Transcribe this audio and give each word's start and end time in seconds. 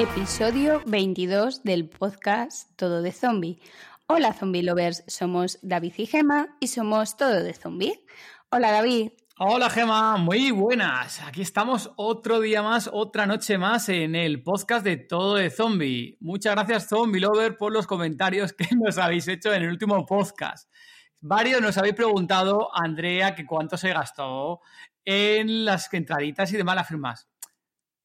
Episodio 0.00 0.80
22 0.86 1.62
del 1.62 1.86
podcast 1.86 2.74
Todo 2.76 3.02
de 3.02 3.12
Zombie. 3.12 3.60
Hola 4.06 4.32
Zombie 4.32 4.62
Lovers, 4.62 5.04
somos 5.06 5.58
David 5.60 5.92
y 5.98 6.06
Gema 6.06 6.56
y 6.58 6.68
somos 6.68 7.18
Todo 7.18 7.42
de 7.42 7.52
Zombie. 7.52 8.02
Hola 8.48 8.72
David. 8.72 9.10
Hola 9.36 9.68
Gema, 9.68 10.16
muy 10.16 10.52
buenas. 10.52 11.20
Aquí 11.20 11.42
estamos 11.42 11.92
otro 11.96 12.40
día 12.40 12.62
más, 12.62 12.88
otra 12.90 13.26
noche 13.26 13.58
más 13.58 13.90
en 13.90 14.14
el 14.14 14.42
podcast 14.42 14.86
de 14.86 14.96
Todo 14.96 15.34
de 15.34 15.50
Zombie. 15.50 16.16
Muchas 16.20 16.54
gracias 16.54 16.88
Zombie 16.88 17.20
Lover 17.20 17.58
por 17.58 17.70
los 17.70 17.86
comentarios 17.86 18.54
que 18.54 18.68
nos 18.82 18.96
habéis 18.96 19.28
hecho 19.28 19.52
en 19.52 19.64
el 19.64 19.68
último 19.68 20.06
podcast. 20.06 20.72
Varios 21.20 21.60
nos 21.60 21.76
habéis 21.76 21.94
preguntado, 21.94 22.70
Andrea, 22.72 23.34
que 23.34 23.44
cuánto 23.44 23.76
se 23.76 23.92
gastó 23.92 24.62
en 25.04 25.66
las 25.66 25.92
entraditas 25.92 26.50
y 26.54 26.56
demás 26.56 26.76
las 26.76 26.88
firmas 26.88 27.29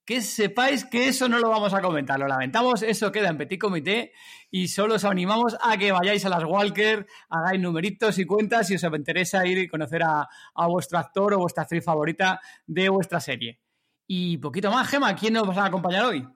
que 0.06 0.22
sepáis 0.22 0.86
que 0.86 1.08
eso 1.08 1.28
no 1.28 1.39
lo 1.39 1.50
vamos 1.50 1.73
a 1.73 1.81
comentar, 1.81 2.20
lo 2.20 2.28
lamentamos, 2.28 2.84
eso 2.84 3.11
queda 3.11 3.30
en 3.30 3.38
petit 3.38 3.59
comité 3.59 4.14
y 4.52 4.67
solo 4.67 4.95
os 4.95 5.03
animamos 5.03 5.58
a 5.59 5.78
que 5.78 5.92
vayáis 5.92 6.23
a 6.25 6.30
las 6.30 6.44
Walker, 6.44 7.08
hagáis 7.28 7.59
numeritos 7.59 8.20
y 8.20 8.26
cuentas 8.26 8.67
si 8.67 8.76
os 8.76 8.83
interesa 8.83 9.45
ir 9.48 9.58
y 9.58 9.67
conocer 9.67 10.03
a, 10.03 10.28
vuestro 10.67 11.00
actor 11.00 11.33
o 11.33 11.39
vuestra 11.39 11.64
actriz 11.64 11.83
favorita 11.83 12.39
de 12.67 12.88
vuestra 12.89 13.20
serie. 13.20 13.59
Y 14.06 14.38
poquito 14.38 14.70
más, 14.70 14.88
Gema, 14.88 15.16
¿quién 15.16 15.33
nos 15.33 15.50
va 15.50 15.64
a 15.64 15.67
acompañar 15.67 16.06
hoy? 16.06 16.28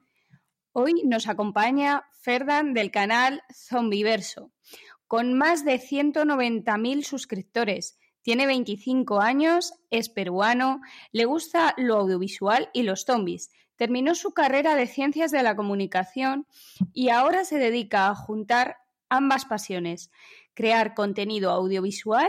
Hoy 0.72 1.02
nos 1.04 1.28
acompaña 1.28 2.02
Ferdan 2.12 2.74
del 2.74 2.90
canal 2.90 3.42
Zombiverso, 3.54 4.50
con 5.06 5.34
más 5.34 5.64
de 5.64 5.80
190.000 5.80 7.04
suscriptores. 7.04 7.99
Tiene 8.22 8.46
25 8.46 9.20
años, 9.20 9.74
es 9.90 10.08
peruano, 10.08 10.80
le 11.12 11.24
gusta 11.24 11.74
lo 11.78 11.96
audiovisual 11.96 12.68
y 12.72 12.82
los 12.82 13.04
zombies 13.04 13.50
Terminó 13.80 14.14
su 14.14 14.34
carrera 14.34 14.74
de 14.74 14.86
Ciencias 14.86 15.30
de 15.30 15.42
la 15.42 15.56
Comunicación 15.56 16.46
y 16.92 17.08
ahora 17.08 17.46
se 17.46 17.56
dedica 17.56 18.08
a 18.08 18.14
juntar 18.14 18.76
ambas 19.08 19.46
pasiones, 19.46 20.10
crear 20.52 20.92
contenido 20.92 21.50
audiovisual 21.50 22.28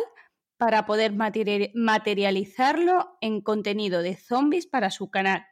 para 0.55 0.85
poder 0.85 1.11
materializarlo 1.11 3.17
en 3.19 3.41
contenido 3.41 4.01
de 4.01 4.15
zombies 4.15 4.65
para 4.65 4.91
su 4.91 5.11
canal. 5.11 5.45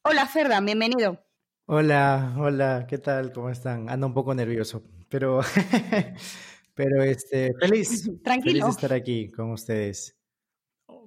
Hola 0.00 0.24
Ferda, 0.24 0.58
bienvenido. 0.62 1.22
Hola, 1.66 2.34
hola, 2.38 2.86
¿qué 2.88 2.96
tal? 2.96 3.30
¿Cómo 3.34 3.50
están? 3.50 3.90
Ando 3.90 4.06
un 4.06 4.14
poco 4.14 4.34
nervioso, 4.34 4.82
pero, 5.10 5.42
pero 6.74 7.02
este, 7.02 7.52
feliz, 7.60 8.10
Tranquilo. 8.24 8.52
feliz 8.52 8.64
de 8.64 8.70
estar 8.70 8.92
aquí 8.92 9.30
con 9.30 9.52
ustedes. 9.52 10.16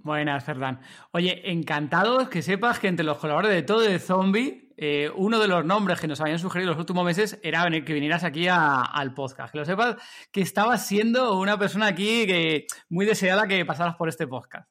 Buenas, 0.04 0.44
Fernán. 0.44 0.82
Oye, 1.14 1.52
encantado 1.52 2.30
que 2.30 2.42
sepas 2.44 2.80
que 2.80 2.88
entre 2.88 3.06
los 3.06 3.18
colaboradores 3.18 3.58
de 3.58 3.64
todo 3.64 3.82
de 3.82 3.98
Zombie, 3.98 4.72
eh, 4.78 5.10
uno 5.16 5.40
de 5.40 5.48
los 5.48 5.66
nombres 5.66 6.00
que 6.00 6.08
nos 6.08 6.22
habían 6.22 6.38
sugerido 6.38 6.72
los 6.72 6.80
últimos 6.80 7.04
meses 7.06 7.40
era 7.42 7.68
que 7.84 7.94
vinieras 7.94 8.24
aquí 8.24 8.48
al 8.48 9.14
podcast. 9.16 9.52
Que 9.52 9.60
lo 9.60 9.66
sepas 9.66 9.96
que 10.32 10.42
estabas 10.42 10.86
siendo 10.88 11.40
una 11.40 11.58
persona 11.58 11.88
aquí 11.88 12.28
que 12.28 12.68
muy 12.90 13.06
deseada 13.06 13.48
que 13.48 13.66
pasaras 13.66 13.96
por 13.96 14.10
este 14.10 14.28
podcast. 14.28 14.70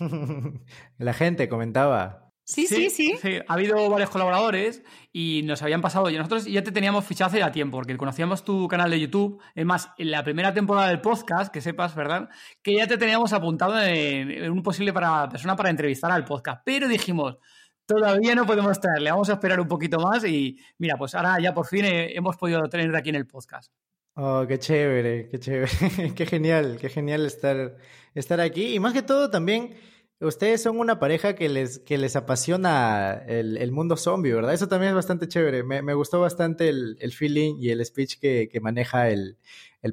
La 0.98 1.12
gente 1.12 1.48
comentaba. 1.48 2.23
Sí, 2.46 2.66
sí, 2.66 2.90
sí, 2.90 3.14
Ha 3.48 3.54
habido 3.54 3.88
varios 3.88 4.10
colaboradores 4.10 4.82
y 5.12 5.42
nos 5.44 5.62
habían 5.62 5.80
pasado. 5.80 6.10
Y 6.10 6.16
nosotros 6.18 6.44
ya 6.44 6.62
te 6.62 6.72
teníamos 6.72 7.06
fichado 7.06 7.28
hace 7.28 7.38
ya 7.38 7.50
tiempo, 7.50 7.78
porque 7.78 7.96
conocíamos 7.96 8.44
tu 8.44 8.68
canal 8.68 8.90
de 8.90 9.00
YouTube. 9.00 9.40
Es 9.54 9.64
más, 9.64 9.88
en 9.96 10.10
la 10.10 10.22
primera 10.22 10.52
temporada 10.52 10.88
del 10.88 11.00
podcast, 11.00 11.50
que 11.50 11.62
sepas, 11.62 11.94
¿verdad? 11.94 12.28
Que 12.62 12.76
ya 12.76 12.86
te 12.86 12.98
teníamos 12.98 13.32
apuntado 13.32 13.82
en, 13.82 14.50
un 14.50 14.62
posible 14.62 14.92
para, 14.92 15.26
persona 15.30 15.56
para 15.56 15.70
entrevistar 15.70 16.12
al 16.12 16.26
podcast. 16.26 16.60
Pero 16.66 16.86
dijimos, 16.86 17.38
todavía 17.86 18.34
no 18.34 18.44
podemos 18.44 18.78
traerle, 18.78 19.10
vamos 19.10 19.30
a 19.30 19.34
esperar 19.34 19.58
un 19.58 19.68
poquito 19.68 19.98
más. 19.98 20.22
Y 20.26 20.58
mira, 20.76 20.96
pues 20.98 21.14
ahora 21.14 21.40
ya 21.40 21.54
por 21.54 21.66
fin 21.66 21.86
hemos 21.86 22.36
podido 22.36 22.60
tener 22.68 22.94
aquí 22.94 23.08
en 23.08 23.16
el 23.16 23.26
podcast. 23.26 23.72
Oh, 24.16 24.44
qué 24.46 24.58
chévere, 24.58 25.28
qué 25.30 25.38
chévere. 25.38 25.70
qué 26.14 26.26
genial, 26.26 26.76
qué 26.78 26.90
genial 26.90 27.24
estar, 27.24 27.78
estar 28.14 28.38
aquí. 28.40 28.74
Y 28.74 28.80
más 28.80 28.92
que 28.92 29.02
todo 29.02 29.30
también 29.30 29.74
Ustedes 30.20 30.62
son 30.62 30.78
una 30.78 30.98
pareja 30.98 31.34
que 31.34 31.48
les, 31.48 31.80
que 31.80 31.98
les 31.98 32.16
apasiona 32.16 33.22
el, 33.26 33.72
mundo 33.72 33.96
zombie, 33.96 34.32
¿verdad? 34.32 34.54
Eso 34.54 34.68
también 34.68 34.90
es 34.90 34.94
bastante 34.94 35.28
chévere. 35.28 35.64
Me, 35.64 35.94
gustó 35.94 36.20
bastante 36.20 36.68
el, 36.68 37.12
feeling 37.12 37.56
y 37.58 37.70
el 37.70 37.84
speech 37.84 38.18
que, 38.20 38.60
maneja 38.62 39.08
el, 39.08 39.36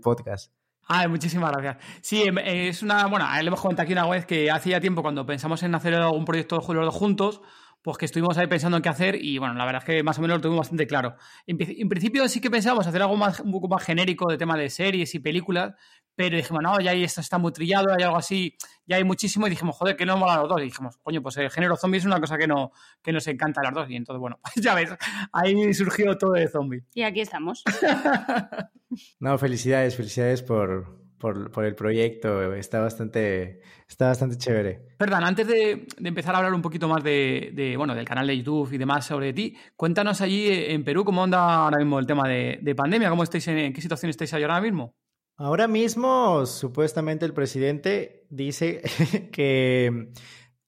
podcast. 0.02 0.54
Ah, 0.88 1.08
muchísimas 1.08 1.52
gracias. 1.52 1.78
Sí, 2.02 2.24
em, 2.24 2.38
es 2.38 2.84
una, 2.84 3.08
bueno, 3.08 3.26
le 3.42 3.48
hemos 3.48 3.62
comentado 3.62 3.84
aquí 3.84 3.94
una 3.94 4.08
vez 4.08 4.26
que 4.26 4.52
hacía 4.52 4.80
tiempo 4.80 5.02
cuando 5.02 5.26
pensamos 5.26 5.64
en 5.64 5.74
hacer 5.74 5.96
algún 5.96 6.26
proyecto 6.26 6.58
de 6.58 6.66
Julio 6.66 6.92
juntos, 6.92 7.42
pues 7.82 7.98
que 7.98 8.06
estuvimos 8.06 8.38
ahí 8.38 8.48
pensando 8.48 8.78
en 8.78 8.84
qué 8.84 8.90
hacer 8.90 9.16
y 9.16 9.38
bueno, 9.40 9.56
la 9.56 9.66
verdad 9.66 9.82
es 9.82 9.86
que 9.86 10.04
más 10.04 10.18
o 10.20 10.22
menos 10.22 10.38
lo 10.38 10.42
tuvimos 10.42 10.60
bastante 10.60 10.86
claro. 10.86 11.16
En, 11.48 11.90
principio 11.90 12.28
sí 12.28 12.40
que 12.40 12.52
pensábamos 12.52 12.86
hacer 12.86 13.02
algo 13.02 13.18
más, 13.18 13.40
un 13.40 13.52
poco 13.52 13.68
más 13.68 13.84
genérico 13.84 14.30
de 14.30 14.38
tema 14.38 14.56
de 14.56 14.70
series 14.70 15.16
y 15.16 15.20
películas, 15.20 15.74
pero 16.16 16.36
dijimos, 16.36 16.62
no, 16.62 16.80
ya 16.80 16.94
esto 16.94 17.22
está 17.22 17.38
muy 17.38 17.52
trillado, 17.52 17.94
hay 17.94 18.04
algo 18.04 18.18
así, 18.18 18.56
ya 18.86 18.98
hay 18.98 19.04
muchísimo, 19.04 19.48
y 19.48 19.52
dijimos, 19.52 19.76
joder, 19.76 19.96
que 19.96 20.06
no 20.06 20.18
mola 20.18 20.38
los 20.38 20.50
dos. 20.50 20.62
Y 20.62 20.66
dijimos, 20.66 20.98
coño, 20.98 21.22
pues 21.22 21.38
el 21.38 21.50
género 21.50 21.76
zombie 21.78 21.98
es 21.98 22.06
una 22.06 22.20
cosa 22.20 22.38
que, 22.38 22.48
no, 22.48 22.72
que 23.02 23.12
nos 23.12 23.28
encanta 23.28 23.62
a 23.62 23.66
los 23.66 23.74
dos. 23.74 23.90
Y 23.90 23.96
entonces, 23.96 24.20
bueno, 24.20 24.40
pues 24.54 24.64
ya 24.64 24.76
ves, 24.76 24.92
ahí 25.32 25.74
surgió 25.74 26.18
todo 26.18 26.34
de 26.34 26.48
zombie. 26.48 26.84
Y 26.94 27.04
aquí 27.04 27.22
estamos. 27.22 27.64
no, 29.20 29.38
felicidades, 29.38 29.96
felicidades 29.96 30.44
por, 30.44 31.02
por, 31.22 31.66
el 31.66 31.76
proyecto. 31.76 32.54
Está 32.54 32.80
bastante, 32.80 33.62
está 33.88 34.08
bastante 34.08 34.38
chévere. 34.38 34.82
Perdón, 34.98 35.24
antes 35.24 35.48
de, 35.48 35.88
empezar 36.04 36.36
a 36.36 36.40
hablar 36.40 36.54
un 36.54 36.62
poquito 36.62 36.88
más 36.88 37.04
de, 37.04 37.76
bueno, 37.78 37.96
del 37.96 38.06
canal 38.06 38.28
de 38.28 38.38
YouTube 38.38 38.74
y 38.74 38.78
demás 38.78 39.06
sobre 39.06 39.32
ti, 39.32 39.56
cuéntanos 39.76 40.20
allí 40.22 40.48
en 40.50 40.84
Perú 40.84 41.06
cómo 41.06 41.24
anda 41.24 41.66
ahora 41.66 41.78
mismo 41.78 42.00
el 42.00 42.08
tema 42.08 42.28
de, 42.28 42.74
pandemia, 42.76 43.10
cómo 43.10 43.24
estáis 43.24 43.48
en, 43.48 43.72
qué 43.72 43.82
situación 43.82 44.10
estáis 44.10 44.34
ahora 44.34 44.60
mismo. 44.60 44.96
Ahora 45.44 45.68
mismo, 45.68 46.46
supuestamente 46.46 47.26
el 47.26 47.34
presidente 47.34 48.28
dice 48.30 48.84
que 49.32 50.12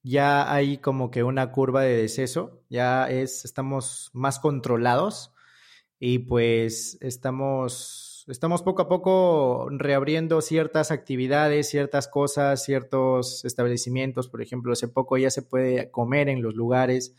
ya 0.01 0.51
hay 0.51 0.79
como 0.79 1.11
que 1.11 1.21
una 1.21 1.51
curva 1.51 1.83
de 1.83 1.95
deceso, 1.95 2.63
ya 2.71 3.07
es, 3.07 3.45
estamos 3.45 4.09
más 4.13 4.39
controlados 4.39 5.31
y 5.99 6.17
pues 6.17 6.97
estamos, 7.01 8.25
estamos 8.27 8.63
poco 8.63 8.81
a 8.81 8.89
poco 8.89 9.67
reabriendo 9.69 10.41
ciertas 10.41 10.89
actividades, 10.89 11.69
ciertas 11.69 12.07
cosas, 12.07 12.63
ciertos 12.63 13.45
establecimientos, 13.45 14.27
por 14.27 14.41
ejemplo, 14.41 14.73
hace 14.73 14.87
poco 14.87 15.19
ya 15.19 15.29
se 15.29 15.43
puede 15.43 15.91
comer 15.91 16.29
en 16.29 16.41
los 16.41 16.55
lugares. 16.55 17.13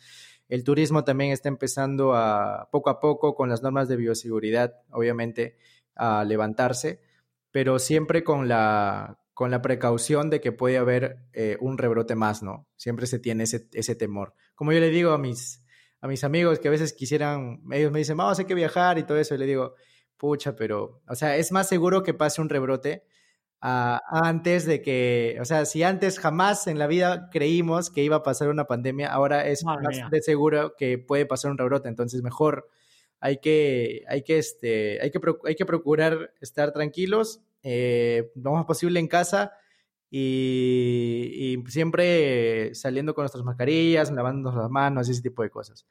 El 0.48 0.64
turismo 0.64 1.04
también 1.04 1.30
está 1.30 1.50
empezando 1.50 2.16
a 2.16 2.68
poco 2.72 2.90
a 2.90 2.98
poco 2.98 3.36
con 3.36 3.48
las 3.48 3.62
normas 3.62 3.86
de 3.86 3.94
bioseguridad, 3.94 4.74
obviamente, 4.90 5.56
a 5.94 6.24
levantarse 6.24 7.03
pero 7.54 7.78
siempre 7.78 8.24
con 8.24 8.48
la, 8.48 9.20
con 9.32 9.52
la 9.52 9.62
precaución 9.62 10.28
de 10.28 10.40
que 10.40 10.50
puede 10.50 10.76
haber 10.76 11.18
eh, 11.32 11.56
un 11.60 11.78
rebrote 11.78 12.16
más, 12.16 12.42
¿no? 12.42 12.66
Siempre 12.74 13.06
se 13.06 13.20
tiene 13.20 13.44
ese, 13.44 13.68
ese 13.74 13.94
temor. 13.94 14.34
Como 14.56 14.72
yo 14.72 14.80
le 14.80 14.90
digo 14.90 15.12
a 15.12 15.18
mis, 15.18 15.64
a 16.00 16.08
mis 16.08 16.24
amigos 16.24 16.58
que 16.58 16.66
a 16.66 16.72
veces 16.72 16.92
quisieran, 16.94 17.60
ellos 17.70 17.92
me 17.92 18.00
dicen, 18.00 18.16
vamos, 18.16 18.40
hay 18.40 18.46
que 18.46 18.56
viajar 18.56 18.98
y 18.98 19.04
todo 19.04 19.18
eso, 19.18 19.36
y 19.36 19.38
le 19.38 19.46
digo, 19.46 19.76
pucha, 20.16 20.56
pero, 20.56 21.00
o 21.06 21.14
sea, 21.14 21.36
es 21.36 21.52
más 21.52 21.68
seguro 21.68 22.02
que 22.02 22.12
pase 22.12 22.40
un 22.40 22.48
rebrote 22.48 23.04
antes 23.60 24.66
de 24.66 24.82
que, 24.82 25.38
o 25.40 25.44
sea, 25.44 25.64
si 25.64 25.84
antes 25.84 26.18
jamás 26.18 26.66
en 26.66 26.80
la 26.80 26.88
vida 26.88 27.28
creímos 27.30 27.88
que 27.88 28.02
iba 28.02 28.16
a 28.16 28.22
pasar 28.24 28.48
una 28.48 28.64
pandemia, 28.64 29.12
ahora 29.12 29.46
es 29.46 29.62
más 29.62 29.78
de 30.10 30.22
seguro 30.22 30.74
que 30.76 30.98
puede 30.98 31.24
pasar 31.24 31.52
un 31.52 31.58
rebrote, 31.58 31.88
entonces 31.88 32.20
mejor 32.20 32.68
hay 33.24 33.38
que, 33.38 34.04
hay 34.06 34.22
que, 34.22 34.36
este, 34.36 35.00
hay 35.00 35.10
que, 35.10 35.18
hay 35.46 35.54
que 35.54 35.64
procurar 35.64 36.34
estar 36.42 36.72
tranquilos, 36.72 37.40
eh, 37.62 38.30
lo 38.34 38.52
más 38.52 38.66
posible 38.66 39.00
en 39.00 39.08
casa 39.08 39.54
y, 40.10 41.56
siempre 41.68 42.74
saliendo 42.74 43.14
con 43.14 43.22
nuestras 43.22 43.42
mascarillas, 43.42 44.10
lavándonos 44.10 44.54
las 44.60 44.68
manos, 44.68 45.08
ese 45.08 45.22
tipo 45.22 45.42
de 45.42 45.48
cosas. 45.48 45.86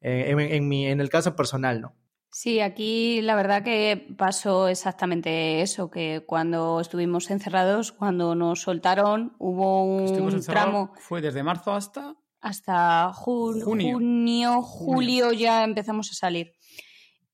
Eh, 0.00 0.34
en, 0.36 0.66
mi, 0.68 0.88
en 0.88 1.00
el 1.00 1.08
caso 1.08 1.36
personal, 1.36 1.80
¿no? 1.80 1.94
Sí, 2.32 2.58
aquí 2.58 3.20
la 3.22 3.36
verdad 3.36 3.62
que 3.62 4.08
pasó 4.18 4.66
exactamente 4.66 5.62
eso, 5.62 5.88
que 5.88 6.24
cuando 6.26 6.80
estuvimos 6.80 7.30
encerrados, 7.30 7.92
cuando 7.92 8.34
nos 8.34 8.62
soltaron, 8.62 9.36
hubo 9.38 9.84
un 9.84 10.42
tramo... 10.44 10.94
Fue 10.98 11.20
desde 11.20 11.44
marzo 11.44 11.74
hasta... 11.74 12.16
Hasta 12.40 13.12
junio, 13.12 14.62
julio 14.62 15.32
ya 15.32 15.62
empezamos 15.62 16.10
a 16.10 16.14
salir. 16.14 16.54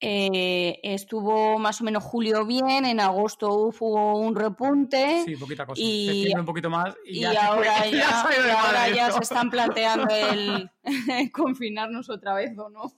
Eh, 0.01 0.79
estuvo 0.85 1.59
más 1.59 1.81
o 1.81 1.85
menos 1.85 2.05
julio 2.05 2.47
bien, 2.47 2.85
en 2.85 3.01
agosto 3.01 3.53
hubo 3.53 4.19
un 4.19 4.37
repunte. 4.37 5.25
Sí, 5.25 5.35
poquita 5.35 5.67
cosa. 5.67 5.81
Y, 5.83 6.33
un 6.37 6.45
poquito 6.45 6.71
más. 6.71 6.95
Y, 7.05 7.25
ahora, 7.25 7.87
ya, 7.91 8.21
ahora 8.21 8.89
ya 8.95 9.11
se 9.11 9.21
están 9.21 9.51
planteando 9.51 10.07
el 10.33 10.71
confinarnos 11.33 12.11
otra 12.11 12.35
vez 12.35 12.57
o 12.57 12.69
no. 12.71 12.93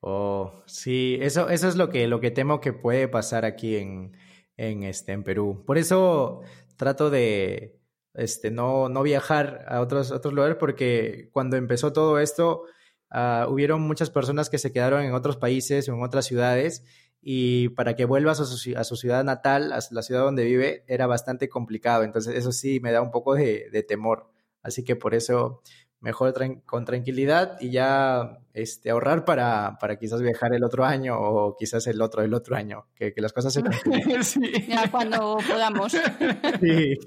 Oh, 0.00 0.62
sí, 0.66 1.18
eso, 1.22 1.48
eso 1.48 1.68
es 1.68 1.76
lo 1.76 1.88
que, 1.88 2.06
lo 2.06 2.20
que 2.20 2.30
temo 2.30 2.60
que 2.60 2.74
puede 2.74 3.08
pasar 3.08 3.46
aquí 3.46 3.76
en, 3.76 4.16
en, 4.58 4.82
este, 4.82 5.12
en 5.12 5.24
Perú. 5.24 5.64
Por 5.66 5.78
eso 5.78 6.42
trato 6.76 7.08
de 7.08 7.80
este, 8.12 8.50
no, 8.50 8.88
no 8.88 9.02
viajar 9.02 9.64
a 9.68 9.80
otros, 9.80 10.10
otros 10.10 10.34
lugares 10.34 10.56
porque 10.58 11.30
cuando 11.32 11.56
empezó 11.56 11.92
todo 11.92 12.18
esto, 12.18 12.64
uh, 13.12 13.50
hubieron 13.50 13.82
muchas 13.82 14.10
personas 14.10 14.50
que 14.50 14.58
se 14.58 14.72
quedaron 14.72 15.02
en 15.02 15.14
otros 15.14 15.36
países 15.36 15.88
o 15.88 15.94
en 15.94 16.02
otras 16.02 16.26
ciudades 16.26 16.84
y 17.20 17.70
para 17.70 17.96
que 17.96 18.04
vuelvas 18.04 18.40
a 18.40 18.44
su, 18.44 18.96
ciudad 18.96 19.24
natal, 19.24 19.72
a 19.72 19.80
la 19.90 20.02
ciudad 20.02 20.22
donde 20.22 20.44
vive, 20.44 20.84
era 20.86 21.06
bastante 21.06 21.48
complicado. 21.48 22.04
Entonces 22.04 22.36
eso 22.36 22.52
sí 22.52 22.78
me 22.80 22.92
da 22.92 23.02
un 23.02 23.10
poco 23.10 23.34
de 23.34 23.84
temor. 23.88 24.30
Así 24.66 24.82
que 24.82 24.96
por 24.96 25.14
eso 25.14 25.62
mejor 26.00 26.34
con 26.64 26.84
tranquilidad 26.84 27.56
y 27.60 27.70
ya 27.70 28.38
este, 28.52 28.90
ahorrar 28.90 29.24
para, 29.24 29.76
para 29.80 29.98
quizás 29.98 30.22
viajar 30.22 30.54
el 30.54 30.64
otro 30.64 30.84
año 30.84 31.16
o 31.18 31.56
quizás 31.56 31.86
el 31.86 32.00
otro 32.00 32.22
el 32.22 32.34
otro 32.34 32.56
año, 32.56 32.86
que, 32.94 33.12
que 33.12 33.20
las 33.20 33.32
cosas 33.32 33.52
se 33.52 33.62
sí. 34.22 34.40
Ya 34.68 34.90
cuando 34.90 35.38
podamos. 35.46 35.92
Sí. 35.92 36.98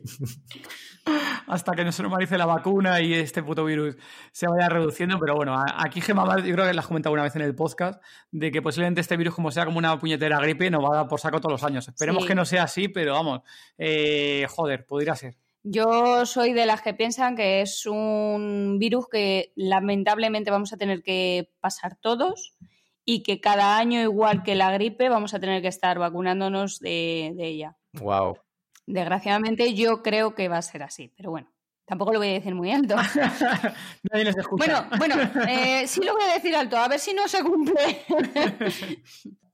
Hasta 1.47 1.74
que 1.74 1.83
no 1.83 1.91
se 1.91 2.03
normalice 2.03 2.38
la 2.38 2.45
vacuna 2.45 3.01
y 3.01 3.13
este 3.13 3.41
puto 3.41 3.65
virus 3.65 3.97
se 4.31 4.47
vaya 4.47 4.69
reduciendo. 4.69 5.18
Pero 5.19 5.36
bueno, 5.36 5.56
aquí 5.57 6.01
Gemma, 6.01 6.38
yo 6.38 6.53
creo 6.53 6.68
que 6.68 6.74
la 6.74 6.81
has 6.81 6.88
comentado 6.88 7.13
una 7.13 7.24
vez 7.24 7.36
en 7.36 7.41
el 7.41 7.56
podcast, 7.56 8.01
de 8.31 8.51
que 8.51 8.62
posiblemente 8.62 9.01
este 9.01 9.18
virus, 9.18 9.33
como 9.33 9.50
sea 9.50 9.65
como 9.65 9.77
una 9.77 9.97
puñetera 9.97 10.39
gripe, 10.39 10.69
nos 10.69 10.83
va 10.83 10.94
a 10.94 10.97
dar 10.97 11.07
por 11.07 11.19
saco 11.19 11.39
todos 11.39 11.53
los 11.53 11.63
años. 11.63 11.88
Esperemos 11.88 12.25
que 12.25 12.36
no 12.36 12.45
sea 12.45 12.63
así, 12.63 12.89
pero 12.89 13.13
vamos, 13.13 13.41
eh, 13.77 14.45
joder, 14.50 14.86
podría 14.86 15.15
ser. 15.15 15.36
Yo 15.64 16.26
soy 16.26 16.54
de 16.54 16.66
las 16.66 16.82
que 16.82 16.94
piensan 16.94 17.36
que 17.36 17.62
es 17.62 17.86
un 17.86 18.78
virus 18.80 19.08
que 19.12 19.52
lamentablemente 19.56 20.52
vamos 20.52 20.72
a 20.72 20.78
tener 20.78 21.04
que 21.04 21.52
pasar 21.60 21.98
todos 21.98 22.56
y 23.04 23.24
que 23.24 23.42
cada 23.42 23.78
año, 23.78 24.02
igual 24.02 24.44
que 24.44 24.56
la 24.56 24.72
gripe, 24.72 25.10
vamos 25.10 25.34
a 25.34 25.40
tener 25.40 25.62
que 25.62 25.68
estar 25.68 26.00
vacunándonos 26.00 26.80
de, 26.80 27.34
ella. 27.40 27.76
Wow. 27.94 28.38
Desgraciadamente 28.86 29.74
yo 29.74 30.02
creo 30.02 30.34
que 30.34 30.48
va 30.48 30.58
a 30.58 30.62
ser 30.62 30.84
así, 30.84 31.12
pero 31.16 31.32
bueno. 31.32 31.52
Tampoco 31.86 32.14
lo 32.14 32.20
voy 32.20 32.28
a 32.30 32.34
decir 32.34 32.54
muy 32.54 32.72
alto. 32.72 32.96
Nadie 34.12 34.26
les 34.26 34.38
escucha. 34.38 34.88
Bueno, 34.98 35.16
bueno, 35.16 35.16
eh, 35.50 35.88
sí 35.88 36.02
lo 36.04 36.14
voy 36.14 36.22
a 36.30 36.36
decir 36.36 36.56
alto, 36.56 36.78
a 36.78 36.88
ver 36.88 37.00
si 37.00 37.16
no 37.16 37.28
se 37.28 37.44
cumple. 37.44 38.06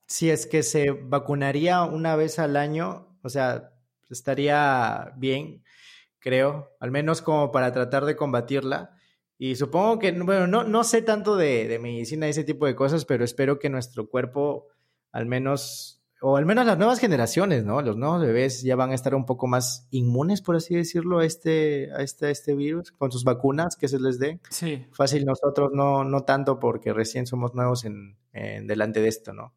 si 0.05 0.29
es 0.29 0.45
que 0.45 0.61
se 0.61 0.91
vacunaría 0.91 1.83
una 1.83 2.17
vez 2.17 2.37
al 2.37 2.57
año, 2.57 3.17
o 3.23 3.29
sea, 3.29 3.71
estaría 4.09 5.13
bien 5.15 5.63
creo, 6.25 6.71
al 6.79 6.89
menos 6.89 7.21
como 7.21 7.51
para 7.51 7.71
tratar 7.71 8.03
de 8.03 8.15
combatirla. 8.15 8.97
Y 9.37 9.57
supongo 9.57 9.99
que, 9.99 10.11
bueno, 10.11 10.47
no, 10.47 10.63
no 10.63 10.83
sé 10.83 11.03
tanto 11.03 11.35
de, 11.35 11.67
de 11.67 11.77
medicina 11.77 12.25
y 12.25 12.31
ese 12.31 12.43
tipo 12.43 12.65
de 12.65 12.75
cosas, 12.75 13.05
pero 13.05 13.23
espero 13.23 13.59
que 13.59 13.69
nuestro 13.69 14.09
cuerpo, 14.09 14.65
al 15.11 15.27
menos, 15.27 16.03
o 16.21 16.35
al 16.35 16.47
menos 16.47 16.65
las 16.65 16.79
nuevas 16.79 16.97
generaciones, 16.97 17.63
¿no? 17.63 17.79
Los 17.83 17.95
nuevos 17.95 18.21
bebés 18.21 18.63
ya 18.63 18.75
van 18.75 18.89
a 18.89 18.95
estar 18.95 19.13
un 19.13 19.27
poco 19.27 19.45
más 19.45 19.87
inmunes, 19.91 20.41
por 20.41 20.55
así 20.55 20.73
decirlo, 20.75 21.19
a 21.19 21.25
este, 21.25 21.91
a 21.93 22.01
este, 22.01 22.31
este 22.31 22.55
virus, 22.55 22.91
con 22.91 23.11
sus 23.11 23.23
vacunas 23.23 23.75
que 23.75 23.87
se 23.87 23.99
les 23.99 24.17
dé. 24.17 24.39
Sí. 24.49 24.87
Fácil 24.93 25.25
nosotros 25.25 25.73
no, 25.73 26.05
no 26.05 26.23
tanto 26.23 26.57
porque 26.59 26.91
recién 26.91 27.27
somos 27.27 27.53
nuevos 27.53 27.85
en, 27.85 28.17
en 28.33 28.65
delante 28.65 28.99
de 28.99 29.09
esto, 29.09 29.31
¿no? 29.31 29.53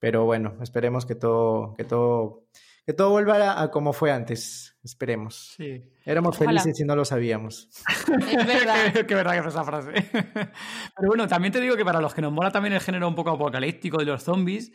Pero 0.00 0.24
bueno, 0.24 0.56
esperemos 0.62 1.06
que 1.06 1.14
todo, 1.14 1.74
que 1.76 1.84
todo 1.84 2.42
que 2.86 2.92
todo 2.92 3.10
vuelva 3.10 3.60
a, 3.60 3.70
como 3.72 3.92
fue 3.92 4.12
antes. 4.12 4.76
Esperemos. 4.84 5.54
Sí. 5.56 5.82
Éramos 6.04 6.38
felices 6.38 6.78
y 6.78 6.84
no 6.84 6.94
lo 6.94 7.04
sabíamos. 7.04 7.68
Es 7.88 8.06
verdad. 8.46 8.92
Qué 9.06 9.14
verdad 9.16 9.32
que 9.34 9.42
fue 9.42 9.50
esa 9.50 9.64
frase. 9.64 9.90
Pero 10.12 11.08
bueno, 11.08 11.26
también 11.26 11.52
te 11.52 11.60
digo 11.60 11.76
que 11.76 11.84
para 11.84 12.00
los 12.00 12.14
que 12.14 12.22
nos 12.22 12.32
mola 12.32 12.52
también 12.52 12.74
el 12.74 12.80
género 12.80 13.08
un 13.08 13.16
poco 13.16 13.30
apocalíptico 13.30 13.98
de 13.98 14.04
los 14.04 14.22
zombies, 14.22 14.70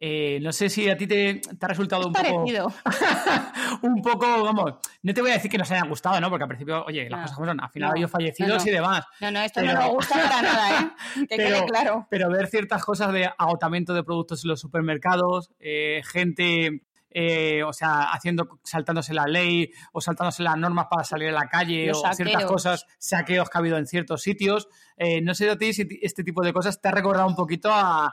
eh, 0.00 0.38
no 0.40 0.52
sé 0.52 0.70
si 0.70 0.88
a 0.88 0.96
ti 0.96 1.08
te, 1.08 1.40
ha 1.60 1.66
resultado 1.66 2.06
un 2.06 2.12
poco. 2.12 2.44
un 3.82 4.02
poco, 4.02 4.44
vamos. 4.44 4.74
No 5.02 5.12
te 5.12 5.20
voy 5.20 5.32
a 5.32 5.34
decir 5.34 5.50
que 5.50 5.58
nos 5.58 5.68
haya 5.72 5.82
gustado, 5.82 6.20
¿no? 6.20 6.30
Porque 6.30 6.44
al 6.44 6.48
principio, 6.48 6.84
oye, 6.84 7.10
las 7.10 7.22
cosas 7.22 7.34
como 7.34 7.48
son. 7.48 7.60
Al 7.60 7.70
final 7.70 8.00
no, 8.00 8.06
fallecidos 8.06 8.64
y 8.66 8.70
demás. 8.70 9.04
No, 9.20 9.32
no, 9.32 9.40
esto 9.40 9.62
no 9.62 9.72
nos 9.72 9.90
gusta 9.90 10.14
para 10.14 10.42
nada, 10.42 10.80
¿eh? 10.80 11.26
Que 11.28 11.36
quede 11.36 11.66
claro. 11.66 12.06
Pero 12.08 12.30
ver 12.30 12.46
ciertas 12.46 12.84
cosas 12.84 13.12
de 13.12 13.28
agotamiento 13.36 13.94
de 13.94 14.04
productos 14.04 14.44
en 14.44 14.50
los 14.50 14.60
supermercados, 14.60 15.50
eh, 15.58 16.02
gente 16.04 16.84
eh, 17.10 17.62
o 17.62 17.72
sea, 17.72 18.10
haciendo, 18.12 18.60
saltándose 18.62 19.14
la 19.14 19.26
ley 19.26 19.70
o 19.92 20.00
saltándose 20.00 20.42
las 20.42 20.56
normas 20.58 20.86
para 20.90 21.04
salir 21.04 21.28
a 21.28 21.32
la 21.32 21.48
calle 21.48 21.90
o 21.90 22.12
ciertas 22.12 22.44
cosas, 22.44 22.86
saqueos 22.98 23.48
que 23.48 23.58
ha 23.58 23.60
habido 23.60 23.78
en 23.78 23.86
ciertos 23.86 24.22
sitios. 24.22 24.68
Eh, 24.96 25.20
no 25.22 25.34
sé 25.34 25.48
a 25.48 25.56
ti 25.56 25.72
si 25.72 25.86
este 26.02 26.22
tipo 26.22 26.42
de 26.42 26.52
cosas 26.52 26.80
te 26.80 26.88
ha 26.88 26.92
recordado 26.92 27.26
un 27.26 27.34
poquito 27.36 27.70
a, 27.72 28.12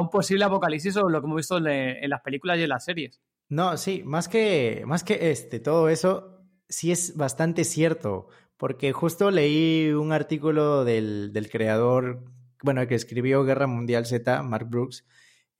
un 0.00 0.08
posible 0.08 0.44
apocalipsis 0.44 0.96
o 0.96 1.08
lo 1.08 1.20
que 1.20 1.26
hemos 1.26 1.36
visto 1.36 1.58
en, 1.58 2.08
las 2.08 2.20
películas 2.22 2.58
y 2.58 2.62
en 2.62 2.68
las 2.68 2.84
series. 2.84 3.20
No, 3.48 3.76
sí, 3.76 4.02
más 4.04 4.28
que, 4.28 4.84
más 4.86 5.04
que 5.04 5.30
este, 5.30 5.60
todo 5.60 5.88
eso, 5.88 6.40
sí 6.68 6.92
es 6.92 7.16
bastante 7.16 7.64
cierto, 7.64 8.28
porque 8.56 8.92
justo 8.92 9.30
leí 9.30 9.90
un 9.90 10.12
artículo 10.12 10.84
del, 10.84 11.32
del 11.32 11.50
creador, 11.50 12.24
bueno, 12.62 12.80
el 12.80 12.88
que 12.88 12.94
escribió 12.94 13.42
Guerra 13.44 13.66
Mundial 13.66 14.06
Z, 14.06 14.42
Mark 14.44 14.68
Brooks, 14.68 15.04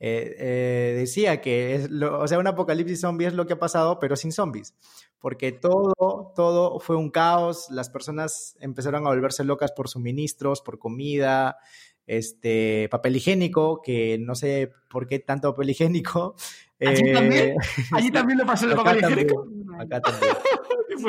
eh, 0.03 0.35
eh, 0.39 0.95
decía 0.97 1.43
que 1.43 1.75
es 1.75 1.91
o 1.91 2.27
sea, 2.27 2.39
un 2.39 2.47
apocalipsis 2.47 3.03
zombie 3.03 3.27
es 3.27 3.35
lo 3.35 3.47
que 3.47 3.53
ha 3.53 3.59
pasado, 3.59 3.99
pero 3.99 4.17
sin 4.17 4.33
zombies, 4.33 4.75
porque 5.19 5.53
todo, 5.53 6.33
todo 6.35 6.81
fue 6.81 6.97
un 6.97 7.11
caos, 7.11 7.67
las 7.71 7.91
personas 7.91 8.57
empezaron 8.61 9.07
a 9.07 9.11
volverse 9.11 9.45
locas 9.45 9.73
por 9.73 9.91
suministros, 9.91 10.63
por 10.63 10.79
comida, 10.79 11.59
este, 12.07 12.89
papel 12.91 13.17
higiénico, 13.17 13.83
que 13.83 14.19
no 14.19 14.35
sé 14.35 14.73
por 14.89 15.07
qué 15.07 15.19
tanto 15.19 15.53
papel 15.53 15.71
higiénico. 15.71 16.35
¿Allí, 16.81 17.13
también? 17.13 17.51
Eh, 17.51 17.57
¿Allí 17.93 18.11
también 18.11 18.39
lo 18.39 18.47
pasó 18.47 18.67
el 18.67 18.75
papel 18.77 19.05
higiénico? 19.05 19.47
acá 19.79 20.01
también. 20.01 20.35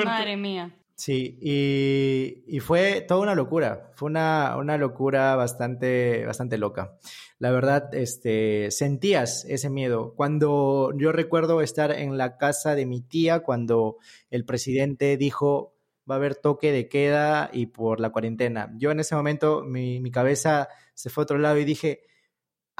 Madre 0.05 0.36
mía. 0.36 0.75
Sí, 1.01 1.36
y, 1.41 2.60
fue 2.60 3.01
toda 3.01 3.22
una 3.22 3.34
locura, 3.34 3.89
fue 3.96 4.08
una, 4.08 4.55
una, 4.58 4.77
locura 4.77 5.36
bastante, 5.36 6.24
bastante 6.27 6.60
loca. 6.60 6.96
La 7.39 7.50
verdad, 7.50 7.91
este, 7.96 8.70
sentías 8.70 9.43
ese 9.46 9.72
miedo. 9.72 10.13
Cuando 10.15 10.91
yo 10.96 11.12
recuerdo 11.12 11.62
estar 11.63 11.91
en 11.91 12.20
la 12.20 12.38
casa 12.38 12.75
de 12.75 12.86
mi 12.86 13.01
tía, 13.01 13.39
cuando 13.39 13.98
el 14.29 14.46
presidente 14.46 15.17
dijo 15.17 15.74
va 16.08 16.15
a 16.15 16.17
haber 16.20 16.36
toque 16.36 16.72
de 16.72 16.88
queda 16.88 17.50
y 17.51 17.65
por 17.65 18.00
la 18.00 18.12
cuarentena. 18.12 18.72
Yo 18.77 18.91
en 18.91 19.00
ese 19.00 19.15
momento 19.15 19.63
mi, 19.63 20.00
mi 20.01 20.12
cabeza 20.12 20.70
se 20.93 21.10
fue 21.10 21.24
a 21.24 21.25
otro 21.25 21.39
lado 21.39 21.58
y 21.58 21.65
dije, 21.65 22.03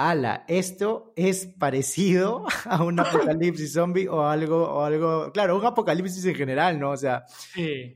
ala, 0.10 0.46
esto 0.48 1.14
es 1.16 1.46
parecido 1.46 2.46
a 2.66 2.84
un 2.84 3.00
apocalipsis 3.00 3.74
zombie 3.74 4.08
o 4.08 4.26
algo, 4.26 4.64
o 4.64 4.82
algo, 4.84 5.32
claro, 5.32 5.58
un 5.58 5.66
apocalipsis 5.66 6.26
en 6.26 6.36
general, 6.36 6.80
¿no? 6.80 6.92
O 6.92 6.98
sea, 6.98 7.26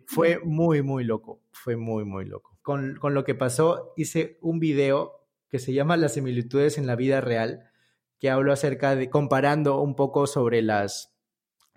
fue 0.06 0.40
muy, 0.44 0.82
muy 0.82 1.04
loco, 1.04 1.42
fue 1.52 1.76
muy, 1.76 2.06
muy 2.06 2.26
loco. 2.26 2.58
Con, 2.62 2.96
con, 2.96 3.14
lo 3.14 3.24
que 3.24 3.36
pasó, 3.36 3.94
hice 3.96 4.38
un 4.42 4.60
video 4.60 5.28
que 5.50 5.60
se 5.60 5.74
llama 5.74 5.98
Las 5.98 6.14
similitudes 6.14 6.78
en 6.78 6.88
la 6.88 6.96
vida 6.96 7.22
real, 7.22 7.70
que 8.20 8.30
hablo 8.30 8.52
acerca 8.52 8.96
de, 8.96 9.10
comparando 9.10 9.82
un 9.82 9.96
poco 9.96 10.28
sobre 10.28 10.62
las 10.62 11.16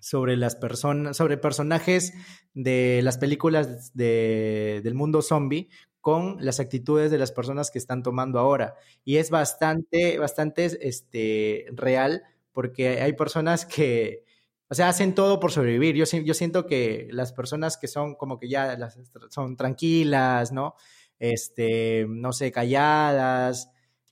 sobre 0.00 0.36
las 0.36 0.54
personas, 0.54 1.16
sobre 1.16 1.36
personajes 1.36 2.14
de 2.54 3.00
las 3.02 3.18
películas 3.18 3.94
de, 3.94 4.80
del 4.84 4.94
mundo 4.94 5.22
zombie 5.22 5.68
con 6.00 6.36
las 6.40 6.60
actitudes 6.60 7.10
de 7.10 7.18
las 7.18 7.32
personas 7.32 7.70
que 7.70 7.78
están 7.78 8.02
tomando 8.02 8.38
ahora. 8.38 8.74
Y 9.04 9.16
es 9.16 9.30
bastante, 9.30 10.18
bastante 10.18 10.88
este, 10.88 11.66
real 11.72 12.22
porque 12.52 13.00
hay 13.00 13.12
personas 13.12 13.64
que, 13.66 14.24
o 14.68 14.74
sea, 14.74 14.88
hacen 14.88 15.14
todo 15.14 15.38
por 15.38 15.52
sobrevivir. 15.52 15.94
Yo, 15.96 16.34
siento 16.34 16.66
que 16.66 17.08
las 17.12 17.32
personas 17.32 17.76
que 17.76 17.88
son 17.88 18.14
como 18.14 18.38
que 18.38 18.48
ya 18.48 18.76
las, 18.76 18.98
son 19.30 19.56
tranquilas, 19.56 20.52
¿no? 20.52 20.74
Este, 21.18 22.06
no 22.08 22.32
sé, 22.32 22.50
calladas. 22.52 23.70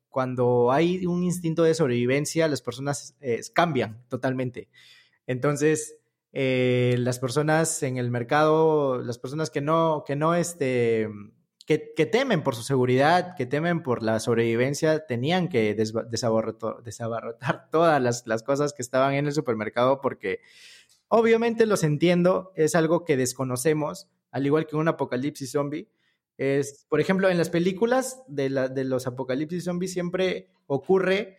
Cuando 0.08 0.72
hay 0.72 1.06
un 1.06 1.24
instinto 1.24 1.62
de 1.62 1.74
sobrevivencia, 1.74 2.48
las 2.48 2.62
personas 2.62 3.16
eh, 3.20 3.40
cambian 3.52 4.04
totalmente. 4.08 4.68
Entonces, 5.26 5.96
eh, 6.32 6.96
las 6.98 7.18
personas 7.18 7.82
en 7.82 7.96
el 7.96 8.10
mercado, 8.10 9.02
las 9.02 9.18
personas 9.18 9.50
que 9.50 9.60
no, 9.60 10.04
que 10.06 10.16
no, 10.16 10.34
este, 10.34 11.08
que, 11.66 12.06
temen 12.06 12.44
por 12.44 12.54
su 12.54 12.62
seguridad, 12.62 13.34
que 13.36 13.44
temen 13.44 13.82
por 13.82 14.04
la 14.04 14.20
sobrevivencia, 14.20 15.04
tenían 15.04 15.48
que 15.48 15.74
desabarrotar, 15.74 17.68
todas 17.72 18.00
las, 18.00 18.24
las 18.26 18.44
cosas 18.44 18.72
que 18.72 18.82
estaban 18.82 19.14
en 19.14 19.26
el 19.26 19.32
supermercado 19.32 20.00
porque 20.00 20.40
obviamente 21.08 21.66
los 21.66 21.82
entiendo, 21.82 22.52
es 22.54 22.76
algo 22.76 23.04
que 23.04 23.16
desconocemos, 23.16 24.08
al 24.30 24.46
igual 24.46 24.66
que 24.66 24.76
un 24.76 24.86
apocalipsis 24.86 25.50
zombie. 25.50 25.88
Es, 26.38 26.86
por 26.88 27.00
ejemplo, 27.00 27.28
en 27.30 27.38
las 27.38 27.50
películas 27.50 28.22
de, 28.28 28.48
la, 28.48 28.68
de 28.68 28.84
los 28.84 29.08
apocalipsis 29.08 29.64
zombies 29.64 29.92
siempre 29.92 30.50
ocurre 30.66 31.36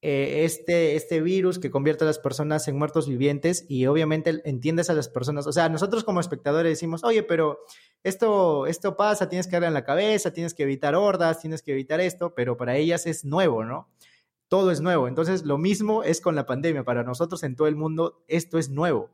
eh, 0.00 0.44
este, 0.44 0.94
este 0.94 1.20
virus 1.20 1.58
que 1.58 1.72
convierte 1.72 2.04
a 2.04 2.06
las 2.06 2.20
personas 2.20 2.68
en 2.68 2.78
muertos 2.78 3.08
vivientes 3.08 3.66
y 3.68 3.86
obviamente 3.86 4.40
entiendes 4.44 4.90
a 4.90 4.94
las 4.94 5.08
personas, 5.08 5.46
o 5.48 5.52
sea, 5.52 5.68
nosotros 5.68 6.04
como 6.04 6.20
espectadores 6.20 6.70
decimos, 6.70 7.02
oye, 7.02 7.24
pero 7.24 7.58
esto, 8.04 8.66
esto 8.66 8.96
pasa, 8.96 9.28
tienes 9.28 9.48
que 9.48 9.56
darle 9.56 9.68
en 9.68 9.74
la 9.74 9.84
cabeza, 9.84 10.32
tienes 10.32 10.54
que 10.54 10.62
evitar 10.62 10.94
hordas, 10.94 11.40
tienes 11.40 11.62
que 11.62 11.72
evitar 11.72 12.00
esto, 12.00 12.32
pero 12.34 12.56
para 12.56 12.76
ellas 12.76 13.06
es 13.06 13.24
nuevo, 13.24 13.64
¿no? 13.64 13.88
Todo 14.46 14.70
es 14.70 14.80
nuevo. 14.80 15.08
Entonces, 15.08 15.44
lo 15.44 15.58
mismo 15.58 16.04
es 16.04 16.20
con 16.20 16.34
la 16.34 16.46
pandemia. 16.46 16.84
Para 16.84 17.02
nosotros 17.02 17.42
en 17.42 17.54
todo 17.54 17.68
el 17.68 17.76
mundo, 17.76 18.22
esto 18.28 18.56
es 18.56 18.70
nuevo. 18.70 19.10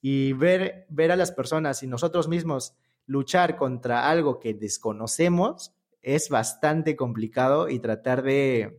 Y 0.00 0.34
ver, 0.34 0.86
ver 0.88 1.10
a 1.10 1.16
las 1.16 1.32
personas 1.32 1.82
y 1.82 1.88
nosotros 1.88 2.28
mismos 2.28 2.74
luchar 3.06 3.56
contra 3.56 4.08
algo 4.08 4.38
que 4.38 4.54
desconocemos 4.54 5.72
es 6.02 6.28
bastante 6.28 6.94
complicado 6.94 7.68
y 7.68 7.80
tratar 7.80 8.22
de, 8.22 8.78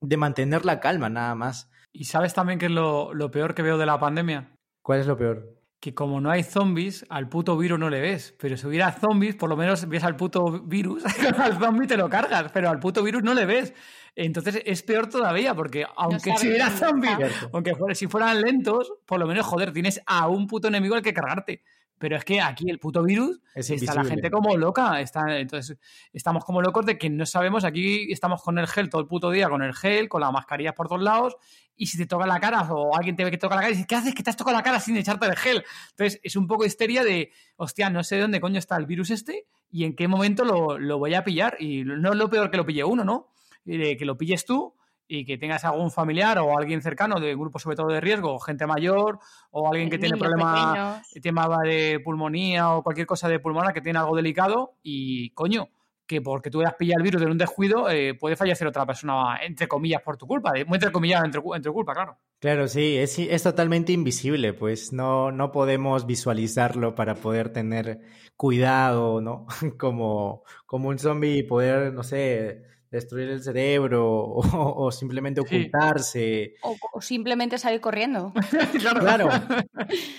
de 0.00 0.16
mantener 0.16 0.64
la 0.64 0.80
calma 0.80 1.08
nada 1.08 1.34
más. 1.34 1.70
¿Y 1.92 2.04
sabes 2.04 2.34
también 2.34 2.58
qué 2.58 2.66
es 2.66 2.72
lo, 2.72 3.30
peor 3.30 3.54
que 3.54 3.62
veo 3.62 3.78
de 3.78 3.86
la 3.86 3.98
pandemia? 3.98 4.50
¿Cuál 4.82 5.00
es 5.00 5.06
lo 5.06 5.16
peor? 5.16 5.54
Que 5.80 5.94
como 5.94 6.20
no 6.20 6.30
hay 6.30 6.42
zombies, 6.42 7.06
al 7.08 7.28
puto 7.28 7.56
virus 7.56 7.78
no 7.78 7.90
le 7.90 8.00
ves. 8.00 8.34
Pero 8.38 8.56
si 8.56 8.66
hubiera 8.66 8.92
zombies, 8.92 9.36
por 9.36 9.48
lo 9.48 9.56
menos 9.56 9.88
ves 9.88 10.04
al 10.04 10.16
puto 10.16 10.62
virus, 10.64 11.04
al 11.38 11.58
zombie 11.58 11.86
te 11.86 11.96
lo 11.96 12.08
cargas, 12.08 12.50
pero 12.52 12.68
al 12.68 12.80
puto 12.80 13.02
virus 13.02 13.22
no 13.22 13.34
le 13.34 13.46
ves. 13.46 13.74
Entonces 14.14 14.62
es 14.64 14.82
peor 14.82 15.08
todavía, 15.08 15.54
porque 15.54 15.86
aunque 15.96 16.36
si 16.36 16.48
hubiera 16.48 16.70
zombies, 16.70 17.18
aunque 17.52 17.74
si 17.94 18.06
fueran 18.06 18.40
lentos, 18.40 18.92
por 19.04 19.20
lo 19.20 19.26
menos, 19.26 19.44
joder, 19.46 19.72
tienes 19.72 20.00
a 20.06 20.28
un 20.28 20.46
puto 20.46 20.68
enemigo 20.68 20.94
al 20.94 21.02
que 21.02 21.12
cargarte. 21.12 21.62
Pero 21.98 22.16
es 22.16 22.24
que 22.24 22.40
aquí 22.40 22.68
el 22.68 22.78
puto 22.78 23.02
virus 23.02 23.40
está 23.54 23.94
la 23.94 24.04
gente 24.04 24.30
como 24.30 24.56
loca. 24.56 25.00
Está, 25.00 25.38
entonces, 25.38 25.78
estamos 26.12 26.44
como 26.44 26.60
locos 26.60 26.84
de 26.84 26.98
que 26.98 27.08
no 27.08 27.24
sabemos. 27.24 27.64
Aquí 27.64 28.12
estamos 28.12 28.42
con 28.42 28.58
el 28.58 28.66
gel 28.66 28.90
todo 28.90 29.00
el 29.00 29.08
puto 29.08 29.30
día, 29.30 29.48
con 29.48 29.62
el 29.62 29.74
gel, 29.74 30.08
con 30.08 30.20
las 30.20 30.30
mascarillas 30.30 30.74
por 30.74 30.88
todos 30.88 31.02
lados. 31.02 31.36
Y 31.74 31.86
si 31.86 31.96
te 31.96 32.06
toca 32.06 32.26
la 32.26 32.38
cara 32.38 32.62
o 32.70 32.94
alguien 32.94 33.16
te 33.16 33.24
ve 33.24 33.30
que 33.30 33.38
toca 33.38 33.54
la 33.54 33.62
cara 33.62 33.72
y 33.72 33.76
dice, 33.76 33.86
¿qué 33.86 33.94
haces? 33.94 34.14
Que 34.14 34.22
te 34.22 34.28
has 34.28 34.36
tocado 34.36 34.56
la 34.56 34.62
cara 34.62 34.78
sin 34.78 34.96
echarte 34.96 35.26
el 35.26 35.36
gel. 35.36 35.64
Entonces, 35.90 36.20
es 36.22 36.36
un 36.36 36.46
poco 36.46 36.62
de 36.64 36.68
histeria 36.68 37.02
de, 37.02 37.32
hostia, 37.56 37.88
no 37.88 38.04
sé 38.04 38.18
dónde 38.18 38.40
coño 38.40 38.58
está 38.58 38.76
el 38.76 38.86
virus 38.86 39.10
este 39.10 39.46
y 39.70 39.84
en 39.84 39.96
qué 39.96 40.06
momento 40.06 40.44
lo, 40.44 40.78
lo 40.78 40.98
voy 40.98 41.14
a 41.14 41.24
pillar. 41.24 41.56
Y 41.58 41.84
no 41.84 42.12
es 42.12 42.16
lo 42.16 42.28
peor 42.28 42.50
que 42.50 42.58
lo 42.58 42.66
pille 42.66 42.84
uno, 42.84 43.04
¿no? 43.04 43.28
De 43.64 43.96
que 43.96 44.04
lo 44.04 44.18
pilles 44.18 44.44
tú 44.44 44.74
y 45.08 45.24
que 45.24 45.38
tengas 45.38 45.64
algún 45.64 45.90
familiar 45.90 46.38
o 46.38 46.58
alguien 46.58 46.82
cercano 46.82 47.20
de 47.20 47.34
grupo 47.34 47.58
sobre 47.58 47.76
todo 47.76 47.88
de 47.88 48.00
riesgo, 48.00 48.38
gente 48.38 48.66
mayor 48.66 49.18
o 49.50 49.68
alguien 49.68 49.88
que 49.88 49.98
tiene 49.98 50.16
problema 50.16 51.02
tema 51.22 51.48
de 51.64 52.00
pulmonía 52.04 52.70
o 52.70 52.82
cualquier 52.82 53.06
cosa 53.06 53.28
de 53.28 53.38
pulmonar 53.38 53.72
que 53.72 53.80
tiene 53.80 53.98
algo 53.98 54.16
delicado 54.16 54.74
y 54.82 55.30
coño, 55.30 55.68
que 56.06 56.20
porque 56.20 56.50
tú 56.50 56.60
hayas 56.60 56.74
pillado 56.74 56.98
el 56.98 57.04
virus 57.04 57.20
de 57.20 57.26
un 57.26 57.38
descuido 57.38 57.90
eh, 57.90 58.14
puede 58.14 58.36
fallecer 58.36 58.66
otra 58.66 58.86
persona 58.86 59.38
entre 59.42 59.66
comillas 59.68 60.02
por 60.02 60.16
tu 60.16 60.26
culpa, 60.26 60.52
muy 60.66 60.76
entre 60.76 60.92
comillas 60.92 61.24
entre, 61.24 61.40
entre 61.54 61.72
culpa, 61.72 61.94
claro. 61.94 62.18
Claro, 62.38 62.68
sí, 62.68 62.96
es, 62.96 63.18
es 63.18 63.42
totalmente 63.42 63.92
invisible, 63.92 64.52
pues 64.52 64.92
no, 64.92 65.32
no 65.32 65.50
podemos 65.52 66.06
visualizarlo 66.06 66.94
para 66.94 67.14
poder 67.14 67.50
tener 67.50 68.00
cuidado, 68.36 69.20
¿no? 69.20 69.46
como, 69.78 70.42
como 70.66 70.88
un 70.88 70.98
zombie 70.98 71.38
y 71.38 71.42
poder, 71.42 71.92
no 71.92 72.02
sé, 72.02 72.62
destruir 72.90 73.28
el 73.28 73.42
cerebro 73.42 74.06
o, 74.08 74.90
simplemente 74.92 75.40
ocultarse. 75.40 76.54
O, 76.62 77.00
simplemente 77.00 77.58
salir 77.58 77.80
corriendo. 77.80 78.32
claro. 78.80 79.28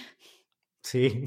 sí. 0.81 1.25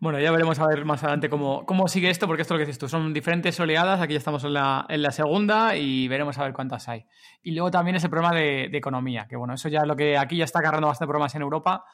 Bueno, 0.00 0.20
ya 0.20 0.30
veremos 0.30 0.60
a 0.60 0.66
ver 0.68 0.84
más 0.84 1.02
adelante 1.02 1.28
cómo, 1.28 1.66
cómo 1.66 1.88
sigue 1.88 2.08
esto, 2.08 2.28
porque 2.28 2.42
esto 2.42 2.54
es 2.54 2.58
lo 2.58 2.62
que 2.62 2.66
dices 2.66 2.78
tú, 2.78 2.88
son 2.88 3.12
diferentes 3.12 3.58
oleadas, 3.58 4.00
aquí 4.00 4.12
ya 4.12 4.18
estamos 4.18 4.44
en 4.44 4.52
la, 4.52 4.86
en 4.88 5.02
la 5.02 5.10
segunda 5.10 5.76
y 5.76 6.06
veremos 6.06 6.38
a 6.38 6.44
ver 6.44 6.52
cuántas 6.52 6.88
hay. 6.88 7.04
Y 7.42 7.50
luego 7.50 7.72
también 7.72 7.96
ese 7.96 8.08
problema 8.08 8.32
de, 8.32 8.66
economía, 8.72 9.26
que 9.28 9.34
bueno, 9.34 9.54
eso 9.54 9.68
ya 9.68 9.80
es 9.80 9.88
lo 9.88 9.96
que 9.96 10.16
aquí 10.16 10.36
ya 10.36 10.44
está 10.44 10.60
agarrando 10.60 10.86
bastante 10.86 11.08
problemas 11.08 11.34
en 11.34 11.42
Europa 11.42 11.84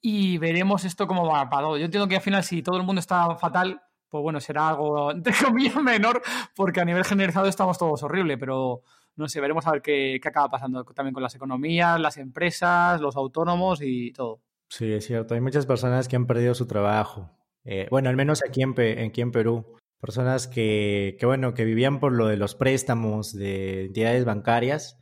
y 0.00 0.38
veremos 0.38 0.86
esto 0.86 1.06
cómo 1.06 1.26
va 1.26 1.50
para 1.50 1.62
todo. 1.64 1.76
Yo 1.76 1.84
entiendo 1.84 2.08
que 2.08 2.16
al 2.16 2.22
final 2.22 2.42
si 2.42 2.62
todo 2.62 2.78
el 2.78 2.84
mundo 2.84 3.00
está 3.00 3.36
fatal, 3.36 3.82
pues 4.12 4.22
bueno, 4.22 4.40
será 4.40 4.68
algo, 4.68 5.10
entre 5.10 5.32
comillas, 5.42 5.82
menor, 5.82 6.20
porque 6.54 6.82
a 6.82 6.84
nivel 6.84 7.02
generalizado 7.02 7.48
estamos 7.48 7.78
todos 7.78 8.02
horrible, 8.02 8.36
pero 8.36 8.82
no 9.16 9.26
sé, 9.26 9.40
veremos 9.40 9.66
a 9.66 9.72
ver 9.72 9.80
qué, 9.80 10.20
acaba 10.22 10.50
pasando 10.50 10.84
también 10.84 11.14
con 11.14 11.22
las 11.22 11.34
economías, 11.34 11.98
las 11.98 12.18
empresas, 12.18 13.00
los 13.00 13.16
autónomos 13.16 13.80
y 13.80 14.12
todo. 14.12 14.42
Sí, 14.68 14.92
es 14.92 15.06
cierto. 15.06 15.32
Hay 15.32 15.40
muchas 15.40 15.64
personas 15.64 16.08
que 16.08 16.16
han 16.16 16.26
perdido 16.26 16.54
su 16.54 16.66
trabajo. 16.66 17.30
Eh, 17.64 17.88
bueno, 17.90 18.10
al 18.10 18.16
menos 18.16 18.42
aquí 18.46 18.60
en, 18.60 18.74
aquí 18.98 19.22
en 19.22 19.32
Perú. 19.32 19.78
Personas 19.98 20.46
que, 20.46 21.16
que, 21.18 21.24
bueno, 21.24 21.54
que 21.54 21.64
vivían 21.64 21.98
por 21.98 22.12
lo 22.12 22.26
de 22.26 22.36
los 22.36 22.54
préstamos 22.54 23.32
de 23.32 23.86
entidades 23.86 24.26
bancarias 24.26 24.98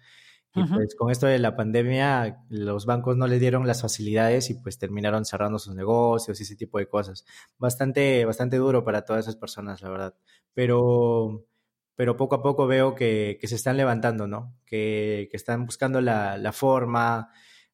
y 0.54 0.64
pues 0.64 0.96
con 0.96 1.10
esto 1.10 1.26
de 1.26 1.38
la 1.38 1.54
pandemia, 1.54 2.44
los 2.48 2.84
bancos 2.84 3.16
no 3.16 3.28
les 3.28 3.38
dieron 3.38 3.66
las 3.66 3.82
facilidades 3.82 4.50
y 4.50 4.54
pues 4.54 4.78
terminaron 4.78 5.24
cerrando 5.24 5.60
sus 5.60 5.74
negocios 5.74 6.40
y 6.40 6.42
ese 6.42 6.56
tipo 6.56 6.78
de 6.78 6.88
cosas. 6.88 7.24
Bastante, 7.58 8.24
bastante 8.24 8.56
duro 8.56 8.84
para 8.84 9.04
todas 9.04 9.26
esas 9.26 9.36
personas, 9.36 9.80
la 9.80 9.90
verdad. 9.90 10.14
Pero, 10.52 11.46
pero 11.94 12.16
poco 12.16 12.34
a 12.34 12.42
poco 12.42 12.66
veo 12.66 12.96
que, 12.96 13.38
que 13.40 13.46
se 13.46 13.54
están 13.54 13.76
levantando, 13.76 14.26
¿no? 14.26 14.56
Que, 14.66 15.28
que 15.30 15.36
están 15.36 15.66
buscando 15.66 16.00
la, 16.00 16.36
la 16.36 16.52
forma 16.52 17.30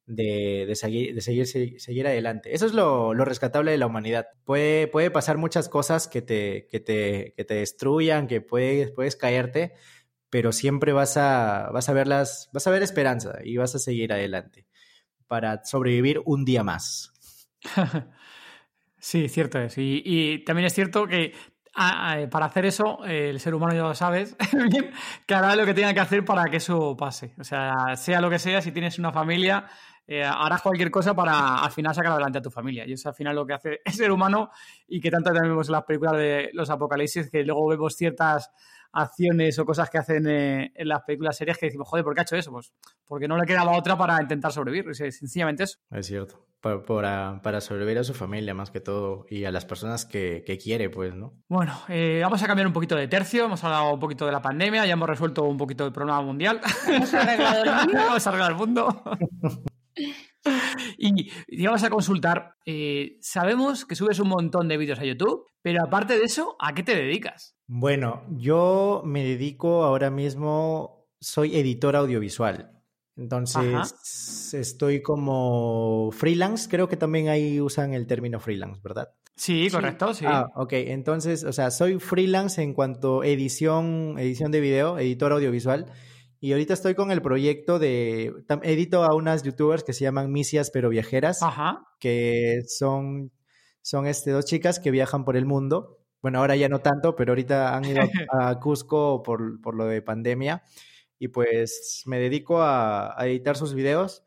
de, 0.06 0.66
de, 0.66 0.74
seguir, 0.76 1.14
de 1.14 1.20
seguir, 1.20 1.46
seguir 1.80 2.06
adelante. 2.06 2.54
Eso 2.54 2.66
es 2.66 2.72
lo, 2.74 3.12
lo, 3.12 3.24
rescatable 3.24 3.72
de 3.72 3.78
la 3.78 3.86
humanidad. 3.86 4.26
Puede, 4.44 4.86
puede 4.86 5.10
pasar 5.10 5.36
muchas 5.36 5.68
cosas 5.68 6.08
que 6.08 6.22
te, 6.22 6.68
que 6.70 6.80
te, 6.80 7.34
que 7.36 7.44
te 7.44 7.54
destruyan, 7.54 8.26
que 8.28 8.40
puedes, 8.40 8.92
puedes 8.92 9.16
caerte, 9.16 9.74
pero 10.30 10.52
siempre 10.52 10.92
vas 10.92 11.16
a, 11.16 11.70
vas 11.72 11.88
a 11.88 11.92
verlas, 11.92 12.50
vas 12.52 12.66
a 12.66 12.70
ver 12.70 12.82
esperanza 12.82 13.38
y 13.44 13.56
vas 13.56 13.74
a 13.74 13.78
seguir 13.78 14.12
adelante 14.12 14.66
para 15.26 15.64
sobrevivir 15.64 16.20
un 16.24 16.44
día 16.44 16.62
más. 16.62 17.12
sí, 18.98 19.28
cierto 19.28 19.58
es. 19.58 19.74
Y, 19.76 20.42
también 20.44 20.66
es 20.66 20.74
cierto 20.74 21.06
que 21.06 21.34
para 21.74 22.46
hacer 22.46 22.64
eso, 22.64 23.04
el 23.04 23.38
ser 23.38 23.54
humano 23.54 23.74
ya 23.74 23.82
lo 23.82 23.94
sabes, 23.94 24.34
que 25.26 25.34
hará 25.34 25.54
lo 25.54 25.66
que 25.66 25.74
tenga 25.74 25.92
que 25.92 26.00
hacer 26.00 26.24
para 26.24 26.44
que 26.44 26.56
eso 26.56 26.96
pase. 26.96 27.34
O 27.38 27.44
sea, 27.44 27.96
sea 27.96 28.20
lo 28.20 28.30
que 28.30 28.38
sea, 28.38 28.62
si 28.62 28.72
tienes 28.72 28.98
una 28.98 29.12
familia, 29.12 29.66
eh, 30.08 30.22
harás 30.24 30.62
cualquier 30.62 30.90
cosa 30.90 31.14
para 31.14 31.58
al 31.58 31.70
final 31.72 31.94
sacar 31.94 32.12
adelante 32.12 32.38
a 32.38 32.42
tu 32.42 32.50
familia. 32.50 32.86
Y 32.86 32.92
eso 32.92 33.08
al 33.08 33.14
final 33.14 33.34
lo 33.34 33.46
que 33.46 33.54
hace 33.54 33.80
el 33.84 33.92
ser 33.92 34.10
humano 34.10 34.50
y 34.86 35.00
que 35.00 35.10
tanto 35.10 35.32
también 35.32 35.52
vemos 35.52 35.68
en 35.68 35.72
las 35.72 35.84
películas 35.84 36.16
de 36.16 36.50
los 36.52 36.70
apocalipsis, 36.70 37.30
que 37.30 37.42
luego 37.42 37.66
vemos 37.68 37.94
ciertas 37.94 38.50
acciones 38.92 39.58
o 39.58 39.64
cosas 39.64 39.90
que 39.90 39.98
hacen 39.98 40.26
eh, 40.26 40.72
en 40.74 40.88
las 40.88 41.02
películas 41.02 41.36
series 41.36 41.58
que 41.58 41.66
decimos, 41.66 41.88
joder, 41.88 42.04
¿por 42.04 42.14
qué 42.14 42.20
ha 42.20 42.22
hecho 42.22 42.36
eso? 42.36 42.52
Pues 42.52 42.72
porque 43.06 43.28
no 43.28 43.36
le 43.36 43.46
quedaba 43.46 43.76
otra 43.76 43.96
para 43.96 44.20
intentar 44.20 44.52
sobrevivir, 44.52 44.90
es 44.90 45.18
sencillamente 45.18 45.64
eso. 45.64 45.78
Es 45.90 46.06
cierto, 46.06 46.44
para, 46.60 47.40
para, 47.42 47.60
sobrevivir 47.60 47.98
a 47.98 48.04
su 48.04 48.14
familia 48.14 48.54
más 48.54 48.70
que 48.70 48.80
todo 48.80 49.26
y 49.30 49.44
a 49.44 49.52
las 49.52 49.64
personas 49.64 50.04
que, 50.04 50.42
que 50.44 50.58
quiere, 50.58 50.90
pues, 50.90 51.14
¿no? 51.14 51.34
Bueno, 51.48 51.72
eh, 51.88 52.20
vamos 52.22 52.42
a 52.42 52.46
cambiar 52.46 52.66
un 52.66 52.72
poquito 52.72 52.96
de 52.96 53.06
tercio, 53.08 53.44
hemos 53.44 53.62
hablado 53.62 53.94
un 53.94 54.00
poquito 54.00 54.26
de 54.26 54.32
la 54.32 54.42
pandemia, 54.42 54.86
ya 54.86 54.94
hemos 54.94 55.08
resuelto 55.08 55.44
un 55.44 55.56
poquito 55.56 55.86
el 55.86 55.92
problema 55.92 56.20
mundial. 56.22 56.60
Hemos 56.88 57.14
arreglado 57.14 57.62
el 57.62 57.70
mundo. 57.86 58.00
hemos 58.08 58.26
arreglado 58.26 58.50
el 58.50 58.56
mundo. 58.56 59.02
Y, 60.98 61.64
vamos 61.64 61.82
a 61.82 61.90
consultar, 61.90 62.54
eh, 62.64 63.16
sabemos 63.20 63.84
que 63.84 63.94
subes 63.94 64.18
un 64.20 64.28
montón 64.28 64.68
de 64.68 64.76
vídeos 64.76 64.98
a 64.98 65.04
YouTube, 65.04 65.46
pero 65.62 65.82
aparte 65.82 66.18
de 66.18 66.24
eso, 66.24 66.56
¿a 66.58 66.74
qué 66.74 66.82
te 66.82 66.94
dedicas? 66.94 67.56
Bueno, 67.66 68.24
yo 68.30 69.02
me 69.04 69.24
dedico 69.24 69.84
ahora 69.84 70.10
mismo, 70.10 71.08
soy 71.20 71.56
editor 71.56 71.96
audiovisual. 71.96 72.72
Entonces, 73.16 74.52
estoy 74.52 75.02
como 75.02 76.10
freelance, 76.12 76.68
creo 76.68 76.86
que 76.86 76.98
también 76.98 77.28
ahí 77.28 77.60
usan 77.60 77.94
el 77.94 78.06
término 78.06 78.40
freelance, 78.40 78.80
¿verdad? 78.84 79.08
Sí, 79.36 79.68
correcto, 79.70 80.12
sí. 80.14 80.24
Ah, 80.26 80.48
ok, 80.54 80.72
entonces, 80.72 81.44
o 81.44 81.52
sea, 81.52 81.70
soy 81.70 81.98
freelance 81.98 82.62
en 82.62 82.74
cuanto 82.74 83.22
a 83.22 83.26
edición, 83.26 84.16
edición 84.18 84.50
de 84.50 84.60
video, 84.60 84.98
editor 84.98 85.32
audiovisual. 85.32 85.86
Y 86.40 86.52
ahorita 86.52 86.74
estoy 86.74 86.94
con 86.94 87.10
el 87.10 87.22
proyecto 87.22 87.78
de. 87.78 88.32
Edito 88.62 89.04
a 89.04 89.14
unas 89.14 89.42
youtubers 89.42 89.84
que 89.84 89.92
se 89.92 90.04
llaman 90.04 90.32
Misias 90.32 90.70
pero 90.70 90.90
Viajeras. 90.90 91.40
Que 91.98 92.62
son, 92.66 93.32
son 93.82 94.06
este, 94.06 94.30
dos 94.30 94.44
chicas 94.44 94.78
que 94.78 94.90
viajan 94.90 95.24
por 95.24 95.36
el 95.36 95.46
mundo. 95.46 95.98
Bueno, 96.20 96.40
ahora 96.40 96.56
ya 96.56 96.68
no 96.68 96.80
tanto, 96.80 97.16
pero 97.16 97.32
ahorita 97.32 97.76
han 97.76 97.84
ido 97.84 98.00
a 98.32 98.58
Cusco 98.60 99.22
por, 99.22 99.60
por 99.60 99.74
lo 99.74 99.86
de 99.86 100.02
pandemia. 100.02 100.62
Y 101.18 101.28
pues 101.28 102.02
me 102.06 102.18
dedico 102.18 102.62
a, 102.62 103.14
editar 103.20 103.56
sus 103.56 103.74
videos. 103.74 104.24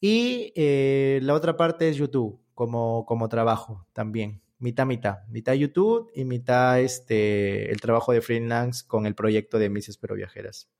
Y 0.00 0.52
eh, 0.56 1.20
la 1.22 1.34
otra 1.34 1.56
parte 1.56 1.88
es 1.90 1.96
YouTube, 1.96 2.40
como, 2.54 3.04
como 3.04 3.28
trabajo 3.28 3.86
también. 3.92 4.42
mitad, 4.58 4.86
mitad. 4.86 5.18
Mitad 5.28 5.52
YouTube 5.52 6.10
y 6.14 6.24
mitad 6.24 6.80
este, 6.80 7.70
el 7.70 7.80
trabajo 7.82 8.12
de 8.12 8.22
freelance 8.22 8.86
con 8.86 9.04
el 9.04 9.14
proyecto 9.14 9.58
de 9.58 9.68
Mis 9.68 9.90
Espero 9.90 10.14
Viajeras. 10.14 10.70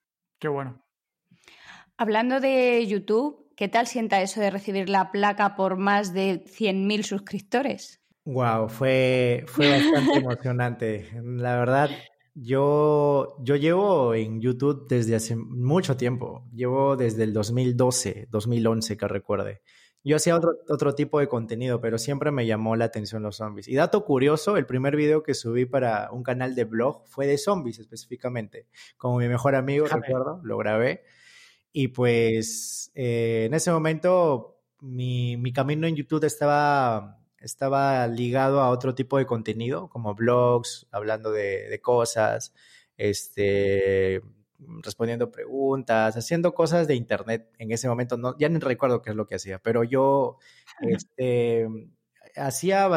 Qué 0.40 0.48
bueno. 0.48 0.82
Hablando 1.98 2.40
de 2.40 2.86
YouTube, 2.86 3.52
¿qué 3.56 3.68
tal 3.68 3.86
sienta 3.86 4.22
eso 4.22 4.40
de 4.40 4.50
recibir 4.50 4.88
la 4.88 5.12
placa 5.12 5.54
por 5.54 5.76
más 5.76 6.14
de 6.14 6.42
100.000 6.44 7.02
suscriptores? 7.02 8.00
Wow, 8.24 8.70
fue, 8.70 9.44
fue 9.46 9.70
bastante 9.70 10.18
emocionante. 10.18 11.10
La 11.22 11.58
verdad, 11.58 11.90
yo, 12.34 13.36
yo 13.40 13.56
llevo 13.56 14.14
en 14.14 14.40
YouTube 14.40 14.86
desde 14.88 15.14
hace 15.14 15.36
mucho 15.36 15.98
tiempo. 15.98 16.48
Llevo 16.54 16.96
desde 16.96 17.24
el 17.24 17.34
2012, 17.34 18.28
2011, 18.30 18.96
que 18.96 19.08
recuerde. 19.08 19.60
Yo 20.02 20.16
hacía 20.16 20.34
otro, 20.34 20.52
otro 20.68 20.94
tipo 20.94 21.20
de 21.20 21.28
contenido, 21.28 21.80
pero 21.80 21.98
siempre 21.98 22.30
me 22.30 22.46
llamó 22.46 22.74
la 22.74 22.86
atención 22.86 23.22
los 23.22 23.36
zombies. 23.36 23.68
Y 23.68 23.74
dato 23.74 24.04
curioso, 24.04 24.56
el 24.56 24.66
primer 24.66 24.96
video 24.96 25.22
que 25.22 25.34
subí 25.34 25.66
para 25.66 26.10
un 26.10 26.22
canal 26.22 26.54
de 26.54 26.64
blog 26.64 27.06
fue 27.06 27.26
de 27.26 27.36
zombies 27.36 27.78
específicamente. 27.78 28.66
Como 28.96 29.18
mi 29.18 29.28
mejor 29.28 29.54
amigo, 29.54 29.86
recuerdo, 29.86 30.40
lo 30.42 30.56
grabé. 30.56 31.02
Y 31.72 31.88
pues 31.88 32.90
eh, 32.94 33.44
en 33.46 33.54
ese 33.54 33.70
momento 33.70 34.60
mi, 34.80 35.36
mi, 35.36 35.52
camino 35.52 35.86
en 35.86 35.96
YouTube 35.96 36.24
estaba, 36.24 37.18
estaba 37.38 38.06
ligado 38.06 38.60
a 38.60 38.70
otro 38.70 38.94
tipo 38.94 39.18
de 39.18 39.26
contenido, 39.26 39.88
como 39.88 40.14
blogs, 40.14 40.86
hablando 40.90 41.30
de, 41.30 41.68
de 41.68 41.80
cosas, 41.80 42.54
este, 42.96 44.22
respondiendo 44.82 45.30
preguntas, 45.30 46.16
haciendo 46.16 46.54
cosas 46.54 46.86
de 46.86 46.94
internet 46.94 47.50
en 47.58 47.72
ese 47.72 47.88
momento. 47.88 48.16
No, 48.16 48.36
ya 48.38 48.48
no 48.48 48.58
recuerdo 48.58 49.02
qué 49.02 49.10
es 49.10 49.16
lo 49.16 49.26
que 49.26 49.36
hacía, 49.36 49.58
pero 49.58 49.84
yo 49.84 50.38
este, 50.80 51.68
hacía 52.36 52.88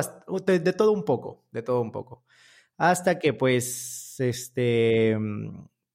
de, 0.45 0.59
de, 0.59 0.73
todo 0.73 0.91
un 0.91 1.05
poco, 1.05 1.43
de 1.51 1.61
todo 1.63 1.81
un 1.81 1.91
poco. 1.91 2.23
Hasta 2.77 3.19
que 3.19 3.33
pues, 3.33 4.15
este, 4.19 5.17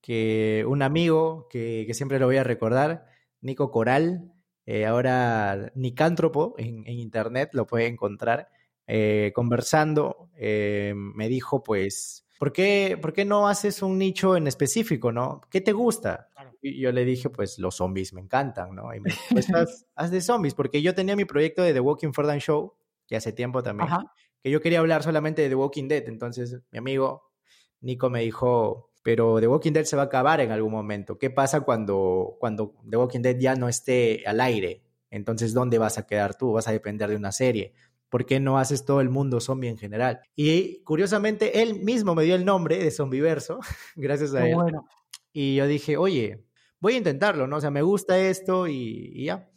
que 0.00 0.64
un 0.66 0.82
amigo 0.82 1.48
que, 1.50 1.84
que 1.86 1.94
siempre 1.94 2.18
lo 2.18 2.26
voy 2.26 2.36
a 2.36 2.44
recordar, 2.44 3.06
Nico 3.40 3.70
Coral, 3.70 4.32
eh, 4.66 4.86
ahora 4.86 5.72
Nicántropo 5.74 6.54
en, 6.58 6.86
en, 6.86 6.98
internet, 6.98 7.50
lo 7.52 7.66
puede 7.66 7.86
encontrar, 7.86 8.50
eh, 8.86 9.32
conversando, 9.34 10.30
eh, 10.36 10.92
me 10.94 11.28
dijo 11.28 11.62
pues 11.62 12.26
¿por 12.38 12.52
qué, 12.52 12.98
¿por 13.00 13.12
qué 13.12 13.24
no 13.24 13.48
haces 13.48 13.82
un 13.82 13.98
nicho 13.98 14.36
en 14.36 14.46
específico, 14.46 15.12
no? 15.12 15.40
¿Qué 15.50 15.60
te 15.60 15.72
gusta? 15.72 16.28
Y 16.62 16.80
yo 16.80 16.92
le 16.92 17.04
dije, 17.04 17.30
pues 17.30 17.58
los 17.58 17.76
zombies 17.76 18.12
me 18.12 18.20
encantan, 18.20 18.74
¿no? 18.74 18.94
Y 18.94 19.00
me 19.00 19.10
dijo, 19.10 19.22
pues 19.30 19.52
haz, 19.54 19.86
haz, 19.94 20.10
de 20.10 20.20
zombies, 20.20 20.54
porque 20.54 20.82
yo 20.82 20.94
tenía 20.94 21.16
mi 21.16 21.24
proyecto 21.24 21.62
de 21.62 21.72
The 21.72 21.80
Walking 21.80 22.12
Ferdinand 22.12 22.40
Show, 22.40 22.74
que 23.06 23.16
hace 23.16 23.32
tiempo 23.32 23.62
también, 23.62 23.88
Ajá. 23.88 24.12
que 24.42 24.50
yo 24.50 24.60
quería 24.60 24.78
hablar 24.78 25.02
solamente 25.02 25.42
de 25.42 25.48
The 25.48 25.54
Walking 25.54 25.88
Dead, 25.88 26.08
entonces 26.08 26.60
mi 26.70 26.78
amigo 26.78 27.32
Nico 27.80 28.10
me 28.10 28.22
dijo, 28.22 28.90
pero 29.02 29.40
The 29.40 29.48
Walking 29.48 29.72
Dead 29.72 29.84
se 29.84 29.96
va 29.96 30.02
a 30.02 30.06
acabar 30.06 30.40
en 30.40 30.50
algún 30.50 30.72
momento. 30.72 31.18
¿Qué 31.18 31.30
pasa 31.30 31.60
cuando, 31.60 32.36
cuando 32.38 32.74
The 32.88 32.96
Walking 32.96 33.20
Dead 33.20 33.38
ya 33.38 33.54
no 33.54 33.68
esté 33.68 34.22
al 34.26 34.40
aire? 34.40 34.82
Entonces, 35.10 35.54
¿dónde 35.54 35.78
vas 35.78 35.96
a 35.96 36.06
quedar 36.06 36.36
tú? 36.36 36.52
Vas 36.52 36.68
a 36.68 36.72
depender 36.72 37.08
de 37.08 37.16
una 37.16 37.32
serie. 37.32 37.72
¿Por 38.08 38.24
qué 38.24 38.40
no 38.40 38.58
haces 38.58 38.84
todo 38.84 39.00
el 39.00 39.10
mundo 39.10 39.40
zombie 39.40 39.68
en 39.68 39.78
general? 39.78 40.20
Y 40.34 40.82
curiosamente, 40.82 41.62
él 41.62 41.80
mismo 41.80 42.14
me 42.14 42.24
dio 42.24 42.34
el 42.34 42.44
nombre 42.44 42.78
de 42.78 42.90
Zombiverso, 42.90 43.60
gracias 43.96 44.34
a 44.34 44.46
él. 44.48 44.54
Bueno. 44.54 44.86
Y 45.32 45.56
yo 45.56 45.66
dije, 45.66 45.96
oye, 45.96 46.44
voy 46.80 46.94
a 46.94 46.98
intentarlo, 46.98 47.46
¿no? 47.46 47.56
O 47.56 47.60
sea, 47.60 47.70
me 47.70 47.82
gusta 47.82 48.18
esto 48.18 48.66
y, 48.66 49.10
y 49.14 49.26
ya. 49.26 49.50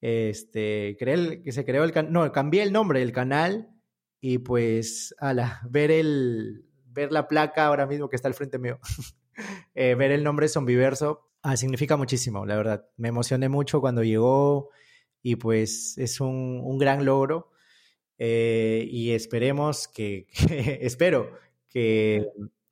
Este, 0.00 0.96
creé 0.98 1.42
que 1.42 1.52
se 1.52 1.64
creó 1.64 1.84
el 1.84 1.92
canal, 1.92 2.12
no, 2.12 2.32
cambié 2.32 2.64
el 2.64 2.72
nombre 2.72 2.98
del 2.98 3.12
canal 3.12 3.70
y 4.20 4.38
pues, 4.38 5.14
ala, 5.18 5.60
ver 5.70 5.92
el, 5.92 6.64
ver 6.86 7.12
la 7.12 7.28
placa 7.28 7.66
ahora 7.66 7.86
mismo 7.86 8.08
que 8.08 8.16
está 8.16 8.26
al 8.26 8.34
frente 8.34 8.58
mío, 8.58 8.80
eh, 9.74 9.94
ver 9.94 10.10
el 10.10 10.24
nombre 10.24 10.48
Zombiverso, 10.48 11.30
ah, 11.42 11.56
significa 11.56 11.96
muchísimo, 11.96 12.44
la 12.46 12.56
verdad. 12.56 12.84
Me 12.96 13.08
emocioné 13.08 13.48
mucho 13.48 13.80
cuando 13.80 14.02
llegó 14.02 14.70
y 15.22 15.36
pues 15.36 15.96
es 15.98 16.20
un, 16.20 16.60
un 16.64 16.78
gran 16.78 17.04
logro 17.04 17.51
eh, 18.24 18.86
y 18.88 19.10
esperemos 19.14 19.88
que, 19.88 20.28
que 20.28 20.78
espero 20.82 21.32
que, 21.68 22.24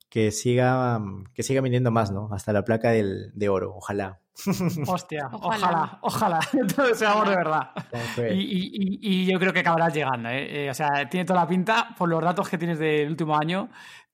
que, 0.09 0.31
siga, 0.31 1.01
que 1.33 1.43
siga 1.43 1.59
viniendo 1.59 1.91
más, 1.91 2.09
¿no? 2.09 2.29
Hasta 2.31 2.53
la 2.53 2.63
placa 2.63 2.91
del, 2.91 3.33
de 3.33 3.49
oro, 3.49 3.75
ojalá. 3.75 4.21
Hostia, 4.87 5.27
ojalá, 5.33 5.99
ojalá, 6.03 6.39
todo 6.73 6.85
ese 6.85 7.05
amor 7.05 7.27
de 7.27 7.35
verdad. 7.35 7.71
Y, 8.31 8.39
y, 8.39 8.99
y, 9.01 9.25
yo 9.29 9.37
creo 9.39 9.51
que 9.51 9.59
acabarás 9.59 9.93
llegando, 9.93 10.29
¿eh? 10.29 10.67
¿eh? 10.67 10.69
O 10.69 10.73
sea, 10.73 11.09
tiene 11.09 11.25
toda 11.25 11.41
la 11.41 11.47
pinta, 11.49 11.95
por 11.97 12.07
los 12.07 12.23
datos 12.23 12.47
que 12.47 12.57
tienes 12.57 12.79
del 12.79 13.09
último 13.09 13.35
año, 13.35 13.69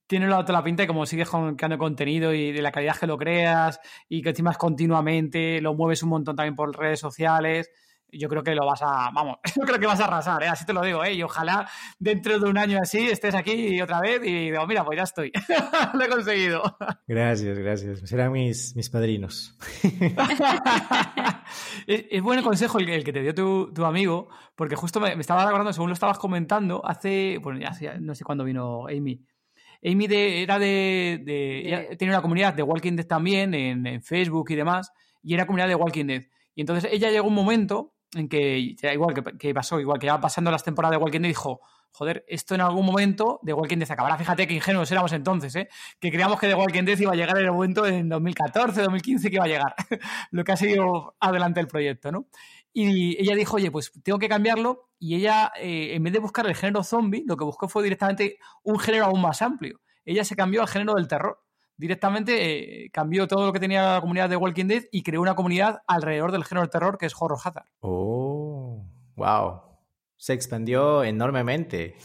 tiene 0.08 0.28
toda 0.28 0.52
la 0.52 0.64
pinta 0.64 0.82
y 0.82 0.88
como 0.88 1.06
sigues 1.06 1.30
creando 1.30 1.78
contenido 1.78 2.34
y 2.34 2.52
de 2.52 2.64
la 2.64 2.72
calidad 2.72 2.98
que 2.98 3.06
lo 3.06 3.20
creas 3.20 3.80
y 4.10 4.24
que 4.24 4.30
estimas 4.30 4.58
continuamente, 4.58 5.62
lo 5.62 5.76
mueves 5.76 6.02
un 6.02 6.10
montón 6.10 6.36
también 6.36 6.56
por 6.56 6.76
redes 6.76 7.00
sociales 7.00 7.70
yo 8.12 8.30
creo 8.30 8.44
que 8.44 8.56
lo 8.56 8.66
vas 8.66 8.82
a, 8.82 9.12
vamos, 9.14 9.38
yo 9.56 9.64
creo 9.64 9.80
que 9.80 9.88
vas 9.88 10.00
a 10.00 10.06
arrasar, 10.06 10.44
¿eh? 10.44 10.48
así 10.48 10.66
te 10.66 10.74
lo 10.74 10.82
digo, 10.82 11.04
¿eh? 11.04 11.14
y 11.14 11.24
ojalá 11.24 11.70
dentro 12.00 12.40
de 12.40 12.50
un 12.50 12.58
año 12.58 12.80
así 12.82 13.10
estés 13.10 13.36
aquí 13.36 13.82
otra 13.82 14.00
vez 14.02 14.22
y 14.24 14.52
digo, 14.52 14.66
mira, 14.68 14.86
pues 14.86 14.98
ya 14.98 15.04
estoy, 15.04 15.32
lo 15.94 16.04
he 16.04 16.10
conseguido. 16.10 16.64
Gracias, 17.08 17.58
gracias, 17.58 18.00
serán 18.10 18.32
mis, 18.32 18.76
mis 18.76 18.90
padrinos. 18.90 19.58
es, 21.88 22.06
es, 22.10 22.22
buen 22.22 22.42
consejo 22.42 22.80
el, 22.80 22.90
el, 22.90 23.04
que 23.04 23.14
te 23.14 23.22
dio 23.22 23.36
tu, 23.36 23.74
tu 23.74 23.86
amigo, 23.86 24.30
porque 24.56 24.76
justo 24.76 25.00
me, 25.00 25.16
me, 25.16 25.22
estaba 25.22 25.44
acordando, 25.44 25.74
según 25.74 25.90
lo 25.90 25.94
estabas 25.94 26.18
comentando, 26.18 26.86
hace, 26.86 27.40
bueno, 27.42 27.60
ya, 27.60 27.72
no 28.00 28.16
sé 28.16 28.24
cuándo 28.24 28.44
vino 28.44 28.88
Amy. 28.88 29.24
Amy 29.84 30.08
de, 30.08 30.42
era 30.42 30.58
de, 30.58 31.22
de, 31.24 31.96
tenía 31.98 32.16
una 32.16 32.22
comunidad 32.22 32.54
de 32.54 32.64
Walking 32.64 32.96
Dead 32.96 33.06
también 33.06 33.54
en, 33.54 33.86
en 33.86 34.02
Facebook 34.02 34.50
y 34.50 34.56
demás, 34.56 34.92
y 35.22 35.36
era 35.36 35.46
comunidad 35.46 35.68
de 35.68 35.76
Walking 35.76 36.06
Dead. 36.06 36.24
Y 36.56 36.62
entonces 36.62 36.90
ella 36.92 37.12
llegó 37.12 37.28
un 37.28 37.36
momento 37.36 37.94
en 38.14 38.30
que, 38.30 38.58
igual 38.58 39.14
que, 39.38 39.54
pasó, 39.54 39.80
igual 39.80 40.00
que 40.00 40.08
ya 40.08 40.20
pasando 40.20 40.52
las 40.52 40.64
temporadas 40.64 40.98
de 40.98 41.04
Walking 41.04 41.22
Dead, 41.22 41.30
dijo, 41.30 41.62
joder, 41.92 42.24
esto 42.28 42.56
en 42.56 42.62
algún 42.62 42.86
momento 42.86 43.40
de 43.44 43.54
Walking 43.54 43.78
Dead 43.78 43.92
acabará. 43.92 44.18
Fíjate 44.18 44.48
que 44.48 44.54
ingenuos 44.54 44.92
éramos 44.92 45.12
entonces, 45.14 45.56
¿eh? 45.56 45.70
que 46.00 46.12
creíamos 46.12 46.40
que 46.40 46.48
de 46.48 46.56
Walking 46.56 46.84
Dead 46.84 47.00
iba 47.00 47.12
a 47.12 47.16
llegar 47.16 47.38
en 47.38 47.46
el 47.46 47.52
momento 47.52 47.86
en 47.86 48.10
2014, 48.10 48.82
2015 48.82 49.30
que 49.30 49.36
iba 49.36 49.46
a 49.46 49.48
llegar, 49.48 49.76
lo 50.32 50.44
que 50.44 50.52
ha 50.52 50.58
sido 50.58 51.16
adelante 51.20 51.60
el 51.60 51.68
proyecto, 51.68 52.12
¿no? 52.12 52.28
Y 52.74 53.20
ella 53.20 53.36
dijo, 53.36 53.56
oye, 53.56 53.72
pues 53.72 53.92
tengo 54.04 54.20
que 54.20 54.30
cambiarlo. 54.30 54.92
Y 55.00 55.16
ella, 55.16 55.52
eh, 55.60 55.96
en 55.96 56.04
vez 56.04 56.14
de 56.14 56.20
buscar 56.20 56.46
el 56.46 56.56
género 56.56 56.84
zombie, 56.84 57.24
lo 57.26 57.36
que 57.36 57.44
buscó 57.44 57.68
fue 57.68 57.82
directamente 57.82 58.38
un 58.62 58.78
género 58.78 59.06
aún 59.06 59.22
más 59.22 59.42
amplio. 59.42 59.82
Ella 60.06 60.24
se 60.24 60.36
cambió 60.36 60.62
al 60.62 60.68
género 60.68 60.94
del 60.94 61.08
terror 61.08 61.40
directamente 61.78 62.86
eh, 62.86 62.90
cambió 62.92 63.28
todo 63.28 63.46
lo 63.46 63.54
que 63.54 63.60
tenía 63.60 63.94
la 63.94 64.02
comunidad 64.02 64.30
de 64.30 64.36
Walking 64.36 64.66
Dead 64.66 64.84
y 64.92 65.04
creó 65.04 65.22
una 65.22 65.36
comunidad 65.36 65.82
alrededor 65.88 66.32
del 66.32 66.44
género 66.44 66.66
de 66.66 66.72
terror 66.72 66.98
que 66.98 67.06
es 67.06 67.14
Horror 67.18 67.40
Hazard. 67.44 67.68
Oh, 67.80 68.84
wow. 69.16 69.62
Se 70.18 70.34
expandió 70.34 71.04
enormemente. 71.04 71.96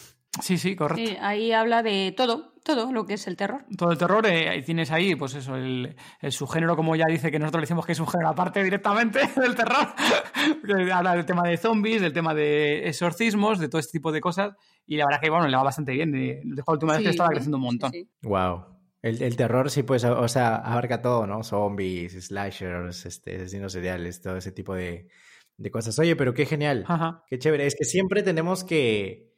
Sí, 0.40 0.56
sí, 0.56 0.76
correcto. 0.76 1.10
Sí, 1.10 1.16
ahí 1.20 1.52
habla 1.52 1.82
de 1.82 2.14
todo, 2.16 2.54
todo 2.64 2.90
lo 2.90 3.04
que 3.04 3.14
es 3.14 3.26
el 3.26 3.36
terror. 3.36 3.66
Todo 3.76 3.92
el 3.92 3.98
terror, 3.98 4.26
eh, 4.26 4.62
tienes 4.64 4.90
ahí, 4.90 5.14
pues 5.14 5.34
eso, 5.34 5.56
el, 5.56 5.94
el, 6.20 6.32
subgénero, 6.32 6.74
como 6.74 6.96
ya 6.96 7.04
dice, 7.06 7.30
que 7.30 7.38
nosotros 7.38 7.60
le 7.60 7.64
decimos 7.64 7.84
que 7.84 7.92
es 7.92 8.00
un 8.00 8.08
género 8.08 8.30
aparte 8.30 8.64
directamente 8.64 9.20
del 9.36 9.54
terror. 9.54 9.88
habla 10.92 11.14
del 11.14 11.26
tema 11.26 11.42
de 11.42 11.58
zombies, 11.58 12.00
del 12.00 12.14
tema 12.14 12.34
de 12.34 12.88
exorcismos, 12.88 13.58
de 13.58 13.68
todo 13.68 13.78
este 13.78 13.98
tipo 13.98 14.10
de 14.10 14.22
cosas. 14.22 14.54
Y 14.86 14.96
la 14.96 15.04
verdad 15.04 15.20
que, 15.20 15.28
bueno, 15.28 15.48
le 15.48 15.56
va 15.56 15.64
bastante 15.64 15.92
bien. 15.92 16.12
De, 16.12 16.40
la 16.44 16.64
última 16.66 16.94
vez 16.94 17.02
que 17.02 17.10
estaba 17.10 17.28
creciendo 17.28 17.58
un 17.58 17.64
montón. 17.64 17.92
Sí, 17.92 18.08
sí. 18.20 18.28
Wow. 18.28 18.64
El, 19.02 19.20
el, 19.20 19.36
terror 19.36 19.68
sí, 19.68 19.82
pues, 19.82 20.04
o 20.04 20.28
sea, 20.28 20.56
abarca 20.56 21.02
todo, 21.02 21.26
¿no? 21.26 21.42
Zombies, 21.42 22.12
slashers, 22.26 23.04
este, 23.04 23.36
asesinos 23.36 23.72
seriales, 23.72 24.22
todo 24.22 24.36
ese 24.36 24.52
tipo 24.52 24.74
de, 24.74 25.08
de 25.56 25.70
cosas. 25.70 25.98
Oye, 25.98 26.14
pero 26.14 26.34
qué 26.34 26.46
genial, 26.46 26.84
Ajá. 26.86 27.24
qué 27.28 27.38
chévere. 27.38 27.66
Es 27.66 27.74
que 27.74 27.84
siempre 27.84 28.22
tenemos 28.22 28.62
que 28.62 29.32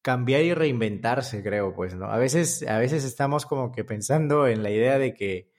cambiar 0.00 0.42
y 0.42 0.54
reinventarse, 0.54 1.42
creo, 1.42 1.74
pues, 1.74 1.94
¿no? 1.94 2.06
A 2.06 2.18
veces, 2.18 2.64
a 2.68 2.78
veces 2.78 3.04
estamos 3.04 3.46
como 3.46 3.72
que 3.72 3.84
pensando 3.84 4.46
en 4.46 4.62
la 4.62 4.70
idea 4.70 4.98
de 4.98 5.14
que 5.14 5.50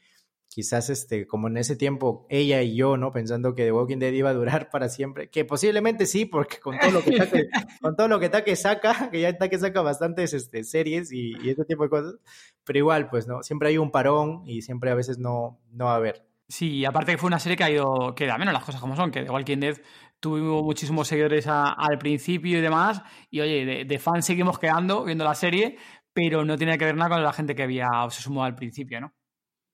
quizás 0.55 0.89
este, 0.89 1.27
como 1.27 1.49
en 1.49 1.57
ese 1.57 1.75
tiempo, 1.75 2.25
ella 2.29 2.61
y 2.61 2.77
yo, 2.77 2.95
¿no? 2.95 3.11
Pensando 3.11 3.55
que 3.55 3.65
The 3.65 3.73
Walking 3.73 3.97
Dead 3.97 4.13
iba 4.13 4.29
a 4.29 4.33
durar 4.33 4.69
para 4.69 4.87
siempre, 4.87 5.29
que 5.29 5.43
posiblemente 5.43 6.05
sí, 6.05 6.23
porque 6.23 6.61
con 6.61 6.79
todo 6.79 6.91
lo 6.91 7.03
que 7.03 7.11
Take, 7.11 7.49
con 7.81 7.97
todo 7.97 8.07
lo 8.07 8.21
que 8.21 8.29
Take 8.29 8.55
saca, 8.55 9.09
que 9.11 9.19
ya 9.19 9.37
Take 9.37 9.59
saca 9.59 9.81
bastantes 9.81 10.33
este, 10.33 10.63
series 10.63 11.11
y, 11.11 11.33
y 11.43 11.49
ese 11.49 11.65
tipo 11.65 11.83
de 11.83 11.89
cosas, 11.89 12.15
pero 12.63 12.79
igual, 12.79 13.09
pues, 13.09 13.27
¿no? 13.27 13.43
Siempre 13.43 13.67
hay 13.67 13.77
un 13.77 13.91
parón 13.91 14.43
y 14.45 14.61
siempre 14.61 14.89
a 14.91 14.95
veces 14.95 15.19
no, 15.19 15.59
no 15.73 15.85
va 15.85 15.91
a 15.91 15.97
haber. 15.97 16.25
Sí, 16.47 16.85
aparte 16.85 17.11
que 17.11 17.17
fue 17.17 17.27
una 17.27 17.39
serie 17.39 17.57
que 17.57 17.65
ha 17.65 17.69
ido, 17.69 18.15
que 18.15 18.25
da 18.25 18.37
menos 18.37 18.53
las 18.53 18.63
cosas 18.63 18.79
como 18.79 18.95
son, 18.95 19.11
que 19.11 19.23
The 19.23 19.31
Walking 19.31 19.59
Dead 19.59 19.75
tuvimos 20.21 20.63
muchísimos 20.63 21.09
seguidores 21.09 21.47
a, 21.47 21.73
al 21.73 21.97
principio 21.97 22.59
y 22.59 22.61
demás, 22.61 23.01
y 23.29 23.41
oye, 23.41 23.65
de, 23.65 23.83
de 23.83 23.99
fans 23.99 24.25
seguimos 24.25 24.57
quedando 24.57 25.03
viendo 25.03 25.25
la 25.25 25.35
serie, 25.35 25.75
pero 26.13 26.45
no 26.45 26.57
tiene 26.57 26.77
que 26.77 26.85
ver 26.85 26.95
nada 26.95 27.09
con 27.09 27.23
la 27.23 27.33
gente 27.33 27.55
que 27.55 27.63
había 27.63 27.89
se 28.09 28.21
sumó 28.21 28.45
al 28.45 28.55
principio, 28.55 29.01
¿no? 29.01 29.13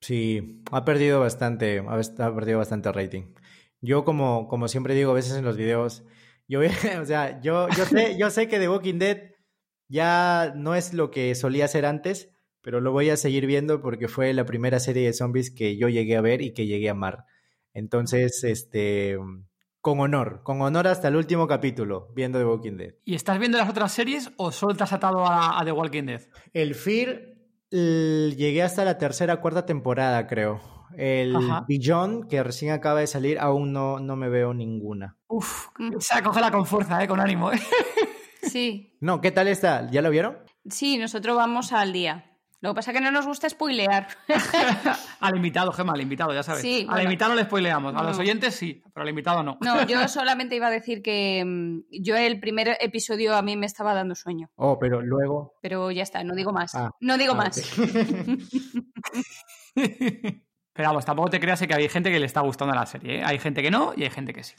Sí, 0.01 0.61
ha 0.71 0.83
perdido 0.83 1.19
bastante, 1.19 1.79
ha 1.79 2.35
perdido 2.35 2.57
bastante 2.57 2.91
rating. 2.91 3.33
Yo 3.81 4.03
como, 4.03 4.47
como 4.47 4.67
siempre 4.67 4.95
digo 4.95 5.11
a 5.11 5.15
veces 5.15 5.37
en 5.37 5.45
los 5.45 5.57
videos, 5.57 6.03
yo, 6.47 6.61
o 7.01 7.05
sea, 7.05 7.39
yo, 7.41 7.69
yo, 7.69 7.85
sé, 7.85 8.17
yo 8.17 8.29
sé 8.29 8.47
que 8.47 8.59
The 8.59 8.69
Walking 8.69 8.99
Dead 8.99 9.31
Ya 9.87 10.53
no 10.55 10.75
es 10.75 10.93
lo 10.93 11.11
que 11.11 11.33
solía 11.35 11.67
ser 11.67 11.85
antes, 11.85 12.29
pero 12.61 12.81
lo 12.81 12.91
voy 12.91 13.09
a 13.09 13.17
seguir 13.17 13.45
viendo 13.45 13.81
porque 13.81 14.07
fue 14.07 14.33
la 14.33 14.45
primera 14.45 14.79
serie 14.79 15.05
de 15.05 15.13
zombies 15.13 15.51
que 15.51 15.77
yo 15.77 15.89
llegué 15.89 16.17
a 16.17 16.21
ver 16.21 16.41
y 16.41 16.53
que 16.53 16.65
llegué 16.65 16.89
a 16.89 16.91
amar. 16.91 17.25
Entonces, 17.73 18.43
este, 18.43 19.17
con 19.81 19.99
honor, 19.99 20.41
con 20.43 20.61
honor 20.61 20.87
hasta 20.87 21.07
el 21.07 21.15
último 21.15 21.47
capítulo, 21.47 22.11
viendo 22.15 22.37
The 22.39 22.45
Walking 22.45 22.77
Dead. 22.77 22.93
¿Y 23.03 23.15
estás 23.15 23.39
viendo 23.39 23.57
las 23.57 23.69
otras 23.69 23.91
series 23.91 24.31
o 24.37 24.51
solo 24.51 24.75
te 24.75 24.83
has 24.83 24.93
atado 24.93 25.25
a, 25.25 25.61
The 25.65 25.71
Walking 25.71 26.03
Dead? 26.03 26.21
El 26.53 26.75
Fear 26.75 27.30
llegué 27.71 28.63
hasta 28.63 28.85
la 28.85 28.97
tercera, 28.97 29.41
cuarta 29.41 29.65
temporada, 29.65 30.27
creo. 30.27 30.61
El 30.97 31.37
Beyond, 31.67 32.27
que 32.27 32.43
recién 32.43 32.73
acaba 32.73 32.99
de 32.99 33.07
salir, 33.07 33.39
aún 33.39 33.71
no, 33.71 33.99
no 33.99 34.15
me 34.15 34.29
veo 34.29 34.53
ninguna. 34.53 35.17
Uf, 35.27 35.67
se 35.99 36.21
cógela 36.21 36.51
con 36.51 36.65
fuerza, 36.65 37.01
¿eh? 37.03 37.07
con 37.07 37.19
ánimo. 37.19 37.51
¿eh? 37.51 37.59
Sí. 38.43 38.97
No, 38.99 39.21
¿qué 39.21 39.31
tal 39.31 39.47
está? 39.47 39.89
¿Ya 39.89 40.01
lo 40.01 40.09
vieron? 40.09 40.37
Sí, 40.69 40.97
nosotros 40.97 41.37
vamos 41.37 41.71
al 41.71 41.93
día. 41.93 42.30
Lo 42.61 42.69
que 42.69 42.75
pasa 42.75 42.91
es 42.91 42.97
que 42.97 43.03
no 43.03 43.09
nos 43.09 43.25
gusta 43.25 43.49
spoilear. 43.49 44.07
al 45.19 45.35
invitado, 45.35 45.71
Gemma, 45.71 45.93
al 45.93 46.01
invitado, 46.01 46.31
ya 46.31 46.43
sabes. 46.43 46.61
Sí, 46.61 46.85
al 46.87 47.01
invitado 47.01 47.31
no 47.31 47.35
le 47.35 47.45
spoileamos, 47.45 47.95
a 47.95 48.03
los 48.03 48.19
oyentes 48.19 48.53
sí, 48.53 48.83
pero 48.93 49.01
al 49.01 49.09
invitado 49.09 49.41
no. 49.41 49.57
No, 49.61 49.83
yo 49.87 50.07
solamente 50.07 50.55
iba 50.55 50.67
a 50.67 50.69
decir 50.69 51.01
que 51.01 51.43
mm, 51.43 51.85
yo 52.03 52.15
el 52.15 52.39
primer 52.39 52.77
episodio 52.79 53.35
a 53.35 53.41
mí 53.41 53.57
me 53.57 53.65
estaba 53.65 53.95
dando 53.95 54.13
sueño. 54.13 54.51
Oh, 54.57 54.77
pero 54.77 55.01
luego. 55.01 55.55
Pero 55.63 55.89
ya 55.89 56.03
está, 56.03 56.23
no 56.23 56.35
digo 56.35 56.53
más. 56.53 56.75
Ah, 56.75 56.91
no 56.99 57.17
digo 57.17 57.33
ah, 57.33 57.37
más. 57.37 57.59
pero 59.73 60.87
vamos, 60.87 61.03
tampoco 61.03 61.31
te 61.31 61.39
creas 61.39 61.59
que 61.65 61.73
hay 61.73 61.89
gente 61.89 62.11
que 62.11 62.19
le 62.19 62.27
está 62.27 62.41
gustando 62.41 62.75
la 62.75 62.85
serie. 62.85 63.21
¿eh? 63.21 63.23
Hay 63.25 63.39
gente 63.39 63.63
que 63.63 63.71
no 63.71 63.93
y 63.97 64.03
hay 64.03 64.11
gente 64.11 64.33
que 64.33 64.43
sí. 64.43 64.53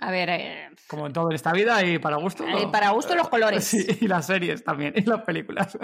A 0.00 0.10
ver. 0.10 0.30
Eh, 0.30 0.70
Como 0.88 1.06
en 1.06 1.12
todo 1.12 1.30
en 1.30 1.36
esta 1.36 1.52
vida, 1.52 1.84
y 1.84 2.00
para 2.00 2.16
gusto. 2.16 2.44
para 2.72 2.90
gusto 2.90 3.14
los 3.14 3.28
colores. 3.28 3.62
Sí, 3.64 3.86
y 4.00 4.08
las 4.08 4.26
series 4.26 4.64
también, 4.64 4.94
y 4.96 5.02
las 5.02 5.22
películas. 5.22 5.78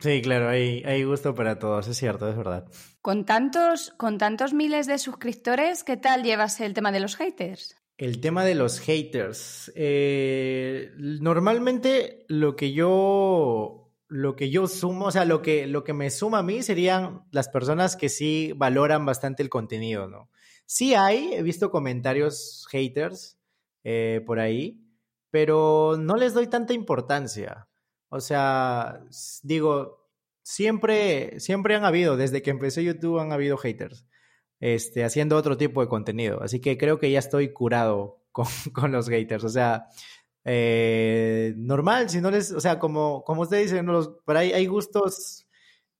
Sí, 0.00 0.22
claro, 0.22 0.48
hay, 0.48 0.82
hay 0.84 1.02
gusto 1.02 1.34
para 1.34 1.58
todos, 1.58 1.88
es 1.88 1.96
cierto, 1.96 2.28
es 2.28 2.36
verdad. 2.36 2.70
Con 3.02 3.24
tantos, 3.24 3.90
con 3.96 4.16
tantos 4.16 4.52
miles 4.54 4.86
de 4.86 4.98
suscriptores, 4.98 5.82
¿qué 5.82 5.96
tal 5.96 6.22
llevas 6.22 6.60
el 6.60 6.72
tema 6.72 6.92
de 6.92 7.00
los 7.00 7.16
haters? 7.16 7.76
El 7.96 8.20
tema 8.20 8.44
de 8.44 8.54
los 8.54 8.78
haters. 8.78 9.72
Eh, 9.74 10.92
normalmente 10.96 12.24
lo 12.28 12.54
que 12.54 12.72
yo. 12.72 13.84
Lo 14.10 14.36
que 14.36 14.48
yo 14.48 14.68
sumo, 14.68 15.06
o 15.06 15.10
sea, 15.10 15.26
lo 15.26 15.42
que, 15.42 15.66
lo 15.66 15.84
que 15.84 15.92
me 15.92 16.08
suma 16.08 16.38
a 16.38 16.42
mí 16.42 16.62
serían 16.62 17.24
las 17.30 17.50
personas 17.50 17.94
que 17.94 18.08
sí 18.08 18.54
valoran 18.56 19.04
bastante 19.04 19.42
el 19.42 19.50
contenido, 19.50 20.08
¿no? 20.08 20.30
Sí 20.64 20.94
hay, 20.94 21.34
he 21.34 21.42
visto 21.42 21.70
comentarios 21.70 22.66
haters 22.70 23.38
eh, 23.84 24.22
por 24.24 24.40
ahí, 24.40 24.80
pero 25.30 25.98
no 25.98 26.16
les 26.16 26.32
doy 26.32 26.46
tanta 26.46 26.72
importancia. 26.72 27.67
O 28.10 28.20
sea, 28.20 29.04
digo, 29.42 30.08
siempre, 30.42 31.38
siempre 31.40 31.74
han 31.74 31.84
habido, 31.84 32.16
desde 32.16 32.42
que 32.42 32.50
empecé 32.50 32.82
YouTube 32.82 33.18
han 33.18 33.32
habido 33.32 33.58
haters, 33.58 34.06
este, 34.60 35.04
haciendo 35.04 35.36
otro 35.36 35.56
tipo 35.56 35.82
de 35.82 35.88
contenido. 35.88 36.42
Así 36.42 36.60
que 36.60 36.78
creo 36.78 36.98
que 36.98 37.10
ya 37.10 37.18
estoy 37.18 37.52
curado 37.52 38.24
con, 38.32 38.46
los 38.92 39.08
haters. 39.08 39.44
O 39.44 39.50
sea, 39.50 39.88
eh, 40.44 41.54
normal, 41.56 42.08
si 42.08 42.20
no 42.20 42.30
les, 42.30 42.52
o 42.52 42.60
sea, 42.60 42.78
como, 42.78 43.24
como 43.24 43.42
ustedes 43.42 43.70
dicen, 43.70 43.86
los, 43.86 44.08
por 44.24 44.36
ahí 44.36 44.52
hay 44.52 44.66
gustos 44.66 45.46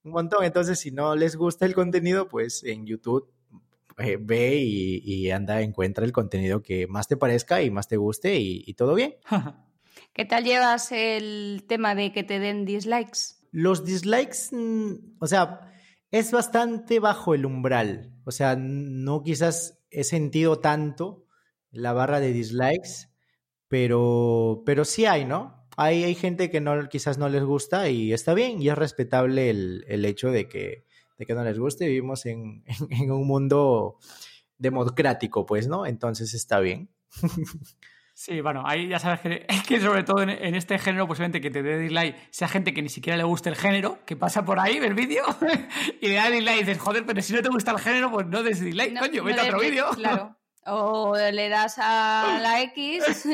un 0.03 0.13
montón. 0.13 0.45
Entonces, 0.45 0.81
si 0.81 0.91
no 0.91 1.15
les 1.15 1.37
gusta 1.37 1.67
el 1.67 1.75
contenido, 1.75 2.29
pues 2.29 2.65
en 2.65 2.87
YouTube 2.87 3.31
eh, 3.99 4.17
ve 4.19 4.57
y, 4.57 5.31
anda, 5.31 5.61
encuentra 5.61 6.07
el 6.07 6.13
contenido 6.13 6.63
que 6.63 6.87
más 6.87 7.07
te 7.07 7.19
parezca 7.19 7.63
y 7.63 7.71
más 7.71 7.87
te 7.87 7.99
guste 7.99 8.37
y 8.39 8.73
todo 8.75 8.95
bien. 8.95 9.17
¿Qué 10.13 10.25
tal 10.25 10.45
llevas 10.45 10.93
el 10.93 11.65
tema 11.69 11.95
de 11.95 12.13
que 12.13 12.25
te 12.25 12.39
den 12.39 12.65
dislikes? 12.65 13.37
Los 13.51 13.85
dislikes, 13.85 14.51
mm, 14.53 15.17
o 15.21 15.27
sea, 15.27 15.73
es 16.11 16.33
bastante 16.33 17.01
bajo 17.01 17.35
el 17.35 17.47
umbral. 17.47 18.13
O 18.25 18.31
sea, 18.31 18.57
no 18.57 19.23
quizás 19.23 19.79
he 19.91 20.05
sentido 20.05 20.59
tanto 20.59 21.27
la 21.71 21.93
barra 21.93 22.21
de 22.21 22.33
dislikes, 22.33 23.09
pero, 23.69 24.63
pero 24.67 24.85
sí 24.85 25.07
hay, 25.07 25.25
¿no? 25.25 25.67
Hay, 25.77 26.03
hay 26.05 26.15
gente 26.15 26.51
que 26.51 26.61
no, 26.61 26.89
quizás 26.89 27.19
no 27.19 27.29
les 27.29 27.45
gusta 27.45 27.89
y 27.89 28.13
está 28.13 28.35
bien 28.35 28.61
y 28.61 28.69
es 28.69 28.77
respetable 28.77 29.51
el, 29.51 30.05
hecho 30.05 30.31
de 30.31 30.49
que, 30.49 30.85
de 31.19 31.27
que 31.27 31.35
no 31.35 31.45
les 31.45 31.59
guste. 31.59 31.87
Vivimos 31.87 32.27
en, 32.27 32.65
en 32.91 33.13
un 33.13 33.27
mundo 33.27 33.99
democrático, 34.59 35.47
pues, 35.47 35.69
¿no? 35.69 35.87
Entonces 35.87 36.35
está 36.35 36.61
bien. 36.61 36.91
Sí, 38.19 38.41
bueno, 38.41 38.65
ahí 38.67 38.89
ya 38.89 38.99
sabes 38.99 39.21
que, 39.21 39.47
sobre 39.81 40.03
todo 40.03 40.23
en, 40.23 40.57
este 40.57 40.77
género, 40.81 41.07
posiblemente 41.07 41.41
que 41.41 41.53
te 41.53 41.63
dé 41.63 41.79
dislike 41.79 42.17
sea 42.31 42.49
gente 42.49 42.75
que 42.75 42.83
ni 42.83 42.89
siquiera 42.89 43.17
le 43.17 43.23
guste 43.23 43.49
el 43.49 43.55
género, 43.55 44.01
que 44.05 44.17
pasa 44.17 44.45
por 44.45 44.59
ahí, 44.59 44.81
ve 44.81 44.89
el 44.89 44.95
vídeo, 44.95 45.23
y 46.01 46.09
le 46.09 46.15
da 46.15 46.29
dislike 46.29 46.57
y 46.57 46.65
dices, 46.65 46.79
joder, 46.79 47.07
pero 47.07 47.23
si 47.23 47.33
no 47.33 47.43
te 47.43 47.49
gusta 47.49 47.71
el 47.71 47.79
género, 47.79 48.11
pues 48.11 48.27
no 48.27 48.43
des 48.43 48.59
dislike, 48.59 48.99
coño, 48.99 49.23
vete 49.23 49.41
a 49.41 49.45
otro 49.45 49.61
vídeo. 49.61 49.91
Claro. 49.95 50.35
O 50.71 51.17
le 51.17 51.49
das 51.49 51.77
a 51.79 52.41
la 52.43 52.61
X, 52.61 53.25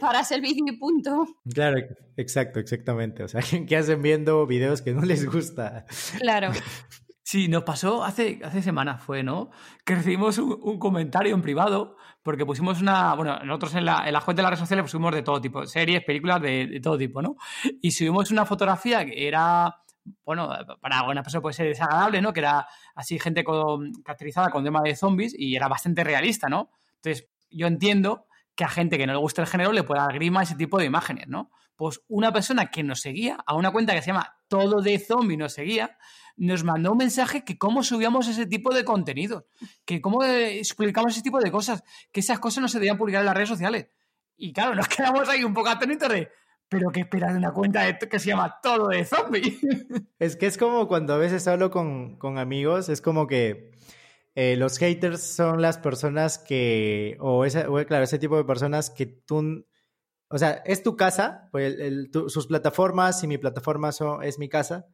paras 0.00 0.32
el 0.32 0.40
vídeo 0.40 0.64
y 0.68 0.78
punto. 0.78 1.26
Claro, 1.52 1.76
exacto, 2.16 2.60
exactamente. 2.60 3.24
O 3.24 3.28
sea, 3.28 3.42
que 3.42 3.76
hacen 3.76 4.00
viendo 4.00 4.46
videos 4.46 4.80
que 4.80 4.94
no 4.94 5.02
les 5.02 5.26
gusta. 5.26 5.84
Claro. 6.18 6.50
Sí, 7.28 7.46
nos 7.46 7.62
pasó 7.62 8.04
hace, 8.04 8.40
hace 8.42 8.62
semanas, 8.62 9.02
fue, 9.02 9.22
¿no? 9.22 9.50
Que 9.84 9.96
recibimos 9.96 10.38
un, 10.38 10.78
comentario 10.78 11.34
en 11.34 11.42
privado, 11.42 11.98
porque 12.22 12.46
pusimos 12.46 12.80
una. 12.80 13.12
Bueno, 13.16 13.38
nosotros 13.44 13.74
en 13.74 13.84
la, 13.84 14.04
en 14.06 14.14
la 14.14 14.22
cuenta 14.22 14.40
de 14.40 14.44
las 14.44 14.50
redes 14.52 14.60
sociales 14.60 14.84
pusimos 14.84 15.14
de 15.14 15.20
todo 15.20 15.38
tipo, 15.38 15.66
series, 15.66 16.02
películas 16.04 16.40
de, 16.40 16.80
todo 16.82 16.96
tipo, 16.96 17.20
¿no? 17.20 17.36
Y 17.82 17.90
subimos 17.90 18.30
una 18.30 18.46
fotografía 18.46 19.04
que 19.04 19.28
era. 19.28 19.76
Bueno, 20.24 20.48
para 20.80 21.00
algunas 21.00 21.22
personas 21.22 21.42
puede 21.42 21.52
ser 21.52 21.66
desagradable, 21.66 22.22
¿no? 22.22 22.32
Que 22.32 22.40
era 22.40 22.66
así 22.94 23.18
gente 23.18 23.44
caracterizada 24.02 24.48
con 24.48 24.64
tema 24.64 24.80
de 24.80 24.96
zombies 24.96 25.34
y 25.38 25.54
era 25.54 25.68
bastante 25.68 26.04
realista, 26.04 26.48
¿no? 26.48 26.70
Entonces, 26.94 27.28
yo 27.50 27.66
entiendo 27.66 28.24
que 28.54 28.64
a 28.64 28.70
gente 28.70 28.96
que 28.96 29.06
no 29.06 29.12
le 29.12 29.18
gusta 29.18 29.42
el 29.42 29.48
género 29.48 29.72
le 29.72 29.82
pueda 29.82 30.04
dar 30.04 30.14
grima 30.14 30.44
ese 30.44 30.54
tipo 30.54 30.78
de 30.78 30.86
imágenes, 30.86 31.28
¿no? 31.28 31.50
Pues 31.78 32.00
una 32.08 32.32
persona 32.32 32.72
que 32.72 32.82
nos 32.82 33.00
seguía, 33.00 33.38
a 33.46 33.54
una 33.54 33.70
cuenta 33.70 33.94
que 33.94 34.02
se 34.02 34.08
llama 34.08 34.36
Todo 34.48 34.82
de 34.82 34.98
Zombie 34.98 35.36
nos 35.36 35.52
seguía, 35.52 35.96
nos 36.36 36.64
mandó 36.64 36.90
un 36.90 36.98
mensaje 36.98 37.44
que 37.44 37.56
cómo 37.56 37.84
subíamos 37.84 38.26
ese 38.26 38.46
tipo 38.46 38.74
de 38.74 38.84
contenido, 38.84 39.46
que 39.84 40.00
cómo 40.00 40.24
explicamos 40.24 41.12
ese 41.12 41.22
tipo 41.22 41.38
de 41.38 41.52
cosas, 41.52 41.84
que 42.10 42.18
esas 42.18 42.40
cosas 42.40 42.62
no 42.62 42.66
se 42.66 42.80
debían 42.80 42.98
publicar 42.98 43.20
en 43.20 43.26
las 43.26 43.36
redes 43.36 43.48
sociales. 43.48 43.86
Y 44.36 44.52
claro, 44.52 44.74
nos 44.74 44.88
quedamos 44.88 45.28
ahí 45.28 45.44
un 45.44 45.54
poco 45.54 45.68
atónitos 45.68 46.08
de, 46.08 46.28
pero 46.68 46.90
¿qué 46.90 47.00
esperas 47.02 47.32
de 47.32 47.38
una 47.38 47.52
cuenta 47.52 47.96
que 47.96 48.18
se 48.18 48.26
llama 48.26 48.58
Todo 48.60 48.88
de 48.88 49.04
Zombie? 49.04 49.60
Es 50.18 50.34
que 50.34 50.46
es 50.46 50.58
como 50.58 50.88
cuando 50.88 51.14
a 51.14 51.18
veces 51.18 51.46
hablo 51.46 51.70
con, 51.70 52.18
amigos, 52.38 52.88
es 52.88 53.00
como 53.00 53.28
que 53.28 53.70
eh, 54.34 54.56
los 54.56 54.78
haters 54.78 55.22
son 55.22 55.62
las 55.62 55.78
personas 55.78 56.38
que, 56.38 57.16
o, 57.20 57.44
claro, 57.86 58.02
ese 58.02 58.18
tipo 58.18 58.36
de 58.36 58.42
personas 58.42 58.90
que 58.90 59.06
tú, 59.06 59.64
o 60.30 60.38
sea, 60.38 60.62
es 60.66 60.82
tu 60.82 60.96
casa, 60.96 61.48
pues 61.52 61.76
sus 62.28 62.46
plataformas 62.46 63.22
y 63.24 63.26
mi 63.26 63.38
plataforma 63.38 63.90
es 64.22 64.38
mi 64.38 64.48
casa. 64.48 64.86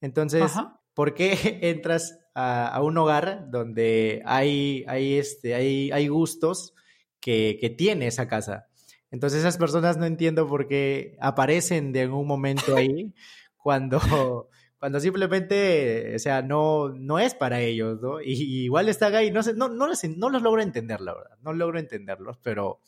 Entonces, 0.00 0.52
¿por 0.94 1.14
qué 1.14 1.32
entras 1.62 2.18
a, 2.34 2.80
un 2.82 2.98
hogar 2.98 3.50
donde 3.50 4.22
hay, 4.26 4.84
hay, 4.88 5.14
este, 5.14 5.54
hay, 5.54 5.90
hay 5.92 6.08
gustos 6.08 6.74
que, 7.20 7.56
que, 7.60 7.70
tiene 7.70 8.06
esa 8.06 8.28
casa? 8.28 8.68
Entonces 9.10 9.40
esas 9.40 9.58
personas 9.58 9.96
no 9.96 10.06
entiendo 10.06 10.48
por 10.48 10.66
qué 10.66 11.16
aparecen 11.20 11.92
de 11.92 12.02
algún 12.02 12.26
momento 12.26 12.76
ahí 12.76 13.14
cuando, 13.56 14.00
cuando 14.78 15.00
simplemente, 15.00 16.14
o 16.16 16.18
sea, 16.18 16.42
no, 16.42 16.88
no 16.90 17.18
es 17.18 17.34
para 17.34 17.60
ellos, 17.60 18.00
¿no? 18.00 18.20
Y, 18.20 18.64
igual 18.64 18.88
están 18.88 19.14
ahí, 19.14 19.30
no 19.30 19.42
sé, 19.42 19.54
no, 19.54 19.68
no, 19.68 19.86
los, 19.86 20.02
no 20.04 20.28
los 20.28 20.42
logro 20.42 20.60
entender, 20.62 21.00
la 21.00 21.14
verdad, 21.14 21.38
no 21.42 21.52
logro 21.52 21.78
entenderlos, 21.78 22.38
pero, 22.42 22.80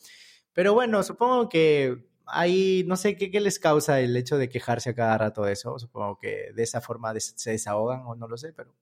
pero 0.55 0.73
bueno, 0.73 1.03
supongo 1.03 1.49
que 1.49 2.07
ahí 2.25 2.85
no 2.87 2.95
sé 2.95 3.17
¿qué, 3.17 3.39
les 3.41 3.59
causa 3.59 3.99
el 3.99 4.15
hecho 4.15 4.37
de 4.37 4.47
quejarse 4.47 4.91
a 4.91 4.95
cada 4.95 5.17
rato 5.17 5.43
de 5.43 5.51
eso. 5.51 5.77
Supongo 5.77 6.17
que 6.17 6.53
de 6.55 6.63
esa 6.63 6.79
forma 6.79 7.13
se 7.19 7.51
desahogan 7.51 8.03
o 8.05 8.15
no 8.15 8.29
lo 8.29 8.37
sé, 8.37 8.53
pero 8.53 8.73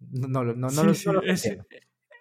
no, 0.00 0.26
no, 0.26 0.42
no, 0.42 0.68
no, 0.70 0.82
lo, 0.82 0.94
sé. 0.94 1.58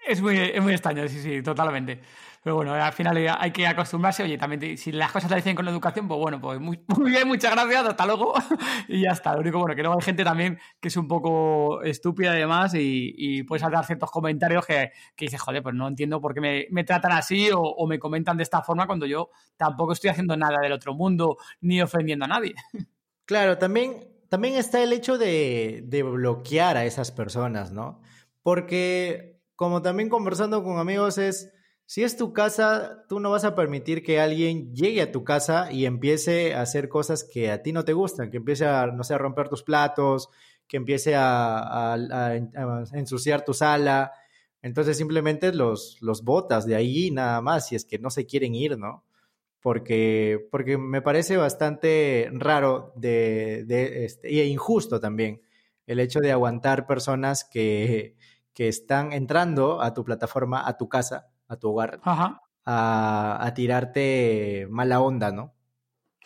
Es 0.07 0.21
muy, 0.21 0.37
es 0.37 0.61
muy 0.61 0.73
extraño, 0.73 1.07
sí, 1.07 1.19
sí, 1.19 1.41
totalmente. 1.41 1.99
Pero 2.43 2.57
bueno, 2.57 2.73
al 2.73 2.91
final 2.91 3.17
hay 3.39 3.51
que 3.51 3.65
acostumbrarse. 3.65 4.21
Oye, 4.21 4.37
también 4.37 4.77
si 4.77 4.91
las 4.91 5.13
cosas 5.13 5.29
te 5.29 5.35
dicen 5.37 5.55
con 5.55 5.63
la 5.63 5.71
educación, 5.71 6.09
pues 6.09 6.19
bueno, 6.19 6.41
pues 6.41 6.59
muy, 6.59 6.83
muy 6.87 7.11
bien, 7.11 7.25
muchas 7.25 7.51
gracias, 7.51 7.85
hasta 7.85 8.05
luego. 8.05 8.33
y 8.89 9.03
ya 9.03 9.11
está. 9.11 9.33
Lo 9.33 9.39
único 9.39 9.59
bueno, 9.59 9.75
que 9.75 9.81
luego 9.81 9.97
hay 9.97 10.03
gente 10.03 10.25
también 10.25 10.59
que 10.81 10.89
es 10.89 10.97
un 10.97 11.07
poco 11.07 11.81
estúpida 11.83 12.35
y 12.35 12.39
demás 12.39 12.73
y, 12.73 13.13
y 13.15 13.43
puedes 13.43 13.61
dar 13.61 13.85
ciertos 13.85 14.11
comentarios 14.11 14.65
que, 14.65 14.91
que 15.15 15.25
dices, 15.25 15.39
joder, 15.39 15.63
pues 15.63 15.73
no 15.73 15.87
entiendo 15.87 16.19
por 16.19 16.33
qué 16.33 16.41
me, 16.41 16.67
me 16.69 16.83
tratan 16.83 17.13
así 17.13 17.49
o, 17.49 17.61
o, 17.61 17.87
me 17.87 17.97
comentan 17.97 18.35
de 18.35 18.43
esta 18.43 18.61
forma 18.61 18.87
cuando 18.87 19.05
yo 19.05 19.29
tampoco 19.55 19.93
estoy 19.93 20.09
haciendo 20.09 20.35
nada 20.35 20.59
del 20.61 20.73
otro 20.73 20.93
mundo 20.93 21.37
ni 21.61 21.81
ofendiendo 21.81 22.25
a 22.25 22.29
nadie. 22.29 22.55
Claro, 23.25 23.57
también, 23.57 24.05
también 24.27 24.55
está 24.55 24.83
el 24.83 24.91
hecho 24.91 25.17
de, 25.17 25.85
de 25.87 26.03
bloquear 26.03 26.75
a 26.75 26.83
esas 26.83 27.09
personas, 27.13 27.71
¿no? 27.71 28.01
Porque 28.41 29.39
como 29.55 29.81
también 29.81 30.09
conversando 30.09 30.61
con 30.61 30.77
amigos 30.77 31.17
es, 31.17 31.52
si 31.85 32.03
es 32.03 32.17
tu 32.17 32.33
casa, 32.33 33.05
tú 33.07 33.19
no 33.19 33.31
vas 33.31 33.43
a 33.43 33.55
permitir 33.55 34.03
que 34.03 34.19
alguien 34.19 34.73
llegue 34.73 35.01
a 35.01 35.11
tu 35.11 35.23
casa 35.23 35.71
y 35.71 35.85
empiece 35.85 36.53
a 36.55 36.61
hacer 36.61 36.89
cosas 36.89 37.23
que 37.23 37.51
a 37.51 37.61
ti 37.61 37.73
no 37.73 37.85
te 37.85 37.93
gustan, 37.93 38.31
que 38.31 38.37
empiece 38.37 38.65
a, 38.65 38.87
no 38.87 39.03
sé, 39.03 39.13
a 39.13 39.17
romper 39.17 39.49
tus 39.49 39.63
platos, 39.63 40.29
que 40.67 40.77
empiece 40.77 41.13
a, 41.15 41.95
ensuciar 42.93 43.45
tu 43.45 43.53
sala. 43.53 44.13
Entonces 44.61 44.97
simplemente 44.97 45.53
los, 45.53 45.97
los 46.01 46.23
botas 46.23 46.65
de 46.65 46.75
ahí 46.75 47.11
nada 47.11 47.41
más, 47.41 47.67
si 47.67 47.75
es 47.75 47.85
que 47.85 47.99
no 47.99 48.09
se 48.09 48.25
quieren 48.25 48.55
ir, 48.55 48.77
¿no? 48.77 49.03
Porque, 49.61 50.47
porque 50.51 50.77
me 50.77 51.01
parece 51.01 51.37
bastante 51.37 52.29
raro 52.33 52.93
de, 52.95 53.63
de 53.65 54.05
este, 54.05 54.29
e 54.29 54.45
injusto 54.45 54.99
también 54.99 55.41
el 55.85 55.99
hecho 55.99 56.19
de 56.19 56.31
aguantar 56.31 56.87
personas 56.87 57.43
que, 57.43 58.15
que 58.53 58.67
están 58.67 59.13
entrando 59.13 59.81
a 59.81 59.93
tu 59.93 60.03
plataforma, 60.03 60.67
a 60.67 60.77
tu 60.77 60.89
casa, 60.89 61.32
a 61.53 61.59
tu 61.59 61.69
hogar, 61.69 61.99
A, 62.65 63.51
tirarte 63.55 64.67
mala 64.69 65.01
onda, 65.01 65.31
¿no? 65.31 65.53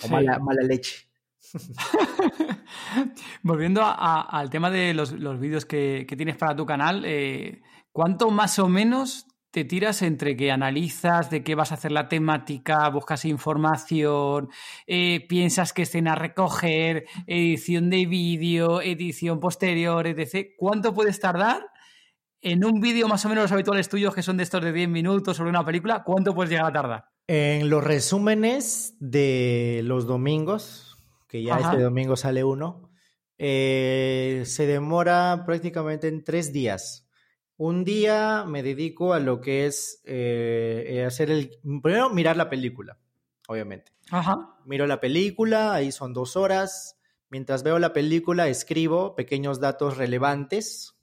O 0.04 0.08
mala, 0.10 0.40
mala 0.40 0.62
leche. 0.63 1.08
Volviendo 3.44 3.82
al 3.84 4.50
tema 4.50 4.70
de 4.70 4.94
los, 4.94 5.40
vídeos 5.40 5.66
que, 5.66 6.06
tienes 6.18 6.38
para 6.38 6.56
tu 6.56 6.66
canal, 6.66 7.04
eh, 7.06 7.62
¿cuánto 7.92 8.30
más 8.30 8.60
o 8.60 8.68
menos 8.68 9.28
te 9.52 9.63
tiras 9.63 10.02
entre 10.02 10.36
que 10.36 10.52
analizas 10.52 11.30
de 11.32 11.44
qué 11.44 11.56
vas 11.56 11.72
a 11.72 11.76
hacer 11.76 11.92
la 11.92 12.10
temática, 12.10 12.88
buscas 12.90 13.26
información, 13.26 14.50
eh, 14.86 15.26
piensas 15.28 15.74
qué 15.74 15.84
escena 15.84 16.16
recoger, 16.16 17.06
edición 17.26 17.90
de 17.90 18.06
vídeo, 18.06 18.82
edición 18.82 19.40
posterior, 19.40 20.06
etc. 20.06 20.50
¿Cuánto 20.58 20.94
puedes 20.94 21.20
tardar 21.20 21.72
en 22.41 22.63
un 22.65 22.80
vídeo 22.82 23.08
más 23.08 23.26
o 23.26 23.30
menos 23.30 23.43
los 23.43 23.52
habituales 23.52 23.89
tuyos 23.89 24.13
que 24.13 24.23
son 24.23 24.38
de 24.38 24.43
estos 24.43 24.63
de 24.63 24.71
10 24.71 24.89
minutos 24.89 25.38
sobre 25.38 25.50
una 25.50 25.65
película? 25.65 26.04
¿Cuánto 26.04 26.34
puedes 26.34 26.50
llegar 26.50 26.65
a 26.67 26.73
tardar? 26.73 27.06
En 27.28 27.69
los 27.69 27.84
resúmenes 27.84 28.95
de 29.00 29.82
los 29.84 30.08
domingos, 30.08 30.97
que 31.28 31.43
ya 31.43 31.58
este 31.58 31.82
domingo 31.82 32.15
sale 32.15 32.43
uno, 32.43 32.89
eh, 33.38 34.43
se 34.45 34.65
demora 34.65 35.43
prácticamente 35.45 36.08
en 36.08 36.23
tres 36.23 36.54
días 36.54 37.08
un 37.58 37.84
día 37.84 38.45
me 38.47 38.62
dedico 38.62 39.13
a 39.13 39.19
lo 39.19 39.41
que 39.41 39.65
es 39.65 40.02
eh, 40.06 41.04
hacer 41.06 41.32
el... 41.32 41.58
Primero, 41.82 42.12
mirar 42.12 42.38
la 42.38 42.50
película, 42.50 43.00
obviamente. 43.47 43.91
Ajá. 44.12 44.56
Miro 44.65 44.86
la 44.86 45.00
película, 45.00 45.73
ahí 45.73 45.91
son 45.91 46.13
dos 46.13 46.36
horas. 46.36 47.00
Mientras 47.30 47.63
veo 47.63 47.80
la 47.80 47.93
película, 47.93 48.47
escribo 48.47 49.15
pequeños 49.15 49.60
datos 49.60 49.97
relevantes. 49.97 50.96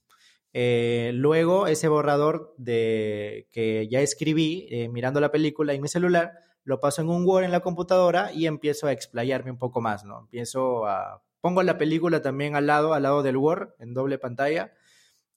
Eh, 0.54 1.10
luego, 1.14 1.66
ese 1.66 1.88
borrador 1.88 2.54
de 2.56 3.48
que 3.50 3.86
ya 3.88 4.00
escribí 4.00 4.68
mirando 4.90 5.20
la 5.20 5.30
película 5.30 5.74
en 5.74 5.82
mi 5.82 5.88
celular, 5.88 6.32
lo 6.64 6.80
paso 6.80 7.02
en 7.02 7.10
un 7.10 7.26
Word 7.26 7.44
en 7.44 7.50
la 7.50 7.60
computadora 7.60 8.32
y 8.32 8.46
empiezo 8.46 8.86
a 8.86 8.92
explayarme 8.92 9.50
un 9.50 9.58
poco 9.58 9.82
más, 9.82 10.04
¿no? 10.04 10.20
Empiezo. 10.20 10.84
Pongo 11.40 11.62
la 11.62 11.76
película 11.76 12.22
también 12.22 12.56
al 12.56 12.66
lado, 12.66 12.94
al 12.94 13.02
lado 13.02 13.22
del 13.22 13.36
Word, 13.36 13.74
en 13.78 13.92
doble 13.92 14.16
pantalla, 14.16 14.72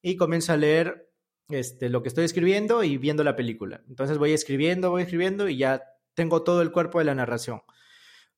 y 0.01 0.15
comienzo 0.15 0.53
a 0.53 0.57
leer 0.57 1.11
este, 1.49 1.89
lo 1.89 2.01
que 2.01 2.09
estoy 2.09 2.25
escribiendo 2.25 2.83
y 2.83 2.97
viendo 2.97 3.23
la 3.23 3.35
película. 3.35 3.81
Entonces 3.89 4.17
voy 4.17 4.31
escribiendo, 4.31 4.91
voy 4.91 5.03
escribiendo 5.03 5.49
y 5.49 5.57
ya 5.57 5.83
tengo 6.13 6.43
todo 6.43 6.61
el 6.61 6.71
cuerpo 6.71 6.99
de 6.99 7.05
la 7.05 7.15
narración. 7.15 7.61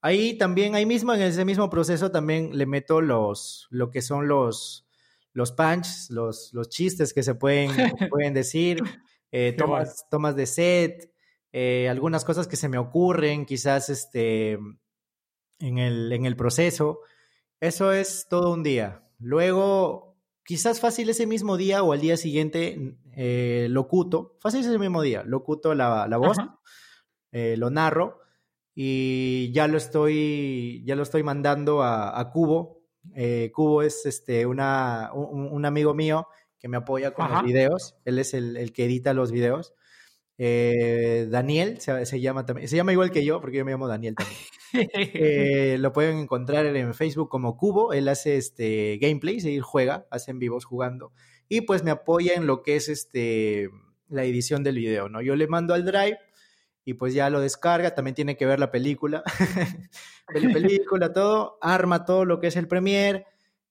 Ahí 0.02 0.38
también, 0.38 0.76
ahí 0.76 0.86
mismo, 0.86 1.14
en 1.14 1.22
ese 1.22 1.46
mismo 1.46 1.70
proceso, 1.70 2.12
también 2.12 2.58
le 2.58 2.66
meto 2.66 3.02
los, 3.02 3.68
lo 3.70 3.92
que 3.92 4.02
son 4.02 4.28
los, 4.28 4.89
los 5.34 5.52
punch, 5.52 6.10
los, 6.10 6.52
los 6.54 6.70
chistes 6.70 7.14
que 7.14 7.24
se 7.24 7.36
pueden, 7.36 7.72
pueden 8.10 8.34
decir, 8.34 8.80
eh, 9.32 9.54
tomas, 9.58 10.06
tomas 10.10 10.36
de 10.36 10.46
set, 10.46 11.12
eh, 11.52 11.88
algunas 11.90 12.26
cosas 12.26 12.48
que 12.48 12.56
se 12.56 12.70
me 12.70 12.78
ocurren, 12.78 13.46
quizás 13.46 13.90
este, 13.90 14.54
en, 15.60 15.78
el, 15.78 16.12
en 16.12 16.26
el 16.26 16.36
proceso. 16.36 17.00
Eso 17.60 17.92
es 17.92 18.28
todo 18.30 18.54
un 18.54 18.64
día. 18.64 19.04
Luego 19.20 20.18
quizás 20.44 20.80
fácil 20.80 21.10
ese 21.10 21.28
mismo 21.28 21.58
día 21.58 21.84
o 21.84 21.94
al 21.94 22.02
día 22.02 22.18
siguiente 22.18 22.98
eh, 23.16 23.68
locuto, 23.70 24.38
fácil 24.40 24.62
ese 24.62 24.80
mismo 24.80 25.02
día, 25.02 25.24
locuto 25.24 25.76
la, 25.76 26.08
la 26.08 26.18
voz, 26.18 26.38
lo 27.32 27.70
narro 27.70 28.20
y 28.82 29.52
ya 29.52 29.68
lo 29.68 29.78
estoy, 29.78 30.82
ya 30.86 30.96
lo 30.96 31.04
estoy 31.04 31.22
mandando 31.22 31.84
a, 31.84 32.32
Cubo. 32.32 32.79
Eh, 33.16 33.52
Cubo 33.54 33.82
es 33.82 34.06
este, 34.06 34.46
una, 34.46 35.12
un, 35.14 35.66
amigo 35.66 35.94
mío 35.94 36.28
que 36.60 36.68
me 36.68 36.78
apoya 36.78 37.12
con 37.12 37.32
los 37.32 37.44
videos, 37.44 37.96
él 38.06 38.20
es 38.20 38.34
el, 38.34 38.58
el, 38.58 38.74
que 38.74 38.86
edita 38.86 39.14
los 39.14 39.32
videos. 39.32 39.74
Daniel 40.38 41.82
se, 41.82 42.06
se, 42.06 42.22
llama 42.22 42.46
también, 42.46 42.68
se 42.70 42.78
llama 42.78 42.94
igual 42.94 43.12
que 43.12 43.26
yo 43.26 43.42
porque 43.42 43.58
yo 43.58 43.66
me 43.66 43.72
llamo 43.72 43.88
Daniel 43.88 44.16
también. 44.16 44.40
Eh, 44.72 45.78
lo 45.80 45.94
pueden 45.94 46.18
encontrar 46.18 46.66
en 46.66 46.94
Facebook 46.94 47.30
como 47.30 47.58
Cubo. 47.58 47.94
Él 47.94 48.08
hace 48.08 48.38
este 48.38 48.98
gameplays, 49.02 49.46
él 49.46 49.62
juega, 49.62 50.06
hace 50.12 50.32
en 50.32 50.40
vivos 50.40 50.66
jugando. 50.66 51.12
Y 51.48 51.62
pues 51.62 51.84
me 51.84 51.92
apoya 51.92 52.34
en 52.36 52.46
lo 52.46 52.62
que 52.62 52.76
es 52.76 52.90
este 52.90 53.70
la 54.08 54.24
edición 54.24 54.64
del 54.64 54.76
video, 54.76 55.10
¿no? 55.10 55.22
Yo 55.22 55.36
le 55.36 55.48
mando 55.48 55.74
al 55.74 55.86
Drive 55.86 56.18
y 56.90 56.96
pues 56.96 57.14
ya 57.14 57.30
lo 57.30 57.40
descarga, 57.40 57.94
también 57.94 58.16
tiene 58.16 58.36
que 58.36 58.48
ver 58.48 58.60
la 58.60 58.72
película, 58.72 59.22
la 60.34 60.54
película, 60.54 61.14
todo, 61.14 61.60
arma 61.62 62.04
todo 62.04 62.26
lo 62.26 62.40
que 62.40 62.48
es 62.48 62.56
el 62.56 62.68
Premiere, 62.68 63.28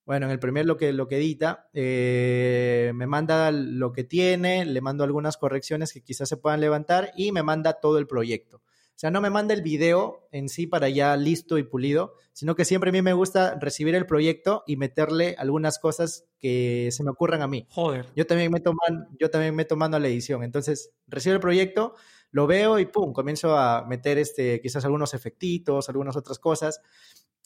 bueno, 0.07 0.27
en 0.27 0.33
el 0.33 0.39
Premiere 0.39 0.69
lo 0.69 0.77
que, 0.77 0.93
lo 0.93 1.09
que 1.09 1.17
edita, 1.17 1.69
eh, 1.75 2.93
me 2.95 3.09
manda 3.09 3.51
lo 3.51 3.93
que 3.93 4.05
tiene, 4.05 4.65
le 4.65 4.81
mando 4.81 5.03
algunas 5.03 5.37
correcciones 5.37 5.93
que 5.93 6.01
quizás 6.01 6.29
se 6.29 6.37
puedan 6.37 6.61
levantar 6.61 7.11
y 7.17 7.33
me 7.33 7.43
manda 7.43 7.81
todo 7.81 7.99
el 7.99 8.07
proyecto. 8.07 8.59
O 8.99 9.01
sea, 9.01 9.11
no 9.11 9.21
me 9.21 9.31
manda 9.31 9.55
el 9.55 9.63
video 9.63 10.29
en 10.33 10.49
sí 10.49 10.67
para 10.67 10.89
ya 10.89 11.17
listo 11.17 11.57
y 11.59 11.63
pulido, 11.63 12.15
sino 12.33 12.57
que 12.57 12.65
siempre 12.65 12.91
a 12.91 12.93
mí 12.93 13.01
me 13.01 13.13
gusta 13.13 13.57
recibir 13.61 13.95
el 13.95 14.07
proyecto 14.07 14.65
y 14.67 14.77
meterle 14.77 15.37
algunas 15.39 15.79
cosas 15.79 16.25
que 16.41 16.89
se 16.91 17.05
me 17.05 17.11
ocurran 17.11 17.43
a 17.43 17.47
mí. 17.47 17.67
Joder. 17.71 18.07
Yo 18.17 18.27
también 18.27 18.51
me 18.51 18.59
toman, 18.59 19.09
yo 19.21 19.31
también 19.31 19.55
me 19.55 19.65
tomando 19.65 20.01
la 20.01 20.09
edición. 20.09 20.43
Entonces, 20.43 20.91
recibo 21.07 21.35
el 21.35 21.41
proyecto, 21.41 21.95
lo 22.31 22.47
veo 22.47 22.79
y 22.79 22.87
pum, 22.87 23.13
comienzo 23.13 23.57
a 23.57 23.87
meter 23.87 24.19
este, 24.19 24.61
quizás 24.61 24.85
algunos 24.85 25.15
efectitos, 25.15 25.89
algunas 25.89 26.17
otras 26.17 26.39
cosas. 26.39 26.81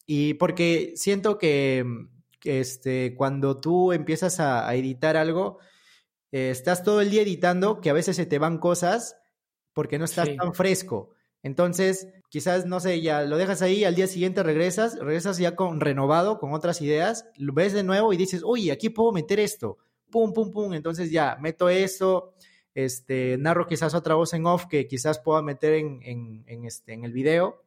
Y 0.07 0.35
porque 0.35 0.93
siento 0.97 1.39
que, 1.39 1.85
este, 2.45 3.15
cuando 3.17 3.61
tú 3.61 3.93
empiezas 3.93 4.41
a, 4.41 4.75
editar 4.75 5.17
algo, 5.17 5.59
eh, 6.33 6.51
estás 6.51 6.83
todo 6.83 7.01
el 7.01 7.11
día 7.11 7.23
editando, 7.23 7.81
que 7.81 7.91
a 7.91 7.95
veces 7.95 8.17
se 8.17 8.27
te 8.27 8.39
van 8.39 8.59
cosas 8.59 9.17
porque 9.73 9.99
no 9.99 10.05
estás 10.05 10.29
tan 10.37 10.55
fresco. 10.55 11.15
Entonces, 11.43 12.09
quizás, 12.29 12.67
no 12.67 12.79
sé, 12.79 13.01
ya 13.01 13.23
lo 13.23 13.37
dejas 13.37 13.63
ahí, 13.63 13.85
al 13.85 13.95
día 13.95 14.07
siguiente 14.07 14.43
regresas, 14.43 14.99
regresas 14.99 15.39
ya 15.39 15.57
con 15.57 15.81
renovado, 15.81 16.39
con 16.39 16.53
otras 16.53 16.81
ideas, 16.81 17.27
lo 17.37 17.53
ves 17.53 17.73
de 17.73 17.83
nuevo 17.83 18.13
y 18.13 18.17
dices, 18.17 18.43
oye, 18.45 18.71
aquí 18.71 18.91
puedo 18.91 19.13
meter 19.13 19.41
esto, 19.41 19.79
pum, 20.11 20.33
pum, 20.33 20.53
pum, 20.53 20.73
entonces 20.75 21.11
ya, 21.11 21.37
meto 21.41 21.69
esto, 21.69 22.35
este, 22.75 23.37
narro 23.39 23.67
quizás 23.67 23.95
otra 23.95 24.15
voz 24.15 24.33
en 24.35 24.47
off 24.47 24.67
que 24.67 24.87
quizás 24.87 25.19
pueda 25.19 25.43
meter 25.43 25.75
en, 25.75 26.01
en, 26.47 26.65
este, 26.65 26.93
en 26.93 27.05
el 27.05 27.13
video 27.13 27.63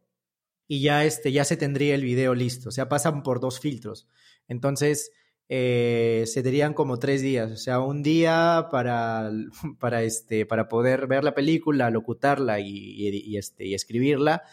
y 0.67 0.81
ya, 0.81 1.05
este, 1.05 1.31
ya 1.31 1.45
se 1.45 1.57
tendría 1.57 1.95
el 1.95 2.03
video 2.03 2.33
listo, 2.33 2.69
o 2.69 2.71
sea, 2.71 2.89
pasan 2.89 3.21
por 3.23 3.39
dos 3.39 3.59
filtros. 3.59 4.07
Entonces, 4.47 5.11
eh, 5.47 6.23
se 6.25 6.41
dirían 6.41 6.73
como 6.73 6.97
tres 6.97 7.21
días, 7.21 7.51
o 7.51 7.57
sea, 7.57 7.79
un 7.79 8.01
día 8.01 8.67
para, 8.71 9.31
para, 9.79 10.03
este, 10.03 10.45
para 10.45 10.67
poder 10.67 11.07
ver 11.07 11.23
la 11.23 11.35
película, 11.35 11.91
locutarla 11.91 12.59
y, 12.59 13.37
este, 13.37 13.65
y 13.65 13.75
escribirla, 13.75 14.43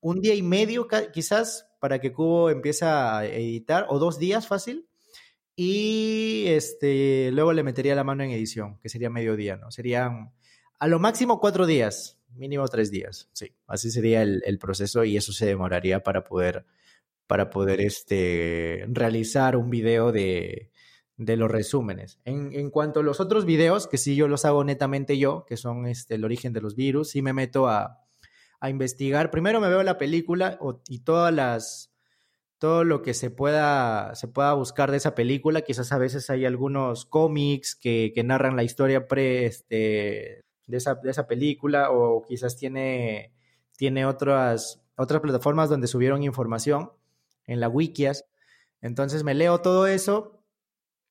un 0.00 0.20
día 0.20 0.34
y 0.34 0.42
medio 0.42 0.88
quizás 1.12 1.66
para 1.80 2.00
que 2.00 2.12
Cubo 2.12 2.50
empiece 2.50 2.84
a 2.84 3.24
editar, 3.24 3.86
o 3.88 3.98
dos 3.98 4.18
días 4.18 4.46
fácil, 4.46 4.86
y 5.56 6.44
este, 6.48 7.30
luego 7.32 7.52
le 7.52 7.62
metería 7.62 7.94
la 7.94 8.04
mano 8.04 8.22
en 8.22 8.30
edición, 8.30 8.78
que 8.80 8.88
sería 8.88 9.10
medio 9.10 9.36
día, 9.36 9.56
¿no? 9.56 9.70
Serían 9.70 10.32
a 10.78 10.86
lo 10.86 10.98
máximo 10.98 11.40
cuatro 11.40 11.66
días, 11.66 12.18
mínimo 12.34 12.68
tres 12.68 12.90
días, 12.90 13.30
sí, 13.32 13.54
así 13.66 13.90
sería 13.90 14.22
el, 14.22 14.42
el 14.44 14.58
proceso 14.58 15.04
y 15.04 15.16
eso 15.16 15.32
se 15.32 15.46
demoraría 15.46 16.02
para 16.02 16.22
poder 16.22 16.66
para 17.26 17.50
poder 17.50 17.80
este, 17.80 18.84
realizar 18.88 19.56
un 19.56 19.68
video 19.70 20.12
de, 20.12 20.70
de 21.16 21.36
los 21.36 21.50
resúmenes. 21.50 22.20
En, 22.24 22.52
en, 22.52 22.70
cuanto 22.70 23.00
a 23.00 23.02
los 23.02 23.20
otros 23.20 23.44
videos, 23.44 23.86
que 23.86 23.98
sí 23.98 24.16
yo 24.16 24.28
los 24.28 24.44
hago 24.44 24.62
netamente 24.64 25.18
yo, 25.18 25.44
que 25.46 25.56
son 25.56 25.86
este, 25.86 26.14
el 26.14 26.24
origen 26.24 26.52
de 26.52 26.60
los 26.60 26.76
virus, 26.76 27.10
sí 27.10 27.22
me 27.22 27.32
meto 27.32 27.68
a, 27.68 28.04
a 28.60 28.70
investigar. 28.70 29.30
Primero 29.30 29.60
me 29.60 29.68
veo 29.68 29.82
la 29.82 29.98
película 29.98 30.58
y 30.88 31.00
todas 31.00 31.34
las 31.34 31.92
lo 32.84 33.02
que 33.02 33.14
se 33.14 33.30
pueda, 33.30 34.14
se 34.14 34.28
pueda 34.28 34.52
buscar 34.54 34.90
de 34.90 34.98
esa 34.98 35.14
película. 35.14 35.62
Quizás 35.62 35.92
a 35.92 35.98
veces 35.98 36.30
hay 36.30 36.44
algunos 36.44 37.04
cómics 37.06 37.74
que, 37.74 38.12
que 38.14 38.24
narran 38.24 38.56
la 38.56 38.64
historia 38.64 39.08
pre, 39.08 39.46
este, 39.46 40.44
de, 40.66 40.76
esa, 40.76 40.94
de 40.96 41.10
esa 41.10 41.26
película 41.26 41.90
o 41.90 42.22
quizás 42.22 42.56
tiene, 42.56 43.32
tiene 43.76 44.06
otras, 44.06 44.82
otras 44.96 45.20
plataformas 45.20 45.68
donde 45.68 45.86
subieron 45.86 46.22
información 46.22 46.92
en 47.46 47.60
la 47.60 47.68
wikias. 47.68 48.26
Entonces 48.80 49.24
me 49.24 49.34
leo 49.34 49.60
todo 49.60 49.86
eso 49.86 50.42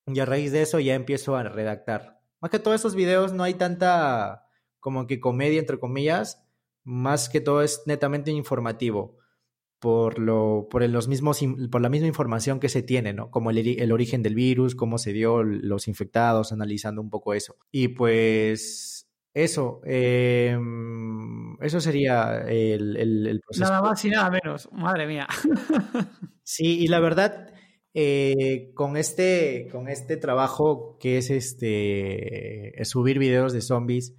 y 0.05 0.19
a 0.19 0.25
raíz 0.25 0.51
de 0.51 0.61
eso 0.61 0.79
ya 0.79 0.95
empiezo 0.95 1.35
a 1.35 1.43
redactar. 1.43 2.21
Más 2.39 2.51
que 2.51 2.59
todos 2.59 2.79
esos 2.79 2.95
videos 2.95 3.33
no 3.33 3.43
hay 3.43 3.55
tanta 3.55 4.47
como 4.79 5.07
que 5.07 5.19
comedia, 5.19 5.59
entre 5.59 5.79
comillas, 5.79 6.43
más 6.83 7.29
que 7.29 7.41
todo 7.41 7.63
es 7.63 7.81
netamente 7.87 8.31
informativo 8.31 9.17
por, 9.79 10.19
lo, 10.19 10.67
por, 10.69 10.87
los 10.89 11.07
mismos, 11.07 11.41
por 11.71 11.81
la 11.81 11.89
misma 11.89 12.07
información 12.07 12.59
que 12.59 12.69
se 12.69 12.81
tiene, 12.81 13.13
¿no? 13.13 13.29
Como 13.29 13.51
el, 13.51 13.57
el, 13.79 13.91
origen 13.91 14.23
del 14.23 14.35
virus, 14.35 14.75
cómo 14.75 14.97
se 14.97 15.13
dio 15.13 15.43
los 15.43 15.87
infectados, 15.87 16.51
analizando 16.51 17.01
un 17.01 17.09
poco 17.09 17.33
eso. 17.33 17.57
Y 17.71 17.89
pues 17.89 19.09
eso, 19.33 19.81
eh, 19.85 20.57
eso 21.61 21.81
sería 21.81 22.45
el, 22.47 22.95
el, 22.95 23.41
proceso. 23.41 23.65
Nada 23.65 23.81
más 23.81 24.03
y 24.05 24.09
nada 24.09 24.29
menos, 24.29 24.69
madre 24.71 25.07
mía. 25.07 25.27
sí, 26.43 26.79
y 26.79 26.87
la 26.87 26.99
verdad, 26.99 27.53
eh, 27.93 28.71
con, 28.73 28.97
este, 28.97 29.67
con 29.71 29.89
este 29.89 30.17
trabajo 30.17 30.97
que 30.99 31.17
es 31.17 31.29
este 31.29 32.73
subir 32.85 33.19
videos 33.19 33.51
de 33.51 33.61
zombies, 33.61 34.15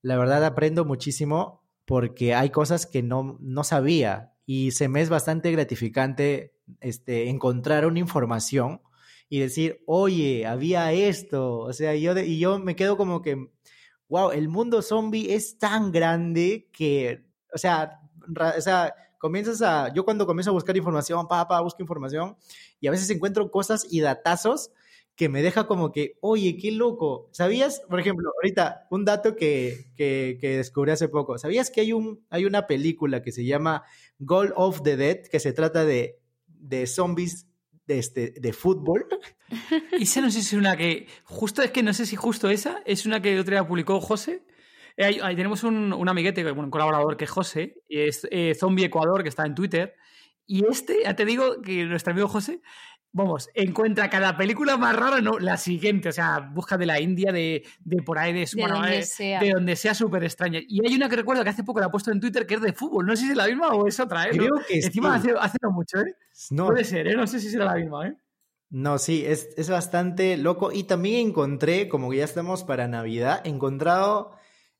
la 0.00 0.16
verdad 0.16 0.44
aprendo 0.44 0.84
muchísimo 0.84 1.62
porque 1.84 2.34
hay 2.34 2.50
cosas 2.50 2.86
que 2.86 3.02
no, 3.02 3.38
no 3.40 3.64
sabía 3.64 4.33
y 4.46 4.72
se 4.72 4.88
me 4.88 5.00
es 5.00 5.08
bastante 5.08 5.50
gratificante 5.52 6.54
este, 6.80 7.28
encontrar 7.28 7.86
una 7.86 7.98
información 7.98 8.80
y 9.28 9.40
decir, 9.40 9.82
oye, 9.86 10.46
había 10.46 10.92
esto, 10.92 11.58
o 11.58 11.72
sea, 11.72 11.94
yo 11.94 12.16
y 12.18 12.38
yo 12.38 12.58
me 12.58 12.76
quedo 12.76 12.96
como 12.96 13.22
que, 13.22 13.50
wow, 14.08 14.30
el 14.30 14.48
mundo 14.48 14.82
zombie 14.82 15.34
es 15.34 15.58
tan 15.58 15.92
grande 15.92 16.68
que, 16.72 17.24
o 17.52 17.58
sea, 17.58 18.00
o 18.56 18.60
sea, 18.60 18.94
comienzas 19.18 19.62
a, 19.62 19.92
yo 19.92 20.04
cuando 20.04 20.26
comienzo 20.26 20.50
a 20.50 20.54
buscar 20.54 20.76
información, 20.76 21.26
pa, 21.26 21.48
pa, 21.48 21.60
busco 21.60 21.82
información 21.82 22.36
y 22.80 22.86
a 22.86 22.90
veces 22.90 23.08
encuentro 23.10 23.50
cosas 23.50 23.86
y 23.90 24.00
datazos 24.00 24.70
que 25.16 25.28
me 25.28 25.42
deja 25.42 25.66
como 25.66 25.92
que, 25.92 26.18
oye, 26.20 26.56
qué 26.56 26.72
loco. 26.72 27.28
¿Sabías, 27.32 27.82
por 27.88 28.00
ejemplo, 28.00 28.30
ahorita 28.36 28.86
un 28.90 29.04
dato 29.04 29.36
que, 29.36 29.92
que, 29.96 30.38
que, 30.40 30.56
descubrí 30.56 30.90
hace 30.90 31.08
poco? 31.08 31.38
¿Sabías 31.38 31.70
que 31.70 31.80
hay, 31.82 31.92
un, 31.92 32.24
hay 32.30 32.44
una 32.44 32.66
película 32.66 33.22
que 33.22 33.30
se 33.30 33.44
llama 33.44 33.84
Goal 34.18 34.52
of 34.56 34.82
the 34.82 34.96
Dead, 34.96 35.22
que 35.30 35.38
se 35.38 35.52
trata 35.52 35.84
de, 35.84 36.18
de 36.46 36.86
zombies 36.86 37.46
de, 37.86 37.98
este, 37.98 38.34
de 38.40 38.52
fútbol? 38.52 39.06
Esa 39.92 40.20
no 40.20 40.30
sé 40.30 40.42
si 40.42 40.56
es 40.56 40.60
una 40.60 40.76
que, 40.76 41.06
justo 41.22 41.62
es 41.62 41.70
que 41.70 41.84
no 41.84 41.94
sé 41.94 42.06
si 42.06 42.16
justo 42.16 42.50
esa, 42.50 42.82
es 42.84 43.06
una 43.06 43.22
que 43.22 43.38
otra 43.38 43.60
día 43.60 43.68
publicó 43.68 44.00
José. 44.00 44.42
Eh, 44.96 45.20
ahí, 45.22 45.36
tenemos 45.36 45.62
un, 45.62 45.92
un, 45.92 46.08
amiguete, 46.08 46.50
un 46.50 46.70
colaborador 46.70 47.16
que 47.16 47.24
es 47.24 47.30
José, 47.30 47.82
y 47.88 48.00
es 48.00 48.26
eh, 48.30 48.54
Zombie 48.58 48.86
Ecuador, 48.86 49.22
que 49.22 49.28
está 49.28 49.46
en 49.46 49.54
Twitter. 49.54 49.94
Y 50.46 50.66
este, 50.66 51.02
ya 51.04 51.14
te 51.14 51.24
digo 51.24 51.62
que 51.62 51.84
nuestro 51.84 52.12
amigo 52.12 52.28
José 52.28 52.60
vamos, 53.14 53.48
encuentra 53.54 54.10
cada 54.10 54.36
película 54.36 54.76
más 54.76 54.94
rara, 54.94 55.20
no, 55.20 55.38
la 55.38 55.56
siguiente, 55.56 56.08
o 56.08 56.12
sea, 56.12 56.40
busca 56.40 56.76
de 56.76 56.84
la 56.84 57.00
India, 57.00 57.32
de, 57.32 57.64
de 57.84 58.02
por 58.02 58.18
ahí, 58.18 58.32
de, 58.32 58.40
de 58.40 58.66
donde 58.68 59.02
sea. 59.04 59.40
de 59.40 59.50
donde 59.50 59.76
sea 59.76 59.94
súper 59.94 60.24
extraña. 60.24 60.60
Y 60.66 60.86
hay 60.86 60.94
una 60.96 61.08
que 61.08 61.16
recuerdo 61.16 61.44
que 61.44 61.50
hace 61.50 61.62
poco 61.62 61.78
la 61.80 61.86
ha 61.86 61.90
puesto 61.90 62.10
en 62.10 62.20
Twitter 62.20 62.44
que 62.44 62.54
es 62.54 62.60
de 62.60 62.72
fútbol, 62.72 63.06
no 63.06 63.14
sé 63.16 63.22
si 63.22 63.30
es 63.30 63.36
la 63.36 63.46
misma 63.46 63.68
o 63.68 63.86
es 63.86 63.98
otra, 64.00 64.24
¿eh? 64.24 64.30
Creo 64.32 64.56
que 64.66 64.80
Encima 64.80 65.20
sí. 65.20 65.30
hace, 65.30 65.38
hace, 65.40 65.58
no 65.62 65.70
mucho, 65.70 66.00
¿eh? 66.00 66.16
No. 66.50 66.66
Puede 66.66 66.84
ser, 66.84 67.06
¿eh? 67.06 67.14
No 67.14 67.26
sé 67.26 67.38
si 67.38 67.48
será 67.48 67.66
la 67.66 67.76
misma, 67.76 68.08
¿eh? 68.08 68.16
No, 68.70 68.98
sí, 68.98 69.24
es, 69.24 69.50
es 69.56 69.70
bastante 69.70 70.36
loco. 70.36 70.72
Y 70.72 70.82
también 70.84 71.28
encontré, 71.28 71.88
como 71.88 72.10
que 72.10 72.16
ya 72.16 72.24
estamos 72.24 72.64
para 72.64 72.88
Navidad, 72.88 73.42
he 73.44 73.48
encontrado, 73.48 74.32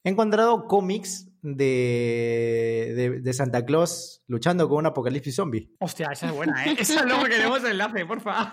he 0.03 0.11
encontrado 0.11 0.67
cómics 0.67 1.31
de, 1.45 2.93
de, 2.97 3.21
de, 3.21 3.33
Santa 3.35 3.67
Claus 3.67 4.23
luchando 4.27 4.67
con 4.67 4.79
un 4.79 4.87
apocalipsis 4.87 5.37
zombie. 5.37 5.71
Hostia, 5.79 6.09
esa 6.11 6.29
es 6.29 6.33
buena, 6.33 6.65
¿eh? 6.65 6.75
Esa 6.79 7.05
luego 7.05 7.25
queremos 7.25 7.63
el 7.65 7.73
enlace, 7.73 8.07
por 8.07 8.23
favor. 8.23 8.49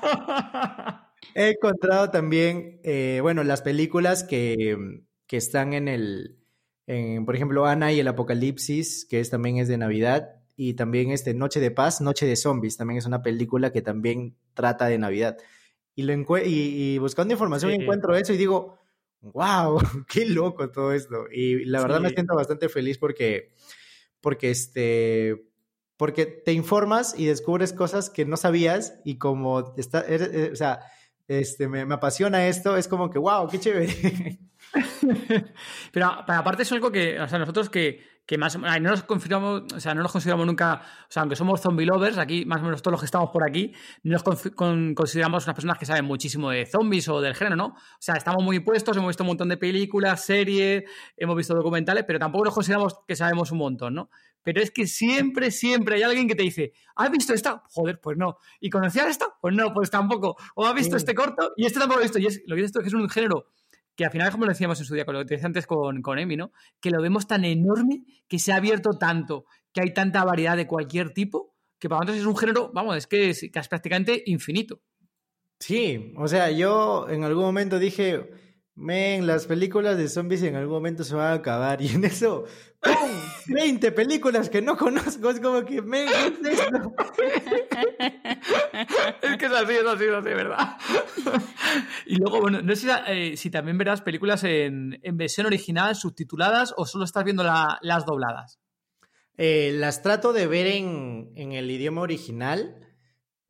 He 1.33 1.51
encontrado 1.51 2.09
también, 2.11 2.81
eh, 2.83 3.19
bueno, 3.21 3.45
las 3.45 3.61
películas 3.61 4.25
que, 4.25 4.77
que 5.25 5.37
están 5.37 5.71
en 5.73 5.87
el, 5.87 6.37
en, 6.85 7.25
por 7.25 7.35
ejemplo, 7.35 7.65
Ana 7.65 7.93
y 7.93 8.01
el 8.01 8.09
Apocalipsis, 8.09 9.05
que 9.09 9.21
es, 9.21 9.29
también 9.29 9.57
es 9.57 9.69
de 9.69 9.77
Navidad, 9.77 10.41
y 10.57 10.73
también 10.73 11.11
este 11.11 11.33
Noche 11.33 11.61
de 11.61 11.71
Paz, 11.71 12.01
Noche 12.01 12.25
de 12.25 12.35
Zombies, 12.35 12.75
también 12.75 12.97
es 12.97 13.05
una 13.05 13.21
película 13.21 13.71
que 13.71 13.81
también 13.81 14.35
trata 14.53 14.87
de 14.87 14.97
Navidad. 14.97 15.37
Y, 15.95 16.03
lo 16.03 16.13
y, 16.13 16.45
y 16.45 16.97
buscando 16.97 17.33
información 17.33 17.71
sí. 17.71 17.77
encuentro 17.81 18.15
eso 18.15 18.33
y 18.33 18.37
digo, 18.37 18.80
wow, 19.21 19.79
qué 20.07 20.25
loco 20.25 20.69
todo 20.69 20.93
esto. 20.93 21.25
Y 21.31 21.65
la 21.65 21.81
verdad 21.81 21.97
sí. 21.97 22.03
me 22.03 22.09
siento 22.09 22.35
bastante 22.35 22.69
feliz 22.69 22.97
porque, 22.97 23.53
porque 24.19 24.51
este, 24.51 25.47
porque 25.97 26.25
te 26.25 26.53
informas 26.53 27.13
y 27.17 27.25
descubres 27.25 27.73
cosas 27.73 28.09
que 28.09 28.25
no 28.25 28.37
sabías 28.37 28.99
y 29.05 29.17
como 29.17 29.73
está, 29.77 30.01
eres, 30.01 30.51
o 30.51 30.55
sea, 30.55 30.81
este, 31.27 31.67
me, 31.67 31.85
me, 31.85 31.93
apasiona 31.93 32.47
esto, 32.47 32.75
es 32.75 32.87
como 32.87 33.09
que, 33.09 33.19
wow, 33.19 33.47
qué 33.47 33.59
chévere. 33.59 34.39
pero, 35.93 36.09
pero, 36.25 36.39
aparte 36.39 36.63
es 36.63 36.71
algo 36.71 36.91
que, 36.91 37.19
o 37.19 37.27
sea, 37.27 37.39
nosotros 37.39 37.69
que, 37.69 38.03
que 38.25 38.37
más 38.37 38.57
no 38.57 38.79
nos 38.79 39.03
consideramos, 39.03 39.63
o 39.73 39.79
sea, 39.79 39.93
no 39.93 40.03
nos 40.03 40.11
consideramos 40.11 40.45
nunca, 40.45 40.81
o 41.09 41.11
sea, 41.11 41.21
aunque 41.23 41.35
somos 41.35 41.59
zombie 41.59 41.85
lovers, 41.85 42.17
aquí 42.17 42.45
más 42.45 42.61
o 42.61 42.63
menos 42.63 42.81
todos 42.81 42.93
los 42.93 43.01
que 43.01 43.05
estamos 43.05 43.29
por 43.31 43.43
aquí, 43.47 43.73
no 44.03 44.13
nos 44.13 44.23
con, 44.23 44.37
con, 44.55 44.95
consideramos 44.95 45.45
unas 45.45 45.55
personas 45.55 45.77
que 45.77 45.85
saben 45.85 46.05
muchísimo 46.05 46.49
de 46.51 46.65
zombies 46.65 47.09
o 47.09 47.19
del 47.19 47.35
género, 47.35 47.55
¿no? 47.55 47.65
O 47.67 47.75
sea, 47.99 48.15
estamos 48.15 48.43
muy 48.43 48.59
puestos, 48.59 48.95
hemos 48.95 49.09
visto 49.09 49.23
un 49.23 49.27
montón 49.27 49.49
de 49.49 49.57
películas, 49.57 50.23
series, 50.23 50.83
hemos 51.17 51.35
visto 51.35 51.53
documentales, 51.53 52.05
pero 52.05 52.19
tampoco 52.19 52.45
nos 52.45 52.53
consideramos 52.53 52.95
que 53.07 53.15
sabemos 53.15 53.51
un 53.51 53.57
montón, 53.57 53.95
¿no? 53.95 54.09
Pero 54.43 54.61
es 54.61 54.71
que 54.71 54.87
siempre, 54.87 55.51
siempre 55.51 55.95
hay 55.95 56.03
alguien 56.03 56.27
que 56.27 56.35
te 56.35 56.43
dice, 56.43 56.73
¿has 56.95 57.11
visto 57.11 57.33
esta? 57.33 57.63
Joder, 57.69 57.99
pues 58.01 58.17
no. 58.17 58.37
¿Y 58.59 58.69
conocías 58.69 59.07
esta? 59.07 59.27
Pues 59.39 59.55
no, 59.55 59.71
pues 59.73 59.91
tampoco. 59.91 60.35
¿O 60.55 60.65
has 60.65 60.73
visto 60.73 60.97
sí. 60.97 61.03
este 61.03 61.13
corto? 61.13 61.51
Y 61.57 61.65
este 61.65 61.79
tampoco 61.79 61.99
lo 61.99 62.01
he 62.01 62.05
visto. 62.05 62.19
Y 62.19 62.25
es, 62.25 62.41
lo 62.47 62.55
que 62.55 62.61
he 62.61 62.63
visto 62.63 62.79
es 62.79 62.83
que 62.83 62.87
es 62.87 62.93
un 62.93 63.07
género 63.09 63.45
que 64.01 64.05
al 64.05 64.11
final, 64.11 64.31
como 64.31 64.45
lo 64.45 64.51
decíamos 64.51 64.79
en 64.79 64.85
su 64.87 64.95
día, 64.95 65.05
con 65.05 65.13
lo 65.13 65.19
que 65.19 65.27
te 65.27 65.35
decía 65.35 65.45
antes 65.45 65.67
con, 65.67 66.01
con 66.01 66.17
Emi, 66.17 66.35
¿no? 66.35 66.51
Que 66.79 66.89
lo 66.89 66.99
vemos 67.03 67.27
tan 67.27 67.45
enorme, 67.45 68.03
que 68.27 68.39
se 68.39 68.51
ha 68.51 68.55
abierto 68.55 68.97
tanto, 68.99 69.45
que 69.71 69.81
hay 69.81 69.93
tanta 69.93 70.23
variedad 70.23 70.57
de 70.57 70.65
cualquier 70.65 71.11
tipo, 71.11 71.55
que 71.77 71.87
para 71.87 71.99
nosotros 71.99 72.21
es 72.21 72.25
un 72.25 72.35
género, 72.35 72.71
vamos, 72.73 72.97
es 72.97 73.05
que 73.05 73.29
es, 73.29 73.43
es 73.43 73.67
prácticamente 73.67 74.23
infinito. 74.25 74.81
Sí, 75.59 76.13
o 76.17 76.27
sea, 76.27 76.49
yo 76.49 77.07
en 77.09 77.23
algún 77.23 77.43
momento 77.43 77.77
dije, 77.77 78.27
men, 78.73 79.27
las 79.27 79.45
películas 79.45 79.97
de 79.97 80.07
zombies 80.07 80.41
en 80.41 80.55
algún 80.55 80.73
momento 80.73 81.03
se 81.03 81.13
van 81.13 81.33
a 81.33 81.33
acabar. 81.33 81.79
Y 81.83 81.89
en 81.89 82.03
eso, 82.03 82.45
¡pum! 82.81 83.30
20 83.53 83.91
películas 83.91 84.49
que 84.49 84.61
no 84.61 84.77
conozco. 84.77 85.29
Es 85.29 85.39
como 85.39 85.63
que, 85.65 85.83
¿qué 85.83 86.05
es 86.05 86.59
esto? 86.59 86.93
es 89.21 89.37
que 89.37 89.45
es 89.45 89.51
así, 89.51 89.73
es 89.73 89.85
así, 89.85 90.05
es 90.05 90.13
así, 90.13 90.29
¿verdad? 90.29 90.77
y 92.05 92.15
luego, 92.15 92.41
bueno, 92.41 92.61
no 92.61 92.75
sé 92.75 92.81
si, 92.81 92.89
eh, 93.07 93.37
si 93.37 93.49
también 93.49 93.77
verás 93.77 94.01
películas 94.01 94.43
en, 94.43 94.99
en, 95.03 95.17
versión 95.17 95.45
original, 95.45 95.95
subtituladas, 95.95 96.73
o 96.77 96.85
solo 96.85 97.05
estás 97.05 97.23
viendo 97.23 97.43
la, 97.43 97.79
las 97.81 98.05
dobladas. 98.05 98.59
Eh, 99.37 99.71
las 99.75 100.01
trato 100.01 100.33
de 100.33 100.47
ver 100.47 100.67
en, 100.67 101.31
en 101.35 101.53
el 101.53 101.71
idioma 101.71 102.01
original 102.01 102.81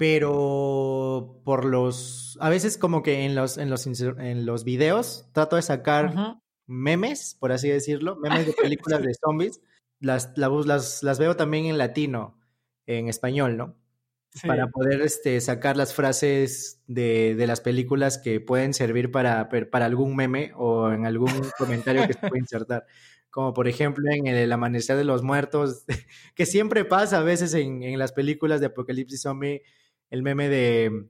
pero 0.02 1.40
por 1.46 1.64
los 1.64 2.36
a 2.42 2.50
veces 2.50 2.80
como 2.80 3.04
que 3.04 3.24
en 3.24 3.36
los 3.36 3.60
en 3.60 3.70
los 3.70 3.86
en 3.86 4.48
los 4.48 4.64
videos 4.64 5.30
trato 5.32 5.58
de 5.58 5.62
sacar 5.62 6.06
uh 6.06 6.10
-huh. 6.10 6.42
memes 6.66 7.38
por 7.40 7.52
así 7.52 7.70
decirlo 7.70 8.16
memes 8.16 8.48
de 8.48 8.54
películas 8.64 9.04
de 9.04 9.14
zombies 9.14 9.62
las, 10.02 10.34
las 10.36 11.04
las 11.04 11.20
veo 11.20 11.36
también 11.36 11.66
en 11.66 11.78
latino 11.78 12.38
en 12.86 13.08
español 13.08 13.56
no 13.56 13.76
sí. 14.32 14.48
para 14.48 14.68
poder 14.68 15.02
este 15.02 15.40
sacar 15.40 15.78
las 15.78 15.94
frases 15.94 16.82
de, 16.88 17.36
de, 17.36 17.48
las 17.48 17.62
películas 17.62 18.18
que 18.18 18.42
pueden 18.42 18.74
servir 18.74 19.12
para 19.12 19.48
para 19.48 19.86
algún 19.86 20.16
meme 20.16 20.52
o 20.56 20.92
en 20.92 21.06
algún 21.06 21.32
comentario 21.58 22.06
que 22.08 22.14
se 22.14 22.20
puede 22.20 22.40
insertar 22.40 22.86
como 23.30 23.54
por 23.54 23.68
ejemplo 23.70 24.04
en 24.12 24.28
el 24.28 24.52
amanecer 24.52 24.98
de 24.98 25.06
los 25.06 25.24
muertos 25.24 25.86
que 26.36 26.46
siempre 26.46 26.84
pasa 26.84 27.20
a 27.20 27.24
veces 27.24 27.54
en, 27.54 27.84
en 27.84 27.98
las 27.98 28.12
películas 28.12 28.60
de 28.60 28.68
apocalipsis 28.68 29.22
zombie 29.22 29.62
el 30.10 30.24
meme 30.24 30.50
de 30.50 31.08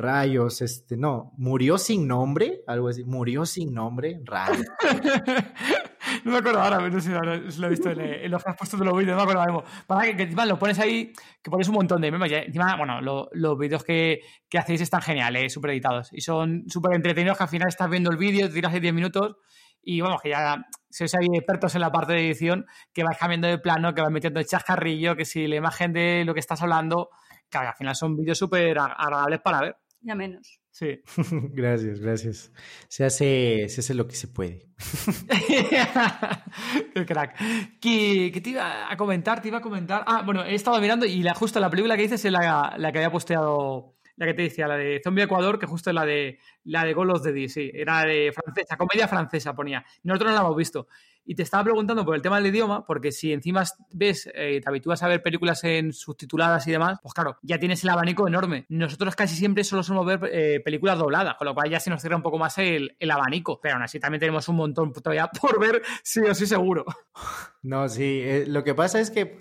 rayos, 0.00 0.62
este, 0.62 0.96
no, 0.96 1.32
murió 1.36 1.78
sin 1.78 2.08
nombre, 2.08 2.64
algo 2.66 2.88
así, 2.88 3.04
murió 3.04 3.46
sin 3.46 3.72
nombre, 3.72 4.20
rayos. 4.24 4.66
no 6.24 6.32
me 6.32 6.38
acuerdo 6.38 6.60
ahora, 6.60 6.88
no 6.88 7.00
sé 7.00 7.10
si 7.50 7.58
lo 7.60 7.66
he 7.66 7.70
visto 7.70 7.90
en, 7.90 8.00
en, 8.00 8.30
los 8.30 8.42
que 8.42 8.50
has 8.50 8.56
puesto 8.56 8.76
de 8.76 8.84
los 8.84 8.96
vídeos, 8.96 9.16
no 9.16 9.24
me 9.24 9.32
acuerdo. 9.32 9.64
Para 9.86 10.04
que, 10.04 10.16
que 10.16 10.22
encima 10.24 10.46
lo 10.46 10.58
pones 10.58 10.78
ahí, 10.78 11.12
que 11.42 11.50
pones 11.50 11.68
un 11.68 11.74
montón 11.74 12.00
de 12.00 12.10
memes, 12.10 12.30
y 12.30 12.34
encima, 12.34 12.76
bueno, 12.76 13.00
lo, 13.00 13.28
los 13.32 13.58
vídeos 13.58 13.84
que, 13.84 14.20
que, 14.48 14.58
hacéis 14.58 14.80
están 14.80 15.02
geniales, 15.02 15.52
súper 15.52 15.70
editados, 15.70 16.08
y 16.12 16.20
son 16.20 16.64
súper 16.68 16.94
entretenidos, 16.94 17.36
que 17.36 17.44
al 17.44 17.50
final 17.50 17.68
estás 17.68 17.90
viendo 17.90 18.10
el 18.10 18.16
vídeo, 18.16 18.48
te 18.48 18.54
tiras 18.54 18.72
10 18.72 18.94
minutos, 18.94 19.36
y 19.82 20.00
vamos, 20.00 20.20
que 20.22 20.30
ya 20.30 20.66
sois 20.90 21.14
ahí 21.14 21.26
expertos 21.32 21.74
en 21.74 21.80
la 21.80 21.90
parte 21.90 22.12
de 22.12 22.26
edición, 22.26 22.66
que 22.92 23.02
vais 23.04 23.18
cambiando 23.18 23.48
de 23.48 23.58
plano, 23.58 23.94
que 23.94 24.02
vais 24.02 24.12
metiendo 24.12 24.42
chascarrillo, 24.42 25.16
que 25.16 25.24
si 25.24 25.46
la 25.46 25.56
imagen 25.56 25.92
de 25.92 26.24
lo 26.24 26.34
que 26.34 26.40
estás 26.40 26.60
hablando 26.62 27.10
claro, 27.50 27.68
al 27.68 27.74
final 27.74 27.94
son 27.94 28.16
vídeos 28.16 28.38
súper 28.38 28.78
agradables 28.78 29.40
para 29.40 29.60
ver. 29.60 29.76
Ya 30.00 30.14
menos. 30.14 30.59
Sí. 30.70 31.00
gracias, 31.52 32.00
gracias. 32.00 32.52
Se 32.88 33.04
hace, 33.04 33.68
se 33.68 33.80
hace 33.80 33.94
lo 33.94 34.06
que 34.06 34.16
se 34.16 34.28
puede. 34.28 34.68
Qué 36.94 37.06
crack. 37.06 37.36
¿Qué, 37.80 38.30
¿Qué, 38.32 38.40
te 38.40 38.50
iba 38.50 38.90
a 38.90 38.96
comentar? 38.96 39.42
Te 39.42 39.48
iba 39.48 39.58
a 39.58 39.62
comentar. 39.62 40.04
Ah, 40.06 40.22
bueno, 40.24 40.44
he 40.44 40.54
estado 40.54 40.80
mirando 40.80 41.06
y 41.06 41.22
la, 41.22 41.34
justo 41.34 41.60
la 41.60 41.70
película 41.70 41.96
que 41.96 42.02
dices 42.02 42.24
es 42.24 42.32
la, 42.32 42.74
la 42.78 42.92
que 42.92 42.98
había 42.98 43.10
posteado 43.10 43.96
la 44.20 44.26
que 44.26 44.34
te 44.34 44.42
decía, 44.42 44.68
la 44.68 44.76
de 44.76 45.00
Zombie 45.02 45.24
Ecuador, 45.24 45.58
que 45.58 45.66
justo 45.66 45.88
es 45.88 45.94
la 45.94 46.04
de 46.04 46.38
la 46.64 46.84
de 46.84 46.92
Golos 46.92 47.22
de 47.22 47.32
D, 47.32 47.48
sí, 47.48 47.70
era 47.72 48.04
de 48.04 48.32
francesa, 48.32 48.76
comedia 48.76 49.08
francesa 49.08 49.54
ponía. 49.54 49.84
Nosotros 50.02 50.30
no 50.30 50.34
la 50.36 50.42
hemos 50.42 50.56
visto. 50.56 50.88
Y 51.24 51.34
te 51.34 51.42
estaba 51.42 51.64
preguntando 51.64 52.04
por 52.04 52.14
el 52.14 52.20
tema 52.20 52.36
del 52.36 52.46
idioma, 52.46 52.84
porque 52.84 53.12
si 53.12 53.32
encima 53.32 53.64
ves, 53.92 54.30
eh, 54.34 54.60
te 54.62 54.68
habitúas 54.68 55.02
a 55.02 55.08
ver 55.08 55.22
películas 55.22 55.64
en 55.64 55.92
subtituladas 55.94 56.66
y 56.66 56.72
demás, 56.72 56.98
pues 57.02 57.14
claro, 57.14 57.38
ya 57.42 57.58
tienes 57.58 57.82
el 57.82 57.90
abanico 57.90 58.28
enorme. 58.28 58.66
Nosotros 58.68 59.16
casi 59.16 59.36
siempre 59.36 59.64
solo 59.64 59.82
somos 59.82 60.04
ver 60.04 60.20
eh, 60.30 60.60
películas 60.62 60.98
dobladas, 60.98 61.36
con 61.36 61.46
lo 61.46 61.54
cual 61.54 61.70
ya 61.70 61.80
se 61.80 61.88
nos 61.88 62.02
cierra 62.02 62.16
un 62.16 62.22
poco 62.22 62.36
más 62.36 62.58
el, 62.58 62.96
el, 62.98 63.10
abanico. 63.10 63.58
Pero 63.60 63.76
aún 63.76 63.84
así 63.84 63.98
también 63.98 64.20
tenemos 64.20 64.48
un 64.48 64.56
montón 64.56 64.92
todavía 64.92 65.28
por 65.28 65.58
ver, 65.58 65.82
sí 66.02 66.20
o 66.20 66.34
sí 66.34 66.46
seguro. 66.46 66.84
No, 67.62 67.88
sí, 67.90 68.22
eh, 68.24 68.44
lo 68.46 68.64
que 68.64 68.74
pasa 68.74 69.00
es 69.00 69.10
que 69.10 69.38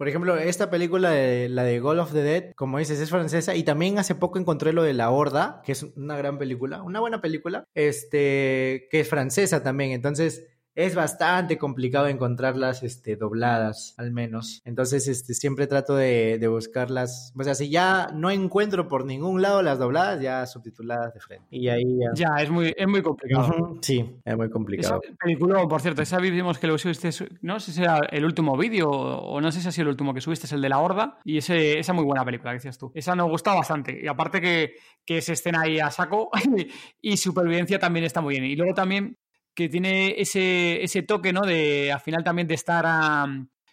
por 0.00 0.08
ejemplo, 0.08 0.38
esta 0.38 0.70
película, 0.70 1.10
de, 1.10 1.50
la 1.50 1.62
de 1.62 1.78
Goal 1.78 2.00
of 2.00 2.14
the 2.14 2.22
Dead, 2.22 2.52
como 2.56 2.78
dices, 2.78 2.98
es 3.00 3.10
francesa 3.10 3.54
y 3.54 3.64
también 3.64 3.98
hace 3.98 4.14
poco 4.14 4.38
encontré 4.38 4.72
lo 4.72 4.82
de 4.82 4.94
La 4.94 5.10
Horda, 5.10 5.60
que 5.62 5.72
es 5.72 5.82
una 5.82 6.16
gran 6.16 6.38
película, 6.38 6.82
una 6.82 7.00
buena 7.00 7.20
película, 7.20 7.66
este, 7.74 8.88
que 8.90 9.00
es 9.00 9.08
francesa 9.10 9.62
también. 9.62 9.90
Entonces, 9.90 10.46
es 10.74 10.94
bastante 10.94 11.58
complicado 11.58 12.06
encontrarlas 12.06 12.82
este, 12.82 13.16
dobladas, 13.16 13.94
al 13.98 14.12
menos. 14.12 14.62
Entonces, 14.64 15.08
este, 15.08 15.34
siempre 15.34 15.66
trato 15.66 15.96
de, 15.96 16.38
de, 16.38 16.48
buscarlas. 16.48 17.32
O 17.38 17.44
sea, 17.44 17.54
si 17.54 17.70
ya 17.70 18.08
no 18.14 18.30
encuentro 18.30 18.88
por 18.88 19.04
ningún 19.04 19.42
lado 19.42 19.62
las 19.62 19.78
dobladas, 19.78 20.20
ya 20.20 20.46
subtituladas 20.46 21.14
de 21.14 21.20
frente. 21.20 21.46
Y 21.50 21.68
ahí 21.68 21.84
ya. 21.98 22.10
Ya, 22.14 22.42
es 22.42 22.50
muy, 22.50 22.72
es 22.76 22.88
muy 22.88 23.02
complicado. 23.02 23.78
Sí, 23.82 24.20
es 24.24 24.36
muy 24.36 24.50
complicado. 24.50 25.00
Esa 25.02 25.16
película, 25.16 25.66
por 25.66 25.80
cierto, 25.80 26.02
esa 26.02 26.18
vimos 26.18 26.58
que 26.58 26.66
lo 26.66 26.78
subiste, 26.78 27.10
no 27.42 27.60
sé 27.60 27.72
si 27.72 27.82
era 27.82 28.00
el 28.10 28.24
último 28.24 28.56
vídeo 28.56 28.88
o 28.90 29.40
no 29.40 29.50
sé 29.52 29.60
si 29.60 29.68
ha 29.68 29.72
sido 29.72 29.84
el 29.84 29.90
último 29.90 30.14
que 30.14 30.20
subiste, 30.20 30.46
es 30.46 30.52
el 30.52 30.60
de 30.60 30.68
La 30.68 30.78
Horda. 30.78 31.18
Y 31.24 31.38
ese, 31.38 31.78
esa 31.78 31.92
muy 31.92 32.04
buena 32.04 32.24
película 32.24 32.52
que 32.52 32.56
decías 32.56 32.78
tú. 32.78 32.92
Esa 32.94 33.14
nos 33.14 33.28
gusta 33.28 33.54
bastante. 33.54 33.98
Y 34.02 34.06
aparte 34.06 34.40
que, 34.40 34.74
que 35.04 35.18
es 35.18 35.28
escena 35.28 35.62
ahí 35.62 35.80
a 35.80 35.90
saco 35.90 36.30
y 37.00 37.16
supervivencia 37.16 37.78
también 37.78 38.04
está 38.04 38.20
muy 38.20 38.34
bien. 38.38 38.44
Y 38.44 38.56
luego 38.56 38.74
también 38.74 39.16
que 39.54 39.68
tiene 39.68 40.20
ese, 40.20 40.82
ese 40.82 41.02
toque, 41.02 41.32
¿no? 41.32 41.42
De 41.42 41.92
al 41.92 42.00
final 42.00 42.24
también 42.24 42.48
de 42.48 42.54
estar, 42.54 42.84
a, 42.86 43.26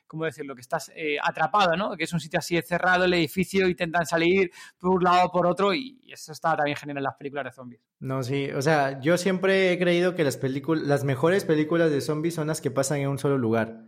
¿cómo 0.08 0.26
decirlo? 0.26 0.56
Que 0.56 0.62
estás 0.62 0.92
eh, 0.96 1.18
atrapado, 1.22 1.76
¿no? 1.76 1.96
Que 1.96 2.06
es 2.06 2.14
un 2.14 2.20
sitio 2.20 2.40
así 2.40 2.60
cerrado, 2.62 3.06
el 3.06 3.14
edificio, 3.14 3.68
intentan 3.68 4.06
salir 4.06 4.52
por 4.80 4.92
un 4.92 5.04
lado 5.04 5.28
o 5.28 5.32
por 5.32 5.46
otro 5.46 5.74
y 5.74 6.00
eso 6.12 6.32
está 6.32 6.56
también 6.56 6.78
en 6.86 7.04
las 7.04 7.16
películas 7.16 7.46
de 7.46 7.52
zombies. 7.52 7.82
No, 8.00 8.24
sí, 8.24 8.50
o 8.52 8.62
sea, 8.62 9.00
yo 9.02 9.18
siempre 9.18 9.72
he 9.72 9.80
creído 9.80 10.16
que 10.16 10.24
las 10.24 10.38
películas, 10.38 10.84
las 10.84 11.04
mejores 11.04 11.46
películas 11.46 11.92
de 11.92 12.02
zombies 12.02 12.36
son 12.36 12.48
las 12.48 12.62
que 12.62 12.72
pasan 12.72 13.00
en 13.00 13.10
un 13.10 13.20
solo 13.20 13.38
lugar. 13.38 13.86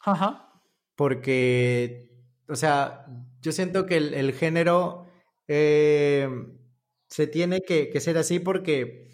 Ajá. 0.00 0.52
Porque, 0.96 2.10
o 2.48 2.56
sea, 2.56 3.06
yo 3.40 3.52
siento 3.52 3.86
que 3.86 3.96
el, 3.96 4.14
el 4.14 4.32
género 4.32 5.06
eh, 5.46 6.28
se 7.08 7.26
tiene 7.26 7.60
que, 7.60 7.90
que 7.90 8.00
ser 8.00 8.18
así 8.18 8.38
porque 8.38 9.08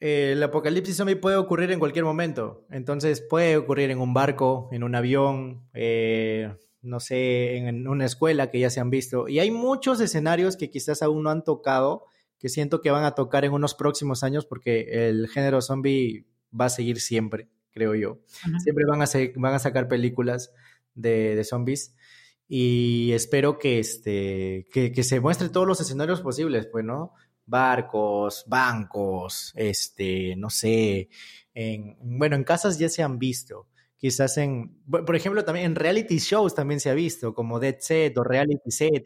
el 0.00 0.42
apocalipsis 0.42 0.96
zombie 0.96 1.16
puede 1.16 1.36
ocurrir 1.36 1.70
en 1.72 1.78
cualquier 1.78 2.04
momento. 2.04 2.66
Entonces 2.70 3.20
puede 3.20 3.56
ocurrir 3.56 3.90
en 3.90 3.98
un 3.98 4.14
barco, 4.14 4.68
en 4.72 4.84
un 4.84 4.94
avión, 4.94 5.68
eh, 5.74 6.54
no 6.82 7.00
sé, 7.00 7.56
en 7.56 7.88
una 7.88 8.04
escuela 8.04 8.50
que 8.50 8.60
ya 8.60 8.70
se 8.70 8.80
han 8.80 8.90
visto. 8.90 9.28
Y 9.28 9.40
hay 9.40 9.50
muchos 9.50 10.00
escenarios 10.00 10.56
que 10.56 10.70
quizás 10.70 11.02
aún 11.02 11.24
no 11.24 11.30
han 11.30 11.42
tocado, 11.42 12.04
que 12.38 12.48
siento 12.48 12.80
que 12.80 12.90
van 12.90 13.04
a 13.04 13.14
tocar 13.14 13.44
en 13.44 13.52
unos 13.52 13.74
próximos 13.74 14.22
años 14.22 14.46
porque 14.46 15.08
el 15.08 15.28
género 15.28 15.60
zombie 15.60 16.26
va 16.58 16.66
a 16.66 16.70
seguir 16.70 17.00
siempre, 17.00 17.48
creo 17.72 17.94
yo. 17.96 18.20
Siempre 18.62 18.84
van 18.86 19.02
a, 19.02 19.06
van 19.36 19.54
a 19.54 19.58
sacar 19.58 19.88
películas 19.88 20.52
de, 20.94 21.34
de 21.34 21.44
zombies 21.44 21.94
y 22.46 23.12
espero 23.12 23.58
que, 23.58 23.78
este, 23.78 24.68
que, 24.72 24.92
que, 24.92 25.02
se 25.02 25.20
muestre 25.20 25.50
todos 25.50 25.66
los 25.66 25.80
escenarios 25.80 26.22
posibles, 26.22 26.66
pues, 26.66 26.82
¿no? 26.82 27.12
Barcos, 27.48 28.44
bancos, 28.46 29.52
este, 29.56 30.36
no 30.36 30.50
sé, 30.50 31.08
en, 31.54 31.96
bueno, 32.00 32.36
en 32.36 32.44
casas 32.44 32.78
ya 32.78 32.88
se 32.88 33.02
han 33.02 33.18
visto, 33.18 33.66
quizás 33.98 34.38
en, 34.38 34.80
por 34.88 35.14
ejemplo, 35.16 35.44
también 35.44 35.66
en 35.66 35.74
reality 35.74 36.18
shows 36.18 36.54
también 36.54 36.78
se 36.78 36.88
ha 36.88 36.94
visto, 36.94 37.34
como 37.34 37.58
Dead 37.58 37.76
Set 37.80 38.16
o 38.16 38.22
Reality 38.22 38.70
Z. 38.70 39.02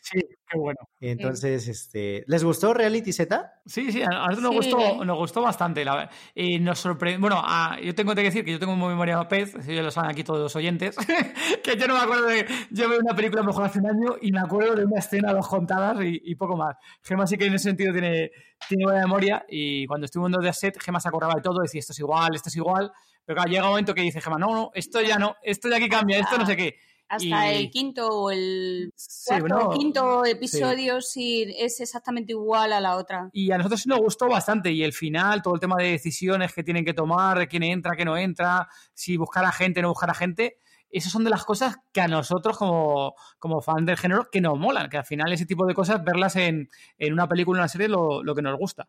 Sí, 0.00 0.20
qué 0.20 0.58
bueno. 0.58 0.78
Entonces, 1.00 1.66
este, 1.66 2.24
¿les 2.28 2.44
gustó 2.44 2.72
Reality 2.72 3.12
Z? 3.12 3.60
Sí, 3.66 3.90
sí, 3.90 4.02
a 4.02 4.08
nosotros 4.08 4.42
nos, 4.42 4.54
gustó, 4.54 5.04
nos 5.04 5.18
gustó 5.18 5.42
bastante. 5.42 5.84
La, 5.84 6.08
y 6.34 6.60
nos 6.60 6.78
sorprendió, 6.78 7.20
bueno, 7.20 7.42
yo 7.82 7.94
tengo 7.94 8.14
que 8.14 8.22
decir 8.22 8.44
que 8.44 8.52
yo 8.52 8.60
tengo 8.60 8.76
muy 8.76 8.90
memoria 8.90 9.26
pez, 9.26 9.54
ya 9.66 9.82
lo 9.82 9.90
saben 9.90 10.12
aquí 10.12 10.22
todos 10.22 10.38
los 10.40 10.54
oyentes, 10.54 10.96
que 11.64 11.76
yo 11.76 11.88
no 11.88 11.94
me 11.94 12.00
acuerdo 12.00 12.26
de, 12.26 12.46
yo 12.70 12.88
veo 12.88 13.00
una 13.00 13.16
película 13.16 13.42
mejor 13.42 13.64
hace 13.64 13.80
un 13.80 13.86
año 13.86 14.16
y 14.22 14.30
me 14.30 14.40
acuerdo 14.40 14.76
de 14.76 14.84
una 14.84 15.00
escena, 15.00 15.32
dos 15.32 15.48
contadas 15.48 16.00
y, 16.04 16.22
y 16.24 16.36
poco 16.36 16.56
más. 16.56 16.76
Gemma 17.02 17.26
sí 17.26 17.36
que 17.36 17.46
en 17.46 17.54
ese 17.54 17.64
sentido 17.64 17.92
tiene, 17.92 18.30
tiene 18.68 18.84
buena 18.84 19.00
memoria 19.00 19.44
y 19.48 19.86
cuando 19.86 20.04
estuvo 20.04 20.26
en 20.26 20.32
Dead 20.34 20.52
Set, 20.52 20.80
Gemma 20.80 21.00
se 21.00 21.08
acordaba 21.08 21.34
de 21.34 21.42
todo, 21.42 21.60
decía 21.60 21.80
esto 21.80 21.92
es 21.92 21.98
igual, 21.98 22.34
esto 22.34 22.48
es 22.48 22.56
igual, 22.56 22.92
pero 23.26 23.42
llega 23.44 23.64
un 23.64 23.70
momento 23.70 23.92
que 23.92 24.02
dice 24.02 24.20
Gemma, 24.20 24.38
no, 24.38 24.54
no, 24.54 24.70
esto 24.72 25.02
ya 25.02 25.18
no, 25.18 25.36
esto 25.42 25.68
ya 25.68 25.76
aquí 25.76 25.88
cambia, 25.88 26.18
esto 26.18 26.38
no 26.38 26.46
sé 26.46 26.56
qué. 26.56 26.76
Hasta 27.08 27.50
el 27.52 27.70
quinto 27.70 28.08
o 28.08 28.30
el 28.32 28.92
cuarto 29.26 29.70
quinto 29.70 30.24
episodio 30.24 31.00
sí. 31.00 31.54
es 31.56 31.80
exactamente 31.80 32.32
igual 32.32 32.72
a 32.72 32.80
la 32.80 32.96
otra. 32.96 33.30
Y 33.32 33.52
a 33.52 33.58
nosotros 33.58 33.82
sí 33.82 33.88
nos 33.88 34.00
gustó 34.00 34.28
bastante. 34.28 34.72
Y 34.72 34.82
el 34.82 34.92
final, 34.92 35.40
todo 35.40 35.54
el 35.54 35.60
tema 35.60 35.76
de 35.78 35.92
decisiones 35.92 36.52
que 36.52 36.64
tienen 36.64 36.84
que 36.84 36.94
tomar, 36.94 37.46
quién 37.48 37.62
entra, 37.62 37.94
quién 37.94 38.06
no 38.06 38.16
entra, 38.16 38.68
si 38.92 39.16
buscar 39.16 39.44
a 39.44 39.52
gente, 39.52 39.82
no 39.82 39.88
buscar 39.90 40.10
a 40.10 40.14
gente. 40.14 40.58
Esas 40.90 41.12
son 41.12 41.22
de 41.22 41.30
las 41.30 41.44
cosas 41.44 41.76
que 41.92 42.00
a 42.00 42.08
nosotros, 42.08 42.58
como, 42.58 43.14
como 43.38 43.60
fan 43.60 43.84
del 43.84 43.96
género, 43.96 44.28
que 44.30 44.40
nos 44.40 44.58
molan. 44.58 44.88
Que 44.88 44.96
al 44.96 45.04
final 45.04 45.32
ese 45.32 45.46
tipo 45.46 45.64
de 45.64 45.74
cosas, 45.74 46.02
verlas 46.02 46.34
en, 46.34 46.68
en 46.98 47.12
una 47.12 47.28
película, 47.28 47.58
en 47.58 47.62
una 47.62 47.68
serie, 47.68 47.88
lo, 47.88 48.24
lo 48.24 48.34
que 48.34 48.42
nos 48.42 48.58
gusta. 48.58 48.88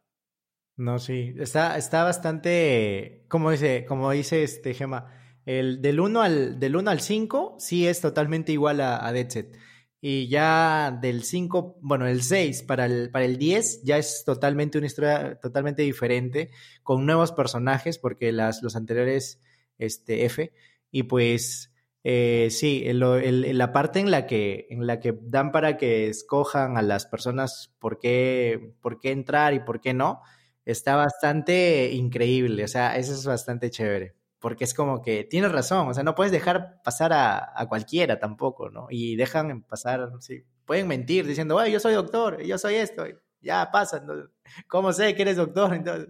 No, 0.78 1.00
sí, 1.00 1.34
está, 1.40 1.76
está 1.76 2.04
bastante, 2.04 3.26
como 3.30 3.50
dice, 3.50 3.84
como 3.86 4.12
dice 4.12 4.44
este 4.44 4.76
Gema, 4.76 5.12
el 5.46 5.82
del 5.82 6.00
1 6.00 6.22
al, 6.22 6.60
del 6.60 6.76
1 6.76 6.92
al 6.92 7.02
5 7.02 7.56
sí 7.60 7.88
es 7.88 8.00
totalmente 8.00 8.52
igual 8.52 8.82
a, 8.82 9.06
a 9.06 9.12
Dead 9.12 9.28
Set. 9.28 9.58
Y 10.00 10.28
ya 10.28 10.96
del 11.02 11.24
5, 11.24 11.80
bueno, 11.82 12.06
el 12.06 12.22
6 12.22 12.62
para 12.64 12.86
el, 12.86 13.10
para 13.10 13.26
el 13.26 13.38
10 13.40 13.82
ya 13.84 13.98
es 13.98 14.24
totalmente 14.24 14.78
una 14.78 14.86
historia 14.86 15.40
totalmente 15.42 15.82
diferente, 15.82 16.52
con 16.84 17.08
nuevos 17.08 17.32
personajes, 17.32 17.98
porque 17.98 18.32
las, 18.32 18.62
los 18.62 18.76
anteriores, 18.76 19.42
este, 19.80 20.26
F, 20.26 20.54
y 20.92 21.04
pues 21.04 21.74
eh, 22.04 22.50
sí, 22.52 22.84
el, 22.86 23.58
la 23.58 23.74
parte 23.74 24.00
en 24.00 24.12
la, 24.12 24.28
que, 24.28 24.68
en 24.70 24.86
la 24.86 25.00
que 25.00 25.18
dan 25.24 25.52
para 25.52 25.78
que 25.78 26.08
escojan 26.08 26.78
a 26.78 26.84
las 26.84 27.08
personas 27.08 27.74
por 27.80 28.00
qué, 28.00 28.76
por 28.82 29.00
qué 29.00 29.12
entrar 29.12 29.56
y 29.56 29.60
por 29.62 29.82
qué 29.82 29.96
no, 29.96 30.22
está 30.68 30.98
bastante 30.98 31.92
increíble, 31.94 32.66
o 32.66 32.68
sea, 32.68 32.98
eso 32.98 33.14
es 33.14 33.26
bastante 33.26 33.70
chévere, 33.70 34.16
porque 34.40 34.66
es 34.66 34.74
como 34.74 35.02
que 35.02 35.24
tienes 35.24 35.52
razón, 35.52 35.88
o 35.88 35.94
sea, 35.94 36.04
no 36.04 36.14
puedes 36.14 36.34
dejar 36.34 36.82
pasar 36.84 37.14
a, 37.14 37.54
a 37.56 37.68
cualquiera 37.70 38.20
tampoco, 38.20 38.70
¿no? 38.70 38.88
Y 38.90 39.16
dejan 39.16 39.64
pasar, 39.64 40.10
sí, 40.20 40.44
pueden 40.66 40.90
mentir 40.90 41.26
diciendo, 41.26 41.58
ay, 41.58 41.72
yo 41.72 41.80
soy 41.80 41.94
doctor, 41.94 42.44
yo 42.44 42.58
soy 42.58 42.76
esto, 42.76 43.06
ya 43.40 43.72
pasa, 43.72 44.02
¿no? 44.02 44.30
¿cómo 44.68 44.92
sé 44.92 45.16
que 45.16 45.22
eres 45.22 45.38
doctor? 45.38 45.74
Entonces... 45.74 46.10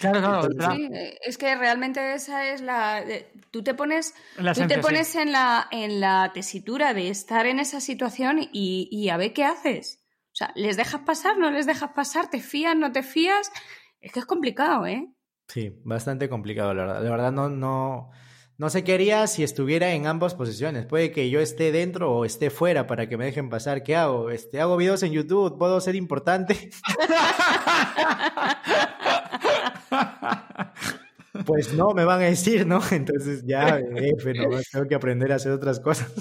Claro, 0.00 0.20
claro, 0.20 0.74
sí, 0.74 0.90
es 1.22 1.38
que 1.38 1.54
realmente 1.54 2.12
esa 2.12 2.46
es 2.52 2.60
la. 2.60 3.02
Tú 3.50 3.62
te 3.62 3.72
pones, 3.72 4.14
la 4.36 4.52
tú 4.52 4.66
te 4.66 4.76
pones 4.76 5.14
en, 5.14 5.32
la, 5.32 5.66
en 5.70 5.98
la 5.98 6.30
tesitura 6.34 6.92
de 6.92 7.08
estar 7.08 7.46
en 7.46 7.58
esa 7.58 7.80
situación 7.80 8.38
y, 8.52 8.88
y 8.92 9.08
a 9.08 9.16
ver 9.16 9.32
qué 9.32 9.44
haces. 9.44 10.01
Sea, 10.42 10.50
¿les 10.56 10.76
dejas 10.76 11.02
pasar? 11.02 11.38
¿No 11.38 11.52
les 11.52 11.66
dejas 11.66 11.92
pasar? 11.92 12.28
¿Te 12.28 12.40
fías? 12.40 12.74
¿No 12.74 12.90
te 12.90 13.04
fías? 13.04 13.52
Es 14.00 14.10
que 14.10 14.18
es 14.18 14.26
complicado, 14.26 14.88
¿eh? 14.88 15.08
Sí, 15.46 15.72
bastante 15.84 16.28
complicado, 16.28 16.74
la 16.74 16.84
verdad. 16.84 17.00
De 17.00 17.10
verdad, 17.10 17.30
no, 17.30 17.48
no, 17.48 18.10
no 18.58 18.68
sé 18.68 18.82
qué 18.82 18.94
haría 18.94 19.24
si 19.28 19.44
estuviera 19.44 19.92
en 19.92 20.08
ambas 20.08 20.34
posiciones. 20.34 20.84
Puede 20.86 21.12
que 21.12 21.30
yo 21.30 21.38
esté 21.38 21.70
dentro 21.70 22.10
o 22.10 22.24
esté 22.24 22.50
fuera 22.50 22.88
para 22.88 23.08
que 23.08 23.16
me 23.16 23.24
dejen 23.24 23.50
pasar. 23.50 23.84
¿Qué 23.84 23.94
hago? 23.94 24.30
Este, 24.30 24.60
hago 24.60 24.76
videos 24.76 25.04
en 25.04 25.12
YouTube, 25.12 25.58
puedo 25.58 25.80
ser 25.80 25.94
importante. 25.94 26.70
pues 31.46 31.72
no, 31.72 31.94
me 31.94 32.04
van 32.04 32.20
a 32.20 32.24
decir, 32.24 32.66
¿no? 32.66 32.80
Entonces 32.90 33.44
ya, 33.46 33.78
F, 33.78 34.34
no, 34.34 34.48
tengo 34.72 34.88
que 34.88 34.96
aprender 34.96 35.30
a 35.30 35.36
hacer 35.36 35.52
otras 35.52 35.78
cosas. 35.78 36.12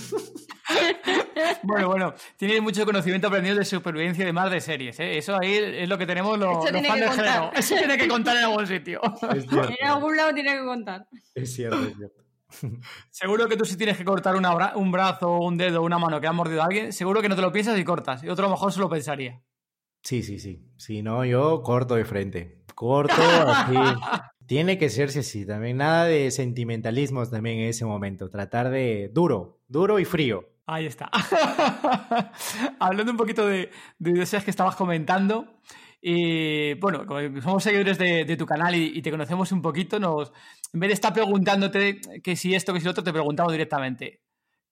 Bueno, 1.64 1.88
bueno, 1.88 2.14
tiene 2.38 2.62
mucho 2.62 2.86
conocimiento 2.86 3.28
aprendido 3.28 3.56
de 3.56 3.66
supervivencia 3.66 4.26
de 4.26 4.34
más 4.34 4.52
de 4.52 4.62
series, 4.62 5.00
¿eh? 5.00 5.18
Eso 5.18 5.38
ahí 5.40 5.54
es 5.54 5.88
lo 5.88 5.98
que 5.98 6.06
tenemos 6.06 6.38
los, 6.38 6.72
los 6.72 6.88
fans 6.88 7.00
del 7.00 7.10
género. 7.10 7.52
Eso 7.54 7.76
tiene 7.76 7.98
que 7.98 8.08
contar 8.08 8.38
en 8.38 8.44
algún 8.44 8.68
sitio. 8.68 9.02
en 9.22 9.88
algún 9.88 10.18
lado 10.18 10.34
tiene 10.34 10.58
que 10.58 10.66
contar. 10.66 11.08
Es 11.36 11.54
cierto, 11.54 11.84
es 11.84 11.96
cierto. 11.96 12.22
Seguro 13.10 13.48
que 13.48 13.58
tú 13.58 13.66
si 13.66 13.78
tienes 13.78 13.98
que 13.98 14.06
cortar 14.06 14.36
una 14.36 14.54
bra 14.54 14.74
un 14.76 14.92
brazo, 14.92 15.40
un 15.40 15.58
dedo, 15.58 15.82
una 15.82 15.98
mano 15.98 16.20
que 16.20 16.28
ha 16.28 16.34
mordido 16.34 16.62
a 16.62 16.66
alguien, 16.66 16.92
seguro 16.92 17.22
que 17.22 17.30
no 17.30 17.36
te 17.36 17.42
lo 17.42 17.52
piensas 17.52 17.78
y 17.80 17.84
cortas. 17.84 18.24
Y 18.24 18.30
otro 18.30 18.46
a 18.46 18.50
lo 18.50 18.56
mejor 18.56 18.74
se 18.74 18.80
lo 18.80 18.90
pensaría. 18.90 19.42
Sí, 20.04 20.24
sí, 20.24 20.40
sí. 20.40 20.66
Si 20.78 21.02
no, 21.02 21.24
yo 21.26 21.62
corto 21.62 21.96
de 21.96 22.06
frente. 22.06 22.64
Corto 22.76 23.14
así. 23.48 23.76
Tiene 24.52 24.78
que 24.78 24.90
ser 24.90 25.12
sí, 25.12 25.46
también. 25.46 25.78
Nada 25.78 26.04
de 26.04 26.30
sentimentalismos 26.30 27.32
también 27.32 27.60
en 27.60 27.70
ese 27.70 27.86
momento. 27.86 28.30
Tratar 28.30 28.70
de 28.70 29.10
duro, 29.14 29.62
duro 29.70 29.98
y 29.98 30.04
frío. 30.04 30.44
Ahí 30.66 30.88
está. 30.88 31.10
Hablando 32.80 33.14
un 33.14 33.18
poquito 33.18 33.48
de, 33.48 33.70
de 33.98 34.12
deseos 34.12 34.44
que 34.44 34.52
estabas 34.52 34.76
comentando. 34.76 35.62
Y 36.02 36.74
bueno, 36.74 37.06
como 37.06 37.42
somos 37.42 37.64
seguidores 37.64 37.98
de, 37.98 38.36
tu 38.36 38.46
canal 38.46 38.76
y, 38.76 39.02
te 39.02 39.10
conocemos 39.10 39.54
un 39.54 39.62
poquito, 39.62 40.02
nos, 40.02 40.34
en 40.74 40.82
vez 40.82 40.90
de 40.90 40.96
estar 40.96 41.14
preguntándote 41.14 42.02
que 42.22 42.36
si 42.36 42.54
esto, 42.54 42.74
que 42.74 42.82
si 42.82 42.86
lo 42.88 42.92
otro, 42.92 43.06
te 43.06 43.14
preguntamos 43.14 43.54
directamente. 43.54 44.22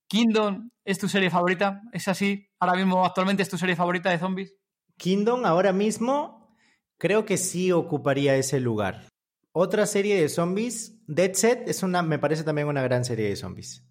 ¿Kingdom 0.10 0.72
es 0.84 1.00
tu 1.00 1.08
serie 1.08 1.30
favorita? 1.30 1.84
¿Es 1.94 2.10
así? 2.10 2.50
¿Ahora 2.60 2.76
mismo, 2.76 3.06
actualmente, 3.06 3.44
es 3.44 3.50
tu 3.50 3.58
serie 3.58 3.78
favorita 3.78 4.10
de 4.10 4.20
zombies? 4.20 4.58
Kingdom, 4.98 5.46
ahora 5.46 5.72
mismo, 5.72 6.54
creo 6.98 7.24
que 7.24 7.38
sí 7.38 7.72
ocuparía 7.72 8.36
ese 8.36 8.60
lugar. 8.60 9.08
Otra 9.52 9.86
serie 9.86 10.22
de 10.22 10.30
zombies, 10.30 11.02
Dead 11.08 11.34
Set, 11.34 11.68
es 11.68 11.84
una, 11.84 12.04
me 12.04 12.20
parece 12.20 12.44
también 12.44 12.68
una 12.68 12.84
gran 12.84 13.04
serie 13.04 13.30
de 13.30 13.36
zombies. 13.36 13.86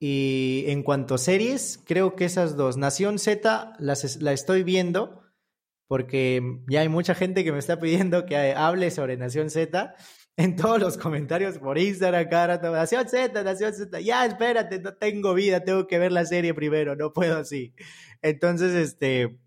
Y 0.00 0.64
en 0.68 0.82
cuanto 0.82 1.14
a 1.14 1.18
series, 1.18 1.82
creo 1.84 2.14
que 2.14 2.24
esas 2.24 2.56
dos, 2.56 2.76
Nación 2.76 3.18
Z, 3.18 3.74
las, 3.78 4.20
la 4.22 4.32
estoy 4.32 4.62
viendo 4.62 5.22
porque 5.88 6.42
ya 6.68 6.82
hay 6.82 6.88
mucha 6.88 7.14
gente 7.14 7.42
que 7.42 7.50
me 7.50 7.58
está 7.58 7.80
pidiendo 7.80 8.26
que 8.26 8.36
hable 8.54 8.90
sobre 8.90 9.16
Nación 9.16 9.50
Z 9.50 9.96
en 10.36 10.54
todos 10.54 10.78
los 10.78 10.96
comentarios 10.96 11.58
por 11.58 11.78
Instagram, 11.78 12.28
cara, 12.28 12.58
Nación 12.58 13.08
Z, 13.08 13.42
Nación 13.42 13.74
Z, 13.74 14.00
ya 14.00 14.24
espérate, 14.24 14.78
no 14.78 14.94
tengo 14.94 15.34
vida, 15.34 15.64
tengo 15.64 15.88
que 15.88 15.98
ver 15.98 16.12
la 16.12 16.24
serie 16.24 16.54
primero, 16.54 16.94
no 16.94 17.12
puedo 17.12 17.38
así. 17.38 17.74
Entonces, 18.22 18.74
este, 18.74 19.40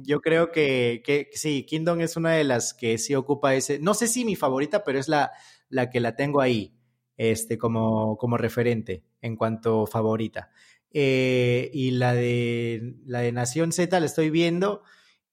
yo 0.00 0.20
creo 0.20 0.52
que, 0.52 1.02
que 1.04 1.28
sí, 1.32 1.64
Kingdom 1.64 2.00
es 2.00 2.16
una 2.16 2.32
de 2.32 2.44
las 2.44 2.72
que 2.72 2.98
sí 2.98 3.14
ocupa 3.14 3.54
ese, 3.54 3.78
no 3.78 3.94
sé 3.94 4.06
si 4.06 4.24
mi 4.24 4.36
favorita, 4.36 4.84
pero 4.84 4.98
es 4.98 5.08
la, 5.08 5.32
la 5.68 5.90
que 5.90 6.00
la 6.00 6.14
tengo 6.16 6.40
ahí, 6.40 6.74
este, 7.16 7.58
como, 7.58 8.16
como 8.16 8.36
referente 8.38 9.04
en 9.20 9.36
cuanto 9.36 9.86
favorita. 9.86 10.50
Eh, 10.92 11.70
y 11.74 11.90
la 11.92 12.14
de, 12.14 12.94
la 13.04 13.20
de 13.20 13.32
Nación 13.32 13.72
Z 13.72 13.98
la 13.98 14.06
estoy 14.06 14.30
viendo 14.30 14.82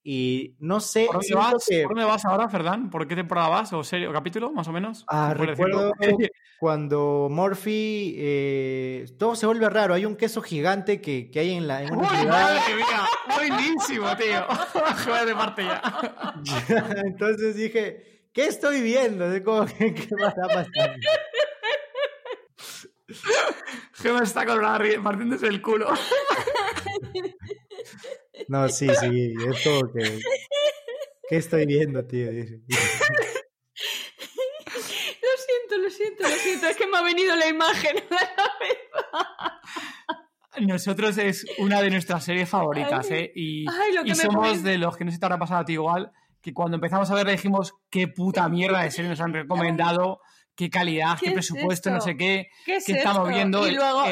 y 0.07 0.55
no 0.59 0.81
sé. 0.81 1.07
¿Por 1.11 1.25
dónde, 1.27 2.03
vas, 2.05 2.25
ahora, 2.25 2.47
Ferdán? 2.47 2.91
¿Por 2.91 3.07
qué 3.07 3.15
temporada 3.15 3.49
vas? 3.49 3.73
¿O 3.73 3.83
serie 3.83 4.07
o 4.07 4.13
capítulo, 4.13 4.51
más 4.51 4.67
o 4.67 4.71
menos? 4.71 5.03
Ah, 5.07 5.33
recuerdo 5.33 5.93
cuando 6.59 7.27
Morphy. 7.31 8.13
Eh, 8.15 9.05
todo 9.17 9.35
se 9.35 9.47
vuelve 9.47 9.67
raro. 9.67 9.95
Hay 9.95 10.05
un 10.05 10.15
queso 10.15 10.43
gigante 10.43 11.01
que, 11.01 11.31
que 11.31 11.39
hay 11.39 11.55
en 11.55 11.67
la. 11.67 11.81
En 11.81 11.95
una 11.95 12.21
¡Uy, 12.21 12.27
madre 12.27 12.75
mía! 12.75 13.07
Buenísimo, 13.35 14.15
tío. 14.15 14.45
Joder, 15.05 15.25
de 15.25 15.33
parte 15.33 15.63
ya. 15.63 15.81
Entonces 17.03 17.55
dije, 17.55 18.29
¿qué 18.31 18.45
estoy 18.45 18.81
viendo? 18.81 19.25
¿Cómo, 19.43 19.65
¿Qué, 19.65 19.87
está 19.87 20.47
pasando? 20.47 20.99
Gemma 23.93 24.21
está 24.21 24.45
con 24.45 24.61
la 24.61 24.79
partiéndose 25.01 25.47
el 25.47 25.63
culo. 25.63 25.87
No, 28.47 28.69
sí, 28.69 28.87
sí, 28.99 29.33
es 29.47 29.63
todo 29.63 29.91
que. 29.91 30.19
¿Qué 31.27 31.37
estoy 31.37 31.65
viendo, 31.65 32.05
tío? 32.05 32.31
Lo 32.31 32.43
siento, 35.37 35.77
lo 35.81 35.89
siento, 35.89 36.23
lo 36.23 36.35
siento. 36.35 36.67
Es 36.67 36.77
que 36.77 36.87
me 36.87 36.97
ha 36.97 37.01
venido 37.01 37.35
la 37.35 37.47
imagen 37.47 37.97
a 37.97 38.13
la 38.13 38.35
cabeza. 38.35 39.61
Nosotros 40.61 41.17
es 41.17 41.45
una 41.57 41.81
de 41.81 41.89
nuestras 41.89 42.23
series 42.23 42.47
favoritas, 42.47 43.09
¿eh? 43.11 43.31
Y, 43.35 43.65
y 44.05 44.15
somos 44.15 44.63
de 44.63 44.77
los 44.77 44.95
que 44.95 45.03
no 45.03 45.11
sé 45.11 45.15
si 45.15 45.19
te 45.19 45.25
habrá 45.25 45.39
pasado 45.39 45.61
a 45.61 45.65
ti 45.65 45.73
igual, 45.73 46.11
que 46.41 46.53
cuando 46.53 46.75
empezamos 46.75 47.09
a 47.09 47.15
ver 47.15 47.27
dijimos 47.27 47.73
qué 47.89 48.07
puta 48.07 48.47
mierda 48.49 48.83
de 48.83 48.91
serie 48.91 49.09
nos 49.09 49.19
han 49.19 49.33
recomendado 49.33 50.19
qué 50.55 50.69
calidad, 50.69 51.17
qué, 51.19 51.31
presupuesto, 51.31 51.91
no 51.91 52.01
sé 52.01 52.15
qué, 52.15 52.49
qué, 52.65 52.77
estamos 52.77 53.27
viendo. 53.29 53.67
Y 53.67 53.75
luego, 53.75 54.05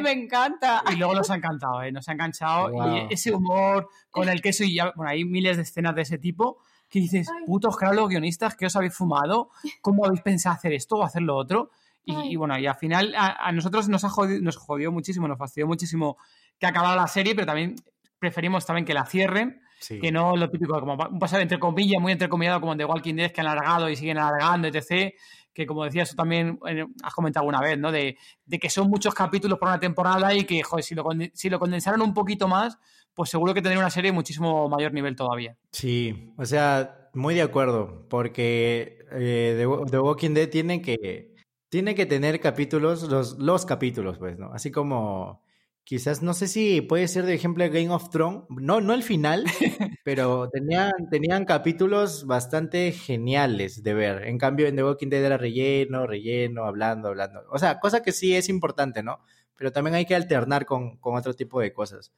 me 0.00 0.12
encanta. 0.12 0.82
Y 0.90 0.96
luego 0.96 1.14
nos 1.14 1.30
ha 1.30 1.36
encantado, 1.36 1.82
¿eh? 1.82 1.92
nos 1.92 2.08
ha 2.08 2.12
enganchado. 2.12 2.70
Y 2.96 3.12
ese 3.12 3.32
humor 3.32 3.88
con 4.10 4.28
el 4.28 4.40
queso 4.40 4.64
y 4.64 4.74
ya, 4.74 4.92
bueno, 4.96 5.10
hay 5.10 5.24
miles 5.24 5.56
de 5.56 5.62
escenas 5.62 5.94
de 5.94 6.02
ese 6.02 6.18
tipo 6.18 6.58
que 6.88 7.00
dices, 7.00 7.28
putos, 7.46 7.76
claro, 7.76 7.94
los 7.94 8.08
guionistas, 8.08 8.54
¿qué 8.56 8.66
os 8.66 8.76
habéis 8.76 8.94
fumado? 8.94 9.50
¿Cómo 9.80 10.04
habéis 10.06 10.22
pensado 10.22 10.54
hacer 10.54 10.72
esto 10.72 10.96
o 10.96 11.02
hacer 11.02 11.22
lo 11.22 11.36
otro? 11.36 11.70
Y, 12.06 12.36
bueno, 12.36 12.58
y 12.58 12.66
al 12.66 12.76
final 12.76 13.14
a, 13.16 13.50
nosotros 13.52 13.88
nos, 13.88 14.04
ha 14.04 14.10
jodido, 14.10 14.40
nos 14.42 14.56
jodió 14.56 14.92
muchísimo, 14.92 15.26
nos 15.26 15.38
fastidió 15.38 15.66
muchísimo 15.66 16.18
que 16.58 16.66
acabara 16.66 16.96
la 16.96 17.06
serie, 17.06 17.34
pero 17.34 17.46
también 17.46 17.76
preferimos 18.18 18.66
también 18.66 18.84
que 18.84 18.94
la 18.94 19.06
cierren. 19.06 19.60
Que 19.88 20.12
no 20.12 20.36
lo 20.36 20.50
típico, 20.50 20.78
como 20.78 20.94
un 20.94 21.18
pasar 21.18 21.40
entre 21.40 21.58
comillas, 21.58 22.00
muy 22.00 22.12
entrecomillado, 22.12 22.60
como 22.60 22.74
de 22.74 22.84
Walking 22.84 23.14
Dead, 23.14 23.30
que 23.30 23.40
han 23.40 23.46
alargado 23.46 23.88
y 23.88 23.96
siguen 23.96 24.18
alargando, 24.18 24.68
etc 24.68 25.14
que 25.54 25.66
como 25.66 25.84
decías 25.84 26.10
tú 26.10 26.16
también 26.16 26.58
eh, 26.68 26.84
has 27.02 27.14
comentado 27.14 27.42
alguna 27.42 27.60
vez, 27.60 27.78
¿no? 27.78 27.92
De, 27.92 28.16
que 28.60 28.68
son 28.68 28.90
muchos 28.90 29.14
capítulos 29.14 29.58
por 29.58 29.68
una 29.68 29.78
temporada 29.78 30.34
y 30.34 30.44
que, 30.44 30.62
joder, 30.62 30.84
si 30.84 30.94
lo, 30.94 31.04
si 31.32 31.48
lo 31.48 31.58
condensaron 31.58 32.02
un 32.02 32.12
poquito 32.12 32.48
más, 32.48 32.76
pues 33.14 33.30
seguro 33.30 33.54
que 33.54 33.62
tendría 33.62 33.78
una 33.78 33.90
serie 33.90 34.10
de 34.10 34.14
muchísimo 34.14 34.68
mayor 34.68 34.92
nivel 34.92 35.14
todavía. 35.14 35.56
Sí, 35.70 36.32
o 36.36 36.44
sea, 36.44 37.08
muy 37.14 37.36
de 37.36 37.42
acuerdo, 37.42 38.06
porque 38.10 38.98
eh, 39.12 39.54
The, 39.56 39.98
Walking 39.98 40.34
Dead 40.34 40.48
tiene 40.48 40.82
que, 40.82 41.32
tiene 41.68 41.94
que 41.94 42.06
tener 42.06 42.40
capítulos, 42.40 43.04
los, 43.04 43.38
los 43.38 43.64
capítulos, 43.64 44.18
pues, 44.18 44.36
¿no? 44.36 44.52
Así 44.52 44.72
como 44.72 45.43
quizás, 45.84 46.22
no 46.22 46.34
sé 46.34 46.48
si 46.48 46.80
puede 46.80 47.06
ser 47.08 47.26
de 47.26 47.34
ejemplo 47.34 47.64
Game 47.66 47.90
of 47.90 48.10
Thrones, 48.10 48.44
no, 48.48 48.80
no 48.80 48.94
el 48.94 49.02
final, 49.02 49.44
pero 50.04 50.48
tenían, 50.50 50.92
tenían 51.10 51.44
capítulos 51.44 52.26
bastante 52.26 52.90
geniales 52.92 53.82
de 53.82 53.94
ver. 53.94 54.24
En 54.26 54.38
cambio, 54.38 54.66
en 54.66 54.76
The 54.76 54.84
Walking 54.84 55.08
Dead 55.08 55.24
era 55.24 55.38
relleno, 55.38 56.06
relleno, 56.06 56.64
hablando, 56.64 57.08
hablando. 57.08 57.42
O 57.50 57.58
sea, 57.58 57.80
cosa 57.80 58.02
que 58.02 58.12
sí 58.12 58.34
es 58.34 58.48
importante, 58.48 59.02
¿no? 59.02 59.20
Pero 59.56 59.72
también 59.72 59.94
hay 59.94 60.06
que 60.06 60.14
alternar 60.16 60.66
con, 60.66 60.96
con 60.96 61.16
otro 61.16 61.34
tipo 61.34 61.60
de 61.60 61.72
cosas. 61.72 62.12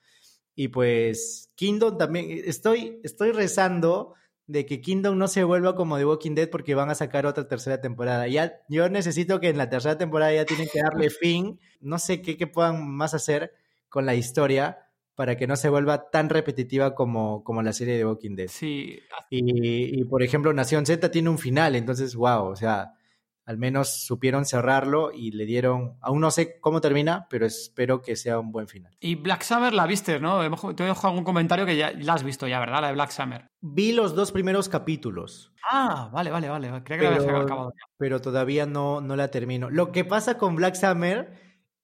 Y 0.55 0.69
pues, 0.69 1.51
Kingdom 1.55 1.99
también, 1.99 2.43
estoy, 2.47 3.01
estoy 3.03 3.33
rezando 3.33 4.15
de 4.47 4.65
que 4.65 4.81
Kingdom 4.81 5.19
no 5.19 5.29
se 5.29 5.45
vuelva 5.45 5.75
como 5.75 5.99
The 5.99 6.07
Walking 6.07 6.35
Dead 6.35 6.49
porque 6.49 6.75
van 6.75 6.91
a 6.91 6.95
sacar 6.95 7.27
otra 7.27 7.49
tercera 7.49 7.81
temporada. 7.81 8.29
Ya, 8.29 8.61
yo 8.69 8.89
necesito 8.89 9.41
que 9.41 9.49
en 9.49 9.59
la 9.59 9.69
tercera 9.69 9.99
temporada 9.99 10.33
ya 10.33 10.45
tienen 10.45 10.69
que 10.73 10.81
darle 10.81 11.11
fin. 11.21 11.59
No 11.81 11.99
sé 11.99 12.23
qué, 12.23 12.37
qué 12.37 12.47
puedan 12.47 12.89
más 12.89 13.15
hacer 13.15 13.53
con 13.89 14.07
la 14.07 14.15
historia 14.15 14.87
para 15.17 15.37
que 15.37 15.47
no 15.47 15.57
se 15.57 15.71
vuelva 15.71 16.11
tan 16.11 16.29
repetitiva 16.29 16.95
como, 16.95 17.43
como 17.43 17.63
la 17.63 17.73
serie 17.73 17.97
de 17.97 18.05
Walking 18.05 18.37
Dead. 18.37 18.49
Sí. 18.49 19.01
Y, 19.31 20.01
y, 20.01 20.05
por 20.05 20.23
ejemplo, 20.23 20.53
Nación 20.53 20.85
Z 20.85 21.11
tiene 21.11 21.31
un 21.31 21.39
final, 21.39 21.75
entonces, 21.75 22.15
wow, 22.15 22.45
o 22.45 22.55
sea, 22.57 22.93
al 23.47 23.59
menos 23.59 24.05
supieron 24.05 24.45
cerrarlo 24.45 25.13
y 25.13 25.31
le 25.31 25.47
dieron, 25.47 25.97
aún 26.01 26.21
no 26.21 26.33
sé 26.33 26.59
cómo 26.61 26.81
termina, 26.81 27.29
pero 27.31 27.47
espero 27.47 28.03
que 28.03 28.17
sea 28.17 28.41
un 28.41 28.51
buen 28.51 28.67
final. 28.67 28.97
Y 28.99 29.15
Black 29.15 29.43
Summer 29.43 29.73
la 29.73 29.87
viste, 29.87 30.19
¿no? 30.19 30.75
Te 30.75 30.83
dejo 30.83 31.07
algún 31.07 31.23
comentario 31.23 31.65
que 31.65 31.77
ya 31.77 31.93
la 31.93 32.15
has 32.15 32.25
visto 32.25 32.49
ya, 32.49 32.59
¿verdad? 32.59 32.81
La 32.81 32.89
de 32.89 32.95
Black 32.95 33.11
Summer. 33.11 33.47
Vi 33.61 33.93
los 33.93 34.17
dos 34.17 34.33
primeros 34.33 34.69
capítulos. 34.69 35.55
Ah, 35.71 36.11
vale, 36.13 36.31
vale, 36.33 36.49
vale. 36.49 36.69
Creo 36.83 36.99
que 36.99 37.09
pero, 37.09 37.39
la 37.39 37.45
acabado 37.45 37.73
ya. 37.73 37.87
Pero 37.97 38.21
todavía 38.21 38.67
no, 38.67 39.01
no 39.01 39.15
la 39.15 39.31
termino. 39.31 39.71
Lo 39.71 39.93
que 39.93 40.05
pasa 40.05 40.39
con 40.39 40.57
Black 40.57 40.75
Summer 40.75 41.33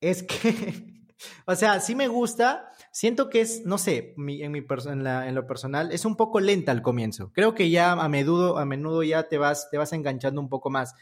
es 0.00 0.24
que, 0.24 1.06
o 1.46 1.54
sea, 1.54 1.78
sí 1.78 1.94
me 1.94 2.08
gusta. 2.08 2.70
Siento 2.90 3.30
que 3.30 3.40
es, 3.40 3.64
no 3.64 3.78
sé, 3.78 4.14
en, 4.18 4.24
mi 4.24 4.42
en, 4.42 4.54
en, 4.56 5.34
lo 5.34 5.46
personal, 5.46 5.92
es 5.92 6.04
un 6.04 6.16
poco 6.16 6.40
lenta 6.40 6.72
al 6.72 6.82
comienzo. 6.82 7.32
Creo 7.32 7.54
que 7.54 7.70
ya 7.70 7.92
a 7.92 8.08
menudo, 8.08 8.58
a 8.58 8.66
menudo 8.66 9.02
ya 9.02 9.28
te 9.28 9.38
vas, 9.38 9.70
te 9.70 9.78
vas 9.78 9.92
enganchando 9.92 10.40
un 10.40 10.48
poco 10.48 10.68
más. 10.68 10.94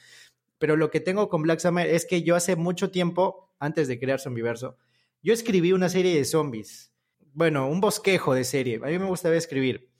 Pero 0.60 0.76
lo 0.76 0.90
que 0.90 1.00
tengo 1.00 1.30
con 1.30 1.40
Black 1.40 1.58
Summer 1.58 1.88
es 1.88 2.04
que 2.04 2.22
yo 2.22 2.36
hace 2.36 2.54
mucho 2.54 2.90
tiempo, 2.90 3.50
antes 3.58 3.88
de 3.88 3.98
crear 3.98 4.20
Zombiverso, 4.20 4.76
yo 5.22 5.32
escribí 5.32 5.72
una 5.72 5.88
serie 5.88 6.14
de 6.14 6.24
zombies. 6.26 6.92
Bueno, 7.32 7.66
un 7.66 7.80
bosquejo 7.80 8.34
de 8.34 8.44
serie. 8.44 8.76
A 8.76 8.88
mí 8.88 8.98
me 8.98 9.06
gustaba 9.06 9.36
escribir. 9.36 9.90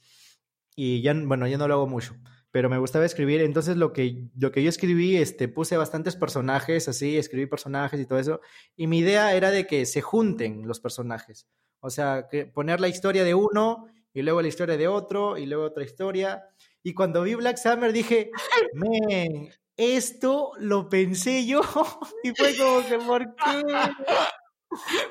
Y 0.76 1.00
ya, 1.00 1.14
bueno, 1.14 1.46
ya 1.46 1.56
no 1.56 1.66
lo 1.66 1.74
hago 1.74 1.86
mucho. 1.86 2.14
Pero 2.50 2.68
me 2.68 2.76
gustaba 2.76 3.06
escribir. 3.06 3.40
Entonces 3.40 3.78
lo 3.78 3.94
que, 3.94 4.28
lo 4.36 4.52
que 4.52 4.62
yo 4.62 4.68
escribí, 4.68 5.16
este, 5.16 5.48
puse 5.48 5.78
bastantes 5.78 6.14
personajes, 6.14 6.88
así, 6.88 7.16
escribí 7.16 7.46
personajes 7.46 7.98
y 7.98 8.04
todo 8.04 8.18
eso. 8.18 8.42
Y 8.76 8.86
mi 8.86 8.98
idea 8.98 9.34
era 9.34 9.50
de 9.50 9.66
que 9.66 9.86
se 9.86 10.02
junten 10.02 10.68
los 10.68 10.78
personajes. 10.78 11.48
O 11.80 11.88
sea, 11.88 12.28
que 12.30 12.44
poner 12.44 12.80
la 12.80 12.88
historia 12.88 13.24
de 13.24 13.34
uno 13.34 13.86
y 14.12 14.20
luego 14.20 14.42
la 14.42 14.48
historia 14.48 14.76
de 14.76 14.88
otro 14.88 15.38
y 15.38 15.46
luego 15.46 15.64
otra 15.64 15.84
historia. 15.84 16.44
Y 16.82 16.92
cuando 16.92 17.22
vi 17.22 17.34
Black 17.34 17.56
Summer 17.56 17.94
dije, 17.94 18.30
men, 18.74 19.48
esto 19.80 20.52
lo 20.58 20.88
pensé 20.88 21.46
yo 21.46 21.62
y 22.22 22.32
fue 22.34 22.56
como 22.56 22.86
que, 22.86 22.98
¿por 22.98 23.34
qué? 23.34 23.62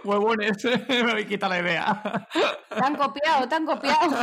Huevones, 0.03 0.57
me 1.15 1.27
quita 1.27 1.49
la 1.49 1.59
idea. 1.59 2.27
Tan 2.69 2.95
copiado, 2.95 3.49
tan 3.49 3.65
copiado. 3.65 4.15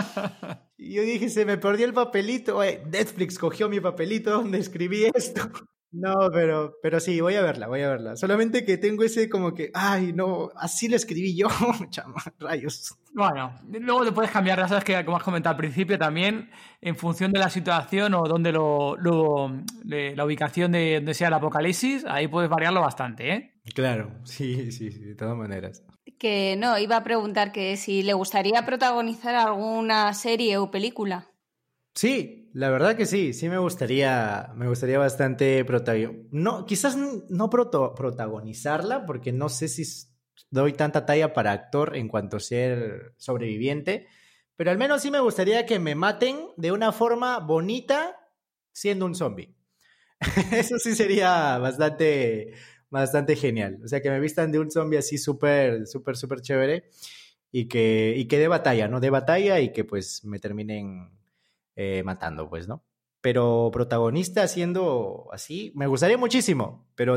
Y 0.79 0.95
yo 0.95 1.03
dije, 1.03 1.29
se 1.29 1.45
me 1.45 1.59
perdió 1.59 1.85
el 1.85 1.93
papelito. 1.93 2.63
Netflix 2.63 3.39
cogió 3.39 3.69
mi 3.69 3.81
papelito 3.81 4.31
donde 4.31 4.59
escribí 4.59 5.11
esto. 5.15 5.51
No, 5.99 6.31
pero, 6.31 6.77
pero 6.83 7.01
sí, 7.01 7.23
voy 7.23 7.37
a 7.37 7.43
verla, 7.43 7.69
voy 7.69 7.81
a 7.81 7.89
verla. 7.89 8.17
Solamente 8.17 8.67
que 8.67 8.77
tengo 8.77 9.03
ese 9.03 9.31
como 9.31 9.55
que, 9.55 9.71
ay, 9.73 10.13
no, 10.13 10.51
así 10.55 10.89
lo 10.89 10.97
escribí 10.97 11.35
yo, 11.35 11.49
chama, 11.91 12.23
rayos. 12.39 12.95
Bueno, 13.15 13.55
luego 13.67 14.05
te 14.05 14.13
puedes 14.13 14.31
cambiar, 14.31 14.59
ya 14.59 14.69
sabes 14.69 14.85
que 14.85 15.03
como 15.07 15.17
has 15.17 15.23
comentado 15.23 15.55
al 15.55 15.57
principio 15.57 15.99
también, 15.99 16.51
en 16.83 16.97
función 16.97 17.33
de 17.33 17.39
la 17.39 17.49
situación 17.49 18.13
o 18.13 18.25
donde 18.25 18.53
lo, 18.53 18.97
la 18.99 20.25
ubicación 20.25 20.73
de 20.73 20.97
donde 20.97 21.15
sea 21.15 21.29
el 21.29 21.35
apocalipsis, 21.35 22.05
ahí 22.07 22.29
puedes 22.29 22.51
variarlo 22.51 22.83
bastante, 22.83 23.33
¿eh? 23.33 23.55
Claro, 23.75 24.11
sí, 24.25 24.71
sí, 24.73 24.91
sí, 24.93 25.01
de 25.01 25.15
todas 25.15 25.37
maneras. 25.37 25.83
Que 26.19 26.57
no, 26.59 26.79
iba 26.79 26.99
a 26.99 27.05
preguntar 27.05 27.53
que 27.53 27.79
si 27.79 28.03
le 28.03 28.13
gustaría 28.13 28.67
protagonizar 28.67 29.35
alguna 29.35 30.13
serie 30.13 30.59
o 30.59 30.71
película. 30.71 31.27
Sí, 31.95 32.46
la 32.57 32.71
verdad 32.71 32.97
que 32.97 33.05
sí, 33.05 33.35
sí 33.35 33.51
me 33.51 33.59
gustaría, 33.59 34.51
me 34.57 34.67
gustaría 34.67 34.99
bastante 34.99 35.63
protagonizar. 35.67 36.25
No, 36.31 36.65
quizás 36.65 36.97
no 36.97 37.51
protagonizarla, 37.51 39.05
porque 39.05 39.31
no 39.31 39.51
sé 39.51 39.69
si 39.69 39.85
doy 40.51 40.73
tanta 40.73 41.05
talla 41.05 41.35
para 41.35 41.53
actor 41.53 41.95
en 41.97 42.09
cuanto 42.09 42.39
a 42.39 42.41
ser 42.41 43.13
sobreviviente, 43.19 44.07
pero 44.57 44.71
al 44.71 44.79
menos 44.79 45.03
sí 45.03 45.11
me 45.11 45.21
gustaría 45.21 45.67
que 45.67 45.79
me 45.79 45.95
maten 45.95 46.39
de 46.57 46.73
una 46.73 46.93
forma 46.93 47.41
bonita 47.41 48.17
siendo 48.73 49.05
un 49.05 49.15
zombie. 49.15 49.55
Eso 50.51 50.79
sí 50.79 50.95
sería 50.95 51.59
bastante, 51.59 52.55
bastante 52.89 53.37
genial. 53.37 53.81
O 53.85 53.89
sea, 53.89 54.01
que 54.01 54.09
me 54.09 54.19
vistan 54.19 54.51
de 54.51 54.61
un 54.61 54.71
zombie 54.71 54.97
así 54.99 55.19
súper, 55.19 55.87
súper, 55.87 56.17
súper 56.17 56.41
chévere 56.41 56.89
y 57.53 57.69
que, 57.69 58.15
y 58.17 58.25
que 58.29 58.39
dé 58.39 58.49
batalla, 58.49 58.89
¿no? 58.89 58.99
De 58.99 59.11
batalla 59.11 59.61
y 59.61 59.75
que 59.75 59.85
pues 59.85 60.25
me 60.25 60.39
terminen 60.39 61.16
eh, 61.77 62.03
matando, 62.05 62.49
pues, 62.49 62.67
¿no? 62.67 62.85
Pero 63.21 63.71
protagonista 63.73 64.47
siendo 64.49 65.29
así, 65.33 65.73
me 65.75 65.87
gustaría 65.87 66.19
muchísimo, 66.19 66.87
pero 66.95 67.17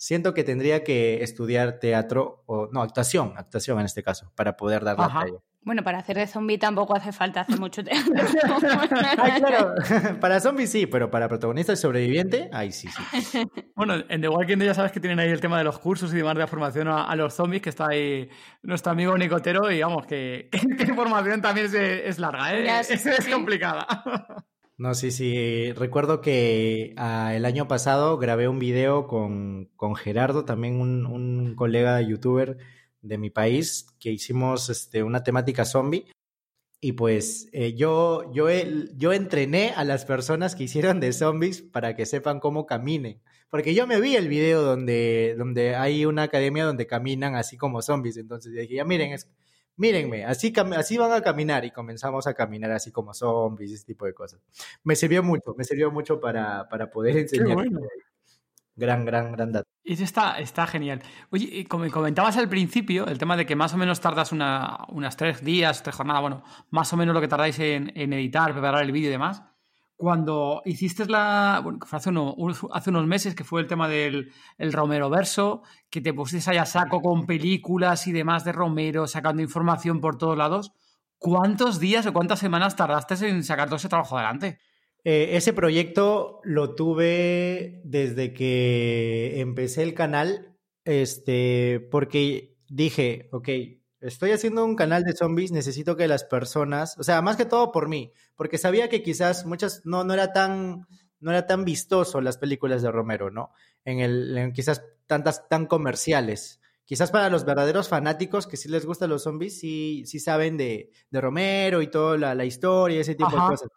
siento 0.00 0.32
que 0.32 0.44
tendría 0.44 0.82
que 0.82 1.22
estudiar 1.22 1.78
teatro 1.78 2.42
o 2.46 2.68
no, 2.72 2.80
actuación, 2.80 3.34
actuación 3.36 3.78
en 3.80 3.84
este 3.84 4.02
caso, 4.02 4.32
para 4.34 4.56
poder 4.56 4.82
dar 4.82 4.98
la 4.98 5.08
talla. 5.08 5.38
Bueno, 5.62 5.84
para 5.84 5.98
hacer 5.98 6.16
de 6.16 6.26
zombie 6.26 6.56
tampoco 6.56 6.96
hace 6.96 7.12
falta 7.12 7.42
hacer 7.42 7.60
mucho 7.60 7.84
teatro. 7.84 8.14
claro. 9.36 9.74
para 10.20 10.40
zombie 10.40 10.66
sí, 10.66 10.86
pero 10.86 11.10
para 11.10 11.28
protagonista 11.28 11.74
y 11.74 11.76
sobreviviente, 11.76 12.48
ahí 12.50 12.72
sí, 12.72 12.88
sí. 12.88 13.46
Bueno, 13.76 14.02
en 14.08 14.22
The 14.22 14.28
Walking 14.30 14.56
Dead 14.56 14.68
ya 14.68 14.74
sabes 14.74 14.90
que 14.90 15.00
tienen 15.00 15.18
ahí 15.18 15.28
el 15.28 15.40
tema 15.42 15.58
de 15.58 15.64
los 15.64 15.78
cursos 15.78 16.14
y 16.14 16.16
demás 16.16 16.34
de 16.34 16.46
formación 16.46 16.88
a, 16.88 17.14
los 17.14 17.34
zombies, 17.34 17.60
que 17.60 17.68
está 17.68 17.88
ahí 17.88 18.30
nuestro 18.62 18.92
amigo 18.92 19.18
Nicotero, 19.18 19.70
y 19.70 19.82
vamos, 19.82 20.06
que, 20.06 20.48
que, 20.50 20.94
formación 20.94 21.42
también 21.42 21.66
es, 21.74 22.18
larga, 22.18 22.54
¿eh? 22.54 22.80
Es, 22.88 23.04
es 23.04 23.28
complicada. 23.28 23.86
No, 24.80 24.94
sí, 24.94 25.10
sí. 25.10 25.72
Recuerdo 25.74 26.22
que 26.22 26.94
ah, 26.96 27.34
el 27.34 27.44
año 27.44 27.68
pasado 27.68 28.16
grabé 28.16 28.48
un 28.48 28.58
video 28.58 29.06
con, 29.06 29.66
con 29.76 29.94
Gerardo, 29.94 30.46
también 30.46 30.80
un, 30.80 31.04
un 31.04 31.54
colega 31.54 32.00
youtuber 32.00 32.56
de 33.02 33.18
mi 33.18 33.28
país, 33.28 33.88
que 34.00 34.10
hicimos 34.10 34.70
este, 34.70 35.02
una 35.02 35.22
temática 35.22 35.66
zombie. 35.66 36.06
Y 36.80 36.92
pues 36.92 37.50
eh, 37.52 37.74
yo, 37.74 38.32
yo, 38.32 38.46
yo 38.96 39.12
entrené 39.12 39.74
a 39.76 39.84
las 39.84 40.06
personas 40.06 40.56
que 40.56 40.64
hicieron 40.64 40.98
de 40.98 41.12
zombies 41.12 41.60
para 41.60 41.94
que 41.94 42.06
sepan 42.06 42.40
cómo 42.40 42.64
caminen. 42.64 43.20
Porque 43.50 43.74
yo 43.74 43.86
me 43.86 44.00
vi 44.00 44.16
el 44.16 44.28
video 44.28 44.62
donde, 44.62 45.34
donde 45.36 45.76
hay 45.76 46.06
una 46.06 46.22
academia 46.22 46.64
donde 46.64 46.86
caminan 46.86 47.34
así 47.34 47.58
como 47.58 47.82
zombies. 47.82 48.16
Entonces 48.16 48.54
dije, 48.54 48.76
ya 48.76 48.86
miren, 48.86 49.12
es, 49.12 49.28
mírenme, 49.80 50.24
así, 50.26 50.52
así 50.76 50.98
van 50.98 51.12
a 51.12 51.22
caminar. 51.22 51.64
Y 51.64 51.70
comenzamos 51.70 52.26
a 52.26 52.34
caminar 52.34 52.70
así 52.70 52.92
como 52.92 53.14
zombies, 53.14 53.72
ese 53.72 53.86
tipo 53.86 54.04
de 54.04 54.12
cosas. 54.12 54.40
Me 54.84 54.94
sirvió 54.94 55.22
mucho, 55.22 55.54
me 55.56 55.64
sirvió 55.64 55.90
mucho 55.90 56.20
para, 56.20 56.68
para 56.68 56.90
poder 56.90 57.16
enseñar. 57.16 57.56
Gran, 58.76 59.04
gran, 59.04 59.32
gran 59.32 59.52
dato. 59.52 59.68
Y 59.82 59.94
eso 59.94 60.04
está, 60.04 60.38
está 60.38 60.66
genial. 60.66 61.02
Oye, 61.30 61.66
como 61.66 61.90
comentabas 61.90 62.36
al 62.36 62.48
principio, 62.48 63.06
el 63.06 63.18
tema 63.18 63.36
de 63.36 63.44
que 63.44 63.56
más 63.56 63.74
o 63.74 63.76
menos 63.76 64.00
tardas 64.00 64.32
una, 64.32 64.78
unas 64.88 65.16
tres 65.16 65.44
días, 65.44 65.82
tres 65.82 65.96
jornadas, 65.96 66.22
bueno, 66.22 66.44
más 66.70 66.92
o 66.92 66.96
menos 66.96 67.14
lo 67.14 67.20
que 67.20 67.28
tardáis 67.28 67.58
en, 67.58 67.90
editar, 67.94 68.52
preparar 68.52 68.82
el 68.82 68.92
vídeo 68.92 69.08
y 69.08 69.12
demás. 69.12 69.42
Cuando 70.00 70.62
hiciste 70.64 71.04
la. 71.04 71.60
Bueno, 71.62 71.78
fue 71.84 71.98
hace, 71.98 72.08
unos 72.88 73.06
meses 73.06 73.34
que 73.34 73.44
fue 73.44 73.60
el 73.60 73.66
tema 73.66 73.86
del 73.86 74.32
el 74.56 74.72
Romero 74.72 75.10
Verso, 75.10 75.60
que 75.90 76.00
te 76.00 76.14
pusiste 76.14 76.50
allá 76.50 76.62
a 76.62 76.66
saco 76.66 77.02
con 77.02 77.26
películas 77.26 78.06
y 78.06 78.12
demás 78.12 78.42
de 78.42 78.52
Romero, 78.52 79.06
sacando 79.06 79.42
información 79.42 80.00
por 80.00 80.16
todos 80.16 80.38
lados. 80.38 80.72
¿Cuántos 81.18 81.80
días 81.80 82.06
o 82.06 82.14
cuántas 82.14 82.38
semanas 82.38 82.76
tardaste 82.76 83.28
en 83.28 83.44
sacar 83.44 83.68
todo 83.68 83.76
ese 83.76 83.90
trabajo 83.90 84.16
adelante? 84.16 84.58
Eh, 85.04 85.36
ese 85.36 85.52
proyecto 85.52 86.40
lo 86.44 86.74
tuve 86.74 87.82
desde 87.84 88.32
que 88.32 89.38
empecé 89.38 89.82
el 89.82 89.92
canal, 89.92 90.56
este, 90.86 91.86
porque 91.90 92.56
dije, 92.70 93.28
ok, 93.32 93.50
estoy 94.00 94.32
haciendo 94.32 94.64
un 94.64 94.76
canal 94.76 95.04
de 95.04 95.14
zombies, 95.14 95.52
necesito 95.52 95.96
que 95.96 96.08
las 96.08 96.24
personas, 96.24 96.96
o 96.98 97.02
sea, 97.02 97.22
más 97.22 97.36
que 97.36 97.44
todo 97.44 97.72
por 97.72 97.88
mí, 97.88 98.12
porque 98.36 98.58
sabía 98.58 98.88
que 98.88 99.02
quizás 99.02 99.46
muchas, 99.46 99.82
no, 99.84 100.04
no 100.04 100.14
era 100.14 100.32
tan, 100.32 100.86
no 101.20 101.30
era 101.30 101.46
tan 101.46 101.64
vistoso 101.64 102.20
las 102.20 102.38
películas 102.38 102.82
de 102.82 102.90
Romero, 102.90 103.30
¿no? 103.30 103.50
En 103.84 104.00
el, 104.00 104.52
quizás 104.54 104.82
tantas, 105.06 105.48
tan 105.48 105.66
comerciales. 105.66 106.60
Quizás 106.84 107.12
para 107.12 107.30
los 107.30 107.44
verdaderos 107.44 107.88
fanáticos 107.88 108.48
que 108.48 108.56
sí 108.56 108.68
les 108.68 108.84
gustan 108.84 109.10
los 109.10 109.22
zombies, 109.22 109.60
sí, 109.60 110.02
sí 110.06 110.18
saben 110.18 110.56
de, 110.56 110.90
de 111.10 111.20
Romero 111.20 111.82
y 111.82 111.86
toda 111.86 112.18
la, 112.18 112.34
la 112.34 112.44
historia, 112.44 113.00
ese 113.00 113.14
tipo 113.14 113.30
de 113.30 113.36
cosas 113.36 113.68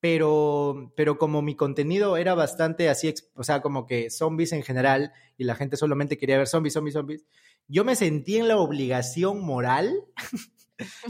pero, 0.00 0.92
pero 0.96 1.18
como 1.18 1.42
mi 1.42 1.54
contenido 1.54 2.16
era 2.16 2.34
bastante 2.34 2.88
así, 2.88 3.14
o 3.34 3.44
sea, 3.44 3.60
como 3.60 3.86
que 3.86 4.10
zombies 4.10 4.52
en 4.52 4.62
general 4.62 5.12
y 5.36 5.44
la 5.44 5.54
gente 5.54 5.76
solamente 5.76 6.16
quería 6.16 6.38
ver 6.38 6.48
zombies, 6.48 6.72
zombies, 6.72 6.94
zombies, 6.94 7.26
yo 7.70 7.84
me 7.84 7.96
sentí 7.96 8.36
en 8.36 8.48
la 8.48 8.56
obligación 8.58 9.40
moral. 9.40 10.04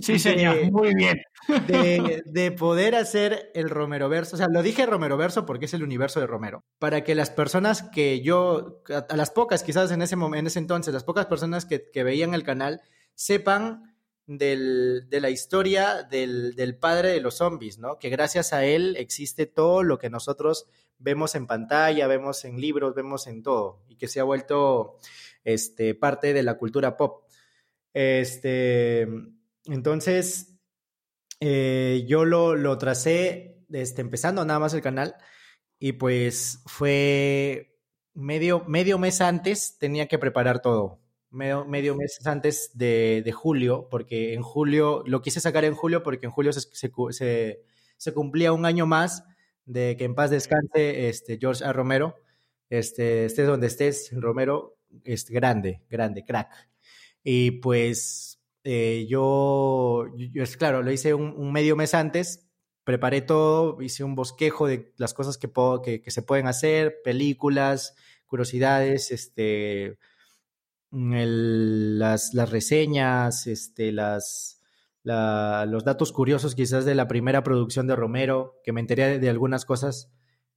Sí, 0.03 0.19
señor, 0.19 0.69
muy 0.73 0.97
bien. 0.97 1.23
De, 1.69 2.25
de, 2.27 2.51
poder 2.51 2.97
hacer 2.97 3.53
el 3.55 3.71
Romero 3.71 4.09
Verso. 4.09 4.35
O 4.35 4.37
sea, 4.37 4.49
lo 4.49 4.65
dije 4.65 4.85
Romero 4.85 5.17
Verso 5.17 5.47
porque 5.47 5.67
es 5.67 5.75
el 5.75 5.85
universo 5.85 6.19
de 6.19 6.27
Romero. 6.27 6.65
Para 6.81 7.05
que 7.05 7.15
las 7.15 7.31
personas 7.31 7.85
que 7.85 8.21
yo, 8.21 8.83
a, 8.89 9.15
las 9.15 9.31
pocas 9.31 9.63
quizás 9.63 9.93
en 9.93 10.03
ese, 10.03 10.17
en 10.17 10.47
ese 10.49 10.59
entonces, 10.59 10.93
las 10.93 11.05
pocas 11.05 11.27
personas 11.27 11.67
que, 11.67 11.89
que 11.89 12.03
veían 12.03 12.35
el 12.35 12.43
canal, 12.43 12.81
sepan 13.15 13.95
del, 14.27 15.09
de 15.09 15.21
la 15.21 15.31
historia 15.31 16.03
del, 16.03 16.55
del, 16.55 16.77
padre 16.77 17.11
de 17.11 17.21
los 17.21 17.37
zombies, 17.37 17.79
¿no? 17.79 17.99
Que 17.99 18.11
gracias 18.11 18.53
a 18.53 18.65
él 18.65 18.97
existe 18.99 19.47
todo 19.47 19.83
lo 19.83 19.99
que 19.99 20.11
nosotros 20.11 20.67
vemos 20.99 21.35
en 21.35 21.47
pantalla, 21.47 22.07
vemos 22.07 22.45
en 22.45 22.61
libros, 22.61 22.95
vemos 22.95 23.27
en 23.27 23.43
todo, 23.43 23.83
y 23.89 23.97
que 23.97 24.09
se 24.09 24.21
ha 24.21 24.25
vuelto 24.25 24.99
este, 25.45 25.95
parte 25.95 26.33
de 26.33 26.43
la 26.43 26.59
cultura 26.59 26.97
pop. 26.97 27.25
Este, 27.93 29.09
entonces, 29.67 30.57
eh, 31.41 32.05
yo 32.07 32.25
lo, 32.25 32.55
lo 32.57 32.79
tracé 32.79 33.65
este, 33.71 34.01
empezando 34.01 34.45
nada 34.45 34.61
más 34.61 34.75
el 34.75 34.83
canal, 34.83 35.17
y 35.79 35.93
pues 35.93 36.63
fue 36.67 37.79
medio, 38.15 38.65
medio 38.67 38.99
mes 38.99 39.21
antes 39.21 39.79
tenía 39.79 40.07
que 40.07 40.19
preparar 40.19 40.61
todo 40.61 41.01
medio, 41.31 41.65
medio 41.65 41.97
mes 41.97 42.25
antes 42.27 42.71
de, 42.75 43.23
de, 43.25 43.33
julio, 43.33 43.89
porque 43.91 44.35
en 44.35 44.43
julio, 44.43 45.03
lo 45.07 45.23
quise 45.23 45.41
sacar 45.41 45.65
en 45.65 45.75
julio 45.75 46.03
porque 46.03 46.27
en 46.27 46.33
julio 46.33 46.53
se, 46.53 46.61
se, 46.73 47.61
se, 47.97 48.15
cumplía 48.15 48.53
un 48.53 48.67
año 48.67 48.87
más 48.87 49.25
de 49.65 49.97
que 49.97 50.05
en 50.05 50.15
paz 50.15 50.31
descanse 50.31 51.09
este, 51.09 51.39
George 51.39 51.65
A. 51.65 51.73
Romero. 51.73 52.17
Este, 52.69 53.25
estés 53.25 53.47
donde 53.47 53.67
estés, 53.67 54.11
Romero 54.13 54.77
es 55.05 55.29
grande, 55.31 55.83
grande, 55.89 56.25
crack. 56.25 56.51
Y 57.23 57.53
pues 57.53 58.41
eh, 58.65 59.07
yo, 59.09 60.07
yo, 60.17 60.43
es 60.43 60.57
claro, 60.57 60.83
lo 60.83 60.93
hice 60.93 61.15
un, 61.15 61.53
medio 61.53 61.77
mes 61.77 61.95
antes, 61.95 62.49
preparé 62.85 63.23
todo, 63.23 63.81
hice 63.83 64.05
un 64.05 64.15
bosquejo 64.15 64.67
de 64.67 64.93
las 64.97 65.15
cosas 65.15 65.39
que, 65.39 65.49
puedo, 65.49 65.83
que, 65.83 66.03
que 66.03 66.11
se 66.11 66.23
pueden 66.23 66.47
hacer, 66.47 66.97
películas, 67.05 67.95
curiosidades, 68.27 69.11
este, 69.11 69.99
el, 70.93 71.99
las, 71.99 72.35
las, 72.35 72.51
reseñas, 72.51 73.47
este, 73.47 73.93
las, 73.93 74.61
la, 75.03 75.67
los 75.69 75.85
datos 75.85 76.13
curiosos 76.13 76.55
quizás 76.55 76.85
de 76.85 76.95
la 76.95 77.09
primera 77.09 77.43
producción 77.43 77.87
de 77.87 77.97
Romero, 77.97 78.61
que 78.65 78.73
me 78.73 78.81
enteré 78.81 79.19
de, 79.19 79.31
algunas 79.31 79.65
cosas 79.65 80.11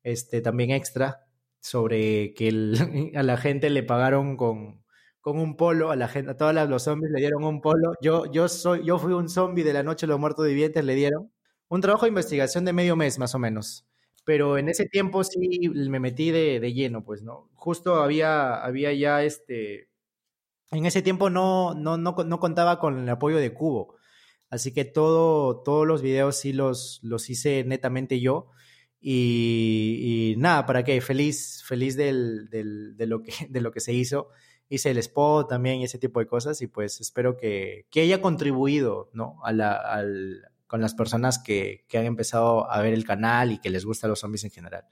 este, 0.04 0.42
también 0.42 0.72
extra 0.72 1.26
sobre 1.64 2.34
que 2.34 2.50
a 3.16 3.24
la 3.24 3.38
gente 3.38 3.70
le 3.70 3.84
pagaron 3.84 4.36
con, 4.38 4.84
con 5.22 5.40
un 5.40 5.56
polo, 5.56 5.92
a 5.92 5.96
la 5.96 6.10
gente, 6.10 6.32
a 6.32 6.38
todos 6.38 6.54
los 6.70 6.84
zombies 6.84 7.12
le 7.12 7.22
dieron 7.22 7.44
un 7.46 7.62
polo. 7.62 7.94
Yo, 8.02 8.30
yo, 8.32 8.50
soy, 8.50 8.86
yo 8.86 9.00
fui 9.00 9.14
un 9.14 9.30
zombie 9.30 9.64
de 9.64 9.74
la 9.74 9.82
noche 9.82 10.06
los 10.06 10.20
muertos 10.20 10.46
vivientes, 10.46 10.84
le 10.84 10.96
dieron 10.96 11.32
un 11.70 11.82
trabajo 11.82 12.06
de 12.06 12.10
investigación 12.10 12.66
de 12.66 12.74
medio 12.74 12.96
mes 12.98 13.18
más 13.18 13.34
o 13.34 13.40
menos. 13.40 13.88
Pero 14.26 14.58
en 14.58 14.70
ese 14.70 14.86
tiempo 14.86 15.24
sí 15.24 15.70
me 15.70 16.00
metí 16.00 16.32
de, 16.32 16.60
de 16.60 16.74
lleno, 16.74 17.04
pues, 17.04 17.24
¿no? 17.24 17.50
Justo 17.56 17.96
había, 17.96 18.56
había 18.64 18.94
ya 18.94 19.24
este, 19.24 19.90
en 20.72 20.86
ese 20.86 21.02
tiempo 21.02 21.30
no, 21.30 21.74
no, 21.76 21.98
no, 21.98 22.16
no, 22.26 22.40
contaba 22.40 22.80
con 22.80 23.00
el 23.00 23.10
apoyo 23.10 23.38
de 23.38 23.54
Cubo. 23.54 23.96
Así 24.50 24.74
que 24.74 24.86
todo, 24.86 25.64
todos 25.64 25.88
los 25.88 26.02
videos 26.02 26.38
sí 26.38 26.54
los, 26.54 27.00
los 27.04 27.30
hice 27.30 27.64
netamente 27.64 28.20
yo. 28.20 28.50
Y, 29.06 30.36
nada, 30.38 30.66
¿para 30.66 30.84
qué? 30.86 31.02
Feliz, 31.02 31.62
feliz 31.66 31.98
del, 31.98 32.50
del, 32.50 32.96
de, 32.96 33.06
lo 33.06 33.22
que, 33.22 33.34
de 33.50 33.62
lo 33.62 33.72
que 33.72 33.82
se 33.82 33.94
hizo. 33.94 34.30
Hice 34.70 34.92
el 34.92 34.98
spot 34.98 35.50
también 35.50 35.80
y 35.80 35.84
ese 35.84 36.00
tipo 36.00 36.22
de 36.22 36.26
cosas 36.26 36.62
y 36.62 36.68
pues 36.68 37.02
espero 37.02 37.36
que, 37.36 37.86
que 37.92 38.02
haya 38.02 38.22
contribuido, 38.22 39.10
¿no? 39.14 39.40
A 39.44 39.52
la, 39.52 39.74
al, 39.74 40.50
con 40.68 40.82
las 40.82 40.96
personas 40.96 41.38
que, 41.38 41.86
que 41.90 41.98
han 41.98 42.06
empezado 42.06 42.72
a 42.72 42.82
ver 42.82 42.94
el 42.94 43.04
canal 43.04 43.52
y 43.52 43.60
que 43.60 43.70
les 43.70 43.86
gustan 43.86 44.10
los 44.10 44.22
zombies 44.22 44.46
en 44.46 44.52
general. 44.52 44.86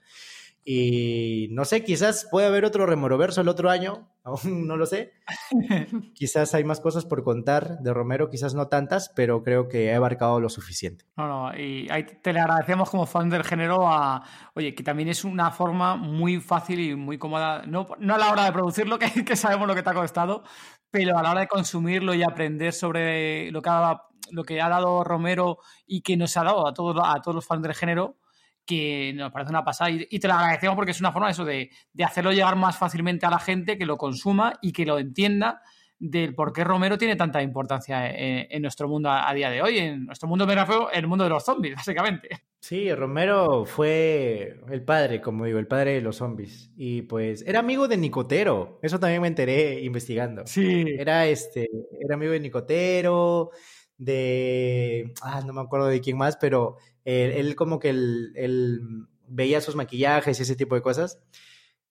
Y 0.64 1.48
no 1.50 1.64
sé, 1.64 1.82
quizás 1.82 2.28
puede 2.30 2.46
haber 2.46 2.64
otro 2.64 2.86
Remoroverso 2.86 3.40
el 3.40 3.48
otro 3.48 3.68
año, 3.68 4.08
aún 4.24 4.68
no 4.68 4.76
lo 4.76 4.86
sé. 4.86 5.12
quizás 6.14 6.54
hay 6.54 6.62
más 6.62 6.80
cosas 6.80 7.04
por 7.04 7.24
contar 7.24 7.78
de 7.80 7.92
Romero, 7.92 8.30
quizás 8.30 8.54
no 8.54 8.68
tantas, 8.68 9.08
pero 9.16 9.42
creo 9.42 9.68
que 9.68 9.86
he 9.86 9.94
abarcado 9.94 10.40
lo 10.40 10.48
suficiente. 10.48 11.04
No, 11.16 11.26
no, 11.26 11.58
y 11.58 11.88
ahí 11.90 12.04
te 12.04 12.32
le 12.32 12.40
agradecemos 12.40 12.88
como 12.90 13.06
fan 13.06 13.28
del 13.28 13.42
género 13.42 13.88
a, 13.88 14.22
oye, 14.54 14.74
que 14.74 14.84
también 14.84 15.08
es 15.08 15.24
una 15.24 15.50
forma 15.50 15.96
muy 15.96 16.40
fácil 16.40 16.78
y 16.78 16.94
muy 16.94 17.18
cómoda, 17.18 17.64
no, 17.66 17.88
no 17.98 18.14
a 18.14 18.18
la 18.18 18.30
hora 18.30 18.44
de 18.44 18.52
producirlo, 18.52 18.98
que, 19.00 19.24
que 19.24 19.36
sabemos 19.36 19.66
lo 19.66 19.74
que 19.74 19.82
te 19.82 19.90
ha 19.90 19.94
costado, 19.94 20.44
pero 20.90 21.18
a 21.18 21.22
la 21.22 21.32
hora 21.32 21.40
de 21.40 21.48
consumirlo 21.48 22.14
y 22.14 22.22
aprender 22.22 22.72
sobre 22.72 23.50
lo 23.50 23.62
que 23.62 23.70
ha, 23.70 24.02
lo 24.30 24.44
que 24.44 24.60
ha 24.60 24.68
dado 24.68 25.02
Romero 25.02 25.58
y 25.86 26.02
que 26.02 26.16
nos 26.16 26.36
ha 26.36 26.44
dado 26.44 26.68
a 26.68 26.72
todos, 26.72 26.96
a 27.04 27.20
todos 27.20 27.34
los 27.34 27.46
fans 27.46 27.62
del 27.62 27.74
género, 27.74 28.18
que 28.64 29.12
nos 29.14 29.32
parece 29.32 29.50
una 29.50 29.64
pasada 29.64 29.90
y, 29.90 30.18
te 30.18 30.28
lo 30.28 30.34
agradecemos 30.34 30.76
porque 30.76 30.92
es 30.92 31.00
una 31.00 31.12
forma 31.12 31.30
eso 31.30 31.44
de, 31.44 31.70
de, 31.92 32.04
hacerlo 32.04 32.32
llegar 32.32 32.56
más 32.56 32.76
fácilmente 32.76 33.26
a 33.26 33.30
la 33.30 33.38
gente, 33.38 33.76
que 33.76 33.86
lo 33.86 33.96
consuma 33.96 34.54
y 34.62 34.72
que 34.72 34.86
lo 34.86 34.98
entienda 34.98 35.62
del 36.02 36.34
por 36.34 36.52
qué 36.52 36.64
Romero 36.64 36.98
tiene 36.98 37.14
tanta 37.14 37.40
importancia 37.42 38.10
en, 38.10 38.60
nuestro 38.60 38.88
mundo 38.88 39.08
a, 39.08 39.32
día 39.32 39.50
de 39.50 39.62
hoy, 39.62 39.78
en 39.78 40.06
nuestro 40.06 40.28
mundo 40.28 40.50
en 40.50 40.58
el 40.92 41.06
mundo 41.06 41.22
de 41.22 41.30
los 41.30 41.44
zombies, 41.44 41.76
básicamente. 41.76 42.28
Sí, 42.58 42.92
Romero 42.92 43.64
fue 43.64 44.60
el 44.68 44.82
padre, 44.82 45.20
como 45.20 45.44
digo, 45.44 45.60
el 45.60 45.68
padre 45.68 45.94
de 45.94 46.00
los 46.00 46.16
zombies. 46.16 46.72
Y 46.76 47.02
pues 47.02 47.44
era 47.46 47.60
amigo 47.60 47.86
de 47.86 47.96
Nicotero. 47.96 48.80
Eso 48.82 48.98
también 48.98 49.22
me 49.22 49.28
enteré 49.28 49.80
investigando. 49.82 50.42
Sí. 50.46 50.84
Era 50.98 51.26
este, 51.26 51.70
era 52.00 52.16
amigo 52.16 52.32
de 52.32 52.40
Nicotero, 52.40 53.50
de. 53.96 55.12
Ah, 55.22 55.42
no 55.46 55.52
me 55.52 55.60
acuerdo 55.60 55.86
de 55.86 56.00
quién 56.00 56.16
más, 56.16 56.36
pero 56.36 56.78
él, 57.04 57.54
como 57.56 57.78
que 57.78 57.90
él, 57.90 59.06
veía 59.28 59.60
sus 59.60 59.76
maquillajes 59.76 60.38
y 60.38 60.42
ese 60.42 60.56
tipo 60.56 60.74
de 60.74 60.82
cosas. 60.82 61.18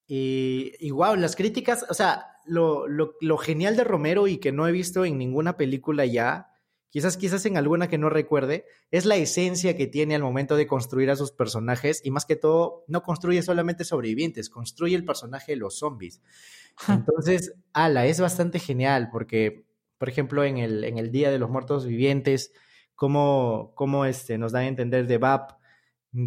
Y, 0.07 0.73
y 0.79 0.91
wow, 0.91 1.15
las 1.15 1.35
críticas, 1.35 1.85
o 1.89 1.93
sea, 1.93 2.37
lo, 2.45 2.87
lo, 2.87 3.15
lo, 3.21 3.37
genial 3.37 3.75
de 3.77 3.83
Romero 3.83 4.27
y 4.27 4.37
que 4.37 4.51
no 4.51 4.67
he 4.67 4.71
visto 4.71 5.05
en 5.05 5.17
ninguna 5.17 5.57
película 5.57 6.05
ya, 6.05 6.51
quizás, 6.91 7.17
quizás 7.17 7.45
en 7.45 7.57
alguna 7.57 7.87
que 7.87 7.97
no 7.97 8.09
recuerde, 8.09 8.65
es 8.91 9.05
la 9.05 9.15
esencia 9.15 9.75
que 9.75 9.87
tiene 9.87 10.13
al 10.13 10.21
momento 10.21 10.55
de 10.55 10.67
construir 10.67 11.09
a 11.09 11.15
sus 11.15 11.31
personajes 11.31 12.01
y 12.03 12.11
más 12.11 12.25
que 12.25 12.35
todo, 12.35 12.83
no 12.87 13.01
construye 13.01 13.41
solamente 13.41 13.85
sobrevivientes, 13.85 14.49
construye 14.49 14.95
el 14.95 15.05
personaje 15.05 15.53
de 15.53 15.57
los 15.57 15.79
zombies. 15.79 16.21
Entonces, 16.87 17.53
ala, 17.73 18.05
es 18.05 18.19
bastante 18.19 18.59
genial 18.59 19.09
porque, 19.11 19.65
por 19.97 20.09
ejemplo, 20.09 20.43
en 20.43 20.57
el, 20.57 20.83
en 20.83 20.97
el 20.97 21.11
Día 21.11 21.31
de 21.31 21.39
los 21.39 21.49
Muertos 21.49 21.85
Vivientes, 21.85 22.51
cómo, 23.01 23.73
cómo 23.73 24.05
este, 24.05 24.37
nos 24.37 24.51
dan 24.51 24.65
a 24.65 24.67
entender 24.67 25.07
de 25.07 25.17
Bap 25.17 25.53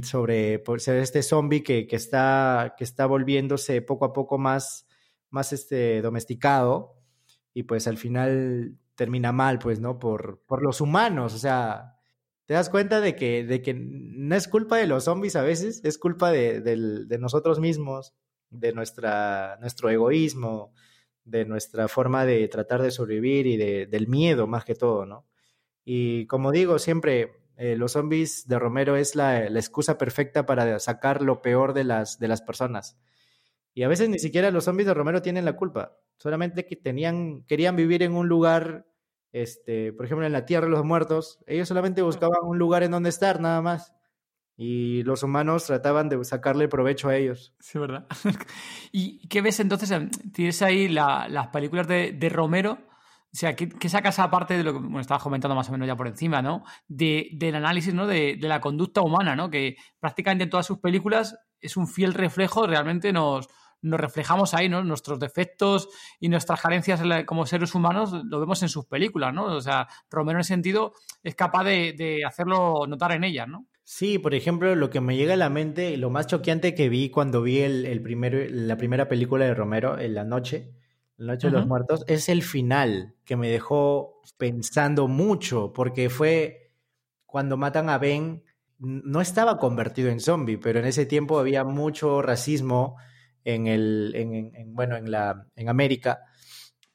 sobre 0.03 0.59
pues, 0.59 0.89
este 0.89 1.23
zombie 1.23 1.63
que, 1.63 1.87
que, 1.87 1.95
está, 1.95 2.75
que 2.77 2.83
está 2.83 3.07
volviéndose 3.07 3.81
poco 3.81 4.07
a 4.07 4.13
poco 4.13 4.39
más, 4.39 4.89
más 5.31 5.53
este, 5.53 6.03
domesticado 6.03 6.97
y 7.53 7.63
pues 7.63 7.87
al 7.87 7.97
final 7.97 8.77
termina 8.97 9.31
mal, 9.31 9.61
pues, 9.61 9.79
¿no? 9.79 10.01
Por, 10.01 10.43
por 10.49 10.65
los 10.65 10.81
humanos, 10.81 11.33
o 11.35 11.39
sea, 11.39 11.95
te 12.45 12.55
das 12.55 12.71
cuenta 12.71 13.01
de 13.01 13.15
que, 13.15 13.45
de 13.45 13.63
que 13.63 13.75
no 13.75 14.35
es 14.35 14.49
culpa 14.49 14.77
de 14.77 14.89
los 14.89 15.05
zombies 15.05 15.37
a 15.37 15.43
veces, 15.43 15.81
es 15.85 15.97
culpa 15.97 16.33
de, 16.33 16.61
de 16.61 17.19
nosotros 17.19 17.61
mismos, 17.61 18.15
de 18.51 18.73
nuestra, 18.73 19.59
nuestro 19.61 19.91
egoísmo, 19.91 20.73
de 21.23 21.45
nuestra 21.45 21.87
forma 21.87 22.27
de 22.27 22.49
tratar 22.49 22.83
de 22.83 22.91
sobrevivir 22.91 23.47
y 23.47 23.57
de, 23.59 23.87
del 23.87 24.09
miedo 24.09 24.49
más 24.49 24.65
que 24.65 24.75
todo, 24.75 25.07
¿no? 25.07 25.25
Y 25.85 26.27
como 26.27 26.51
digo, 26.51 26.79
siempre 26.79 27.45
eh, 27.57 27.77
los 27.77 27.93
zombies 27.93 28.49
de 28.49 28.59
Romero 28.59 28.97
es 28.97 29.15
la, 29.15 29.45
excusa 29.47 29.99
perfecta 29.99 30.47
para 30.47 30.79
sacar 30.79 31.23
lo 31.23 31.43
peor 31.43 31.73
de 31.75 31.85
las, 31.85 32.19
de 32.19 32.29
las 32.29 32.43
personas. 32.43 32.99
Y 33.75 33.83
a 33.83 33.89
veces 33.89 34.09
ni 34.09 34.19
siquiera 34.19 34.51
los 34.51 34.65
zombies 34.65 34.87
de 34.87 34.95
Romero 34.95 35.23
tienen 35.23 35.45
la 35.45 35.55
culpa. 35.55 35.97
Solamente 36.17 36.65
que 36.67 36.77
tenían, 36.77 37.43
querían 37.45 37.77
vivir 37.77 38.03
en 38.03 38.15
un 38.15 38.29
lugar, 38.29 38.87
este, 39.33 39.93
por 39.93 40.07
ejemplo, 40.07 40.27
en 40.27 40.33
la 40.33 40.47
Tierra 40.47 40.67
de 40.67 40.73
los 40.73 40.85
Muertos. 40.85 41.41
Ellos 41.47 41.69
solamente 41.69 42.03
buscaban 42.03 42.39
un 42.43 42.59
lugar 42.59 42.83
en 42.83 42.93
donde 42.93 43.11
estar, 43.11 43.41
nada 43.41 43.61
más. 43.63 43.93
Y 44.57 45.03
los 45.03 45.25
humanos 45.25 45.67
trataban 45.67 46.09
de 46.09 46.23
sacarle 46.25 46.69
provecho 46.69 47.09
a 47.09 47.17
ellos. 47.17 47.55
Sí, 47.59 47.79
¿verdad? 47.79 48.07
¿Y 48.93 49.27
qué 49.27 49.43
ves 49.43 49.59
entonces? 49.59 49.93
Tienes 50.33 50.63
ahí 50.63 50.89
las 50.89 51.49
películas 51.49 51.89
de, 51.89 52.13
de 52.13 52.29
Romero 52.29 52.79
o 53.35 53.37
sea, 53.37 53.57
¿qué, 53.57 53.69
qué 53.69 53.89
sacas 53.89 54.21
aparte 54.21 54.57
de 54.57 54.63
lo 54.63 54.73
que 54.73 54.79
bueno, 54.79 55.01
estabas 55.01 55.25
comentando 55.25 55.57
más 55.57 55.69
o 55.69 55.73
menos 55.73 55.89
ya 55.89 55.97
por 55.97 56.07
encima, 56.07 56.41
¿no? 56.41 56.63
De, 56.87 57.31
del 57.33 57.57
análisis, 57.57 57.93
¿no? 57.93 58.07
De, 58.07 58.37
de, 58.37 58.47
la 58.47 58.61
conducta 58.61 59.01
humana, 59.01 59.35
¿no? 59.35 59.51
Que 59.51 59.75
prácticamente 59.99 60.45
en 60.45 60.51
todas 60.51 60.67
sus 60.67 60.79
películas 60.79 61.37
es 61.61 61.77
un 61.77 61.89
fiel 61.89 62.15
reflejo, 62.15 62.65
realmente 62.69 63.13
nos, 63.13 63.49
nos 63.83 63.99
reflejamos 63.99 64.55
ahí, 64.55 64.69
¿no? 64.69 64.85
Nuestros 64.85 65.19
defectos 65.19 65.89
y 66.21 66.29
nuestras 66.29 66.61
carencias 66.61 67.03
como 67.27 67.45
seres 67.45 67.75
humanos 67.75 68.13
lo 68.13 68.39
vemos 68.39 68.63
en 68.63 68.69
sus 68.69 68.87
películas, 68.87 69.35
¿no? 69.35 69.47
O 69.47 69.61
sea, 69.61 69.89
Romero 70.09 70.39
en 70.39 70.43
ese 70.43 70.55
sentido 70.55 70.93
es 71.25 71.35
capaz 71.35 71.65
de, 71.65 71.93
de 71.93 72.25
hacerlo 72.25 72.87
notar 72.87 73.11
en 73.11 73.25
ellas, 73.25 73.49
¿no? 73.49 73.67
Sí, 73.83 74.21
por 74.21 74.37
ejemplo, 74.37 74.77
lo 74.77 74.91
que 74.91 75.01
me 75.01 75.17
llega 75.17 75.35
a 75.35 75.37
la 75.37 75.51
mente, 75.51 75.97
lo 75.97 76.09
más 76.09 76.29
choqueante 76.29 76.77
que 76.77 76.89
vi 76.89 77.11
cuando 77.11 77.43
vi 77.43 77.63
el, 77.63 77.85
el 77.85 78.01
primero, 78.01 78.39
la 78.49 78.77
primera 78.77 79.09
película 79.09 79.45
de 79.45 79.55
Romero, 79.55 79.99
En 79.99 80.15
la 80.15 80.23
noche, 80.23 80.73
la 81.17 81.35
Noche 81.35 81.49
de 81.49 81.53
los 81.53 81.67
Muertos, 81.67 82.05
es 82.09 82.29
el 82.29 82.43
final 82.43 83.15
que 83.25 83.37
me 83.37 83.49
dejó 83.49 84.21
pensando 84.37 85.09
mucho, 85.09 85.73
porque 85.73 86.11
fue 86.11 86.73
cuando 87.27 87.57
matan 87.57 87.89
a 87.89 87.99
Ben, 87.99 88.45
no 88.79 89.21
estaba 89.21 89.59
convertido 89.59 90.11
en 90.11 90.21
zombie, 90.21 90.59
pero 90.59 90.81
en 90.81 90.87
ese 90.87 91.07
tiempo 91.07 91.39
había 91.39 91.65
mucho 91.65 92.23
racismo 92.23 92.97
en 93.45 93.67
el, 93.67 94.13
en, 94.15 94.75
bueno, 94.75 94.97
en 94.97 95.11
la, 95.11 95.47
en 95.55 95.69
América, 95.69 96.21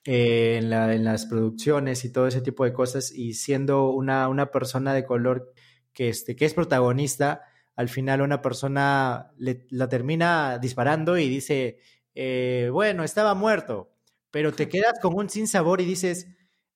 eh, 0.04 0.58
en, 0.58 0.70
la, 0.70 0.94
en, 0.94 1.04
las 1.04 1.26
producciones 1.26 2.04
y 2.06 2.12
todo 2.12 2.28
ese 2.28 2.42
tipo 2.42 2.66
de 2.66 2.74
cosas, 2.74 3.12
y 3.12 3.34
siendo 3.34 3.90
una, 3.92 4.28
una 4.28 4.52
persona 4.52 4.94
de 4.94 5.06
color 5.06 5.54
que, 5.94 6.10
este, 6.10 6.36
que 6.36 6.46
es 6.46 6.54
protagonista, 6.54 7.44
al 7.76 7.90
final 7.90 8.22
una 8.22 8.42
persona 8.42 9.32
le, 9.38 9.66
la 9.70 9.88
termina 9.88 10.58
disparando 10.58 11.18
y 11.18 11.30
dice, 11.30 11.80
eh, 12.16 12.70
bueno, 12.72 13.04
estaba 13.04 13.34
muerto, 13.36 13.94
pero 14.32 14.54
te 14.54 14.70
quedas 14.70 15.00
con 15.02 15.16
un 15.16 15.30
sin 15.30 15.48
sabor 15.48 15.82
y 15.82 15.86
dices, 15.86 16.28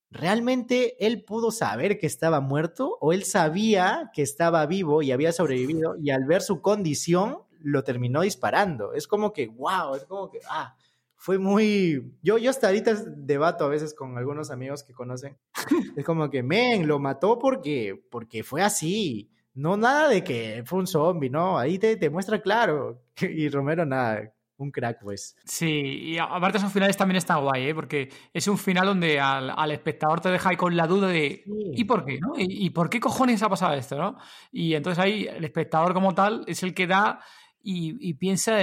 ¿realmente 0.09 1.05
él 1.05 1.23
pudo 1.23 1.51
saber 1.51 1.97
que 1.97 2.07
estaba 2.07 2.39
muerto 2.39 2.97
o 3.01 3.13
él 3.13 3.23
sabía 3.23 4.11
que 4.13 4.21
estaba 4.21 4.65
vivo 4.65 5.01
y 5.01 5.11
había 5.11 5.31
sobrevivido 5.31 5.95
y 5.97 6.11
al 6.11 6.25
ver 6.25 6.41
su 6.41 6.61
condición 6.61 7.39
lo 7.59 7.83
terminó 7.83 8.21
disparando? 8.21 8.93
Es 8.93 9.07
como 9.07 9.33
que, 9.33 9.47
wow, 9.47 9.95
es 9.95 10.05
como 10.05 10.29
que, 10.29 10.39
ah, 10.49 10.75
fue 11.23 11.37
muy... 11.37 12.17
Yo, 12.21 12.37
yo 12.37 12.49
hasta 12.49 12.67
ahorita 12.67 12.95
debato 13.15 13.63
a 13.63 13.69
veces 13.69 13.93
con 13.93 14.17
algunos 14.17 14.51
amigos 14.51 14.83
que 14.83 14.93
conocen. 14.93 15.37
Es 15.97 16.03
como 16.03 16.29
que, 16.29 16.43
men, 16.43 16.85
lo 16.85 16.99
mató 16.99 17.39
porque, 17.39 17.97
porque 18.11 18.43
fue 18.43 18.61
así. 18.61 19.31
No 19.53 19.77
nada 19.77 20.09
de 20.09 20.21
que 20.23 20.63
fue 20.65 20.79
un 20.79 20.87
zombie, 20.87 21.29
¿no? 21.29 21.57
Ahí 21.57 21.79
te, 21.79 21.95
te 21.95 22.09
muestra 22.09 22.41
claro. 22.41 23.01
Y 23.21 23.47
Romero 23.47 23.85
nada, 23.85 24.33
un 24.63 24.71
crack, 24.71 24.99
pues. 25.01 25.35
Sí, 25.45 25.67
y 25.67 26.17
aparte 26.17 26.57
esos 26.57 26.73
finales 26.73 26.97
también 26.97 27.17
están 27.17 27.41
guay, 27.41 27.67
¿eh? 27.67 27.75
porque 27.75 28.09
es 28.33 28.47
un 28.47 28.57
final 28.57 28.87
donde 28.87 29.19
al, 29.19 29.71
espectador 29.71 30.21
te 30.21 30.29
deja 30.29 30.49
ahí 30.49 30.57
con 30.57 30.75
la 30.75 30.87
duda 30.87 31.07
de 31.07 31.43
¿y 31.73 31.83
por 31.83 32.05
qué? 32.05 32.19
¿no? 32.19 32.33
¿Y, 32.37 32.69
por 32.71 32.89
qué 32.89 32.99
cojones 32.99 33.43
ha 33.43 33.49
pasado 33.49 33.73
esto? 33.73 33.97
¿no? 33.97 34.17
Y 34.51 34.73
entonces 34.73 35.03
ahí 35.03 35.27
el 35.27 35.43
espectador 35.43 35.93
como 35.93 36.15
tal 36.15 36.43
es 36.47 36.63
el 36.63 36.73
que 36.73 36.87
da 36.87 37.19
y, 37.65 38.13
piensa 38.15 38.57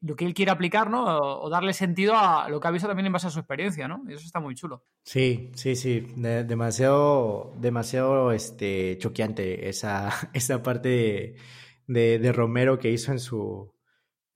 lo 0.00 0.16
que 0.16 0.24
él 0.26 0.34
quiere 0.34 0.50
aplicar, 0.50 0.90
¿no? 0.90 1.04
O, 1.04 1.48
darle 1.48 1.72
sentido 1.72 2.14
a 2.16 2.48
lo 2.48 2.58
que 2.58 2.66
ha 2.66 2.72
visto 2.72 2.88
también 2.88 3.06
en 3.06 3.12
base 3.12 3.28
a 3.28 3.30
su 3.30 3.38
experiencia, 3.38 3.86
¿no? 3.86 4.02
Y 4.08 4.14
eso 4.14 4.26
está 4.26 4.40
muy 4.40 4.56
chulo. 4.56 4.82
Sí, 5.04 5.52
sí, 5.54 5.76
sí. 5.76 6.04
demasiado, 6.16 7.52
demasiado 7.58 8.32
este, 8.32 8.98
choqueante 8.98 9.68
esa, 9.68 10.10
esa 10.32 10.62
parte 10.62 11.36
de 11.86 12.32
Romero 12.32 12.78
que 12.78 12.90
hizo 12.90 13.12
en 13.12 13.20
su, 13.20 13.72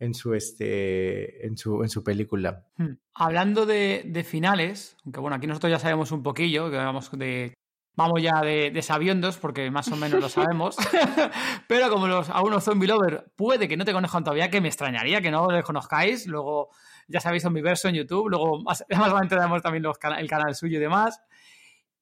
en 0.04 0.14
su, 0.14 0.34
este, 0.34 1.46
en 1.46 1.56
su, 1.56 1.82
en 1.82 1.88
su 1.88 2.04
película. 2.04 2.66
Hmm. 2.76 2.94
Hablando 3.14 3.66
de, 3.66 4.26
finales, 4.28 4.96
aunque 5.04 5.20
bueno, 5.20 5.36
aquí 5.36 5.46
nosotros 5.46 5.70
ya 5.70 5.78
sabemos 5.78 6.12
un 6.12 6.22
poquillo, 6.22 6.70
que 6.70 6.76
vamos 6.76 7.10
de... 7.12 7.54
Vamos 7.96 8.20
ya 8.20 8.40
de, 8.40 8.72
de 8.72 8.82
sabiondos 8.82 9.36
porque 9.36 9.70
más 9.70 9.86
o 9.86 9.96
menos 9.96 10.20
lo 10.20 10.28
sabemos. 10.28 10.76
Pero 11.68 11.88
como 11.90 12.08
los, 12.08 12.28
a 12.28 12.42
unos 12.42 12.64
zombie 12.64 12.88
lover 12.88 13.30
puede 13.36 13.68
que 13.68 13.76
no 13.76 13.84
te 13.84 13.92
conozcan 13.92 14.24
todavía, 14.24 14.50
que 14.50 14.60
me 14.60 14.66
extrañaría 14.66 15.20
que 15.20 15.30
no 15.30 15.48
les 15.48 15.62
conozcáis. 15.62 16.26
Luego 16.26 16.70
ya 17.06 17.20
sabéis 17.20 17.44
Zombiverso 17.44 17.86
en 17.86 17.94
YouTube. 17.94 18.28
Luego 18.30 18.60
más, 18.62 18.84
más 18.90 19.00
adelante 19.00 19.36
tenemos 19.36 19.62
también 19.62 19.84
los, 19.84 19.96
el 20.18 20.28
canal 20.28 20.56
suyo 20.56 20.78
y 20.78 20.80
demás. 20.80 21.20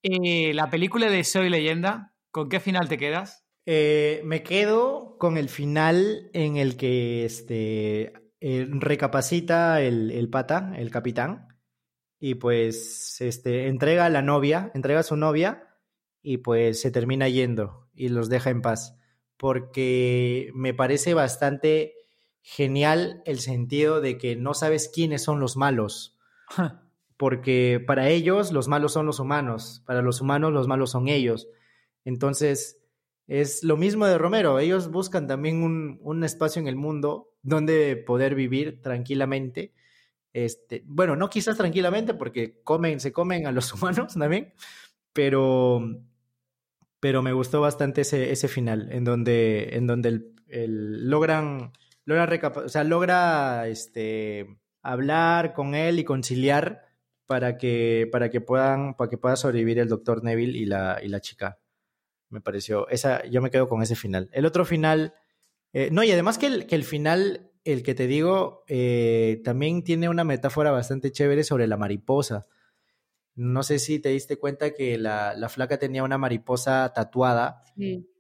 Eh, 0.03 0.53
la 0.55 0.71
película 0.71 1.11
de 1.11 1.23
Soy 1.25 1.49
Leyenda, 1.49 2.15
¿con 2.31 2.49
qué 2.49 2.59
final 2.59 2.89
te 2.89 2.97
quedas? 2.97 3.42
Eh, 3.65 4.23
me 4.25 4.43
quedo 4.43 5.17
con 5.19 5.37
el 5.37 5.49
final 5.49 6.31
en 6.33 6.57
el 6.57 6.77
que 6.77 7.25
este, 7.25 8.13
eh, 8.41 8.67
recapacita 8.71 9.81
el, 9.83 10.11
el, 10.11 10.29
pata, 10.29 10.73
el 10.77 10.91
capitán, 10.91 11.49
y 12.19 12.37
pues 12.37 13.21
este, 13.21 13.69
entrega 13.69 14.07
a 14.07 14.11
la 14.11 14.23
novia, 14.23 14.71
entrega 14.75 15.01
a 15.01 15.05
su 15.05 15.17
novia, 15.17 15.73
y 16.23 16.39
pues 16.39 16.81
se 16.81 16.91
termina 16.91 17.29
yendo 17.29 17.89
y 17.95 18.09
los 18.09 18.29
deja 18.29 18.51
en 18.51 18.63
paz. 18.63 18.97
Porque 19.37 20.51
me 20.55 20.73
parece 20.73 21.15
bastante 21.15 21.95
genial 22.43 23.23
el 23.27 23.41
sentido 23.41 24.01
de 24.01 24.19
que 24.19 24.37
no 24.37 24.55
sabes 24.55 24.89
quiénes 24.89 25.23
son 25.23 25.41
los 25.41 25.57
malos. 25.57 26.17
Porque 27.17 27.83
para 27.85 28.09
ellos 28.09 28.53
los 28.53 28.69
malos 28.69 28.93
son 28.93 29.07
los 29.07 29.21
humanos, 29.21 29.83
para 29.87 30.03
los 30.03 30.21
humanos 30.21 30.53
los 30.53 30.67
malos 30.67 30.91
son 30.91 31.09
ellos. 31.09 31.49
Entonces, 32.05 32.82
es 33.41 33.65
lo 33.65 33.79
mismo 33.79 34.05
de 34.05 34.19
Romero. 34.19 34.59
Ellos 34.59 34.91
buscan 34.91 35.27
también 35.27 35.63
un, 35.63 36.23
espacio 36.23 36.61
en 36.61 36.69
el 36.69 36.77
mundo 36.77 37.33
donde 37.43 37.97
poder 37.97 38.35
vivir 38.35 38.83
tranquilamente. 38.83 39.73
Este, 40.35 40.83
bueno, 40.87 41.17
no 41.17 41.31
quizás 41.31 41.57
tranquilamente 41.57 42.13
porque 42.13 42.61
comen, 42.63 43.01
se 43.01 43.11
comen 43.11 43.47
a 43.47 43.53
los 43.53 43.73
humanos 43.75 44.15
también, 44.15 44.53
pero, 45.15 45.81
pero 47.01 47.23
me 47.23 47.33
gustó 47.33 47.63
bastante 47.63 48.03
ese, 48.03 48.33
ese 48.33 48.49
final, 48.49 48.93
en 48.93 49.05
donde, 49.05 49.77
en 49.77 49.87
donde 49.87 50.09
el, 50.11 50.35
el 50.49 51.09
logran, 51.09 51.73
logra, 52.05 52.53
o 52.67 52.69
sea, 52.69 52.85
logra 52.85 53.67
este, 53.67 54.59
hablar 54.83 55.55
con 55.55 55.75
él 55.75 55.99
y 55.99 56.05
conciliar 56.05 56.83
para 57.25 57.57
que, 57.57 58.11
para 58.13 58.29
que 58.29 58.43
puedan, 58.43 58.95
para 58.95 59.09
que 59.09 59.17
pueda 59.17 59.37
sobrevivir 59.37 59.79
el 59.79 59.89
doctor 59.89 60.23
Neville 60.23 60.59
y 60.59 60.67
la, 60.67 61.01
y 61.03 61.09
la 61.09 61.21
chica 61.21 61.62
me 62.33 62.41
pareció. 62.41 62.89
Esa, 62.89 63.25
yo 63.27 63.41
me 63.41 63.51
quedo 63.51 63.69
con 63.69 63.83
ese 63.83 63.95
final. 63.95 64.29
El 64.33 64.47
otro 64.47 64.65
final. 64.65 65.15
Eh, 65.73 65.89
no, 65.93 66.03
y 66.03 66.11
además 66.11 66.39
que 66.39 66.47
el, 66.47 66.67
que 66.67 66.75
el 66.75 66.85
final, 66.85 67.53
el 67.65 67.83
que 67.83 67.95
te 67.95 68.07
digo, 68.07 68.65
eh, 68.69 69.41
también 69.45 69.85
tiene 69.85 70.09
una 70.09 70.25
metáfora 70.25 70.71
bastante 70.71 71.13
chévere 71.13 71.45
sobre 71.45 71.67
la 71.67 71.77
mariposa. 71.77 72.47
No 73.35 73.63
sé 73.63 73.79
si 73.79 73.99
te 73.99 74.11
diste 74.11 74.39
cuenta 74.39 74.75
que 74.75 74.99
la, 74.99 75.35
la 75.35 75.49
flaca 75.49 75.79
tenía 75.79 76.05
una 76.05 76.19
mariposa 76.19 76.93
tatuada 76.95 77.63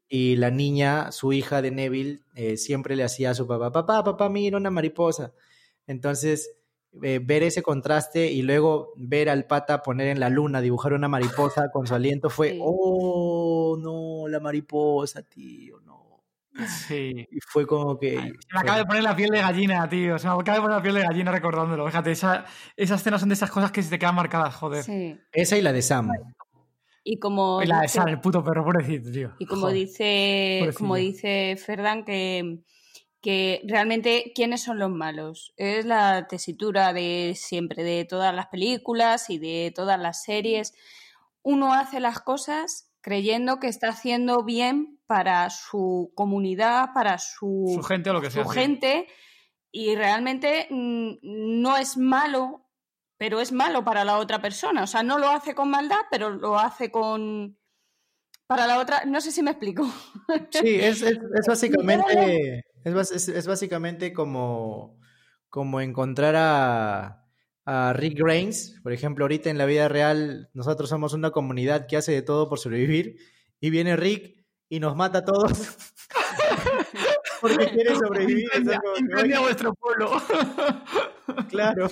y 0.08 0.36
la 0.36 0.50
niña, 0.50 1.10
su 1.10 1.32
hija 1.32 1.62
de 1.62 1.70
Neville, 1.70 2.20
eh, 2.34 2.58
siempre 2.58 2.96
le 2.96 3.04
hacía 3.04 3.30
a 3.30 3.34
su 3.34 3.46
papá, 3.46 3.72
papá, 3.72 4.04
papá, 4.04 4.28
mira 4.28 4.58
una 4.58 4.70
mariposa. 4.70 5.32
Entonces, 5.86 6.54
eh, 7.02 7.18
ver 7.22 7.42
ese 7.42 7.62
contraste 7.62 8.30
y 8.30 8.42
luego 8.42 8.92
ver 8.96 9.30
al 9.30 9.46
pata 9.46 9.82
poner 9.82 10.08
en 10.08 10.20
la 10.20 10.28
luna, 10.28 10.60
dibujar 10.60 10.92
una 10.92 11.08
mariposa 11.08 11.70
con 11.70 11.86
su 11.86 11.94
aliento 11.94 12.28
fue, 12.28 12.58
oh, 12.60 13.32
la 14.33 14.41
mariposa, 14.41 15.22
tío, 15.22 15.80
no. 15.80 16.03
Sí. 16.87 17.26
Y 17.30 17.41
fue 17.41 17.66
como 17.66 17.99
que... 17.99 18.16
se 18.16 18.55
me 18.55 18.61
acaba 18.61 18.78
de 18.78 18.85
poner 18.85 19.03
la 19.03 19.16
piel 19.16 19.30
de 19.30 19.41
gallina, 19.41 19.89
tío. 19.89 20.18
Se 20.18 20.26
me 20.26 20.35
acaba 20.35 20.57
de 20.59 20.62
poner 20.62 20.76
la 20.76 20.83
piel 20.83 20.95
de 20.95 21.03
gallina 21.03 21.33
recordándolo. 21.33 21.87
Fíjate, 21.87 22.11
esa, 22.12 22.45
esas 22.76 23.01
escenas 23.01 23.20
son 23.20 23.30
de 23.30 23.35
esas 23.35 23.51
cosas 23.51 23.72
que 23.72 23.83
se 23.83 23.91
te 23.91 23.99
quedan 23.99 24.14
marcadas, 24.14 24.55
joder. 24.55 24.85
Sí. 24.85 25.18
Esa 25.33 25.57
y 25.57 25.62
la 25.62 25.72
de 25.72 25.83
Sam. 25.83 26.11
Y 27.05 27.18
como 27.18 27.62
Y 27.62 27.66
la 27.66 27.80
de 27.80 27.89
Sam, 27.89 28.09
el 28.09 28.20
puto 28.20 28.45
perro, 28.45 28.64
pobrecito, 28.64 29.11
tío. 29.11 29.33
Y 29.39 29.47
como 29.47 29.62
Joder. 29.62 29.76
dice, 29.76 30.57
pobrecillo. 30.61 30.78
como 30.78 30.97
dice 30.97 31.57
Ferdan, 31.57 32.05
que, 32.05 32.61
que 33.20 33.62
realmente 33.66 34.33
quiénes 34.35 34.62
son 34.62 34.78
los 34.78 34.91
malos. 34.91 35.53
Es 35.57 35.85
la 35.85 36.28
tesitura 36.28 36.93
de 36.93 37.33
siempre, 37.35 37.83
de 37.83 38.05
todas 38.05 38.35
las 38.35 38.47
películas 38.49 39.30
y 39.30 39.39
de 39.39 39.72
todas 39.74 39.99
las 39.99 40.22
series. 40.22 40.74
Uno 41.43 41.72
hace 41.72 41.99
las 41.99 42.20
cosas 42.20 42.91
creyendo 43.03 43.59
que 43.61 43.66
está 43.68 43.88
haciendo 43.90 44.42
bien 44.44 44.98
para 45.07 45.50
su 45.50 46.11
comunidad, 46.14 46.90
para 46.94 47.18
su, 47.18 47.70
Su 47.74 47.82
gente 47.82 48.09
o 48.09 48.12
lo 48.14 48.22
que 48.22 48.30
sea. 48.30 48.42
su 48.44 48.48
gente, 48.48 49.07
y 49.70 49.94
realmente 49.94 50.68
mm, 50.70 51.16
no 51.22 51.76
es 51.76 51.96
malo, 51.98 52.68
pero 53.18 53.40
es 53.40 53.53
malo 53.53 53.84
para 53.84 54.05
la 54.05 54.18
otra 54.18 54.40
persona. 54.40 54.82
O 54.84 54.86
sea, 54.86 55.03
no 55.03 55.18
lo 55.18 55.28
hace 55.28 55.55
con 55.55 55.68
maldad, 55.70 56.00
pero 56.11 56.30
lo 56.30 56.59
hace 56.59 56.90
con... 56.90 57.59
Para 58.46 58.66
la 58.66 58.78
otra, 58.80 59.05
no 59.07 59.20
sé 59.20 59.30
si 59.32 59.42
me 59.42 59.50
explico. 59.50 59.84
Sí, 60.50 60.76
es, 60.80 61.03
es, 61.03 61.18
es 61.38 61.46
básicamente, 61.46 62.64
es, 62.84 62.94
bas- 62.94 63.12
es- 63.14 63.28
es 63.28 63.46
básicamente 63.46 64.12
como, 64.12 64.98
como 65.48 65.80
encontrar 65.80 66.34
a, 66.36 67.22
a 67.64 67.92
Rick 67.92 68.18
Graines. 68.18 68.80
Por 68.82 68.92
ejemplo, 68.92 69.24
ahorita 69.24 69.50
en 69.50 69.58
la 69.58 69.66
vida 69.66 69.88
real 69.88 70.50
nosotros 70.54 70.88
somos 70.90 71.12
una 71.12 71.30
comunidad 71.30 71.86
que 71.86 71.96
hace 71.96 72.12
de 72.12 72.22
todo 72.22 72.48
por 72.48 72.58
sobrevivir 72.58 73.16
y 73.60 73.70
viene 73.70 73.96
Rick 73.96 74.44
y 74.68 74.80
nos 74.80 74.96
mata 74.96 75.18
a 75.18 75.24
todos 75.24 75.76
porque 77.40 77.68
quiere 77.70 77.94
sobrevivir. 77.94 78.48
Es 78.52 78.62
Incendia, 79.00 79.40
vuestro 79.40 79.74
pueblo. 79.74 80.10
claro. 81.50 81.88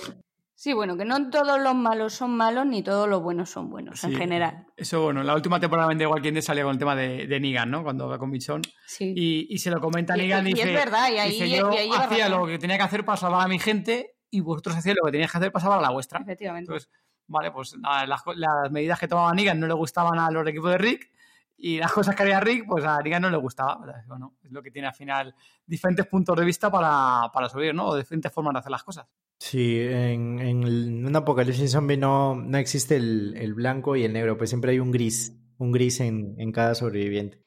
Sí, 0.55 0.73
bueno, 0.73 0.95
que 0.95 1.05
no 1.05 1.31
todos 1.31 1.59
los 1.59 1.73
malos 1.73 2.13
son 2.13 2.37
malos 2.37 2.67
ni 2.67 2.83
todos 2.83 3.09
los 3.09 3.23
buenos 3.23 3.49
son 3.49 3.71
buenos 3.71 4.03
en 4.03 4.15
general. 4.15 4.67
Eso, 4.77 5.01
bueno, 5.01 5.23
la 5.23 5.33
última 5.33 5.59
temporada 5.59 5.91
de 5.95 6.05
Walking 6.05 6.33
Dead 6.33 6.43
salía 6.43 6.61
con 6.63 6.73
el 6.73 6.77
tema 6.77 6.95
de, 6.95 7.25
de 7.25 7.39
Negan, 7.39 7.71
¿no? 7.71 7.81
Cuando 7.83 8.07
va 8.07 8.19
con 8.19 8.29
Michonne. 8.29 8.61
Sí. 8.85 9.11
Y, 9.15 9.47
y 9.49 9.57
se 9.57 9.71
lo 9.71 9.81
comenta 9.81 10.13
a 10.13 10.17
Y- 10.17 10.21
Negan 10.21 10.45
y, 10.45 10.51
y 10.51 10.53
es 10.53 10.57
dice, 10.59 10.71
verdad, 10.73 11.11
y 11.11 11.17
ahí- 11.17 11.31
dice, 11.31 11.47
y 11.47 11.57
yo 11.57 11.69
ahí 11.71 11.89
hacía 11.91 12.25
razón". 12.27 12.41
lo 12.41 12.45
que 12.45 12.59
tenía 12.59 12.77
que 12.77 12.83
hacer 12.83 13.03
para 13.03 13.17
salvar 13.17 13.43
a 13.43 13.47
mi 13.47 13.57
gente 13.57 14.11
y 14.31 14.39
vosotros 14.39 14.75
hacíais 14.77 14.97
lo 14.99 15.05
que 15.05 15.11
teníais 15.11 15.31
que 15.31 15.37
hacer 15.37 15.51
para 15.51 15.61
salvar 15.61 15.79
a 15.79 15.83
la 15.83 15.91
vuestra. 15.91 16.19
Efectivamente. 16.19 16.71
Entonces, 16.71 16.89
vale, 17.27 17.51
pues 17.51 17.75
las, 17.77 18.71
medidas 18.71 18.99
que 18.99 19.07
tomaba 19.07 19.33
Negan 19.33 19.59
no 19.59 19.67
le 19.67 19.73
gustaban 19.73 20.17
a 20.17 20.31
los 20.31 20.47
equipos 20.47 20.71
de 20.71 20.77
Rick 20.77 21.11
y 21.57 21.77
las 21.77 21.91
cosas 21.91 22.15
que 22.15 22.23
haría 22.23 22.39
Rick, 22.39 22.65
pues 22.67 22.83
a 22.85 22.99
Negan 23.01 23.21
no 23.21 23.29
le 23.29 23.37
gustaba. 23.37 23.79
Bueno, 24.07 24.35
es 24.43 24.51
lo 24.51 24.63
que 24.63 24.71
tiene 24.71 24.87
al 24.87 24.95
final 24.95 25.35
diferentes 25.65 26.07
puntos 26.07 26.35
de 26.35 26.45
vista 26.45 26.71
para, 26.71 27.29
para 27.31 27.49
subir, 27.49 27.75
¿no? 27.75 27.87
O 27.87 27.95
diferentes 27.95 28.31
formas 28.31 28.53
de 28.53 28.59
hacer 28.59 28.71
las 28.71 28.83
cosas. 28.83 29.05
Sí, 29.37 29.79
en, 29.79 30.39
en 30.39 30.63
el- 30.63 31.05
un 31.05 31.15
apocalipsis 31.15 31.71
zombie 31.71 31.97
no, 31.97 32.35
no 32.35 32.57
existe 32.57 32.95
el, 32.95 33.35
el 33.37 33.53
blanco 33.53 33.95
y 33.95 34.03
el 34.03 34.13
negro, 34.13 34.37
pues 34.37 34.49
siempre 34.49 34.71
hay 34.71 34.79
un 34.79 34.91
gris, 34.91 35.35
un 35.57 35.71
gris 35.71 35.99
en, 35.99 36.35
en 36.39 36.51
cada 36.51 36.73
sobreviviente. 36.73 37.41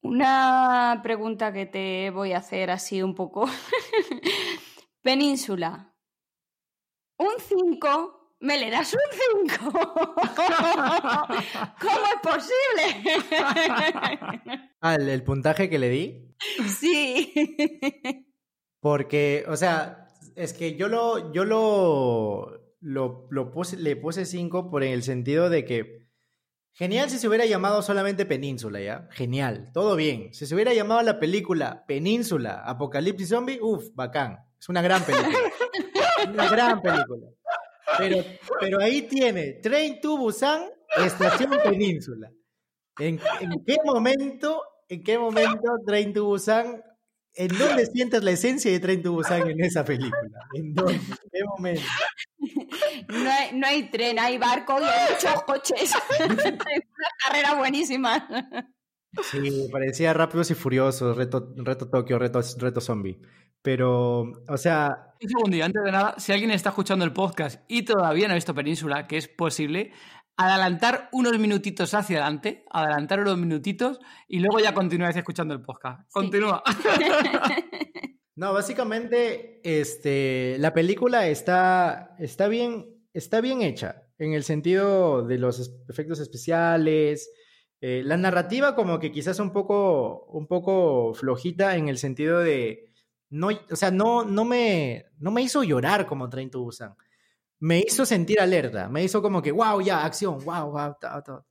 Una 0.00 1.00
pregunta 1.02 1.52
que 1.52 1.66
te 1.66 2.10
voy 2.10 2.32
a 2.32 2.38
hacer 2.38 2.70
así 2.70 3.02
un 3.02 3.14
poco. 3.14 3.46
Península. 5.02 5.92
Un 7.18 7.34
5, 7.38 8.36
¿me 8.40 8.58
le 8.58 8.70
das 8.70 8.94
un 8.94 9.48
5? 9.48 9.70
¿Cómo 11.80 12.06
es 12.06 12.20
posible? 12.22 13.24
Ah, 14.80 14.94
el, 14.94 15.08
el 15.08 15.24
puntaje 15.24 15.68
que 15.68 15.78
le 15.78 15.88
di. 15.88 16.34
sí. 16.68 17.32
Porque, 18.80 19.44
o 19.48 19.56
sea, 19.56 20.08
es 20.36 20.52
que 20.52 20.76
yo 20.76 20.86
lo, 20.88 21.32
yo 21.32 21.44
lo, 21.44 22.76
lo, 22.80 23.26
lo 23.30 23.50
puse, 23.50 23.76
le 23.76 23.96
puse 23.96 24.24
5 24.24 24.70
por 24.70 24.84
el 24.84 25.02
sentido 25.02 25.50
de 25.50 25.64
que 25.64 26.08
genial 26.74 27.10
si 27.10 27.18
se 27.18 27.26
hubiera 27.26 27.44
llamado 27.46 27.82
solamente 27.82 28.24
Península, 28.24 28.80
¿ya? 28.80 29.08
Genial, 29.10 29.72
todo 29.74 29.96
bien. 29.96 30.32
Si 30.32 30.46
se 30.46 30.54
hubiera 30.54 30.72
llamado 30.72 31.02
la 31.02 31.18
película 31.18 31.84
Península, 31.88 32.62
Apocalipsis 32.64 33.30
Zombie, 33.30 33.58
uff, 33.60 33.88
bacán. 33.94 34.44
Es 34.60 34.68
una 34.68 34.82
gran 34.82 35.02
película. 35.02 35.36
una 36.30 36.48
gran 36.50 36.80
película. 36.80 37.28
Pero, 37.96 38.24
pero 38.60 38.80
ahí 38.80 39.02
tiene 39.02 39.54
Train 39.54 40.00
to 40.00 40.16
Busan, 40.16 40.62
Estación 40.96 41.50
Península. 41.62 42.30
¿En, 42.98 43.20
en 43.40 43.64
qué 43.64 43.76
momento, 43.84 44.62
en 44.88 45.02
qué 45.02 45.18
momento 45.18 45.78
Train 45.86 46.12
to 46.12 46.24
Busan 46.24 46.82
¿En 47.38 47.56
dónde 47.56 47.86
sientes 47.86 48.24
la 48.24 48.32
esencia 48.32 48.68
de 48.72 48.80
Train 48.80 49.00
to 49.00 49.12
Busan 49.12 49.48
en 49.48 49.62
esa 49.62 49.84
película? 49.84 50.48
¿En 50.54 50.74
dónde? 50.74 50.94
¿En 50.94 51.30
qué 51.30 51.44
momento? 51.46 51.82
No 53.08 53.30
hay, 53.30 53.56
no 53.56 53.66
hay 53.66 53.90
tren, 53.90 54.18
hay 54.18 54.38
barco 54.38 54.76
y 54.80 54.84
hay 54.84 55.12
muchos 55.12 55.42
coches. 55.44 55.94
Una 56.24 57.08
carrera 57.24 57.54
buenísima. 57.54 58.28
Sí, 59.30 59.68
parecía 59.70 60.12
Rápidos 60.12 60.50
y 60.50 60.54
Furiosos, 60.54 61.16
Reto, 61.16 61.54
reto 61.56 61.88
Tokio, 61.88 62.18
reto, 62.18 62.40
reto 62.58 62.80
Zombie. 62.80 63.20
Pero, 63.62 64.32
o 64.48 64.56
sea, 64.56 65.14
Un 65.20 65.28
segundillo, 65.28 65.64
antes 65.64 65.82
de 65.82 65.92
nada, 65.92 66.14
si 66.18 66.32
alguien 66.32 66.50
está 66.50 66.70
escuchando 66.70 67.04
el 67.04 67.12
podcast 67.12 67.62
y 67.68 67.82
todavía 67.82 68.28
no 68.28 68.32
ha 68.32 68.36
visto 68.36 68.54
Península, 68.54 69.06
que 69.06 69.16
es 69.16 69.28
posible, 69.28 69.92
adelantar 70.38 71.08
unos 71.12 71.36
minutitos 71.38 71.92
hacia 71.94 72.18
adelante, 72.18 72.64
adelantar 72.70 73.20
unos 73.20 73.36
minutitos 73.36 73.98
y 74.28 74.38
luego 74.38 74.60
ya 74.60 74.72
continuáis 74.72 75.16
escuchando 75.16 75.52
el 75.52 75.60
podcast. 75.60 76.08
Continúa. 76.12 76.62
no, 78.36 78.52
básicamente, 78.52 79.60
este, 79.64 80.56
la 80.60 80.72
película 80.72 81.26
está, 81.26 82.14
está 82.20 82.46
bien, 82.46 82.86
está 83.12 83.40
bien 83.40 83.62
hecha, 83.62 84.04
en 84.18 84.32
el 84.32 84.44
sentido 84.44 85.26
de 85.26 85.38
los 85.38 85.72
efectos 85.88 86.20
especiales, 86.20 87.32
eh, 87.80 88.02
la 88.04 88.16
narrativa 88.16 88.76
como 88.76 89.00
que 89.00 89.10
quizás 89.10 89.40
un 89.40 89.52
poco, 89.52 90.24
un 90.26 90.46
poco 90.46 91.14
flojita 91.14 91.76
en 91.76 91.88
el 91.88 91.98
sentido 91.98 92.38
de, 92.38 92.87
no, 93.30 93.48
o 93.70 93.76
sea, 93.76 93.90
no, 93.90 94.24
no 94.24 94.44
me, 94.44 95.06
no 95.18 95.30
me 95.30 95.42
hizo 95.42 95.62
llorar 95.62 96.06
como 96.06 96.28
Train 96.28 96.50
to 96.50 96.60
Busan. 96.60 96.94
Me 97.60 97.80
hizo 97.80 98.06
sentir 98.06 98.40
alerta, 98.40 98.88
me 98.88 99.02
hizo 99.02 99.20
como 99.20 99.42
que, 99.42 99.52
wow, 99.52 99.80
ya, 99.80 100.04
acción, 100.04 100.38
wow, 100.44 100.70
wow, 100.70 100.96
ta, 101.00 101.22
ta. 101.22 101.44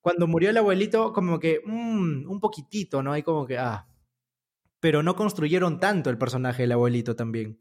cuando 0.00 0.26
murió 0.26 0.50
el 0.50 0.56
abuelito, 0.58 1.12
como 1.12 1.38
que 1.40 1.60
mm, 1.64 2.30
un 2.30 2.40
poquitito, 2.40 3.02
¿no? 3.02 3.12
Hay 3.12 3.22
como 3.22 3.46
que, 3.46 3.58
ah. 3.58 3.88
Pero 4.80 5.02
no 5.02 5.16
construyeron 5.16 5.80
tanto 5.80 6.10
el 6.10 6.18
personaje 6.18 6.62
del 6.62 6.72
abuelito 6.72 7.16
también. 7.16 7.58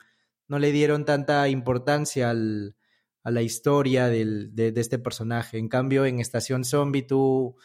No 0.47 0.59
le 0.59 0.73
dieron 0.73 1.05
tanta 1.05 1.47
importancia 1.47 2.29
al, 2.29 2.75
a 3.23 3.31
la 3.31 3.41
historia 3.41 4.07
del, 4.07 4.53
de, 4.53 4.73
de, 4.73 4.81
este 4.81 4.99
personaje. 4.99 5.57
En 5.57 5.69
cambio, 5.69 6.05
en 6.05 6.19
Estación 6.19 6.65
Zombie 6.65 7.03
tú, 7.03 7.55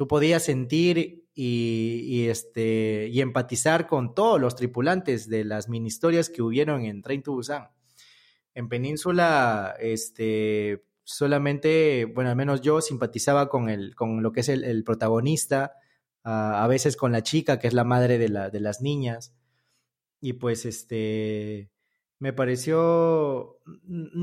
tú 0.00 0.08
podías 0.08 0.42
sentir 0.42 1.28
y, 1.34 2.26
este, 2.28 3.08
y 3.12 3.20
empatizar 3.20 3.86
con 3.86 4.14
todos 4.14 4.40
los 4.40 4.56
tripulantes 4.56 5.28
de 5.28 5.44
las 5.44 5.68
mini 5.68 5.88
historias 5.88 6.30
que 6.30 6.40
hubieron 6.40 6.86
en 6.86 7.02
Train 7.02 7.22
to 7.22 7.32
Busan. 7.32 7.68
En 8.54 8.70
Península, 8.70 9.76
este, 9.78 10.86
solamente, 11.04 12.06
bueno, 12.14 12.30
al 12.30 12.36
menos 12.36 12.62
yo 12.62 12.80
simpatizaba 12.80 13.50
con, 13.50 13.68
el, 13.68 13.94
con 13.94 14.22
lo 14.22 14.32
que 14.32 14.40
es 14.40 14.48
el, 14.48 14.84
protagonista, 14.84 15.74
a, 16.24 16.66
veces 16.66 16.96
con 16.96 17.12
la 17.12 17.22
chica, 17.22 17.58
que 17.58 17.68
es 17.68 17.74
la 17.74 17.84
madre 17.84 18.16
de, 18.16 18.30
la, 18.30 18.48
de 18.48 18.60
las 18.60 18.80
niñas. 18.80 19.34
Y 20.22 20.32
pues, 20.32 20.64
este, 20.64 21.70
me 22.18 22.32
pareció, 22.32 23.60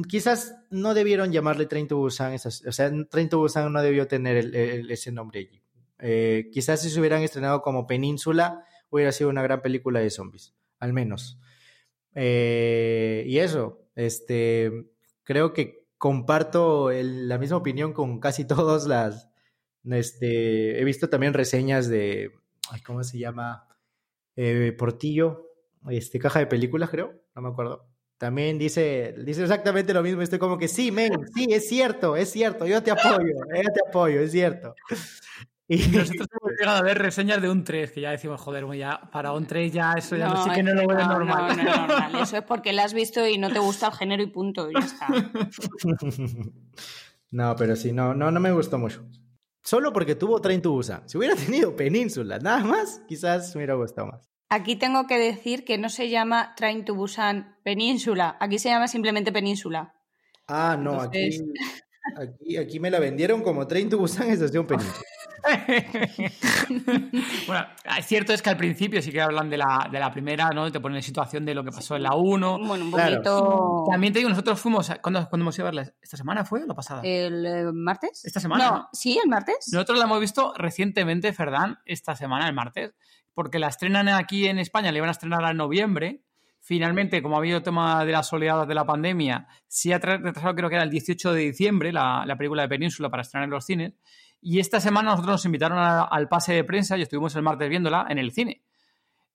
quizás 0.10 0.56
no 0.72 0.96
debieron 0.96 1.32
llamarle 1.32 1.68
Train 1.68 1.88
to 1.88 1.98
Busan, 1.98 2.34
esas, 2.34 2.66
o 2.66 2.72
sea, 2.72 2.92
Train 3.12 3.30
to 3.30 3.38
Busan 3.38 3.72
no 3.72 3.84
debió 3.84 4.08
tener 4.08 4.38
el, 4.38 4.90
ese 4.90 5.12
nombre 5.12 5.42
allí. 5.42 5.67
Eh, 6.00 6.50
quizás 6.52 6.82
si 6.82 6.90
se 6.90 7.00
hubieran 7.00 7.24
estrenado 7.24 7.62
como 7.62 7.88
Península, 7.88 8.66
hubiera 8.90 9.12
sido 9.12 9.30
una 9.30 9.42
gran 9.42 9.62
película 9.62 10.00
de 10.00 10.10
zombies, 10.10 10.56
al 10.80 10.94
menos. 10.94 11.40
Eh, 12.16 13.24
y 13.28 13.40
eso, 13.40 13.88
este, 13.96 14.72
creo 15.24 15.54
que 15.54 15.86
comparto 15.98 16.92
la 16.92 17.38
misma 17.38 17.58
opinión 17.58 17.94
con 17.94 18.20
casi 18.20 18.46
todas 18.46 18.88
las, 18.88 19.30
este, 19.84 20.80
he 20.80 20.84
visto 20.84 21.10
también 21.10 21.34
reseñas 21.34 21.88
de, 21.88 22.32
¿cómo 22.86 23.04
se 23.04 23.20
llama? 23.20 23.68
Eh, 24.36 24.74
Portillo, 24.78 25.48
este, 25.90 26.20
caja 26.20 26.40
de 26.40 26.48
películas, 26.48 26.90
creo, 26.90 27.14
no 27.36 27.42
me 27.42 27.50
acuerdo. 27.50 27.88
También 28.18 28.58
dice, 28.58 29.14
dice 29.24 29.44
exactamente 29.44 29.94
lo 29.94 30.02
mismo. 30.02 30.24
Estoy 30.24 30.40
como 30.40 30.58
que 30.58 30.68
sí, 30.68 30.92
men, 30.92 31.12
sí, 31.36 31.48
es 31.52 31.68
cierto, 31.68 32.16
es 32.16 32.32
cierto, 32.32 32.66
yo 32.66 32.82
te 32.82 32.90
apoyo, 32.90 33.34
yo 33.56 33.72
te 33.72 33.82
apoyo, 33.88 34.22
es 34.22 34.32
cierto. 34.32 34.74
Y 35.70 35.78
nosotros 35.88 36.28
hemos 36.32 36.58
llegado 36.58 36.78
a 36.78 36.82
ver 36.82 36.98
reseñas 36.98 37.42
de 37.42 37.50
un 37.50 37.64
3, 37.64 37.92
que 37.92 38.02
ya 38.02 38.12
decimos, 38.12 38.40
joder, 38.40 38.66
ya 38.78 39.02
para 39.12 39.34
un 39.34 39.46
3 39.46 39.74
ya 39.74 39.94
eso 39.94 40.16
ya 40.16 40.30
no, 40.30 40.36
no 40.36 40.44
sí 40.44 40.50
que 40.52 40.64
no 40.64 40.74
lo 40.74 40.88
veo 40.88 40.98
no, 40.98 41.08
normal. 41.08 41.58
No, 41.58 41.64
no, 41.64 41.88
normal. 41.88 42.22
Eso 42.22 42.38
es 42.38 42.44
porque 42.44 42.74
lo 42.74 42.82
has 42.82 42.94
visto 42.94 43.28
y 43.28 43.38
no 43.38 43.52
te 43.52 43.60
gusta 43.60 43.88
el 43.88 43.94
género 43.94 44.24
y 44.24 44.28
punto, 44.28 44.70
y 44.72 44.74
ya 44.74 44.80
está. 44.80 45.08
no, 47.32 47.56
pero 47.56 47.76
sí, 47.76 47.92
no, 47.92 48.14
no, 48.14 48.32
no 48.32 48.40
me 48.40 48.52
gustó 48.52 48.78
mucho. 48.78 49.06
Solo 49.62 49.92
porque 49.92 50.16
tuvo 50.16 50.40
Train 50.40 50.62
to 50.62 50.72
Busan. 50.72 51.10
Si 51.10 51.18
hubiera 51.18 51.36
tenido 51.36 51.76
Península, 51.76 52.40
nada 52.40 52.64
más, 52.64 53.02
quizás 53.06 53.54
me 53.54 53.60
hubiera 53.60 53.74
gustado 53.74 54.08
más. 54.08 54.30
Aquí 54.50 54.78
tengo 54.78 55.08
que 55.08 55.20
decir 55.20 55.66
que 55.66 55.78
no 55.78 55.90
se 55.90 56.08
llama 56.08 56.54
Train 56.56 56.86
to 56.86 56.96
Busan 56.96 57.58
Península, 57.64 58.38
aquí 58.40 58.60
se 58.60 58.70
llama 58.70 58.88
simplemente 58.88 59.34
Península. 59.34 59.94
Ah, 60.48 60.78
no, 60.80 61.04
Entonces... 61.04 61.44
aquí, 62.16 62.56
aquí, 62.56 62.58
aquí 62.58 62.80
me 62.80 62.90
la 62.90 63.02
vendieron 63.02 63.42
como 63.42 63.68
Train 63.68 63.90
to 63.90 63.98
Busan 63.98 64.30
Estación 64.30 64.66
Península. 64.66 65.04
bueno, 67.48 67.66
es 67.98 68.06
cierto 68.06 68.34
es 68.34 68.42
que 68.42 68.50
al 68.50 68.58
principio 68.58 69.02
sí 69.02 69.12
que 69.12 69.22
hablan 69.22 69.50
de 69.50 69.58
la, 69.58 69.88
de 69.92 70.00
la 70.00 70.12
primera, 70.12 70.50
¿no? 70.50 70.72
Te 70.72 70.80
ponen 70.80 70.98
en 70.98 71.04
situación 71.04 71.46
de 71.46 71.54
lo 71.54 71.64
que 71.64 71.72
pasó 71.72 71.96
en 71.96 72.04
la 72.04 72.16
1. 72.16 72.60
Bueno, 72.60 72.86
un 72.86 72.92
poquito. 72.92 73.22
Claro. 73.22 73.84
También 73.90 74.14
te 74.14 74.20
digo, 74.20 74.30
nosotros 74.30 74.60
fuimos. 74.60 74.92
¿Cuándo, 75.02 75.28
¿cuándo 75.30 75.44
hemos 75.44 75.58
ido 75.58 75.68
a 75.68 75.72
verla? 75.72 75.94
¿Esta 76.02 76.18
semana 76.18 76.46
fue 76.46 76.64
o 76.64 76.66
la 76.66 76.74
pasada? 76.74 77.02
¿El 77.04 77.46
eh, 77.46 77.72
martes? 77.74 78.26
¿Esta 78.26 78.40
semana? 78.40 78.66
No, 78.66 78.78
no, 78.78 78.90
sí, 78.92 79.20
el 79.24 79.30
martes. 79.30 79.70
Nosotros 79.72 80.00
la 80.00 80.06
hemos 80.06 80.20
visto 80.20 80.54
recientemente, 80.58 81.32
Ferdán, 81.34 81.80
esta 81.86 82.16
semana, 82.16 82.48
el 82.48 82.54
martes, 82.54 82.96
porque 83.34 83.60
la 83.60 83.68
estrenan 83.68 84.10
aquí 84.10 84.48
en 84.48 84.60
España, 84.60 84.92
la 84.92 84.98
iban 84.98 85.10
a 85.10 85.12
estrenar 85.12 85.44
en 85.50 85.58
noviembre. 85.58 86.24
Finalmente, 86.60 87.22
como 87.22 87.36
ha 87.36 87.38
habido 87.38 87.64
tema 87.64 88.04
de 88.04 88.12
las 88.12 88.34
oleadas 88.34 88.68
de 88.68 88.76
la 88.76 88.86
pandemia, 88.86 89.48
sí 89.68 89.94
ha 89.94 90.00
retrasado, 90.00 90.54
creo 90.54 90.68
que 90.68 90.76
era 90.76 90.84
el 90.84 90.90
18 90.90 91.32
de 91.32 91.42
diciembre, 91.42 91.94
la, 91.94 92.26
la 92.26 92.36
película 92.36 92.64
de 92.64 92.68
Península 92.68 93.10
para 93.10 93.22
estrenar 93.22 93.46
en 93.46 93.52
los 93.52 93.66
cines. 93.66 93.94
Y 94.50 94.62
esta 94.62 94.80
semana 94.80 95.12
nosotros 95.12 95.34
nos 95.34 95.46
invitaron 95.46 95.78
a, 95.78 96.04
al 96.04 96.30
pase 96.30 96.54
de 96.54 96.64
prensa 96.64 96.98
y 96.98 97.02
estuvimos 97.02 97.36
el 97.36 97.42
martes 97.42 97.68
viéndola 97.68 98.06
en 98.08 98.18
el 98.18 98.32
cine. 98.32 98.64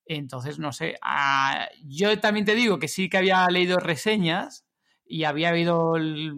Entonces, 0.06 0.58
no 0.58 0.72
sé, 0.72 0.96
a, 1.02 1.68
yo 1.84 2.18
también 2.18 2.46
te 2.46 2.54
digo 2.54 2.78
que 2.78 2.88
sí 2.88 3.10
que 3.10 3.18
había 3.18 3.46
leído 3.48 3.78
reseñas 3.78 4.64
y 5.04 5.24
había 5.24 5.50
habido 5.50 5.96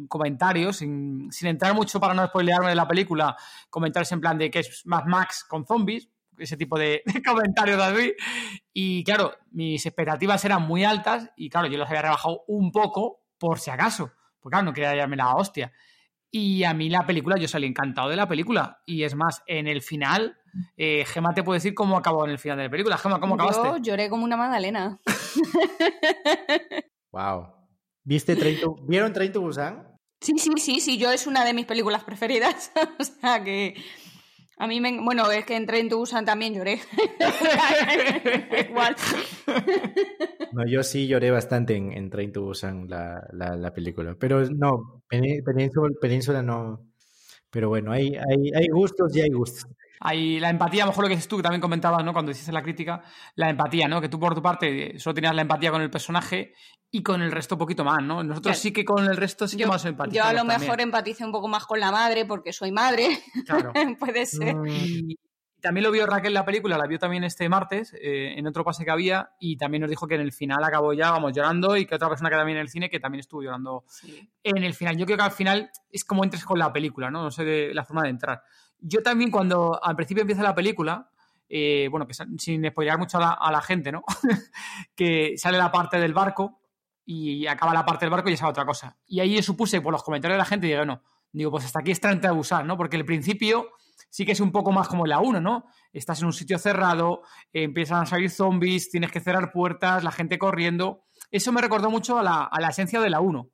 comentarios, 0.09 0.79
sin, 0.79 1.31
entrar 1.43 1.73
mucho 1.73 2.01
para 2.01 2.15
no 2.15 2.27
spoilearme 2.27 2.71
de 2.71 2.75
la 2.75 2.89
película, 2.89 3.37
comentarios 3.71 4.11
en 4.11 4.21
plan 4.21 4.39
de 4.39 4.51
que 4.51 4.59
es 4.59 4.83
Mad 4.87 5.05
Max 5.05 5.47
con 5.49 5.65
zombies, 5.65 6.09
ese 6.37 6.57
tipo 6.57 6.77
de, 6.77 7.05
de 7.07 7.23
comentarios 7.23 7.81
así. 7.81 8.13
Y 8.73 9.05
claro, 9.05 9.37
mis 9.53 9.87
expectativas 9.87 10.45
eran 10.45 10.63
muy 10.63 10.83
altas 10.83 11.31
y 11.37 11.49
claro, 11.49 11.69
yo 11.69 11.79
las 11.79 11.89
había 11.89 12.03
rebajado 12.03 12.43
un 12.49 12.73
poco 12.73 13.21
por 13.39 13.61
si 13.61 13.71
acaso, 13.71 14.11
porque 14.41 14.55
claro, 14.55 14.65
no 14.65 14.73
quería 14.73 14.97
darme 14.97 15.15
la 15.15 15.37
hostia. 15.37 15.73
Y 16.37 16.65
a 16.65 16.75
mí 16.75 16.91
la 16.91 17.07
película, 17.07 17.37
yo 17.39 17.47
salí 17.47 17.65
encantado 17.65 18.09
de 18.09 18.17
la 18.17 18.27
película. 18.27 18.83
Y 18.87 19.05
es 19.05 19.15
más, 19.15 19.45
en 19.47 19.69
el 19.69 19.83
final, 19.83 20.37
eh, 20.77 21.05
Gema 21.07 21.33
te 21.33 21.45
puede 21.45 21.59
decir 21.59 21.75
cómo 21.75 21.97
acabó 21.97 22.25
en 22.25 22.33
el 22.33 22.41
final 22.41 22.57
de 22.57 22.65
la 22.65 22.71
película. 22.71 22.99
Gema, 22.99 23.21
¿cómo 23.21 23.37
acabaste? 23.37 23.69
Yo 23.69 23.77
lloré 23.77 24.11
como 24.11 24.25
una 24.25 24.37
magdalena. 24.37 24.99
wow. 27.13 27.55
¿Viste 28.03 28.35
Train 28.35 28.59
¿Vieron 28.89 29.13
Train 29.13 29.31
to 29.31 29.43
Busan? 29.43 29.97
Sí, 30.21 30.33
sí, 30.39 30.51
sí, 30.57 30.81
sí. 30.81 30.99
Yo 30.99 31.13
es 31.13 31.29
una 31.29 31.45
de 31.45 31.55
mis 31.55 31.67
películas 31.67 32.03
preferidas. 32.03 32.73
o 32.99 33.05
sea 33.05 33.45
que... 33.45 33.77
A 34.57 34.67
mí 34.67 34.81
me... 34.81 35.01
Bueno, 35.03 35.31
es 35.31 35.45
que 35.45 35.57
en 35.57 35.67
Train 35.67 35.89
to 35.89 35.99
Busan 35.99 36.25
también 36.25 36.55
lloré. 36.55 36.81
Igual. 38.71 38.97
No, 40.53 40.67
yo 40.67 40.83
sí 40.83 41.07
lloré 41.09 41.31
bastante 41.31 41.77
en, 41.77 41.93
en 41.93 42.11
Train 42.11 42.33
to 42.33 42.43
Busan, 42.43 42.89
la, 42.89 43.27
la, 43.33 43.57
la 43.57 43.73
película. 43.73 44.15
Pero 44.19 44.45
no, 44.51 45.03
Península, 45.09 45.95
Península 46.01 46.43
no. 46.43 46.87
Pero 47.51 47.69
bueno, 47.69 47.93
hay, 47.93 48.15
hay, 48.15 48.51
hay 48.55 48.69
gustos 48.69 49.17
y 49.17 49.21
hay 49.23 49.31
gustos. 49.31 49.67
Hay 50.07 50.39
la 50.39 50.51
empatía, 50.51 50.83
a 50.83 50.87
lo 50.87 50.93
mejor 50.93 51.05
lo 51.05 51.09
que 51.09 51.17
dices 51.17 51.29
tú, 51.29 51.39
que 51.39 51.43
también 51.43 51.63
comentabas, 51.63 52.05
¿no? 52.05 52.13
Cuando 52.13 52.31
hiciste 52.31 52.53
la 52.53 52.63
crítica, 52.63 53.03
la 53.37 53.49
empatía, 53.49 53.89
¿no? 53.89 54.03
Que 54.03 54.11
tú 54.11 54.21
por 54.21 54.35
tu 54.35 54.43
parte 54.43 54.99
solo 54.99 55.15
tenías 55.15 55.35
la 55.35 55.43
empatía 55.43 55.71
con 55.71 55.81
el 55.81 55.91
personaje 55.91 56.53
y 56.91 57.03
con 57.03 57.23
el 57.23 57.33
resto 57.33 57.55
un 57.55 57.61
poquito 57.61 57.85
más, 57.85 58.03
¿no? 58.03 58.23
Nosotros 58.23 58.53
claro. 58.53 58.59
sí 58.59 58.73
que 58.73 58.85
con 58.85 59.05
el 59.05 59.17
resto 59.17 59.49
sí 59.49 59.57
que 59.57 59.63
yo, 59.63 59.69
más 59.69 59.85
empatía. 59.87 60.23
Yo 60.23 60.29
a 60.29 60.33
lo 60.35 60.45
mejor 60.45 60.81
empatice 60.83 61.25
un 61.25 61.33
poco 61.33 61.49
más 61.49 61.65
con 61.65 61.81
la 61.81 61.91
madre 61.91 62.27
porque 62.27 62.53
soy 62.53 62.71
madre. 62.71 63.19
Claro. 63.47 63.73
Puede 63.99 64.27
ser. 64.27 64.55
Y 64.67 65.19
también 65.65 65.85
lo 65.85 65.91
vio 65.91 66.05
Raquel 66.05 66.35
la 66.35 66.45
película, 66.45 66.77
la 66.77 66.87
vio 66.87 66.99
también 66.99 67.25
este 67.25 67.49
martes, 67.49 67.95
eh, 67.95 68.35
en 68.37 68.47
otro 68.47 68.63
pase 68.63 68.85
que 68.85 68.91
había, 68.91 69.31
y 69.41 69.57
también 69.57 69.81
nos 69.81 69.89
dijo 69.89 70.07
que 70.07 70.17
en 70.17 70.21
el 70.21 70.33
final 70.33 70.63
acabó 70.63 70.93
ya, 70.93 71.11
vamos, 71.11 71.33
llorando, 71.35 71.79
y 71.79 71.87
que 71.87 71.95
otra 71.95 72.11
persona 72.11 72.29
que 72.29 72.37
también 72.37 72.59
en 72.59 72.63
el 72.63 72.69
cine 72.69 72.91
que 72.91 73.01
también 73.01 73.21
estuvo 73.21 73.43
llorando 73.43 73.85
sí. 73.89 74.31
en 74.43 74.63
el 74.63 74.75
final. 74.75 74.99
Yo 74.99 75.07
creo 75.07 75.17
que 75.17 75.25
al 75.25 75.33
final 75.33 75.71
es 75.91 76.05
como 76.05 76.23
entres 76.23 76.45
con 76.45 76.59
la 76.59 76.71
película, 76.71 77.11
¿no? 77.11 77.23
No 77.23 77.31
sé 77.31 77.47
de 77.47 77.73
la 77.73 77.83
forma 77.83 78.03
de 78.03 78.11
entrar. 78.11 78.43
Yo 78.87 79.03
también 79.03 79.31
cuando 79.31 79.83
al 79.83 79.97
principio 79.97 80.21
empieza 80.21 80.43
la 80.43 80.55
película, 80.55 81.11
eh, 81.49 81.89
bueno, 81.91 82.07
que 82.07 82.13
sin 82.13 82.69
spoilear 82.69 82.99
mucho 82.99 83.17
a 83.17 83.21
la, 83.21 83.31
a 83.33 83.51
la 83.51 83.63
gente, 83.63 83.91
¿no? 83.91 84.05
que 84.95 85.39
sale 85.39 85.57
la 85.57 85.73
parte 85.73 85.99
del 85.99 86.13
barco 86.13 86.61
y 87.07 87.47
acaba 87.47 87.73
la 87.73 87.87
parte 87.87 88.05
del 88.05 88.11
barco 88.11 88.29
y 88.29 88.35
esa 88.35 88.47
otra 88.47 88.67
cosa. 88.67 88.99
Y 89.07 89.21
ahí 89.21 89.37
yo 89.37 89.43
supuse 89.43 89.81
por 89.81 89.91
los 89.91 90.03
comentarios 90.03 90.35
de 90.35 90.39
la 90.39 90.45
gente, 90.45 90.67
digo, 90.67 90.85
no, 90.85 91.03
digo, 91.33 91.51
pues 91.51 91.65
hasta 91.65 91.81
aquí 91.81 91.93
es 91.93 92.01
Tren 92.01 92.21
de 92.21 92.29
abusar, 92.29 92.67
¿no? 92.67 92.77
Porque 92.77 92.97
el 92.97 93.07
principio 93.07 93.71
sí 94.11 94.27
que 94.27 94.33
es 94.33 94.41
un 94.41 94.53
poco 94.53 94.71
más 94.71 94.87
como 94.87 95.07
la 95.07 95.19
1, 95.21 95.41
¿no? 95.41 95.65
Estás 95.93 96.21
en 96.21 96.27
un 96.27 96.35
sitio 96.35 96.59
cerrado, 96.59 97.23
empiezan 97.55 98.03
a 98.03 98.07
salir 98.07 98.31
zombies, 98.31 98.91
tienes 98.91 99.11
que 99.11 99.21
cerrar 99.21 99.51
puertas, 99.51 100.05
la 100.05 100.13
gente 100.13 100.39
corriendo. 100.39 101.05
Eso 101.31 101.53
me 101.53 101.63
recordó 101.63 101.91
mucho 101.91 102.19
a 102.19 102.23
la, 102.23 102.45
a 102.45 102.61
la 102.61 102.69
esencia 102.69 103.01
de 103.01 103.09
la 103.09 103.21
1. 103.21 103.49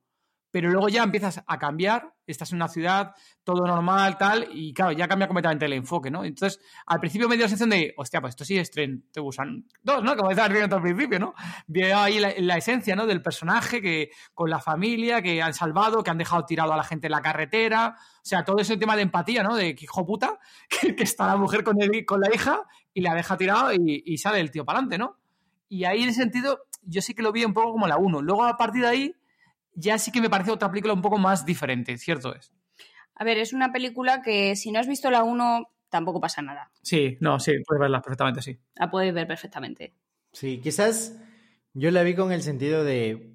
Pero 0.50 0.70
luego 0.70 0.88
ya 0.88 1.02
empiezas 1.02 1.42
a 1.46 1.58
cambiar, 1.58 2.12
estás 2.26 2.52
en 2.52 2.56
una 2.56 2.68
ciudad, 2.68 3.12
todo 3.44 3.66
normal, 3.66 4.16
tal, 4.18 4.48
y 4.52 4.72
claro, 4.72 4.92
ya 4.92 5.08
cambia 5.08 5.26
completamente 5.28 5.66
el 5.66 5.72
enfoque, 5.74 6.10
¿no? 6.10 6.24
Entonces, 6.24 6.60
al 6.86 7.00
principio 7.00 7.28
me 7.28 7.36
dio 7.36 7.44
la 7.44 7.48
sensación 7.48 7.70
de, 7.70 7.94
hostia, 7.96 8.20
pues 8.20 8.30
esto 8.30 8.44
sí 8.44 8.58
es 8.58 8.70
Tren 8.70 9.04
te 9.12 9.20
Busan 9.20 9.66
2, 9.82 10.02
¿no? 10.02 10.16
Como 10.16 10.30
estabas 10.30 10.50
al 10.50 10.82
principio, 10.82 11.18
¿no? 11.18 11.34
Veo 11.66 11.98
ahí 11.98 12.18
la, 12.18 12.32
la, 12.38 12.56
esencia, 12.56 12.96
¿no? 12.96 13.06
Del 13.06 13.22
personaje 13.22 13.80
que 13.80 14.10
con 14.34 14.50
la 14.50 14.60
familia, 14.60 15.22
que 15.22 15.42
han 15.42 15.54
salvado, 15.54 16.02
que 16.02 16.10
han 16.10 16.18
dejado 16.18 16.44
tirado 16.44 16.72
a 16.72 16.76
la 16.76 16.84
gente 16.84 17.06
en 17.06 17.12
la 17.12 17.22
carretera, 17.22 17.96
o 17.98 18.24
sea, 18.24 18.44
todo 18.44 18.58
ese 18.58 18.76
tema 18.76 18.96
de 18.96 19.02
empatía, 19.02 19.42
¿no? 19.42 19.56
De 19.56 19.74
que 19.74 19.84
hijo 19.84 20.04
puta, 20.04 20.38
que, 20.96 21.02
está 21.02 21.26
la 21.26 21.36
mujer 21.36 21.64
con, 21.64 21.80
el, 21.80 22.04
con 22.04 22.20
la 22.20 22.34
hija 22.34 22.62
y 22.92 23.00
la 23.00 23.14
deja 23.14 23.36
tirado 23.36 23.72
y, 23.72 24.18
sale 24.18 24.40
el 24.40 24.50
tío 24.50 24.64
para 24.64 24.78
adelante, 24.78 24.98
¿no? 24.98 25.16
Y 25.68 25.84
ahí 25.84 26.02
en 26.02 26.10
ese 26.10 26.20
sentido, 26.20 26.60
yo 26.82 27.00
sí 27.00 27.14
que 27.14 27.22
lo 27.22 27.32
vi 27.32 27.44
un 27.44 27.54
poco 27.54 27.72
como 27.72 27.86
la 27.86 27.96
1. 27.96 28.22
Luego, 28.22 28.44
a 28.44 28.56
partir 28.56 28.82
de 28.82 28.88
ahí, 28.88 29.16
ya 29.80 29.98
sí 29.98 30.12
que 30.12 30.20
me 30.20 30.30
parece 30.30 30.50
otra 30.50 30.70
película 30.70 30.94
un 30.94 31.02
poco 31.02 31.18
más 31.18 31.44
diferente, 31.44 31.96
cierto 31.98 32.34
es. 32.34 32.52
A 33.14 33.24
ver, 33.24 33.38
es 33.38 33.52
una 33.52 33.72
película 33.72 34.22
que 34.22 34.56
si 34.56 34.70
no 34.72 34.78
has 34.78 34.86
visto 34.86 35.10
la 35.10 35.22
1 35.22 35.68
tampoco 35.88 36.20
pasa 36.20 36.42
nada. 36.42 36.70
Sí, 36.82 37.18
no, 37.20 37.40
sí, 37.40 37.52
puedes 37.66 37.80
verla 37.80 38.00
perfectamente, 38.00 38.42
sí. 38.42 38.58
La 38.76 38.90
puedes 38.90 39.12
ver 39.12 39.26
perfectamente. 39.26 39.94
Sí, 40.32 40.60
quizás 40.62 41.16
yo 41.74 41.90
la 41.90 42.02
vi 42.02 42.14
con 42.14 42.32
el 42.32 42.42
sentido 42.42 42.84
de 42.84 43.34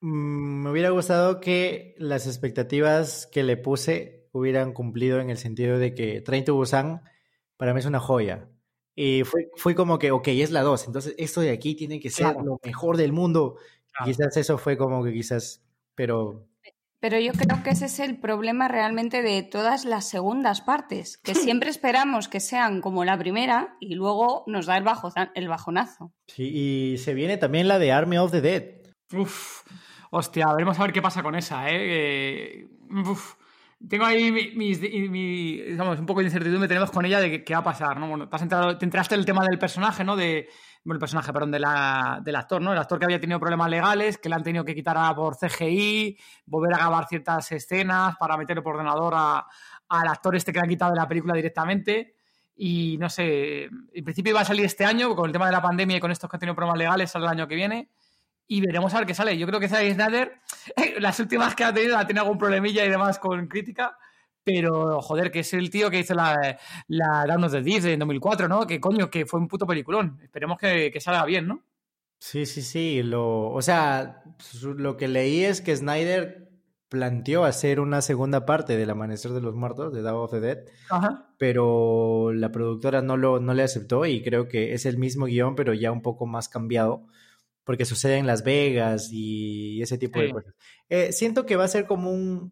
mmm, 0.00 0.62
me 0.62 0.70
hubiera 0.70 0.90
gustado 0.90 1.40
que 1.40 1.94
las 1.98 2.26
expectativas 2.26 3.28
que 3.30 3.42
le 3.42 3.56
puse 3.56 4.28
hubieran 4.32 4.72
cumplido 4.72 5.20
en 5.20 5.30
el 5.30 5.36
sentido 5.36 5.78
de 5.78 5.94
que 5.94 6.20
Train 6.22 6.44
to 6.44 6.54
Busan 6.54 7.02
para 7.56 7.74
mí 7.74 7.80
es 7.80 7.86
una 7.86 8.00
joya. 8.00 8.48
Y 8.94 9.24
fue, 9.24 9.48
fue 9.56 9.74
como 9.74 9.98
que, 9.98 10.10
ok, 10.10 10.28
es 10.28 10.50
la 10.50 10.62
2, 10.62 10.86
entonces 10.86 11.14
esto 11.18 11.40
de 11.40 11.50
aquí 11.50 11.74
tiene 11.74 12.00
que 12.00 12.10
ser 12.10 12.34
lo 12.42 12.58
mejor 12.64 12.96
del 12.96 13.12
mundo. 13.12 13.56
Quizás 14.04 14.36
eso 14.36 14.58
fue 14.58 14.76
como 14.76 15.04
que 15.04 15.12
quizás, 15.12 15.62
pero... 15.94 16.46
Pero 17.02 17.18
yo 17.18 17.32
creo 17.32 17.62
que 17.62 17.70
ese 17.70 17.86
es 17.86 17.98
el 17.98 18.20
problema 18.20 18.68
realmente 18.68 19.22
de 19.22 19.42
todas 19.42 19.86
las 19.86 20.06
segundas 20.06 20.60
partes, 20.60 21.16
que 21.16 21.34
siempre 21.34 21.70
esperamos 21.70 22.28
que 22.28 22.40
sean 22.40 22.82
como 22.82 23.04
la 23.04 23.18
primera 23.18 23.76
y 23.80 23.94
luego 23.94 24.44
nos 24.46 24.66
da 24.66 24.76
el, 24.76 24.84
bajo, 24.84 25.10
el 25.34 25.48
bajonazo. 25.48 26.12
Sí, 26.26 26.50
y 26.52 26.98
se 26.98 27.14
viene 27.14 27.38
también 27.38 27.68
la 27.68 27.78
de 27.78 27.92
Army 27.92 28.18
of 28.18 28.32
the 28.32 28.42
Dead. 28.42 28.64
Uf, 29.12 29.62
hostia, 30.10 30.52
veremos 30.52 30.78
a 30.78 30.82
ver 30.82 30.92
qué 30.92 31.00
pasa 31.00 31.22
con 31.22 31.34
esa, 31.34 31.70
¿eh? 31.70 32.68
uf, 32.90 33.34
tengo 33.88 34.04
ahí 34.04 34.30
mis, 34.30 34.80
digamos, 34.80 35.98
un 35.98 36.06
poco 36.06 36.20
de 36.20 36.26
incertidumbre 36.26 36.68
tenemos 36.68 36.90
con 36.90 37.06
ella 37.06 37.20
de 37.20 37.42
qué 37.42 37.54
va 37.54 37.60
a 37.60 37.64
pasar, 37.64 37.98
¿no? 37.98 38.08
Bueno, 38.08 38.28
te, 38.28 38.36
has 38.36 38.42
entrado, 38.42 38.76
te 38.76 38.84
entraste 38.84 39.14
el 39.14 39.24
tema 39.24 39.44
del 39.48 39.58
personaje, 39.58 40.04
¿no? 40.04 40.16
De, 40.16 40.48
el 40.84 40.98
personaje, 40.98 41.32
perdón, 41.32 41.50
de 41.50 41.60
la, 41.60 42.20
del 42.22 42.36
actor, 42.36 42.60
¿no? 42.60 42.72
El 42.72 42.78
actor 42.78 42.98
que 42.98 43.04
había 43.04 43.20
tenido 43.20 43.38
problemas 43.38 43.70
legales, 43.70 44.18
que 44.18 44.28
le 44.28 44.34
han 44.34 44.42
tenido 44.42 44.64
que 44.64 44.74
quitar 44.74 45.14
por 45.14 45.36
CGI, 45.36 46.18
volver 46.46 46.74
a 46.74 46.78
grabar 46.78 47.06
ciertas 47.06 47.52
escenas 47.52 48.16
para 48.16 48.36
meterlo 48.36 48.62
por 48.62 48.74
ordenador 48.74 49.14
al 49.14 50.08
actor 50.08 50.36
este 50.36 50.52
que 50.52 50.58
le 50.58 50.64
han 50.64 50.68
quitado 50.68 50.92
de 50.92 50.98
la 50.98 51.08
película 51.08 51.34
directamente. 51.34 52.14
Y 52.56 52.96
no 52.98 53.08
sé, 53.08 53.64
en 53.64 54.04
principio 54.04 54.30
iba 54.30 54.40
a 54.40 54.44
salir 54.44 54.64
este 54.64 54.84
año, 54.84 55.14
con 55.14 55.26
el 55.26 55.32
tema 55.32 55.46
de 55.46 55.52
la 55.52 55.62
pandemia 55.62 55.96
y 55.96 56.00
con 56.00 56.10
estos 56.10 56.28
que 56.28 56.36
han 56.36 56.40
tenido 56.40 56.54
problemas 56.54 56.78
legales, 56.78 57.10
sale 57.10 57.24
el 57.24 57.30
año 57.30 57.48
que 57.48 57.54
viene 57.54 57.90
y 58.52 58.60
veremos 58.60 58.92
a 58.92 58.98
ver 58.98 59.06
qué 59.06 59.14
sale. 59.14 59.38
Yo 59.38 59.46
creo 59.46 59.60
que 59.60 59.68
Zack 59.68 59.94
Snyder, 59.94 60.40
las 60.98 61.20
últimas 61.20 61.54
que 61.54 61.62
ha 61.62 61.72
tenido, 61.72 61.96
ha 61.96 62.04
tenido 62.04 62.24
algún 62.24 62.36
problemilla 62.36 62.84
y 62.84 62.90
demás 62.90 63.20
con 63.20 63.46
crítica, 63.46 63.96
pero 64.52 65.00
joder, 65.00 65.30
que 65.30 65.40
es 65.40 65.52
el 65.54 65.70
tío 65.70 65.90
que 65.90 66.00
hizo 66.00 66.14
la, 66.14 66.58
la 66.88 67.24
Down 67.26 67.44
of 67.44 67.52
the 67.52 67.62
Dead 67.62 67.84
en 67.86 68.00
2004, 68.00 68.48
¿no? 68.48 68.66
Que 68.66 68.80
coño, 68.80 69.10
que 69.10 69.26
fue 69.26 69.40
un 69.40 69.48
puto 69.48 69.66
peliculón. 69.66 70.18
Esperemos 70.22 70.58
que, 70.58 70.92
salga 71.00 71.24
bien, 71.24 71.46
¿no? 71.46 71.62
Sí, 72.18 72.46
sí, 72.46 72.62
sí. 72.62 73.02
Lo, 73.02 73.50
o 73.50 73.62
sea, 73.62 74.22
lo 74.62 74.96
que 74.96 75.08
leí 75.08 75.44
es 75.44 75.60
que 75.60 75.76
Snyder 75.76 76.50
planteó 76.88 77.44
hacer 77.44 77.78
una 77.78 78.02
segunda 78.02 78.44
parte 78.44 78.76
del 78.76 78.90
Amanecer 78.90 79.30
de 79.30 79.40
los 79.40 79.54
Muertos, 79.54 79.94
de 79.94 80.02
Dawn 80.02 80.24
of 80.24 80.32
the 80.32 80.40
Dead, 80.40 80.58
pero 81.38 82.32
la 82.32 82.50
productora 82.50 83.00
no, 83.00 83.16
lo, 83.16 83.38
no 83.38 83.54
le 83.54 83.62
aceptó 83.62 84.04
y 84.06 84.22
creo 84.22 84.48
que 84.48 84.74
es 84.74 84.84
el 84.86 84.98
mismo 84.98 85.26
guion, 85.26 85.54
pero 85.54 85.72
ya 85.72 85.92
un 85.92 86.02
poco 86.02 86.26
más 86.26 86.48
cambiado 86.48 87.06
porque 87.64 87.84
sucede 87.84 88.16
en 88.16 88.26
Las 88.26 88.42
Vegas 88.42 89.10
y 89.12 89.80
ese 89.80 89.96
tipo 89.96 90.18
de 90.18 90.32
cosas. 90.32 90.54
Eh, 90.88 91.12
siento 91.12 91.46
que 91.46 91.54
va 91.54 91.62
a 91.62 91.68
ser 91.68 91.86
como 91.86 92.10
un, 92.10 92.50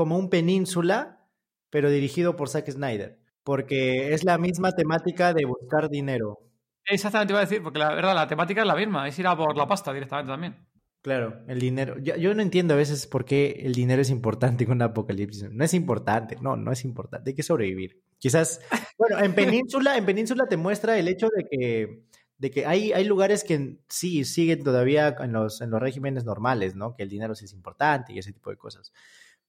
como 0.00 0.16
un 0.16 0.30
península, 0.30 1.26
pero 1.68 1.90
dirigido 1.90 2.34
por 2.34 2.48
Zack 2.48 2.70
Snyder, 2.70 3.18
porque 3.44 4.14
es 4.14 4.24
la 4.24 4.38
misma 4.38 4.72
temática 4.72 5.34
de 5.34 5.44
buscar 5.44 5.90
dinero. 5.90 6.38
Exactamente, 6.86 7.34
iba 7.34 7.40
a 7.40 7.44
decir, 7.44 7.62
porque 7.62 7.80
la 7.80 7.94
verdad 7.94 8.14
la 8.14 8.26
temática 8.26 8.62
es 8.62 8.66
la 8.66 8.76
misma, 8.76 9.06
es 9.06 9.18
ir 9.18 9.26
a 9.26 9.36
por 9.36 9.54
la 9.54 9.68
pasta 9.68 9.92
directamente 9.92 10.32
también. 10.32 10.66
Claro, 11.02 11.44
el 11.48 11.60
dinero. 11.60 11.98
Yo, 11.98 12.16
yo, 12.16 12.34
no 12.34 12.40
entiendo 12.40 12.72
a 12.72 12.78
veces 12.78 13.06
por 13.06 13.26
qué 13.26 13.60
el 13.62 13.74
dinero 13.74 14.00
es 14.00 14.08
importante 14.08 14.64
en 14.64 14.70
un 14.70 14.80
apocalipsis. 14.80 15.50
No 15.50 15.64
es 15.64 15.74
importante, 15.74 16.38
no, 16.40 16.56
no 16.56 16.72
es 16.72 16.82
importante, 16.86 17.32
hay 17.32 17.36
que 17.36 17.42
sobrevivir. 17.42 18.02
Quizás, 18.16 18.62
bueno, 18.96 19.18
en 19.22 19.34
Península, 19.34 19.98
en 19.98 20.06
Península 20.06 20.46
te 20.48 20.56
muestra 20.56 20.98
el 20.98 21.08
hecho 21.08 21.28
de 21.36 21.44
que 21.44 22.04
de 22.38 22.50
que 22.50 22.64
hay, 22.64 22.90
hay 22.94 23.04
lugares 23.04 23.44
que 23.44 23.80
sí 23.86 24.24
siguen 24.24 24.64
todavía 24.64 25.14
en 25.20 25.32
los, 25.32 25.60
en 25.60 25.68
los 25.68 25.78
regímenes 25.78 26.24
normales, 26.24 26.74
¿no? 26.74 26.96
Que 26.96 27.02
el 27.02 27.10
dinero 27.10 27.34
sí 27.34 27.44
es 27.44 27.52
importante 27.52 28.14
y 28.14 28.18
ese 28.18 28.32
tipo 28.32 28.48
de 28.48 28.56
cosas. 28.56 28.94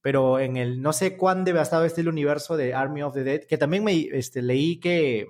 Pero 0.02 0.40
en 0.40 0.58
el, 0.58 0.82
no 0.82 0.94
sé 0.94 1.16
cuán 1.16 1.44
devastado 1.44 1.86
está 1.86 2.02
el 2.02 2.10
universo 2.10 2.58
de 2.58 2.74
Army 2.74 3.04
of 3.04 3.14
the 3.14 3.24
Dead, 3.24 3.42
que 3.42 3.58
también 3.58 3.84
me 3.84 3.94
este, 4.12 4.42
leí 4.42 4.80
que, 4.80 5.28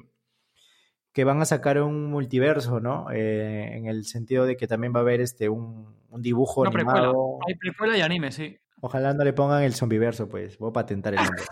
que 1.11 1.23
van 1.23 1.41
a 1.41 1.45
sacar 1.45 1.81
un 1.81 2.09
multiverso, 2.09 2.79
¿no? 2.79 3.11
Eh, 3.11 3.75
en 3.75 3.87
el 3.87 4.05
sentido 4.05 4.45
de 4.45 4.55
que 4.55 4.67
también 4.67 4.93
va 4.93 4.99
a 4.99 5.01
haber 5.01 5.19
este, 5.19 5.49
un, 5.49 5.93
un 6.09 6.21
dibujo 6.21 6.65
animado. 6.65 7.39
Hay 7.47 7.55
precuela 7.55 7.97
y 7.97 8.01
anime, 8.01 8.31
sí. 8.31 8.57
Ojalá 8.83 9.13
no 9.13 9.23
le 9.23 9.31
pongan 9.31 9.61
el 9.61 9.75
zombiverso, 9.75 10.27
pues. 10.27 10.57
Voy 10.57 10.71
a 10.71 10.73
patentar 10.73 11.13
el 11.13 11.19
nombre. 11.23 11.43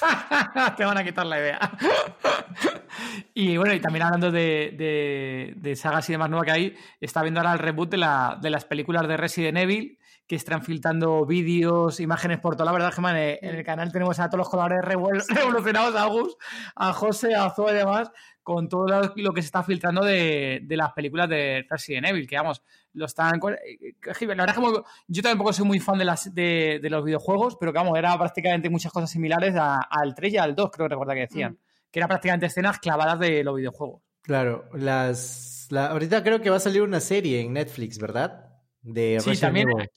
Te 0.76 0.84
van 0.84 0.98
a 0.98 1.04
quitar 1.04 1.24
la 1.24 1.38
idea. 1.38 1.58
y 3.34 3.56
bueno, 3.56 3.72
y 3.72 3.80
también 3.80 4.04
hablando 4.04 4.30
de, 4.30 5.54
de, 5.56 5.76
sagas 5.76 6.08
y 6.10 6.12
demás 6.12 6.28
nueva 6.28 6.44
que 6.44 6.50
hay, 6.50 6.76
está 7.00 7.22
viendo 7.22 7.40
ahora 7.40 7.54
el 7.54 7.58
reboot 7.58 7.90
de, 7.90 7.96
la, 7.96 8.38
de 8.40 8.50
las 8.50 8.66
películas 8.66 9.08
de 9.08 9.16
Resident 9.16 9.56
Evil, 9.56 9.97
que 10.28 10.36
están 10.36 10.62
filtrando 10.62 11.24
vídeos, 11.24 12.00
imágenes 12.00 12.38
por 12.38 12.54
toda 12.54 12.66
la 12.66 12.72
verdad, 12.72 12.92
Gemma, 12.92 13.18
en, 13.18 13.38
el 13.42 13.64
canal 13.64 13.90
tenemos 13.90 14.20
a 14.20 14.28
todos 14.28 14.40
los 14.40 14.48
colores 14.50 14.80
revolucionados, 14.84 15.94
a 15.96 16.02
Agus, 16.02 16.36
a 16.76 16.92
José, 16.92 17.34
a 17.34 17.48
Zoe 17.48 17.72
y 17.72 17.76
demás, 17.76 18.12
con 18.42 18.68
todo 18.68 18.86
lo 19.16 19.32
que 19.32 19.40
se 19.40 19.46
está 19.46 19.62
filtrando 19.62 20.04
de, 20.04 20.62
las 20.68 20.92
películas 20.92 21.30
de 21.30 21.66
Resident 21.68 22.08
Evil, 22.08 22.28
que 22.28 22.36
vamos, 22.36 22.62
lo 22.92 23.06
están... 23.06 23.36
Eh, 23.36 23.94
la 24.04 24.34
verdad 24.34 24.50
es 24.50 24.54
que 24.54 24.82
yo 25.08 25.22
tampoco 25.22 25.54
soy 25.54 25.64
muy 25.64 25.80
fan 25.80 25.98
de, 25.98 26.04
las, 26.04 26.34
de, 26.34 26.78
los 26.90 27.02
videojuegos, 27.02 27.56
pero 27.58 27.72
que 27.72 27.78
vamos, 27.78 27.96
era 27.96 28.16
prácticamente 28.18 28.68
muchas 28.68 28.92
cosas 28.92 29.10
similares 29.10 29.54
al 29.56 30.14
3 30.14 30.34
y 30.34 30.36
al 30.36 30.54
2, 30.54 30.70
creo 30.70 30.88
que 30.88 30.90
recuerda 30.90 31.14
que 31.14 31.20
decían, 31.20 31.52
mm. 31.52 31.90
que 31.90 31.98
era 32.00 32.06
prácticamente 32.06 32.46
escenas 32.46 32.78
clavadas 32.80 33.18
de 33.18 33.42
los 33.42 33.56
videojuegos. 33.56 34.02
Claro, 34.20 34.68
las... 34.74 35.68
ahorita 35.72 36.22
creo 36.22 36.42
que 36.42 36.50
va 36.50 36.56
a 36.56 36.60
salir 36.60 36.82
una 36.82 37.00
serie 37.00 37.40
en 37.40 37.54
Netflix, 37.54 37.98
¿verdad? 37.98 38.47
De 38.82 39.18
Sí, 39.20 39.36
también. 39.38 39.68
es 39.78 39.88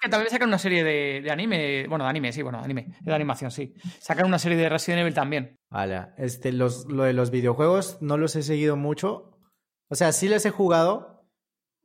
que 0.00 0.08
también 0.08 0.30
sacan 0.30 0.48
una 0.48 0.58
serie 0.58 0.82
de, 0.84 1.30
anime. 1.30 1.86
Bueno, 1.88 2.04
de 2.04 2.10
anime, 2.10 2.32
sí, 2.32 2.42
bueno, 2.42 2.58
de 2.58 2.64
anime. 2.64 2.86
De 3.00 3.14
animación, 3.14 3.50
sí. 3.50 3.74
Sacan 4.00 4.26
una 4.26 4.38
serie 4.38 4.58
de 4.58 4.68
Resident 4.68 5.00
Evil 5.00 5.14
también. 5.14 5.58
Este, 6.16 6.52
los, 6.52 6.86
lo 6.86 7.04
de 7.04 7.12
los 7.12 7.30
videojuegos 7.30 7.98
no 8.00 8.16
los 8.16 8.36
he 8.36 8.42
seguido 8.42 8.76
mucho. 8.76 9.38
O 9.88 9.94
sea, 9.94 10.12
sí 10.12 10.28
les 10.28 10.46
he 10.46 10.50
jugado, 10.50 11.26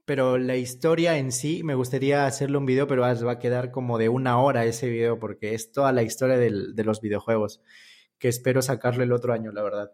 pero 0.05 0.37
la 0.37 0.55
historia 0.55 1.17
en 1.17 1.31
sí 1.31 1.63
me 1.63 1.75
gustaría 1.75 2.25
hacerle 2.25 2.57
un 2.57 2.65
video, 2.65 2.87
pero 2.87 3.01
va 3.01 3.31
a 3.31 3.39
quedar 3.39 3.71
como 3.71 3.97
de 3.97 4.09
una 4.09 4.39
hora 4.39 4.65
ese 4.65 4.89
video, 4.89 5.19
porque 5.19 5.53
es 5.53 5.71
toda 5.71 5.91
la 5.91 6.03
historia 6.03 6.37
de 6.37 6.83
los 6.83 7.01
videojuegos, 7.01 7.61
que 8.17 8.29
espero 8.29 8.61
sacarlo 8.61 9.03
el 9.03 9.11
otro 9.11 9.33
año, 9.33 9.51
la 9.51 9.63
verdad. 9.63 9.91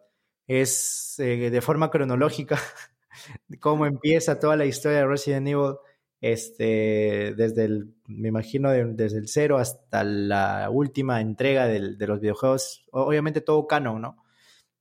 Es 0.48 1.18
eh, 1.20 1.50
de 1.50 1.62
forma 1.62 1.90
cronológica 1.90 2.60
cómo 3.60 3.86
empieza 3.86 4.40
toda 4.40 4.56
la 4.58 4.66
historia 4.66 5.00
de 5.00 5.08
Resident 5.08 5.48
Evil 5.48 5.76
este, 6.24 7.34
desde 7.36 7.66
el, 7.66 7.94
me 8.08 8.30
imagino, 8.30 8.70
desde 8.70 9.18
el 9.18 9.28
cero 9.28 9.58
hasta 9.58 10.06
la 10.06 10.70
última 10.72 11.20
entrega 11.20 11.68
de 11.68 12.08
los 12.08 12.22
videojuegos, 12.22 12.86
obviamente 12.92 13.42
todo 13.42 13.68
canon, 13.68 14.02
¿no? 14.02 14.24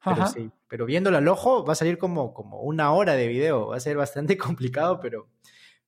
Pero 0.04 0.26
sí, 0.28 0.52
pero 0.68 0.86
viéndolo 0.86 1.16
al 1.16 1.26
ojo 1.26 1.64
va 1.64 1.72
a 1.72 1.76
salir 1.76 1.98
como, 1.98 2.32
como 2.32 2.60
una 2.60 2.92
hora 2.92 3.14
de 3.14 3.26
video, 3.26 3.68
va 3.68 3.76
a 3.76 3.80
ser 3.80 3.96
bastante 3.96 4.36
complicado, 4.38 5.00
pero, 5.00 5.30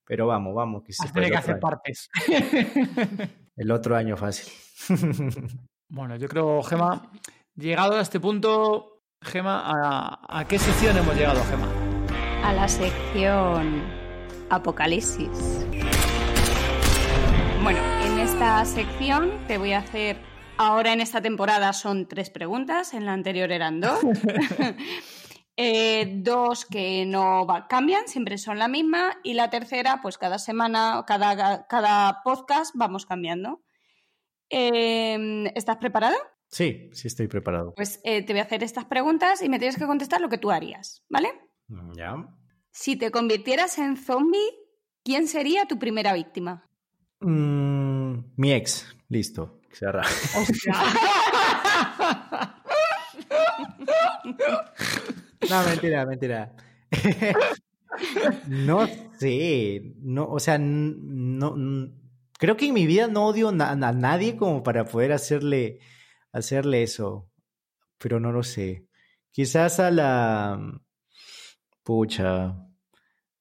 pero 0.05 0.27
vamos, 0.27 0.57
vamos. 0.57 0.83
Que 0.83 0.93
Tiene 1.13 1.31
que 1.31 1.37
hacer 1.37 1.61
partes. 1.61 2.11
El 3.57 3.71
otro 3.71 3.95
año 3.95 4.17
fácil. 4.17 4.53
bueno, 5.89 6.17
yo 6.17 6.29
creo, 6.29 6.65
Gema, 6.65 7.13
llegado 7.55 7.95
a 7.97 8.01
este 8.01 8.19
punto, 8.19 9.05
Gema, 9.23 9.63
¿a, 9.65 10.41
a 10.41 10.49
qué 10.49 10.59
sección 10.59 10.97
hemos 10.97 11.15
llegado, 11.15 11.41
Gema? 11.45 11.69
A 12.43 12.53
la 12.53 12.67
sección 12.67 14.04
Apocalipsis. 14.51 15.67
Bueno, 17.63 17.79
en 18.05 18.19
esta 18.19 18.65
sección 18.65 19.31
te 19.47 19.59
voy 19.59 19.73
a 19.73 19.79
hacer, 19.79 20.19
ahora 20.59 20.93
en 20.93 21.01
esta 21.01 21.21
temporada 21.23 21.73
son 21.73 22.07
tres 22.07 22.31
preguntas, 22.31 22.95
en 22.95 23.07
la 23.07 23.13
anterior 23.13 23.51
eran 23.53 23.81
dos. 23.81 24.01
Eh, 25.57 26.17
dos 26.17 26.65
que 26.65 27.07
no 27.07 27.47
cambian, 27.69 28.09
siempre 28.09 28.39
son 28.39 28.59
la 28.59 28.67
misma, 28.67 29.21
y 29.23 29.35
la 29.35 29.51
tercera, 29.51 30.01
pues 30.03 30.19
cada 30.19 30.41
semana, 30.41 31.05
cada, 31.07 31.67
cada 31.69 32.23
podcast 32.25 32.75
vamos 32.75 33.07
cambiando. 33.07 33.63
Em, 34.49 35.47
¿Estás 35.55 35.77
preparado? 35.77 36.17
Sí, 36.49 36.91
sí 36.93 37.09
estoy 37.09 37.29
preparado. 37.29 37.73
Pues 37.75 38.01
eh, 38.05 38.23
te 38.23 38.33
voy 38.33 38.41
a 38.41 38.45
hacer 38.45 38.65
estas 38.65 38.85
preguntas 38.85 39.43
y 39.43 39.49
me 39.49 39.59
tienes 39.59 39.77
que 39.77 39.87
contestar 39.87 40.21
lo 40.21 40.29
que 40.29 40.39
tú 40.39 40.51
harías, 40.51 41.05
¿vale? 41.09 41.29
Ya. 41.97 42.17
Si 42.77 42.97
te 42.97 43.13
convirtieras 43.13 43.79
en 43.79 43.97
zombie, 43.97 44.51
¿quién 45.05 45.29
sería 45.29 45.67
tu 45.67 45.79
primera 45.79 46.13
víctima? 46.13 46.69
Mm, 47.21 48.17
mi 48.37 48.53
ex, 48.53 48.97
listo, 49.09 49.61
cerra. 49.71 50.03
no, 55.49 55.63
mentira, 55.67 56.05
mentira. 56.05 56.53
no 58.49 58.89
sé, 59.21 59.95
no, 60.01 60.27
o 60.27 60.41
sea, 60.41 60.59
no, 60.59 61.55
creo 62.41 62.57
que 62.57 62.67
en 62.67 62.75
mi 62.75 62.89
vida 62.89 63.07
no 63.07 63.27
odio 63.27 63.51
a 63.51 63.77
nadie 63.77 64.37
como 64.37 64.65
para 64.65 64.85
poder 64.85 65.13
hacerle, 65.13 65.79
hacerle 66.33 66.83
eso, 66.83 67.31
pero 67.99 68.19
no 68.19 68.33
lo 68.33 68.43
sé. 68.43 68.89
Quizás 69.31 69.79
a 69.79 69.93
la, 69.93 70.59
pucha, 71.85 72.64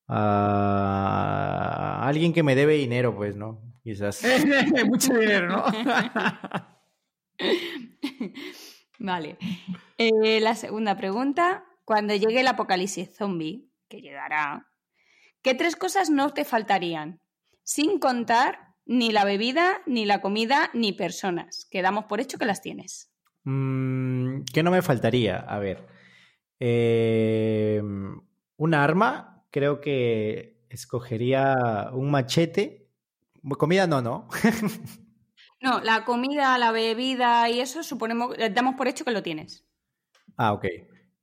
a 0.07 2.07
alguien 2.07 2.33
que 2.33 2.43
me 2.43 2.55
debe 2.55 2.75
dinero, 2.75 3.15
pues, 3.15 3.35
¿no? 3.35 3.61
Quizás. 3.83 4.23
Mucho 4.85 5.13
dinero, 5.13 5.47
¿no? 5.47 5.65
vale. 8.99 9.37
Eh, 9.97 10.39
la 10.39 10.55
segunda 10.55 10.97
pregunta. 10.97 11.65
Cuando 11.85 12.15
llegue 12.15 12.39
el 12.39 12.47
apocalipsis 12.47 13.13
zombie, 13.13 13.69
que 13.89 13.99
llegará, 13.99 14.69
¿qué 15.41 15.53
tres 15.53 15.75
cosas 15.75 16.09
no 16.09 16.29
te 16.29 16.45
faltarían? 16.45 17.19
Sin 17.63 17.99
contar 17.99 18.75
ni 18.85 19.11
la 19.11 19.25
bebida, 19.25 19.81
ni 19.85 20.05
la 20.05 20.21
comida, 20.21 20.69
ni 20.73 20.93
personas. 20.93 21.67
Quedamos 21.69 22.05
por 22.05 22.21
hecho 22.21 22.37
que 22.37 22.45
las 22.45 22.61
tienes. 22.61 23.13
Mm, 23.43 24.43
¿Qué 24.53 24.63
no 24.63 24.71
me 24.71 24.81
faltaría? 24.81 25.39
A 25.39 25.59
ver. 25.59 25.85
Eh, 26.59 27.81
un 27.83 28.73
arma, 28.73 29.32
creo 29.53 29.79
que 29.79 30.65
escogería 30.69 31.91
un 31.93 32.09
machete. 32.09 32.89
Comida 33.57 33.87
no, 33.87 34.01
¿no? 34.01 34.27
no, 35.61 35.79
la 35.81 36.05
comida, 36.05 36.57
la 36.57 36.71
bebida 36.71 37.49
y 37.49 37.59
eso 37.59 37.83
suponemos, 37.83 38.35
damos 38.51 38.75
por 38.75 38.87
hecho 38.87 39.05
que 39.05 39.11
lo 39.11 39.21
tienes. 39.21 39.65
Ah, 40.37 40.53
ok. 40.53 40.65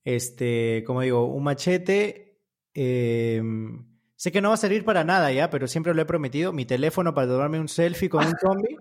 Este, 0.04 0.84
como 0.86 1.00
digo, 1.00 1.26
un 1.26 1.42
machete. 1.42 2.38
Em, 2.72 3.84
sé 4.14 4.30
que 4.30 4.40
no 4.40 4.50
va 4.50 4.54
a 4.54 4.58
servir 4.58 4.84
para 4.84 5.02
nada 5.02 5.32
ya, 5.32 5.50
pero 5.50 5.66
siempre 5.66 5.92
lo 5.92 6.00
he 6.00 6.06
prometido. 6.06 6.52
Mi 6.52 6.64
teléfono 6.64 7.12
para 7.12 7.26
tomarme 7.26 7.58
un 7.58 7.68
selfie 7.68 8.08
con 8.08 8.24
un 8.24 8.36
zombie. 8.38 8.76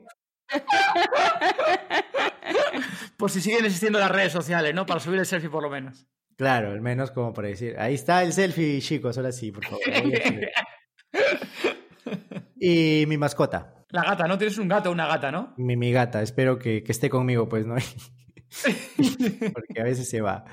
Por 3.17 3.31
si 3.31 3.41
siguen 3.41 3.65
existiendo 3.65 3.99
las 3.99 4.11
redes 4.11 4.31
sociales, 4.31 4.76
¿no? 4.76 4.85
Para 4.85 4.99
subir 4.99 5.19
el 5.19 5.26
selfie 5.26 5.49
por 5.49 5.63
lo 5.63 5.69
menos. 5.69 6.07
Claro, 6.39 6.71
al 6.71 6.79
menos 6.79 7.11
como 7.11 7.33
para 7.33 7.49
decir, 7.49 7.75
ahí 7.77 7.95
está 7.95 8.23
el 8.23 8.31
selfie, 8.31 8.79
chicos, 8.79 9.17
ahora 9.17 9.33
sí, 9.33 9.51
por 9.51 9.65
favor. 9.65 9.81
y 12.57 13.03
mi 13.09 13.17
mascota. 13.17 13.83
La 13.89 14.05
gata, 14.05 14.25
¿no? 14.25 14.37
Tienes 14.37 14.57
un 14.57 14.69
gato 14.69 14.89
o 14.89 14.93
una 14.93 15.05
gata, 15.05 15.33
¿no? 15.33 15.53
Mi, 15.57 15.75
mi 15.75 15.91
gata, 15.91 16.21
espero 16.21 16.57
que, 16.57 16.81
que, 16.81 16.93
esté 16.93 17.09
conmigo, 17.09 17.49
pues, 17.49 17.65
¿no? 17.65 17.75
Porque 19.53 19.81
a 19.81 19.83
veces 19.83 20.09
se 20.09 20.21
va. 20.21 20.45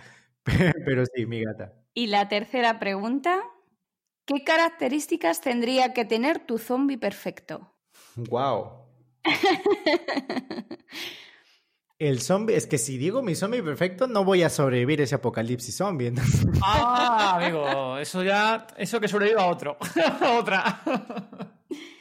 Pero 0.42 1.04
sí, 1.06 1.24
mi 1.24 1.44
gata. 1.44 1.74
Y 1.94 2.08
la 2.08 2.26
tercera 2.26 2.80
pregunta, 2.80 3.44
¿qué 4.24 4.42
características 4.42 5.40
tendría 5.40 5.94
que 5.94 6.04
tener 6.04 6.40
tu 6.40 6.58
zombie 6.58 6.98
perfecto? 6.98 7.76
Wow. 8.16 8.72
El 11.98 12.20
zombie, 12.20 12.55
es 12.56 12.66
que 12.66 12.77
si 12.77 12.98
digo 12.98 13.23
mi 13.23 13.35
zombie 13.35 13.62
perfecto, 13.62 14.06
no 14.06 14.23
voy 14.23 14.43
a 14.43 14.51
sobrevivir 14.51 15.01
ese 15.01 15.14
apocalipsis 15.14 15.77
zombie. 15.77 16.12
Ah, 16.62 17.36
amigo, 17.36 17.97
eso 17.98 18.23
ya, 18.23 18.66
eso 18.77 19.01
que 19.01 19.09
sobreviva 19.09 19.44
a 19.44 19.47
otro, 19.47 19.78
otra. 20.39 20.82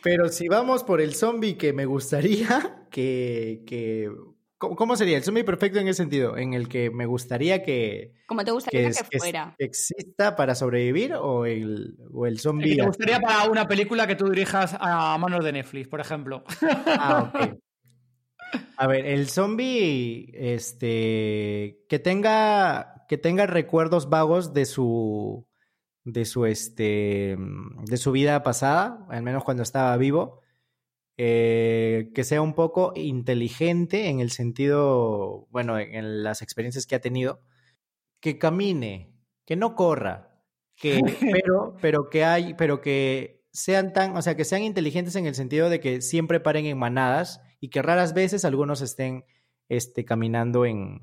Pero 0.04 0.28
si 0.28 0.50
vamos 0.50 0.84
por 0.84 1.00
el 1.00 1.16
zombie 1.16 1.58
que 1.58 1.72
me 1.72 1.86
gustaría 1.86 2.86
que, 2.90 3.64
que 3.66 4.12
¿Cómo 4.58 4.96
sería? 4.96 5.18
El 5.18 5.24
zombie 5.24 5.44
perfecto 5.44 5.80
en 5.80 5.88
ese 5.88 5.98
sentido, 5.98 6.38
en 6.38 6.54
el 6.54 6.70
que 6.70 6.90
me 6.90 7.06
gustaría 7.06 7.62
que... 7.62 8.14
¿Cómo 8.26 8.44
te 8.46 8.52
gustaría 8.52 8.90
que, 8.90 9.20
fuera? 9.20 9.54
¿Exista 9.60 10.36
para 10.36 10.56
sobrevivir 10.56 11.14
o 11.14 11.46
el, 11.46 11.98
o 12.14 12.26
el 12.26 12.40
zombie... 12.40 12.78
¿Te 12.78 12.86
gustaría 12.86 13.20
para 13.20 13.50
una 13.50 13.68
película 13.68 14.08
que 14.08 14.16
tú 14.16 14.30
dirijas 14.30 14.76
a 14.80 15.18
manos 15.18 15.44
de 15.44 15.52
Netflix, 15.52 15.90
por 15.90 16.00
ejemplo? 16.00 16.44
Ah, 16.86 17.32
ok. 17.34 17.60
A 18.78 18.88
ver, 18.88 19.06
el 19.06 19.30
zombie, 19.30 20.32
este, 20.34 21.84
que 21.90 22.00
tenga, 22.00 23.06
que 23.08 23.18
tenga 23.18 23.46
recuerdos 23.46 24.10
vagos 24.10 24.54
de 24.54 24.66
su, 24.66 25.48
de 26.04 26.26
su, 26.26 26.46
este, 26.46 27.38
de 27.38 27.98
su 27.98 28.12
vida 28.12 28.44
pasada, 28.44 29.06
al 29.10 29.24
menos 29.24 29.44
cuando 29.44 29.64
estaba 29.64 29.96
vivo, 29.98 30.42
eh, 31.18 32.12
que 32.14 32.24
sea 32.24 32.42
un 32.42 32.54
poco 32.54 32.92
inteligente 32.96 34.10
en 34.10 34.20
el 34.20 34.32
sentido, 34.32 35.48
bueno, 35.50 35.80
en 35.80 36.24
las 36.24 36.42
experiencias 36.42 36.86
que 36.86 36.96
ha 36.96 37.02
tenido, 37.02 37.42
que 38.20 38.38
camine, 38.38 39.14
que 39.46 39.56
no 39.56 39.76
corra, 39.76 40.42
que, 40.76 41.02
pero, 41.44 41.78
pero 41.82 42.10
que 42.10 42.26
hay, 42.26 42.54
pero 42.56 42.82
que 42.82 43.46
sean 43.52 43.94
tan, 43.94 44.18
o 44.18 44.22
sea, 44.22 44.36
que 44.36 44.44
sean 44.44 44.64
inteligentes 44.64 45.16
en 45.16 45.26
el 45.26 45.36
sentido 45.36 45.70
de 45.70 45.80
que 45.80 46.02
siempre 46.02 46.42
paren 46.42 46.66
en 46.66 46.78
manadas 46.78 47.42
y 47.60 47.70
que 47.70 47.82
raras 47.82 48.14
veces 48.14 48.46
algunos 48.46 48.82
estén 48.82 49.26
este, 49.70 50.06
caminando 50.06 50.66
en, 50.66 51.02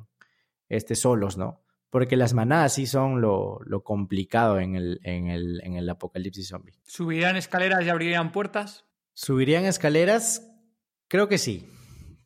este, 0.68 0.94
solos, 0.94 1.36
¿no? 1.36 1.60
Porque 1.90 2.16
las 2.16 2.32
manadas 2.32 2.74
sí 2.74 2.86
son 2.86 3.20
lo, 3.20 3.60
lo 3.64 3.84
complicado 3.84 4.58
en 4.58 4.76
el, 4.76 5.00
en, 5.02 5.28
el, 5.28 5.60
en 5.62 5.76
el 5.76 5.88
apocalipsis 5.90 6.48
zombie. 6.48 6.74
¿Subirían 6.84 7.36
escaleras 7.36 7.84
y 7.84 7.90
abrirían 7.90 8.32
puertas? 8.32 8.86
¿Subirían 9.12 9.66
escaleras? 9.66 10.50
Creo 11.08 11.28
que 11.28 11.36
sí. 11.36 11.68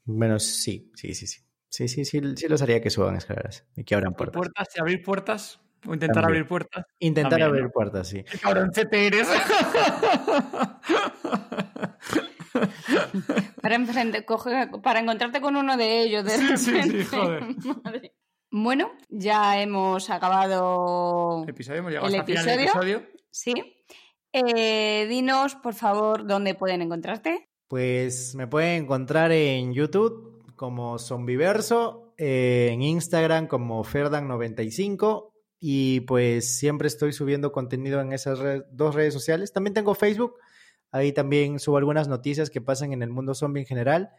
Bueno, 0.04 0.38
sí, 0.38 0.92
sí, 0.94 1.14
sí, 1.14 1.26
sí. 1.26 1.40
Sí, 1.68 1.88
sí, 1.88 2.04
sí, 2.04 2.20
sí 2.36 2.48
los 2.48 2.62
haría 2.62 2.80
que 2.80 2.90
suban 2.90 3.16
escaleras 3.16 3.66
y 3.74 3.82
que 3.82 3.96
abran 3.96 4.14
puertas. 4.14 4.36
¿Puertas 4.36 4.68
y 4.76 4.80
abrir 4.80 5.02
puertas? 5.02 5.60
¿O 5.86 5.92
intentar 5.92 6.24
abrir 6.24 6.46
puertas? 6.46 6.86
Intentar 7.00 7.42
abrir 7.42 7.68
puertas, 7.70 8.08
sí. 8.08 8.24
¡Qué 8.24 8.38
cabroncete 8.38 9.06
eres! 9.06 9.28
para, 14.82 15.00
encontrarte 15.00 15.40
con 15.40 15.56
uno 15.56 15.76
de 15.76 16.02
ellos. 16.02 16.24
De 16.24 16.56
sí, 16.56 16.82
sí, 16.82 17.04
joder. 17.04 17.44
Bueno, 18.58 18.92
ya 19.10 19.60
hemos 19.60 20.08
acabado 20.08 21.42
el 21.42 21.50
episodio. 21.50 21.80
Hemos 21.80 21.90
llegado 21.90 22.08
el 22.08 22.20
hasta 22.20 22.32
episodio. 22.32 22.56
Final 22.58 22.58
del 22.58 22.94
episodio. 22.94 23.06
Sí. 23.30 23.52
Eh, 24.32 25.06
dinos, 25.08 25.56
por 25.56 25.74
favor, 25.74 26.26
dónde 26.26 26.54
pueden 26.54 26.80
encontrarte. 26.80 27.48
Pues 27.68 28.34
me 28.34 28.46
pueden 28.46 28.84
encontrar 28.84 29.32
en 29.32 29.74
YouTube 29.74 30.44
como 30.56 30.98
Zombiverso, 30.98 32.14
eh, 32.16 32.70
en 32.72 32.82
Instagram 32.82 33.46
como 33.46 33.84
Ferdan95 33.84 35.32
y 35.60 36.00
pues 36.00 36.56
siempre 36.58 36.88
estoy 36.88 37.12
subiendo 37.12 37.52
contenido 37.52 38.00
en 38.00 38.12
esas 38.12 38.38
dos 38.70 38.94
redes 38.94 39.12
sociales. 39.12 39.52
También 39.52 39.74
tengo 39.74 39.94
Facebook, 39.94 40.34
Ahí 40.92 41.12
también 41.12 41.58
subo 41.58 41.76
algunas 41.76 42.08
noticias 42.08 42.50
que 42.50 42.60
pasan 42.60 42.92
en 42.92 43.02
el 43.02 43.10
mundo 43.10 43.34
zombie 43.34 43.60
en 43.60 43.66
general. 43.66 44.10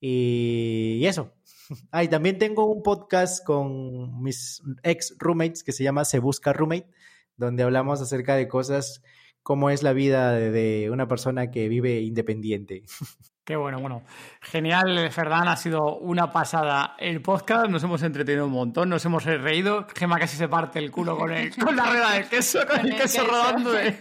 Y, 0.00 1.04
eso. 1.06 1.32
Ahí 1.90 2.08
también 2.08 2.38
tengo 2.38 2.66
un 2.66 2.82
podcast 2.82 3.44
con 3.44 4.22
mis 4.22 4.62
ex 4.82 5.14
roommates 5.18 5.64
que 5.64 5.72
se 5.72 5.84
llama 5.84 6.04
Se 6.04 6.18
Busca 6.18 6.52
Roommate, 6.52 6.90
donde 7.36 7.62
hablamos 7.62 8.00
acerca 8.00 8.36
de 8.36 8.48
cosas 8.48 9.02
como 9.42 9.70
es 9.70 9.82
la 9.82 9.92
vida 9.92 10.32
de 10.32 10.90
una 10.90 11.06
persona 11.08 11.50
que 11.50 11.68
vive 11.68 12.00
independiente. 12.00 12.84
Qué 13.46 13.54
bueno, 13.54 13.78
bueno. 13.78 14.02
Genial, 14.40 15.08
Ferdán, 15.12 15.46
ha 15.46 15.54
sido 15.54 15.98
una 15.98 16.32
pasada 16.32 16.96
el 16.98 17.22
podcast, 17.22 17.70
nos 17.70 17.80
hemos 17.84 18.02
entretenido 18.02 18.46
un 18.46 18.52
montón, 18.52 18.88
nos 18.88 19.04
hemos 19.04 19.24
reído. 19.24 19.86
Gema 19.94 20.18
casi 20.18 20.36
se 20.36 20.48
parte 20.48 20.80
el 20.80 20.90
culo 20.90 21.16
con, 21.16 21.30
el, 21.30 21.54
con 21.54 21.76
la 21.76 21.86
rueda 21.86 22.14
de 22.14 22.24
queso, 22.24 22.66
con, 22.66 22.80
el, 22.84 22.96
queso, 22.96 23.24
rodando 23.24 23.70
de, 23.70 23.92
de, 23.92 23.98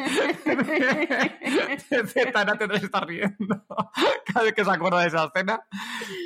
está 2.82 3.02
riendo 3.02 3.64
cada 4.26 4.46
vez 4.46 4.54
que 4.56 4.66
se 4.66 4.72
acuerda 4.72 5.02
de 5.02 5.08
esa 5.10 5.26
escena. 5.26 5.64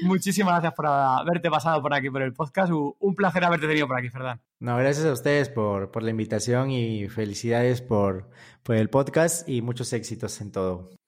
Muchísimas 0.04 0.54
gracias 0.54 0.74
por 0.74 0.88
haberte 0.88 1.50
pasado 1.50 1.82
por 1.82 1.94
aquí 1.94 2.10
por 2.10 2.22
el 2.22 2.32
podcast. 2.32 2.72
Un 2.72 3.16
placer 3.16 3.44
haberte 3.44 3.68
tenido 3.68 3.86
por 3.86 3.98
aquí, 3.98 4.08
Ferdán. 4.08 4.40
No, 4.62 4.78
gracias 4.78 5.06
a 5.06 5.12
ustedes 5.12 5.50
por, 5.50 5.91
por 5.91 6.04
la 6.04 6.12
invitación 6.12 6.72
y 6.72 7.10
felicidades 7.10 7.82
por, 7.82 8.30
por 8.64 8.78
el 8.78 8.90
podcast 8.90 9.50
y 9.50 9.62
muchos 9.62 9.91
éxitos 9.91 10.40
en 10.40 10.54
todo. 10.54 10.99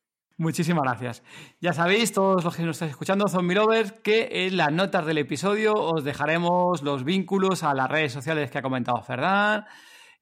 Muchísimas 0.41 0.81
gracias. 0.81 1.23
Ya 1.59 1.71
sabéis, 1.71 2.13
todos 2.13 2.43
los 2.43 2.55
que 2.55 2.63
nos 2.63 2.77
estáis 2.77 2.93
escuchando, 2.93 3.27
Zombie 3.27 3.53
Lovers, 3.53 3.91
que 3.91 4.47
en 4.47 4.57
las 4.57 4.71
notas 4.71 5.05
del 5.05 5.19
episodio 5.19 5.73
os 5.75 6.03
dejaremos 6.03 6.81
los 6.81 7.03
vínculos 7.03 7.61
a 7.61 7.75
las 7.75 7.87
redes 7.87 8.11
sociales 8.11 8.49
que 8.49 8.57
ha 8.57 8.63
comentado 8.63 9.03
Ferdán. 9.03 9.65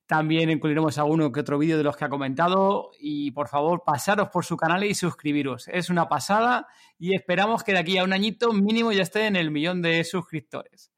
También 0.08 0.50
incluiremos 0.50 0.98
alguno 0.98 1.32
que 1.32 1.40
otro 1.40 1.58
vídeo 1.58 1.78
de 1.78 1.86
los 1.86 1.96
que 1.96 2.04
ha 2.04 2.10
comentado. 2.10 2.92
Y 3.00 3.32
por 3.32 3.48
favor, 3.48 3.84
pasaros 3.86 4.28
por 4.28 4.44
su 4.44 4.58
canal 4.58 4.84
y 4.84 4.94
suscribiros. 4.94 5.70
Es 5.70 5.90
una 5.90 6.10
pasada 6.10 6.68
y 6.98 7.16
esperamos 7.16 7.64
que 7.64 7.72
de 7.72 7.80
aquí 7.80 7.98
a 7.98 8.04
un 8.04 8.12
añito 8.12 8.52
mínimo 8.52 8.92
ya 8.92 9.04
esté 9.04 9.26
en 9.26 9.38
el 9.38 9.52
millón 9.52 9.82
de 9.82 10.04
suscriptores. 10.04 10.92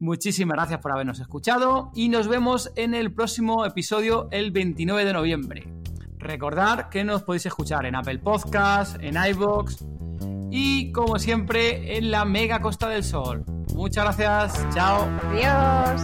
Muchísimas 0.00 0.56
gracias 0.56 0.80
por 0.80 0.90
habernos 0.90 1.20
escuchado 1.20 1.92
y 1.94 2.08
nos 2.08 2.26
vemos 2.26 2.72
en 2.74 2.94
el 2.94 3.14
próximo 3.14 3.64
episodio 3.64 4.26
el 4.32 4.50
29 4.50 5.04
de 5.04 5.12
noviembre. 5.12 5.95
Recordad 6.26 6.88
que 6.88 7.04
nos 7.04 7.22
podéis 7.22 7.46
escuchar 7.46 7.86
en 7.86 7.94
Apple 7.94 8.18
Podcasts, 8.18 8.98
en 9.00 9.16
iBox 9.16 9.84
y, 10.50 10.90
como 10.90 11.20
siempre, 11.20 11.96
en 11.96 12.10
la 12.10 12.24
mega 12.24 12.60
Costa 12.60 12.88
del 12.88 13.04
Sol. 13.04 13.44
Muchas 13.74 14.16
gracias, 14.18 14.66
chao. 14.74 15.08
Adiós. 15.30 16.02